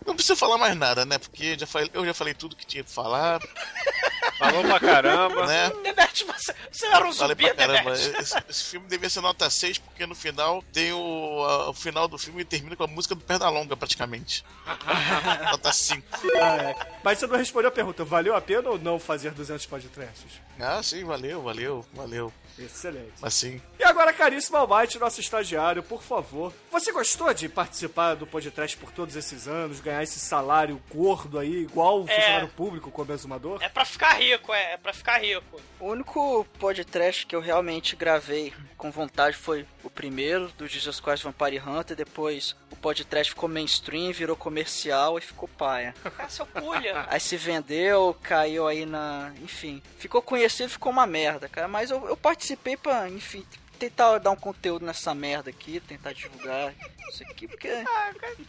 Não 0.06 0.16
precisa 0.16 0.36
falar 0.36 0.58
mais 0.60 0.76
nada, 0.76 1.06
né? 1.06 1.18
Porque 1.20 1.58
já 1.58 1.66
falei- 1.68 1.90
eu 1.94 2.06
já 2.06 2.14
falei 2.14 2.34
tudo 2.34 2.56
que 2.56 2.66
tinha 2.66 2.84
pra 2.84 2.94
falar. 2.94 3.40
Falou 4.38 4.64
pra 4.64 4.80
caramba. 4.80 5.46
Né? 5.48 5.72
Debete, 5.84 6.24
você, 6.26 6.54
você 6.72 6.86
era 6.88 7.06
um 7.08 7.14
Falei 7.14 7.36
zumbi, 7.36 7.44
pra 7.54 7.56
caramba. 7.56 7.92
Esse, 7.94 8.44
esse 8.50 8.64
filme 8.66 8.88
devia 8.88 9.10
ser 9.10 9.22
nota 9.22 9.50
6, 9.50 9.78
porque 9.80 10.06
no 10.06 10.14
final 10.16 10.64
tem 10.74 10.92
o. 10.92 11.44
a- 11.44 11.70
o 11.70 11.74
final 11.74 12.08
do 12.08 12.18
filme 12.18 12.44
termina 12.44 12.76
com 12.76 12.84
a 12.84 12.88
música 12.88 13.16
do 13.16 13.22
Pernalonga, 13.22 13.76
praticamente. 13.78 14.44
nota 15.52 15.72
5. 15.72 16.06
Ah, 16.42 16.56
é. 16.58 16.76
Mas 17.04 17.20
você 17.20 17.28
não 17.28 17.38
respondeu 17.38 17.70
a 17.70 17.72
pergunta, 17.72 18.04
valeu 18.04 18.36
a 18.36 18.42
pena 18.42 18.70
ou 18.70 18.78
não 18.80 19.00
fazer 19.00 19.32
200 19.32 19.66
podcasts? 19.66 20.42
Ah, 20.60 20.82
sim, 20.84 21.04
valeu, 21.04 21.42
valeu, 21.42 21.86
valeu. 21.94 22.34
Excelente. 22.58 23.14
Mas 23.22 23.34
sim. 23.34 23.62
E 23.80 23.84
agora, 23.84 24.14
caríssimo 24.14 24.58
Almighty, 24.58 24.98
nosso 25.00 25.20
estagiário, 25.20 25.84
por 25.84 26.02
favor. 26.02 26.54
Você 26.72 26.92
gostou 26.92 27.34
de 27.34 27.50
participar 27.50 28.16
do 28.16 28.26
podcast 28.26 28.78
por 28.78 28.92
todos 28.92 29.16
esses 29.16 29.48
anos, 29.48 29.80
ganhar 29.80 30.04
esse 30.04 30.20
salário 30.20 30.82
gordo 30.94 31.38
aí, 31.38 31.64
igual 31.64 32.02
o 32.04 32.10
É. 32.10 32.16
funcionário 32.16 32.48
público 32.50 32.90
como 32.92 33.12
exumador? 33.12 33.62
É 33.62 33.70
pra 33.70 33.84
ficar 33.86 34.14
rico, 34.14 34.54
é, 34.54 34.74
é 34.74 34.78
pra 34.78 34.94
ficar 34.94 35.18
rico. 35.22 35.60
O 35.80 35.88
único 35.90 36.46
podcast 36.60 37.26
que 37.26 37.36
eu 37.36 37.42
realmente 37.42 37.96
gravei 37.96 38.54
com 38.78 38.90
vontade 38.92 39.36
foi 39.36 39.66
o 39.84 39.90
primeiro, 39.90 40.48
do 40.58 40.68
Jesus 40.68 41.00
Christ 41.00 41.24
Vampire 41.24 41.60
Hunter. 41.60 41.96
Depois 41.96 42.56
o 42.76 42.82
podcast 42.82 43.32
ficou 43.32 43.50
mainstream, 43.50 44.12
virou 44.12 44.36
comercial 44.36 45.18
e 45.18 45.22
ficou 45.22 45.48
paia. 45.48 45.94
Ah, 46.18 46.30
seu 46.30 46.46
pulha. 46.46 47.06
Aí 47.10 47.20
se 47.20 47.36
vendeu, 47.36 48.16
caiu 48.24 48.68
aí 48.68 48.86
na. 48.86 49.32
Enfim, 49.44 49.82
ficou 49.98 50.22
conhecido, 50.22 50.70
ficou 50.70 50.92
uma 50.92 51.06
merda, 51.06 51.50
cara. 51.50 51.68
Mas 51.68 51.92
eu, 51.92 52.08
eu 52.08 52.16
participei 52.18 52.78
pra, 52.78 53.10
enfim, 53.10 53.46
tentar 53.76 54.18
dar 54.20 54.32
um 54.32 54.36
conteúdo 54.36 54.86
nessa 54.86 55.14
merda 55.14 55.50
aqui, 55.50 55.80
tentar 55.80 56.14
divulgar 56.14 56.74
isso 57.10 57.24
aqui, 57.24 57.48
porque. 57.48 57.70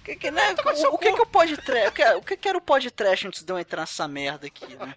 que, 0.04 0.16
que, 0.16 0.30
né, 0.30 0.54
o, 0.54 0.94
o 0.94 0.98
que 0.98 1.12
que 1.12 1.20
o 1.20 1.26
podcast. 1.26 1.88
O 1.88 1.92
que, 1.92 2.04
o 2.04 2.22
que 2.22 2.36
que 2.36 2.48
era 2.48 2.58
o 2.58 2.60
podcast 2.60 3.26
antes 3.26 3.42
de 3.42 3.52
eu 3.52 3.58
entrar 3.58 3.82
nessa 3.82 4.08
merda 4.08 4.46
aqui, 4.46 4.74
né? 4.76 4.94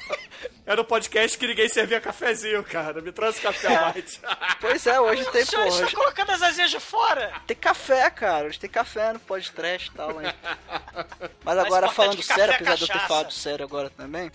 Era 0.66 0.82
um 0.82 0.84
podcast 0.84 1.36
que 1.36 1.46
ninguém 1.46 1.68
servia 1.68 2.00
cafezinho, 2.00 2.62
cara. 2.62 3.00
Me 3.00 3.10
traz 3.10 3.40
café 3.40 3.68
light. 3.68 4.20
Pois 4.60 4.86
é, 4.86 5.00
hoje 5.00 5.24
tem, 5.30 5.42
o 5.42 5.46
senhor 5.46 5.64
porra, 5.64 5.74
está 5.74 5.86
hoje 5.86 5.96
colocando 5.96 6.30
as 6.30 6.42
asinhas 6.42 6.70
de 6.70 6.78
fora. 6.78 7.32
tem 7.46 7.56
café, 7.56 8.10
cara. 8.10 8.46
Hoje 8.46 8.58
tem 8.58 8.68
café 8.68 9.12
no 9.12 9.18
podcast 9.18 9.88
e 9.88 9.94
tal, 9.94 10.22
hein? 10.22 10.32
Mas 11.42 11.56
Mais 11.56 11.58
agora 11.58 11.88
falando 11.88 12.22
sério, 12.22 12.52
é 12.52 12.56
apesar 12.56 12.74
de 12.74 12.82
eu 12.82 12.88
ter 12.88 13.00
falado 13.00 13.32
sério 13.32 13.64
agora 13.64 13.90
também. 13.90 14.30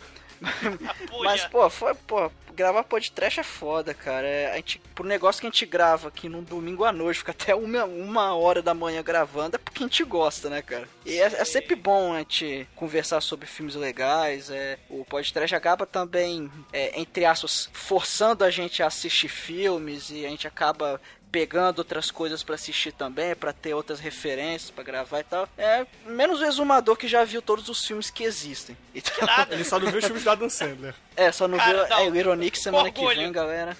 Mas, 1.24 1.46
pô, 1.46 1.70
foi, 1.70 1.94
pô, 1.94 2.32
gravar 2.56 2.84
podcast 2.84 3.40
é 3.40 3.44
foda, 3.44 3.94
cara. 3.94 4.26
É, 4.26 4.52
a 4.52 4.56
gente, 4.56 4.80
pro 4.96 5.06
negócio 5.06 5.42
que 5.42 5.48
a 5.48 5.50
gente 5.50 5.66
grava 5.66 6.08
aqui 6.08 6.30
num 6.30 6.42
domingo 6.42 6.84
à 6.84 6.92
noite, 6.92 7.20
fica 7.20 7.32
até 7.32 7.54
uma, 7.54 7.84
uma 7.84 8.34
hora 8.34 8.62
da 8.62 8.74
manhã 8.74 9.04
gravando, 9.04 9.58
é 9.58 9.60
porque 9.60 9.84
a 9.84 9.88
gente 9.88 10.04
gosta, 10.04 10.50
né, 10.50 10.62
cara? 10.62 10.88
E 11.06 11.20
é, 11.20 11.26
é 11.26 11.46
sempre 11.46 11.76
bom 11.76 12.14
a 12.14 12.20
gente 12.20 12.68
conversar 12.76 13.22
sobre 13.22 13.46
filmes 13.46 13.76
legais. 13.76 14.50
É, 14.50 14.80
o 14.90 15.04
podcast 15.04 15.54
acaba 15.54 15.86
também, 15.86 16.50
é, 16.72 17.00
entre 17.00 17.26
aspas, 17.26 17.70
forçando 17.74 18.44
a 18.44 18.50
gente 18.50 18.82
a 18.82 18.88
assistir 18.88 19.28
filmes 19.28 20.10
e 20.10 20.26
a 20.26 20.30
gente 20.30 20.48
acaba 20.48 21.00
pegando 21.36 21.80
outras 21.80 22.10
coisas 22.10 22.42
pra 22.44 22.56
assistir 22.56 22.94
também, 22.94 23.36
pra 23.36 23.52
ter 23.52 23.74
outras 23.74 24.00
referências 24.00 24.72
pra 24.72 24.86
gravar 24.86 25.20
e 25.20 25.24
tal. 25.26 25.50
É 25.58 25.86
menos 26.06 26.40
o 26.40 26.46
exumador 26.46 26.96
que 26.96 27.10
já 27.10 27.26
viu 27.26 27.42
todos 27.42 27.68
os 27.68 27.86
filmes 27.86 28.10
que 28.10 28.24
existem. 28.24 28.78
Então, 28.96 29.28
Nada. 29.28 29.54
Ele 29.54 29.66
só 29.66 29.78
não 29.78 29.92
viu 29.92 30.00
os 30.00 30.06
filmes 30.06 30.24
do 30.24 30.30
Adam 30.30 30.50
Sandler. 30.50 30.96
é, 31.18 31.30
só 31.34 31.50
não 31.50 31.58
Cara, 31.58 31.84
viu 31.84 31.90
não. 31.90 32.00
é, 32.00 32.10
o 32.10 32.16
Ironic 32.16 32.58
semana 32.58 32.90
que 32.90 33.06
vem, 33.06 33.30
galera. 33.30 33.76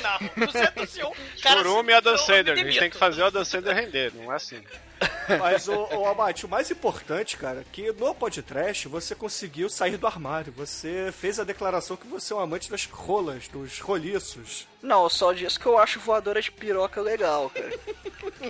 Não, 0.00 0.46
201. 0.46 1.10
Cara, 1.42 1.56
Churume 1.62 1.90
e 1.90 1.94
Adam 1.96 2.16
Sandler. 2.16 2.52
A 2.52 2.56
gente 2.56 2.78
tem 2.78 2.90
que 2.90 2.96
fazer 2.96 3.22
o 3.22 3.26
Adam 3.26 3.44
Sandler 3.44 3.74
render, 3.74 4.12
não 4.14 4.32
é 4.32 4.36
assim. 4.36 4.62
Mas, 5.38 5.68
o, 5.68 5.74
o 5.74 6.04
o 6.04 6.48
mais 6.48 6.70
importante, 6.70 7.36
cara, 7.36 7.60
é 7.60 7.64
que 7.70 7.92
no 7.92 8.14
podcast 8.14 8.88
você 8.88 9.14
conseguiu 9.14 9.68
sair 9.68 9.96
do 9.96 10.06
armário. 10.06 10.52
Você 10.56 11.12
fez 11.12 11.38
a 11.38 11.44
declaração 11.44 11.96
que 11.96 12.06
você 12.06 12.32
é 12.32 12.36
um 12.36 12.40
amante 12.40 12.70
das 12.70 12.86
rolas, 12.86 13.48
dos 13.48 13.80
roliços. 13.80 14.66
Não, 14.82 15.08
só 15.08 15.32
disso 15.32 15.58
que 15.58 15.66
eu 15.66 15.78
acho 15.78 15.98
voadora 16.00 16.42
de 16.42 16.50
piroca 16.50 17.00
legal, 17.00 17.50
cara. 17.50 17.78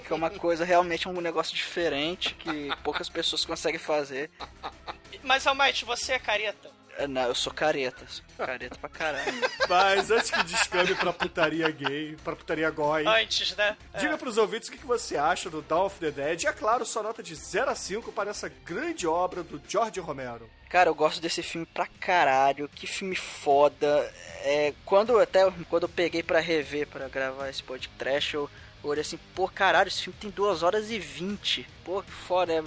que 0.01 0.13
é 0.13 0.17
uma 0.17 0.31
coisa 0.31 0.65
realmente 0.65 1.09
um 1.09 1.21
negócio 1.21 1.55
diferente 1.55 2.35
que 2.35 2.71
poucas 2.83 3.09
pessoas 3.09 3.45
conseguem 3.45 3.79
fazer. 3.79 4.31
Mas, 5.23 5.47
Almighty, 5.47 5.85
você 5.85 6.13
é 6.13 6.19
careta? 6.19 6.71
É, 6.99 7.07
Não, 7.07 7.23
eu 7.23 7.35
sou 7.35 7.53
careta. 7.53 8.05
Sou 8.09 8.25
careta 8.47 8.77
pra 8.79 8.89
caralho. 8.89 9.33
Mas 9.69 10.11
antes 10.11 10.31
que 10.31 10.43
descambe 10.45 10.95
pra 10.95 11.13
putaria 11.13 11.71
gay, 11.71 12.17
pra 12.23 12.37
putaria 12.37 12.71
goi, 12.71 13.07
Antes, 13.07 13.55
né? 13.57 13.77
diga 13.99 14.17
pros 14.19 14.37
ouvintes 14.39 14.69
o 14.69 14.73
que 14.73 14.79
que 14.79 14.87
você 14.87 15.17
acha 15.17 15.49
do 15.51 15.63
Dawn 15.63 15.87
of 15.87 15.99
the 16.01 16.11
Dead 16.11 16.43
e, 16.43 16.47
é 16.47 16.53
claro, 16.53 16.85
sua 16.85 17.03
nota 17.03 17.23
de 17.23 17.35
0 17.35 17.71
a 17.71 17.75
5 17.75 18.13
para 18.13 18.31
essa 18.31 18.49
grande 18.65 19.07
obra 19.07 19.43
do 19.43 19.61
George 19.69 19.99
Romero. 20.01 20.49
Cara, 20.69 20.91
eu 20.91 20.95
gosto 20.95 21.21
desse 21.21 21.43
filme 21.43 21.67
pra 21.73 21.87
caralho. 22.01 22.69
Que 22.69 22.87
filme 22.87 23.15
foda. 23.15 24.13
É, 24.43 24.75
quando 24.85 25.19
até 25.21 25.41
quando 25.69 25.85
eu 25.85 25.89
peguei 25.89 26.23
pra 26.23 26.41
rever, 26.41 26.87
pra 26.89 27.09
gravar 27.09 27.49
esse 27.49 27.63
podcast, 27.63 28.35
eu 28.35 28.51
olhei 28.91 29.01
assim, 29.03 29.19
pô, 29.35 29.49
caralho, 29.49 29.89
esse 29.89 30.03
filme 30.03 30.19
tem 30.21 30.31
2 30.31 30.63
horas 30.63 30.91
e 30.91 30.99
20. 30.99 31.67
Pô, 31.85 32.03
foda. 32.27 32.53
é, 32.53 32.59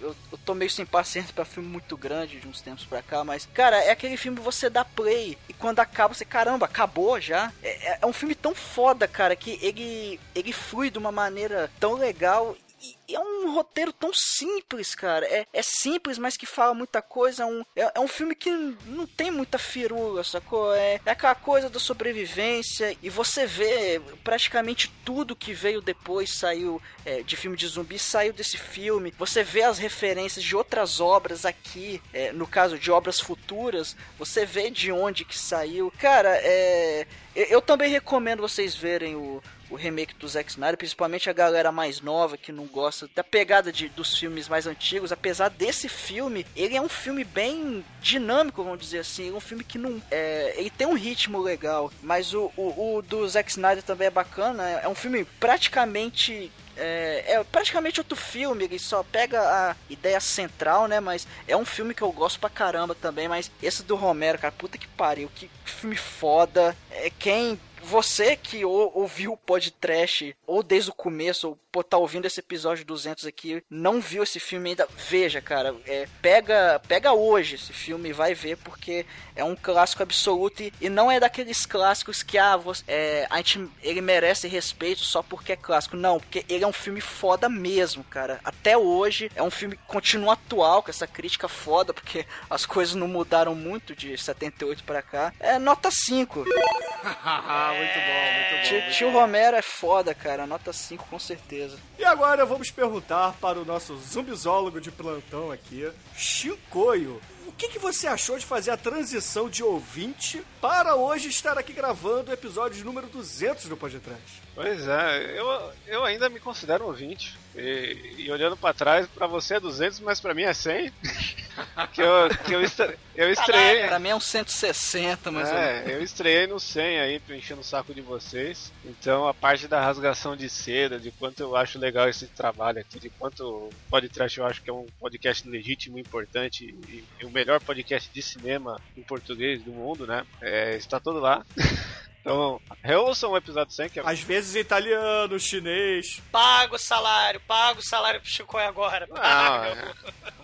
Eu, 0.00 0.14
eu 0.32 0.38
tô 0.44 0.54
meio 0.54 0.70
sem 0.70 0.84
paciência 0.86 1.32
pra 1.34 1.44
filme 1.44 1.68
muito 1.68 1.96
grande 1.96 2.38
de 2.40 2.46
uns 2.48 2.60
tempos 2.60 2.84
pra 2.84 3.02
cá, 3.02 3.24
mas, 3.24 3.46
cara, 3.52 3.76
é 3.82 3.90
aquele 3.90 4.16
filme 4.16 4.38
que 4.38 4.44
você 4.44 4.68
dá 4.70 4.84
play 4.84 5.36
e 5.48 5.52
quando 5.54 5.80
acaba 5.80 6.14
você, 6.14 6.24
caramba, 6.24 6.66
acabou 6.66 7.20
já. 7.20 7.52
É, 7.62 7.92
é- 7.92 7.98
é 8.02 8.06
um 8.06 8.12
filme 8.12 8.34
tão 8.34 8.54
foda, 8.54 9.06
cara, 9.08 9.34
que 9.36 9.58
ele, 9.62 10.18
ele 10.34 10.52
flui 10.52 10.90
de 10.90 10.98
uma 10.98 11.12
maneira 11.12 11.70
tão 11.80 11.94
legal 11.94 12.56
e 12.80 13.14
é 13.14 13.20
um 13.20 13.54
roteiro 13.54 13.92
tão 13.92 14.12
simples, 14.12 14.94
cara. 14.94 15.26
É, 15.26 15.46
é 15.52 15.62
simples, 15.62 16.18
mas 16.18 16.36
que 16.36 16.46
fala 16.46 16.74
muita 16.74 17.02
coisa. 17.02 17.42
É 17.42 17.46
um, 17.46 17.64
é, 17.74 17.92
é 17.94 18.00
um 18.00 18.08
filme 18.08 18.34
que 18.34 18.50
não 18.50 19.06
tem 19.06 19.30
muita 19.30 19.58
firula, 19.58 20.22
sacou? 20.22 20.72
É, 20.74 21.00
é 21.04 21.10
aquela 21.10 21.34
coisa 21.34 21.68
da 21.68 21.80
sobrevivência. 21.80 22.96
E 23.02 23.10
você 23.10 23.46
vê 23.46 24.00
praticamente 24.22 24.92
tudo 25.04 25.34
que 25.34 25.52
veio 25.52 25.80
depois 25.80 26.34
saiu 26.34 26.80
é, 27.04 27.22
de 27.22 27.36
filme 27.36 27.56
de 27.56 27.66
zumbi, 27.66 27.98
saiu 27.98 28.32
desse 28.32 28.58
filme. 28.58 29.12
Você 29.18 29.42
vê 29.42 29.62
as 29.62 29.78
referências 29.78 30.44
de 30.44 30.54
outras 30.54 31.00
obras 31.00 31.44
aqui, 31.44 32.00
é, 32.12 32.32
no 32.32 32.46
caso 32.46 32.78
de 32.78 32.90
obras 32.90 33.18
futuras. 33.18 33.96
Você 34.18 34.44
vê 34.44 34.70
de 34.70 34.92
onde 34.92 35.24
que 35.24 35.36
saiu. 35.36 35.92
Cara, 35.98 36.36
é. 36.42 37.06
Eu 37.34 37.62
também 37.62 37.88
recomendo 37.88 38.40
vocês 38.40 38.74
verem 38.74 39.14
o, 39.14 39.40
o 39.70 39.76
remake 39.76 40.14
do 40.14 40.28
Zack 40.28 40.50
Snyder, 40.50 40.76
principalmente 40.76 41.28
a 41.28 41.32
galera 41.32 41.70
mais 41.70 42.00
nova 42.00 42.36
que 42.36 42.52
não 42.52 42.66
gosta 42.66 43.08
da 43.14 43.24
pegada 43.24 43.72
de, 43.72 43.88
dos 43.88 44.16
filmes 44.16 44.48
mais 44.48 44.66
antigos. 44.66 45.12
Apesar 45.12 45.48
desse 45.48 45.88
filme, 45.88 46.46
ele 46.56 46.76
é 46.76 46.80
um 46.80 46.88
filme 46.88 47.24
bem 47.24 47.84
dinâmico, 48.00 48.62
vamos 48.62 48.80
dizer 48.80 49.00
assim. 49.00 49.30
É 49.30 49.32
um 49.32 49.40
filme 49.40 49.64
que 49.64 49.78
não. 49.78 50.00
É, 50.10 50.54
ele 50.56 50.70
tem 50.70 50.86
um 50.86 50.94
ritmo 50.94 51.40
legal, 51.40 51.92
mas 52.02 52.34
o, 52.34 52.52
o, 52.56 52.96
o 52.96 53.02
do 53.02 53.28
Zack 53.28 53.50
Snyder 53.50 53.82
também 53.82 54.06
é 54.06 54.10
bacana. 54.10 54.62
É 54.68 54.88
um 54.88 54.94
filme 54.94 55.24
praticamente 55.38 56.50
é, 56.78 57.24
é 57.26 57.44
praticamente 57.44 58.00
outro 58.00 58.16
filme, 58.16 58.64
ele 58.64 58.78
só 58.78 59.02
pega 59.02 59.40
a 59.40 59.76
ideia 59.90 60.20
central, 60.20 60.86
né? 60.86 61.00
Mas 61.00 61.26
é 61.46 61.56
um 61.56 61.64
filme 61.64 61.92
que 61.92 62.02
eu 62.02 62.12
gosto 62.12 62.38
pra 62.38 62.48
caramba 62.48 62.94
também. 62.94 63.28
Mas 63.28 63.50
esse 63.62 63.82
do 63.82 63.96
Romero, 63.96 64.38
cara, 64.38 64.52
puta 64.56 64.78
que 64.78 64.86
pariu, 64.86 65.30
que 65.34 65.50
filme 65.64 65.96
foda. 65.96 66.76
É 66.90 67.10
quem. 67.10 67.60
Você 67.88 68.36
que 68.36 68.64
ou- 68.66 68.92
ouviu 68.94 69.32
o 69.32 69.36
podcast, 69.36 70.36
ou 70.46 70.62
desde 70.62 70.90
o 70.90 70.94
começo, 70.94 71.48
ou 71.48 71.58
pô, 71.70 71.82
tá 71.82 71.96
ouvindo 71.96 72.26
esse 72.26 72.40
episódio 72.40 72.84
200 72.84 73.26
aqui, 73.26 73.62
não 73.70 74.00
viu 74.00 74.22
esse 74.22 74.40
filme 74.40 74.70
ainda, 74.70 74.88
veja, 75.08 75.40
cara. 75.40 75.74
É, 75.86 76.06
pega, 76.20 76.80
pega 76.86 77.12
hoje 77.12 77.56
esse 77.56 77.72
filme 77.72 78.10
e 78.10 78.12
vai 78.12 78.34
ver, 78.34 78.56
porque 78.58 79.04
é 79.36 79.44
um 79.44 79.54
clássico 79.54 80.02
absoluto 80.02 80.62
e, 80.62 80.72
e 80.80 80.88
não 80.88 81.10
é 81.10 81.20
daqueles 81.20 81.64
clássicos 81.66 82.22
que 82.22 82.38
ah, 82.38 82.56
você, 82.56 82.82
é, 82.88 83.26
a 83.30 83.36
gente, 83.38 83.68
ele 83.82 84.00
merece 84.00 84.48
respeito 84.48 85.02
só 85.02 85.22
porque 85.22 85.52
é 85.52 85.56
clássico. 85.56 85.96
Não, 85.96 86.18
porque 86.18 86.44
ele 86.48 86.64
é 86.64 86.66
um 86.66 86.72
filme 86.72 87.00
foda 87.00 87.48
mesmo, 87.48 88.02
cara. 88.04 88.40
Até 88.44 88.76
hoje 88.76 89.30
é 89.34 89.42
um 89.42 89.50
filme 89.50 89.76
que 89.76 89.82
continua 89.86 90.32
atual, 90.34 90.82
com 90.82 90.90
essa 90.90 91.06
crítica 91.06 91.48
foda, 91.48 91.92
porque 91.92 92.26
as 92.48 92.66
coisas 92.66 92.94
não 92.94 93.08
mudaram 93.08 93.54
muito 93.54 93.94
de 93.94 94.16
78 94.16 94.84
pra 94.84 95.02
cá. 95.02 95.32
É 95.38 95.58
nota 95.58 95.90
5. 95.90 96.44
muito 96.44 96.54
bom, 96.54 98.32
muito 98.34 98.68
Tio, 98.68 98.80
bom. 98.80 98.90
tio 98.90 99.10
Romero 99.10 99.56
é 99.56 99.62
foda, 99.62 100.14
cara. 100.14 100.46
Nota 100.46 100.72
5 100.72 101.06
com 101.08 101.18
certeza. 101.18 101.67
E 101.98 102.04
agora 102.04 102.44
vamos 102.46 102.70
perguntar 102.70 103.34
para 103.40 103.58
o 103.58 103.64
nosso 103.64 103.96
zumbizólogo 103.98 104.80
de 104.80 104.90
plantão 104.90 105.50
aqui, 105.50 105.90
Chicoio. 106.16 107.20
O 107.46 107.52
que, 107.52 107.68
que 107.68 107.78
você 107.78 108.06
achou 108.06 108.38
de 108.38 108.46
fazer 108.46 108.70
a 108.70 108.76
transição 108.76 109.48
de 109.48 109.62
ouvinte 109.62 110.42
para 110.60 110.94
hoje 110.94 111.28
estar 111.28 111.58
aqui 111.58 111.72
gravando 111.72 112.30
o 112.30 112.34
episódio 112.34 112.84
número 112.84 113.08
200 113.08 113.66
do 113.66 113.76
Podcast? 113.76 114.47
Pois 114.58 114.88
é, 114.88 115.38
eu, 115.38 115.72
eu 115.86 116.04
ainda 116.04 116.28
me 116.28 116.40
considero 116.40 116.82
um 116.82 116.88
ouvinte. 116.88 117.38
E, 117.54 118.16
e 118.18 118.30
olhando 118.32 118.56
pra 118.56 118.74
trás, 118.74 119.06
pra 119.06 119.28
você 119.28 119.54
é 119.54 119.60
200, 119.60 120.00
mas 120.00 120.20
pra 120.20 120.34
mim 120.34 120.42
é 120.42 120.52
100. 120.52 120.92
que 121.94 122.02
eu, 122.02 122.28
que 122.44 122.52
eu, 122.54 122.60
estre, 122.60 122.98
eu 123.14 123.30
estreiei. 123.30 123.86
Pra 123.86 124.00
mim 124.00 124.08
é 124.08 124.16
um 124.16 124.20
160, 124.20 125.30
mas 125.30 125.48
É, 125.48 125.84
eu 125.94 126.02
estreiei 126.02 126.48
no 126.48 126.58
100 126.58 126.98
aí, 126.98 127.22
enchendo 127.30 127.60
o 127.60 127.64
saco 127.64 127.94
de 127.94 128.00
vocês. 128.00 128.72
Então, 128.84 129.28
a 129.28 129.32
parte 129.32 129.68
da 129.68 129.80
rasgação 129.80 130.36
de 130.36 130.50
seda, 130.50 130.98
de 130.98 131.12
quanto 131.12 131.38
eu 131.38 131.54
acho 131.54 131.78
legal 131.78 132.08
esse 132.08 132.26
trabalho 132.26 132.80
aqui, 132.80 132.98
de 132.98 133.10
quanto 133.10 133.46
o 133.46 133.70
podcast 133.88 134.40
eu 134.40 134.44
acho 134.44 134.60
que 134.60 134.70
é 134.70 134.72
um 134.72 134.86
podcast 134.98 135.48
legítimo, 135.48 136.00
importante 136.00 136.74
e, 136.88 137.04
e 137.20 137.24
o 137.24 137.30
melhor 137.30 137.60
podcast 137.60 138.10
de 138.12 138.22
cinema 138.22 138.80
em 138.96 139.02
português 139.02 139.62
do 139.62 139.70
mundo, 139.70 140.04
né? 140.04 140.26
É, 140.40 140.76
está 140.76 140.98
todo 140.98 141.20
lá. 141.20 141.46
Então, 142.20 142.60
reouçam 142.82 143.30
o 143.30 143.36
episódio 143.36 143.72
100, 143.72 143.88
que 143.90 144.00
é 144.00 144.02
Às 144.04 144.20
vezes 144.20 144.54
italiano, 144.54 145.38
chinês. 145.38 146.20
Paga 146.30 146.74
o 146.74 146.78
salário, 146.78 147.40
paga 147.46 147.78
o 147.78 147.82
salário 147.82 148.20
pro 148.20 148.28
Chico 148.28 148.56
agora. 148.58 149.06
Não, 149.06 149.16
Paga. 149.16 149.94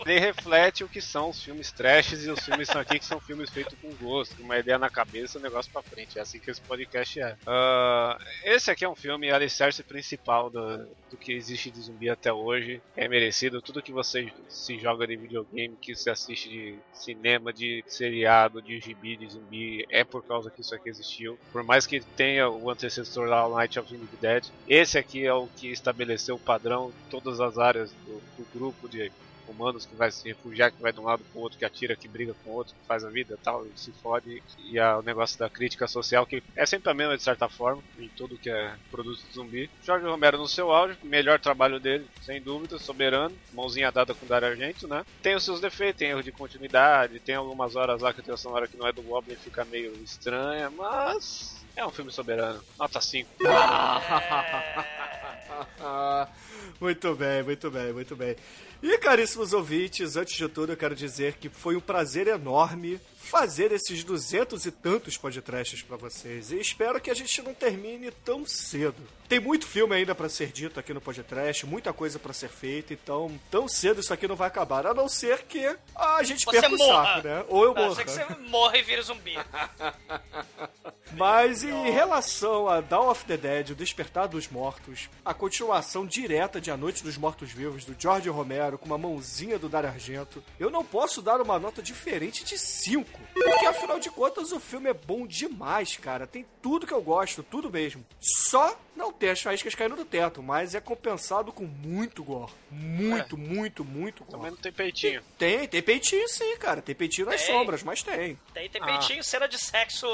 é. 0.07 0.11
ele 0.11 0.21
reflete 0.21 0.85
o 0.85 0.89
que 0.89 1.01
são 1.01 1.31
os 1.31 1.43
filmes 1.43 1.73
trashes 1.73 2.25
e 2.25 2.31
os 2.31 2.41
filmes 2.41 2.69
são 2.69 2.81
aqui 2.81 2.99
que 2.99 3.05
são 3.05 3.21
filmes 3.21 3.51
feitos 3.51 3.77
com 3.81 3.93
gosto, 3.95 4.41
uma 4.43 4.59
ideia 4.59 4.79
na 4.79 4.89
cabeça, 4.89 5.39
o 5.39 5.43
negócio 5.43 5.71
pra 5.73 5.83
frente. 5.83 6.19
É 6.19 6.23
assim 6.23 6.39
que 6.39 6.51
esse 6.51 6.61
podcast 6.61 7.21
é. 7.21 7.37
Ah, 7.47 8.19
esse 8.45 8.71
aqui 8.71 8.85
é 8.85 8.89
um 8.89 8.95
filme 8.95 9.31
alicerce 9.31 9.83
principal 9.83 10.49
do, 10.51 10.87
do 11.11 11.17
que 11.17 11.33
existe 11.33 11.71
de 11.71 11.81
zumbi 11.81 12.09
até 12.09 12.33
hoje. 12.33 12.81
É 12.97 13.09
merecido. 13.09 13.61
Tudo 13.61 13.83
que 13.83 13.93
você 13.93 14.33
se 14.49 14.79
joga 14.79 15.07
de 15.07 15.17
videogame, 15.17 15.77
que 15.81 15.95
você 15.95 16.11
assiste 16.11 16.49
de 16.49 16.75
cinema, 16.93 17.53
de 17.53 17.83
seriado, 17.87 18.63
de 18.63 18.79
gibi, 18.81 19.17
de 19.17 19.29
zumbi, 19.29 19.87
é 19.91 20.05
por 20.05 20.23
causa 20.25 20.51
que 20.51 20.61
isso 20.61 20.75
aqui 20.75 20.89
existiu. 20.89 21.39
Por 21.53 21.64
mais 21.65 21.87
que 21.87 22.01
tenha 22.17 22.49
o 22.49 22.71
antecessor 22.71 23.29
o 23.29 23.57
Night 23.57 23.79
of 23.79 23.97
the 23.97 24.17
Dead, 24.21 24.45
esse 24.69 24.99
aqui 24.99 25.25
é 25.25 25.33
o 25.33 25.47
que 25.57 25.69
estabeleceu 25.69 26.37
o 26.37 26.41
padrão 26.41 26.91
em 26.91 27.11
todas 27.11 27.41
as 27.41 27.59
áreas 27.59 27.91
do, 28.07 28.21
do 28.37 28.59
grupo 28.59 28.89
de 28.89 29.11
humanos 29.53 29.87
que 29.87 29.95
vai 29.97 30.11
se 30.11 30.29
refugiar, 30.29 30.73
que 30.73 30.81
vai 30.81 30.93
de 30.93 31.01
um 31.01 31.05
lado 31.05 31.25
pro 31.25 31.41
outro, 31.41 31.59
que 31.59 31.65
atira, 31.65 31.97
que 31.97 32.09
briga 32.09 32.35
com 32.43 32.51
o 32.51 32.55
outro, 32.55 32.75
que 32.75 32.87
faz 32.87 33.05
a 33.05 33.11
vida 33.11 33.39
tal, 33.43 33.67
e 33.67 33.77
se 33.77 33.93
fode. 34.01 34.43
E 34.59 34.79
a- 34.79 34.99
o 34.99 35.03
negócio 35.03 35.39
da 35.39 35.51
crítica 35.51 35.87
social, 35.87 36.27
que 36.27 36.43
é 36.57 36.67
sempre 36.67 36.91
a 36.91 36.95
mesma 36.95 37.17
de 37.17 37.23
certa 37.23 37.49
forma, 37.49 37.83
em 37.99 38.11
tudo 38.17 38.39
que 38.39 38.51
é 38.51 38.77
produto 38.91 39.19
de 39.27 39.33
zumbi. 39.35 39.71
Jorge 39.81 40.07
Romero 40.07 40.39
no 40.39 40.49
seu 40.49 40.71
auge, 40.71 40.99
melhor 41.03 41.39
trabalho 41.41 41.79
dele, 41.81 42.09
sem 42.21 42.43
dúvida, 42.43 42.79
soberano, 42.79 43.37
mãozinha 43.53 43.91
dada 43.93 44.15
com 44.15 44.25
o 44.25 44.29
Dario 44.29 44.49
Argento, 44.49 44.87
né? 44.89 45.05
Tem 45.23 45.35
os 45.35 45.45
seus 45.45 45.61
defeitos, 45.61 45.99
tem 45.99 46.11
erro 46.11 46.23
de 46.23 46.33
continuidade, 46.33 47.21
tem 47.21 47.35
algumas 47.35 47.77
horas 47.77 48.01
lá 48.03 48.13
que 48.13 48.21
a 48.21 48.23
trilha 48.23 48.37
sonora 48.37 48.69
que 48.69 48.77
não 48.77 48.87
é 48.87 48.93
do 48.93 49.03
Goblin 49.03 49.37
fica 49.37 49.65
meio 49.65 50.03
estranha, 50.03 50.71
mas 50.71 51.67
é 51.77 51.85
um 51.87 51.91
filme 51.91 52.11
soberano. 52.13 52.63
Nota 52.79 53.01
5. 53.01 53.31
muito 56.81 57.15
bem, 57.15 57.43
muito 57.43 57.71
bem, 57.71 57.93
muito 57.93 58.17
bem. 58.17 58.37
E 58.83 58.99
caríssimos 58.99 59.53
ouvintes, 59.53 60.17
antes 60.17 60.37
de 60.37 60.49
tudo 60.49 60.73
eu 60.73 60.77
quero 60.77 60.95
dizer 60.95 61.35
que 61.35 61.49
foi 61.49 61.77
um 61.77 61.81
prazer 61.81 62.27
enorme 62.27 63.01
fazer 63.25 63.73
esses 63.73 64.05
duzentos 64.05 64.67
e 64.67 64.71
tantos 64.71 65.17
podcasts 65.17 65.83
pra 65.83 65.97
vocês. 65.97 66.53
E 66.53 66.61
espero 66.61 67.01
que 67.01 67.11
a 67.11 67.15
gente 67.15 67.41
não 67.43 67.55
termine 67.55 68.11
tão 68.25 68.47
cedo. 68.47 69.03
Tem 69.29 69.41
muito 69.41 69.67
filme 69.67 69.97
ainda 69.97 70.15
pra 70.15 70.29
ser 70.29 70.53
dito 70.53 70.79
aqui 70.79 70.93
no 70.93 71.01
podcast, 71.01 71.65
muita 71.65 71.93
coisa 71.95 72.19
pra 72.19 72.33
ser 72.35 72.51
feita, 72.51 72.93
então 72.93 73.41
tão 73.51 73.67
cedo 73.67 74.01
isso 74.01 74.13
aqui 74.13 74.29
não 74.29 74.37
vai 74.37 74.49
acabar, 74.49 74.87
a 74.87 74.93
não 74.93 75.09
ser 75.09 75.45
que 75.45 75.65
a 75.97 76.23
gente 76.23 76.45
Você 76.45 76.61
perca 76.61 76.75
o 76.75 76.79
morra. 76.79 77.05
saco, 77.15 77.27
né? 77.29 77.45
Ou 77.49 77.65
eu 77.65 77.75
Não, 77.75 77.83
morra. 77.85 77.95
sei 77.95 78.05
que 78.05 78.11
você 78.11 78.27
morra 78.51 78.77
e 78.77 78.83
vira 78.83 79.01
zumbi. 79.03 79.35
Mas 81.17 81.63
em 81.63 81.91
relação 81.91 82.69
a 82.69 82.81
Dawn 82.81 83.09
of 83.09 83.25
the 83.25 83.37
Dead, 83.37 83.71
O 83.71 83.75
Despertar 83.75 84.27
dos 84.29 84.49
Mortos, 84.49 85.09
a 85.25 85.33
continuação 85.33 86.05
direta 86.07 86.61
de 86.61 86.71
A 86.71 86.77
Noite 86.77 87.03
dos 87.05 87.17
Mortos-Vivos, 87.17 87.85
do 87.85 87.95
George 87.99 88.29
Romero, 88.29 88.77
com 88.77 88.87
uma 88.87 88.99
mãozinha 88.99 89.59
do 89.59 89.69
Dario 89.69 89.89
Argento, 89.91 90.43
eu 90.59 90.71
não 90.71 90.85
posso 90.85 91.23
dar 91.23 91.41
uma 91.41 91.59
nota 91.59 91.81
diferente 91.83 92.45
de 92.45 92.59
5. 92.59 93.14
Porque 93.33 93.67
afinal 93.67 93.99
de 93.99 94.11
contas 94.11 94.53
o 94.53 94.61
filme 94.61 94.91
é 94.91 94.95
bom 94.95 95.27
demais, 95.27 95.97
cara. 95.97 96.27
Tem 96.27 96.47
tudo 96.63 96.87
que 96.87 96.93
eu 96.93 97.03
gosto, 97.03 97.43
tudo 97.43 97.71
mesmo. 97.71 98.05
só 98.21 98.79
não 98.97 99.13
tem 99.13 99.31
as 99.31 99.41
faíscas 99.41 99.75
caindo 99.75 99.97
do 99.97 100.05
teto, 100.05 100.43
mas 100.43 100.75
é 100.75 100.81
compensado 100.81 101.53
com 101.53 101.65
muito 101.65 102.23
gore. 102.23 102.53
Muito, 102.71 103.37
muito, 103.37 103.85
muito 103.85 104.25
gore. 104.25 104.37
Também 104.37 104.51
não 104.51 104.59
tem 104.59 104.73
peitinho. 104.73 105.23
Tem, 105.39 105.67
tem 105.69 105.83
peitinho 105.83 106.29
sim, 106.29 106.57
cara. 106.57 106.81
Tem 106.83 106.95
peitinho 106.95 107.27
nas 107.27 107.43
Tem. 107.43 107.55
sombras, 107.55 107.83
mas 107.83 108.03
tem. 108.03 108.39
Tem, 108.53 108.69
tem 108.69 108.83
Ah. 108.83 108.87
peitinho, 108.87 109.23
cena 109.25 109.47
de 109.49 109.59
sexo 109.59 110.07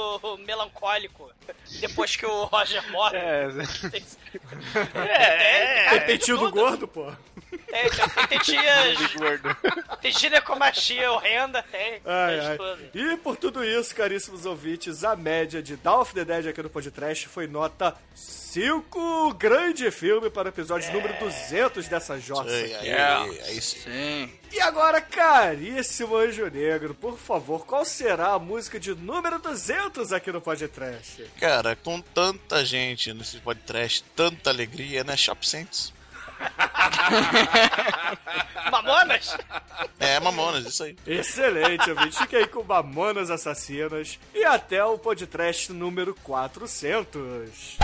melancólico. 0.44 1.30
Depois 1.80 2.16
que 2.16 2.24
o 2.26 2.44
Roger 2.44 2.90
morre. 2.90 3.16
É, 3.18 3.48
Tem, 3.90 4.04
É, 4.94 5.90
tem 5.90 6.00
peitinho 6.06 6.38
do 6.38 6.50
gordo, 6.50 6.86
pô. 6.88 7.10
tem, 7.50 7.90
tem, 8.28 8.38
tem 8.38 8.38
gordo. 9.18 9.56
Tem 10.00 10.12
ginecomastia 10.12 11.10
horrenda, 11.12 11.62
tem. 11.64 12.00
Ai, 12.04 12.40
ai. 12.40 12.58
E 12.94 13.16
por 13.18 13.36
tudo 13.36 13.64
isso, 13.64 13.94
caríssimos 13.94 14.46
ouvintes, 14.46 15.04
a 15.04 15.16
média 15.16 15.62
de 15.62 15.76
Dawn 15.76 16.00
of 16.00 16.14
the 16.14 16.24
Dead 16.24 16.46
aqui 16.46 16.62
no 16.62 16.70
podcast 16.70 17.28
foi 17.28 17.46
nota 17.46 17.96
5. 18.14 18.39
Grande 19.38 19.90
filme 19.90 20.28
para 20.28 20.46
o 20.46 20.48
episódio 20.48 20.92
número 20.92 21.18
200 21.18 21.86
dessa 21.88 22.18
jossa. 22.18 22.50
Aí, 22.50 22.74
aqui. 22.74 22.90
aí, 22.90 23.38
é 23.38 23.52
isso. 23.52 23.76
Sim. 23.78 24.30
E 24.52 24.60
agora, 24.60 25.00
caríssimo 25.00 26.16
Anjo 26.16 26.48
Negro, 26.50 26.94
por 26.94 27.16
favor, 27.16 27.64
qual 27.64 27.84
será 27.84 28.32
a 28.32 28.38
música 28.38 28.80
de 28.80 28.94
número 28.94 29.38
200 29.38 30.12
aqui 30.12 30.32
no 30.32 30.40
podcast? 30.40 31.24
Cara, 31.38 31.76
com 31.76 32.00
tanta 32.00 32.64
gente 32.64 33.14
nesse 33.14 33.38
podcast, 33.38 34.04
tanta 34.16 34.50
alegria, 34.50 35.04
né? 35.04 35.16
Shop 35.16 35.46
Saints. 35.48 35.92
Mamonas? 38.70 39.36
É, 39.98 40.20
Mamonas, 40.20 40.66
isso 40.66 40.84
aí. 40.84 40.96
Excelente, 41.06 41.90
ouvinte. 41.90 42.16
Fique 42.16 42.36
aí 42.36 42.46
com 42.46 42.62
Mamonas 42.62 43.30
Assassinas 43.30 44.18
e 44.34 44.44
até 44.44 44.84
o 44.84 44.98
podcast 44.98 45.72
número 45.72 46.14
400. 46.22 47.78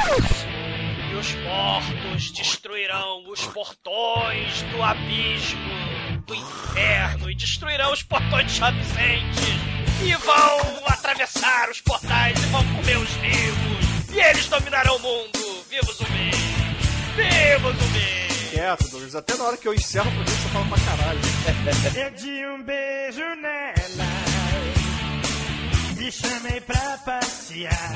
E 1.10 1.14
os 1.14 1.32
mortos 1.34 2.30
destruirão 2.32 3.24
os 3.28 3.46
portões 3.46 4.62
do 4.62 4.82
abismo, 4.82 5.70
do 6.26 6.34
inferno, 6.34 7.30
e 7.30 7.34
destruirão 7.34 7.92
os 7.92 8.02
portões 8.02 8.52
de 8.52 8.58
Champs 8.58 8.88
e 10.02 10.14
vão 10.14 10.84
atravessar 10.86 11.70
os 11.70 11.80
portais 11.80 12.42
e 12.42 12.46
vão 12.46 12.62
comer 12.74 12.98
os 12.98 13.10
vivos. 13.14 14.14
E 14.14 14.20
eles 14.20 14.46
dominarão 14.48 14.96
o 14.96 15.00
mundo. 15.00 15.38
Viva 15.68 15.90
o 15.90 15.94
zumbi! 15.94 16.30
Viva 17.16 17.68
o 17.68 17.72
zumbi! 17.72 18.15
Quieto, 18.50 18.88
Douglas. 18.90 19.14
Até 19.14 19.36
na 19.36 19.44
hora 19.44 19.56
que 19.56 19.68
eu 19.68 19.74
encerro 19.74 20.08
o 20.08 20.14
programa, 20.14 20.40
você 20.40 20.48
fala 20.48 20.66
pra 20.66 20.78
caralho. 20.78 21.20
Eu 21.96 22.10
de 22.10 22.46
um 22.46 22.62
beijo 22.62 23.20
nela, 23.42 24.06
me 25.96 26.12
chamei 26.12 26.60
pra 26.60 26.98
passear. 26.98 27.94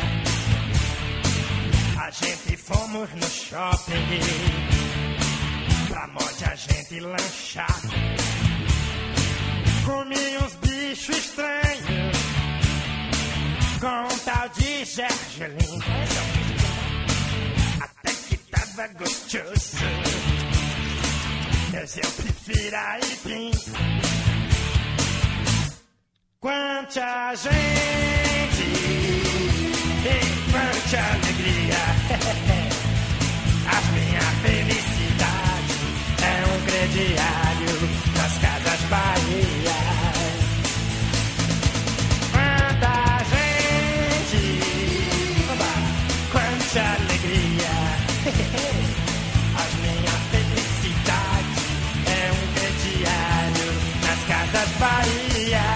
A 2.03 2.11
gente 2.11 2.57
fomos 2.57 3.09
no 3.15 3.31
shopping, 3.31 3.95
pra 5.89 6.07
morte 6.09 6.45
a 6.45 6.55
gente 6.55 7.01
lanchar. 7.01 7.81
Comi 9.85 10.39
uns 10.39 10.55
bichos 10.57 11.17
estranhos, 11.17 12.19
com 13.81 14.15
um 14.15 14.19
tal 14.25 14.49
de 14.51 14.85
gergelim. 14.85 15.81
Até 17.81 18.13
que 18.29 18.37
tava 18.37 18.89
gostoso. 18.99 20.40
Eu 21.81 21.87
prefiro 21.87 22.77
aipim. 22.77 23.51
Quanta 26.39 27.35
gente 27.37 27.51
e 30.05 30.53
quanta 30.53 30.99
alegria. 31.15 31.83
A 33.67 33.81
minha 33.93 34.21
felicidade 34.43 35.79
é 36.23 36.35
um 36.53 36.61
crediário 36.67 37.50
Bahia. 54.81 55.67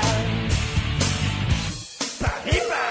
Riba! 2.46 2.84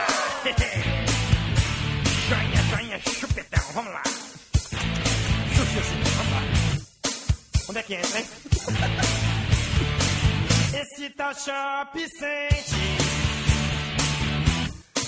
Joinha, 2.29 2.61
joinha, 2.69 2.99
chupetão, 2.99 3.63
vamos 3.73 3.93
lá. 3.93 4.03
Chuchuzinho, 5.55 6.05
vamos 6.17 6.33
lá. 6.33 6.43
Onde 7.69 7.79
é 7.79 7.83
que 7.83 7.93
entra, 7.95 8.19
hein? 8.19 8.25
Esse 10.81 11.09
tal 11.11 11.33
shop 11.33 11.99
sente 12.19 12.83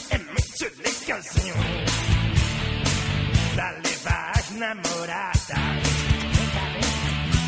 é 0.10 0.18
muito 0.18 0.66
legalzinho 0.82 1.56
pra 3.54 3.70
levar 3.72 4.32
as 4.40 4.50
namoradas 4.52 5.50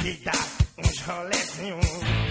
e 0.06 0.14
dar 0.24 0.48
uns 0.78 1.02
rolezinhos. 1.02 2.27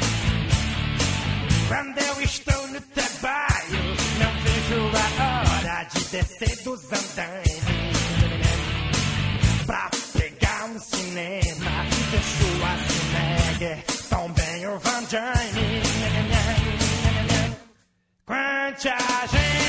Quando 1.69 1.99
eu 1.99 2.23
estou 2.23 2.69
no 2.69 2.81
trabalho, 2.81 3.83
não 4.21 4.33
vejo 4.43 4.91
a 5.19 5.43
hora 5.43 5.85
de 5.85 6.05
descer 6.05 6.63
dos 6.63 6.81
andames 6.85 7.61
pra 9.67 9.91
pegar 10.13 10.65
um 10.67 10.79
cinema. 10.79 11.71
Deixo 12.11 12.47
a 12.63 12.77
Schwarzenegger, 12.77 13.85
também 14.09 14.67
o 14.69 14.79
Van 14.79 15.03
Damme. 15.11 15.83
Quanta 18.25 18.97
gente, 19.27 19.66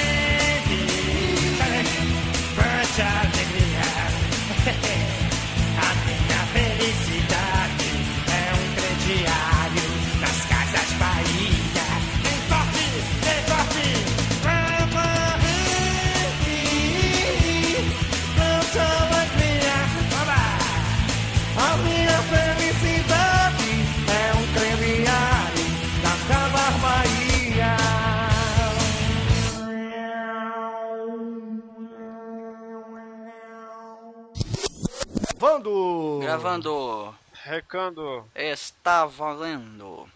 Vando! 35.37 36.19
Gravando. 36.19 37.15
Recando. 37.43 38.25
Está 38.33 39.05
valendo. 39.05 40.09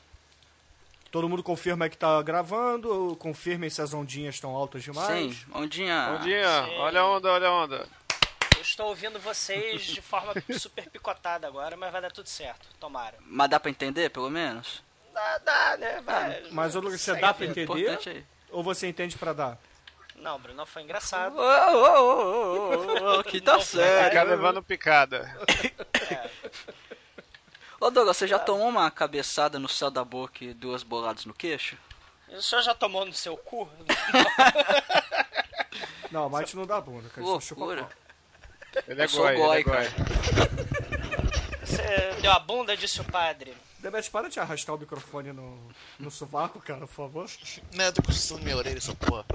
Todo 1.11 1.29
mundo 1.29 1.43
confirma 1.43 1.87
que 1.89 1.97
tá 1.97 2.19
gravando, 2.23 3.15
confirmem 3.19 3.69
se 3.69 3.81
as 3.81 3.93
ondinhas 3.93 4.35
estão 4.35 4.55
altas 4.55 4.81
demais. 4.81 5.35
Sim, 5.35 5.45
ondinha. 5.53 6.17
Ondinha, 6.17 6.69
olha 6.79 7.01
a 7.01 7.07
onda, 7.07 7.31
olha 7.31 7.47
a 7.47 7.51
onda. 7.51 7.87
Eu 8.55 8.61
estou 8.61 8.87
ouvindo 8.87 9.19
vocês 9.19 9.83
de 9.83 10.01
forma 10.01 10.33
super 10.57 10.89
picotada 10.89 11.45
agora, 11.47 11.77
mas 11.77 11.91
vai 11.91 12.01
dar 12.01 12.11
tudo 12.11 12.27
certo. 12.27 12.67
Tomara. 12.79 13.17
Mas 13.21 13.49
dá 13.49 13.59
pra 13.59 13.69
entender, 13.69 14.09
pelo 14.09 14.29
menos? 14.29 14.81
Dá, 15.13 15.37
dá, 15.37 15.77
né? 15.77 16.01
Vai. 16.01 16.47
Mas, 16.51 16.73
Lucas, 16.73 16.99
você 16.99 17.15
dá 17.15 17.29
a 17.29 17.33
pra 17.33 17.45
entender? 17.45 18.25
Ou 18.49 18.63
você 18.63 18.87
entende 18.87 19.17
pra 19.17 19.33
dar? 19.33 19.59
Não, 20.21 20.39
Bruno, 20.39 20.65
foi 20.67 20.83
engraçado. 20.83 21.35
Ô, 21.35 21.41
ô, 21.41 23.15
ô, 23.15 23.19
ô, 23.19 23.23
que 23.23 23.41
tá 23.41 23.59
Ficar 23.59 23.65
certo. 23.65 24.27
levando 24.29 24.61
picada. 24.61 25.35
Ô 27.79 27.89
Douglas, 27.89 28.17
você 28.17 28.27
já 28.27 28.37
tomou 28.37 28.69
uma 28.69 28.91
cabeçada 28.91 29.57
no 29.57 29.67
céu 29.67 29.89
da 29.89 30.05
boca 30.05 30.45
e 30.45 30.53
duas 30.53 30.83
boladas 30.83 31.25
no 31.25 31.33
queixo? 31.33 31.75
O 32.29 32.39
senhor 32.41 32.61
já 32.61 32.75
tomou 32.75 33.03
no 33.03 33.13
seu 33.13 33.35
cu? 33.35 33.67
Não, 36.11 36.29
mas 36.29 36.53
não 36.53 36.65
dá 36.65 36.81
bunda, 36.81 37.07
cara. 37.09 37.25
Loucura. 37.25 37.87
Ele 38.85 39.01
é 39.01 39.05
Eu 39.05 39.09
sou 39.09 39.23
goi, 39.23 39.33
ele 39.33 39.59
é 39.59 39.63
goi. 39.63 39.87
Você 41.63 42.11
deu 42.21 42.33
a 42.33 42.39
bunda, 42.39 42.75
disse 42.75 42.99
o 42.99 43.05
padre. 43.05 43.55
Demet, 43.81 44.09
para 44.11 44.29
de 44.29 44.39
arrastar 44.39 44.75
o 44.75 44.77
microfone 44.77 45.33
no, 45.33 45.59
no 45.99 46.11
sovaco, 46.11 46.59
cara, 46.61 46.81
por 46.81 46.87
favor. 46.93 47.27
Né, 47.73 47.87
eu 47.87 47.93
tô 47.93 48.03
coçando 48.03 48.41
minha 48.43 48.55
orelha, 48.55 48.77
essa 48.77 48.93
porra. 48.93 49.25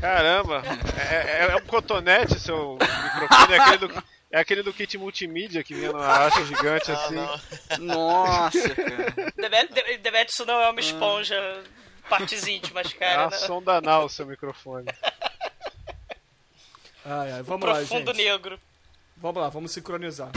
Caramba, 0.00 0.62
é, 1.10 1.14
é- 1.46 1.50
é 1.52 1.56
um 1.56 1.66
cotonete 1.66 2.38
seu 2.38 2.76
microfone, 2.78 3.54
é 3.54 3.58
aquele 3.58 3.78
do, 3.78 4.04
é 4.30 4.38
aquele 4.40 4.62
do 4.62 4.72
kit 4.74 4.98
multimídia 4.98 5.64
que 5.64 5.74
vinha 5.74 5.92
numa 5.92 6.06
acha 6.26 6.44
gigante 6.44 6.90
Ah, 6.92 6.94
assim. 6.94 7.14
não. 7.14 7.86
Nossa, 7.86 8.68
cara. 8.74 9.32
Debete, 9.34 9.72
de- 9.72 9.98
debete 9.98 10.28
isso 10.30 10.44
não 10.44 10.60
é 10.60 10.68
uma 10.68 10.80
esponja, 10.80 11.64
partes 12.10 12.46
íntimas, 12.46 12.92
É 12.92 12.98
cara. 12.98 13.26
a 13.26 13.30
sonda 13.30 13.76
anal 13.78 14.04
o 14.04 14.10
seu 14.10 14.26
microfone. 14.26 14.88
Ai, 17.04 17.32
ai, 17.32 17.42
vamos 17.42 17.66
lá, 17.66 17.76
Profundo 17.76 18.12
gente. 18.14 18.24
negro. 18.26 18.60
Vamos 19.16 19.40
lá, 19.40 19.48
vamos 19.48 19.72
sincronizar. 19.72 20.30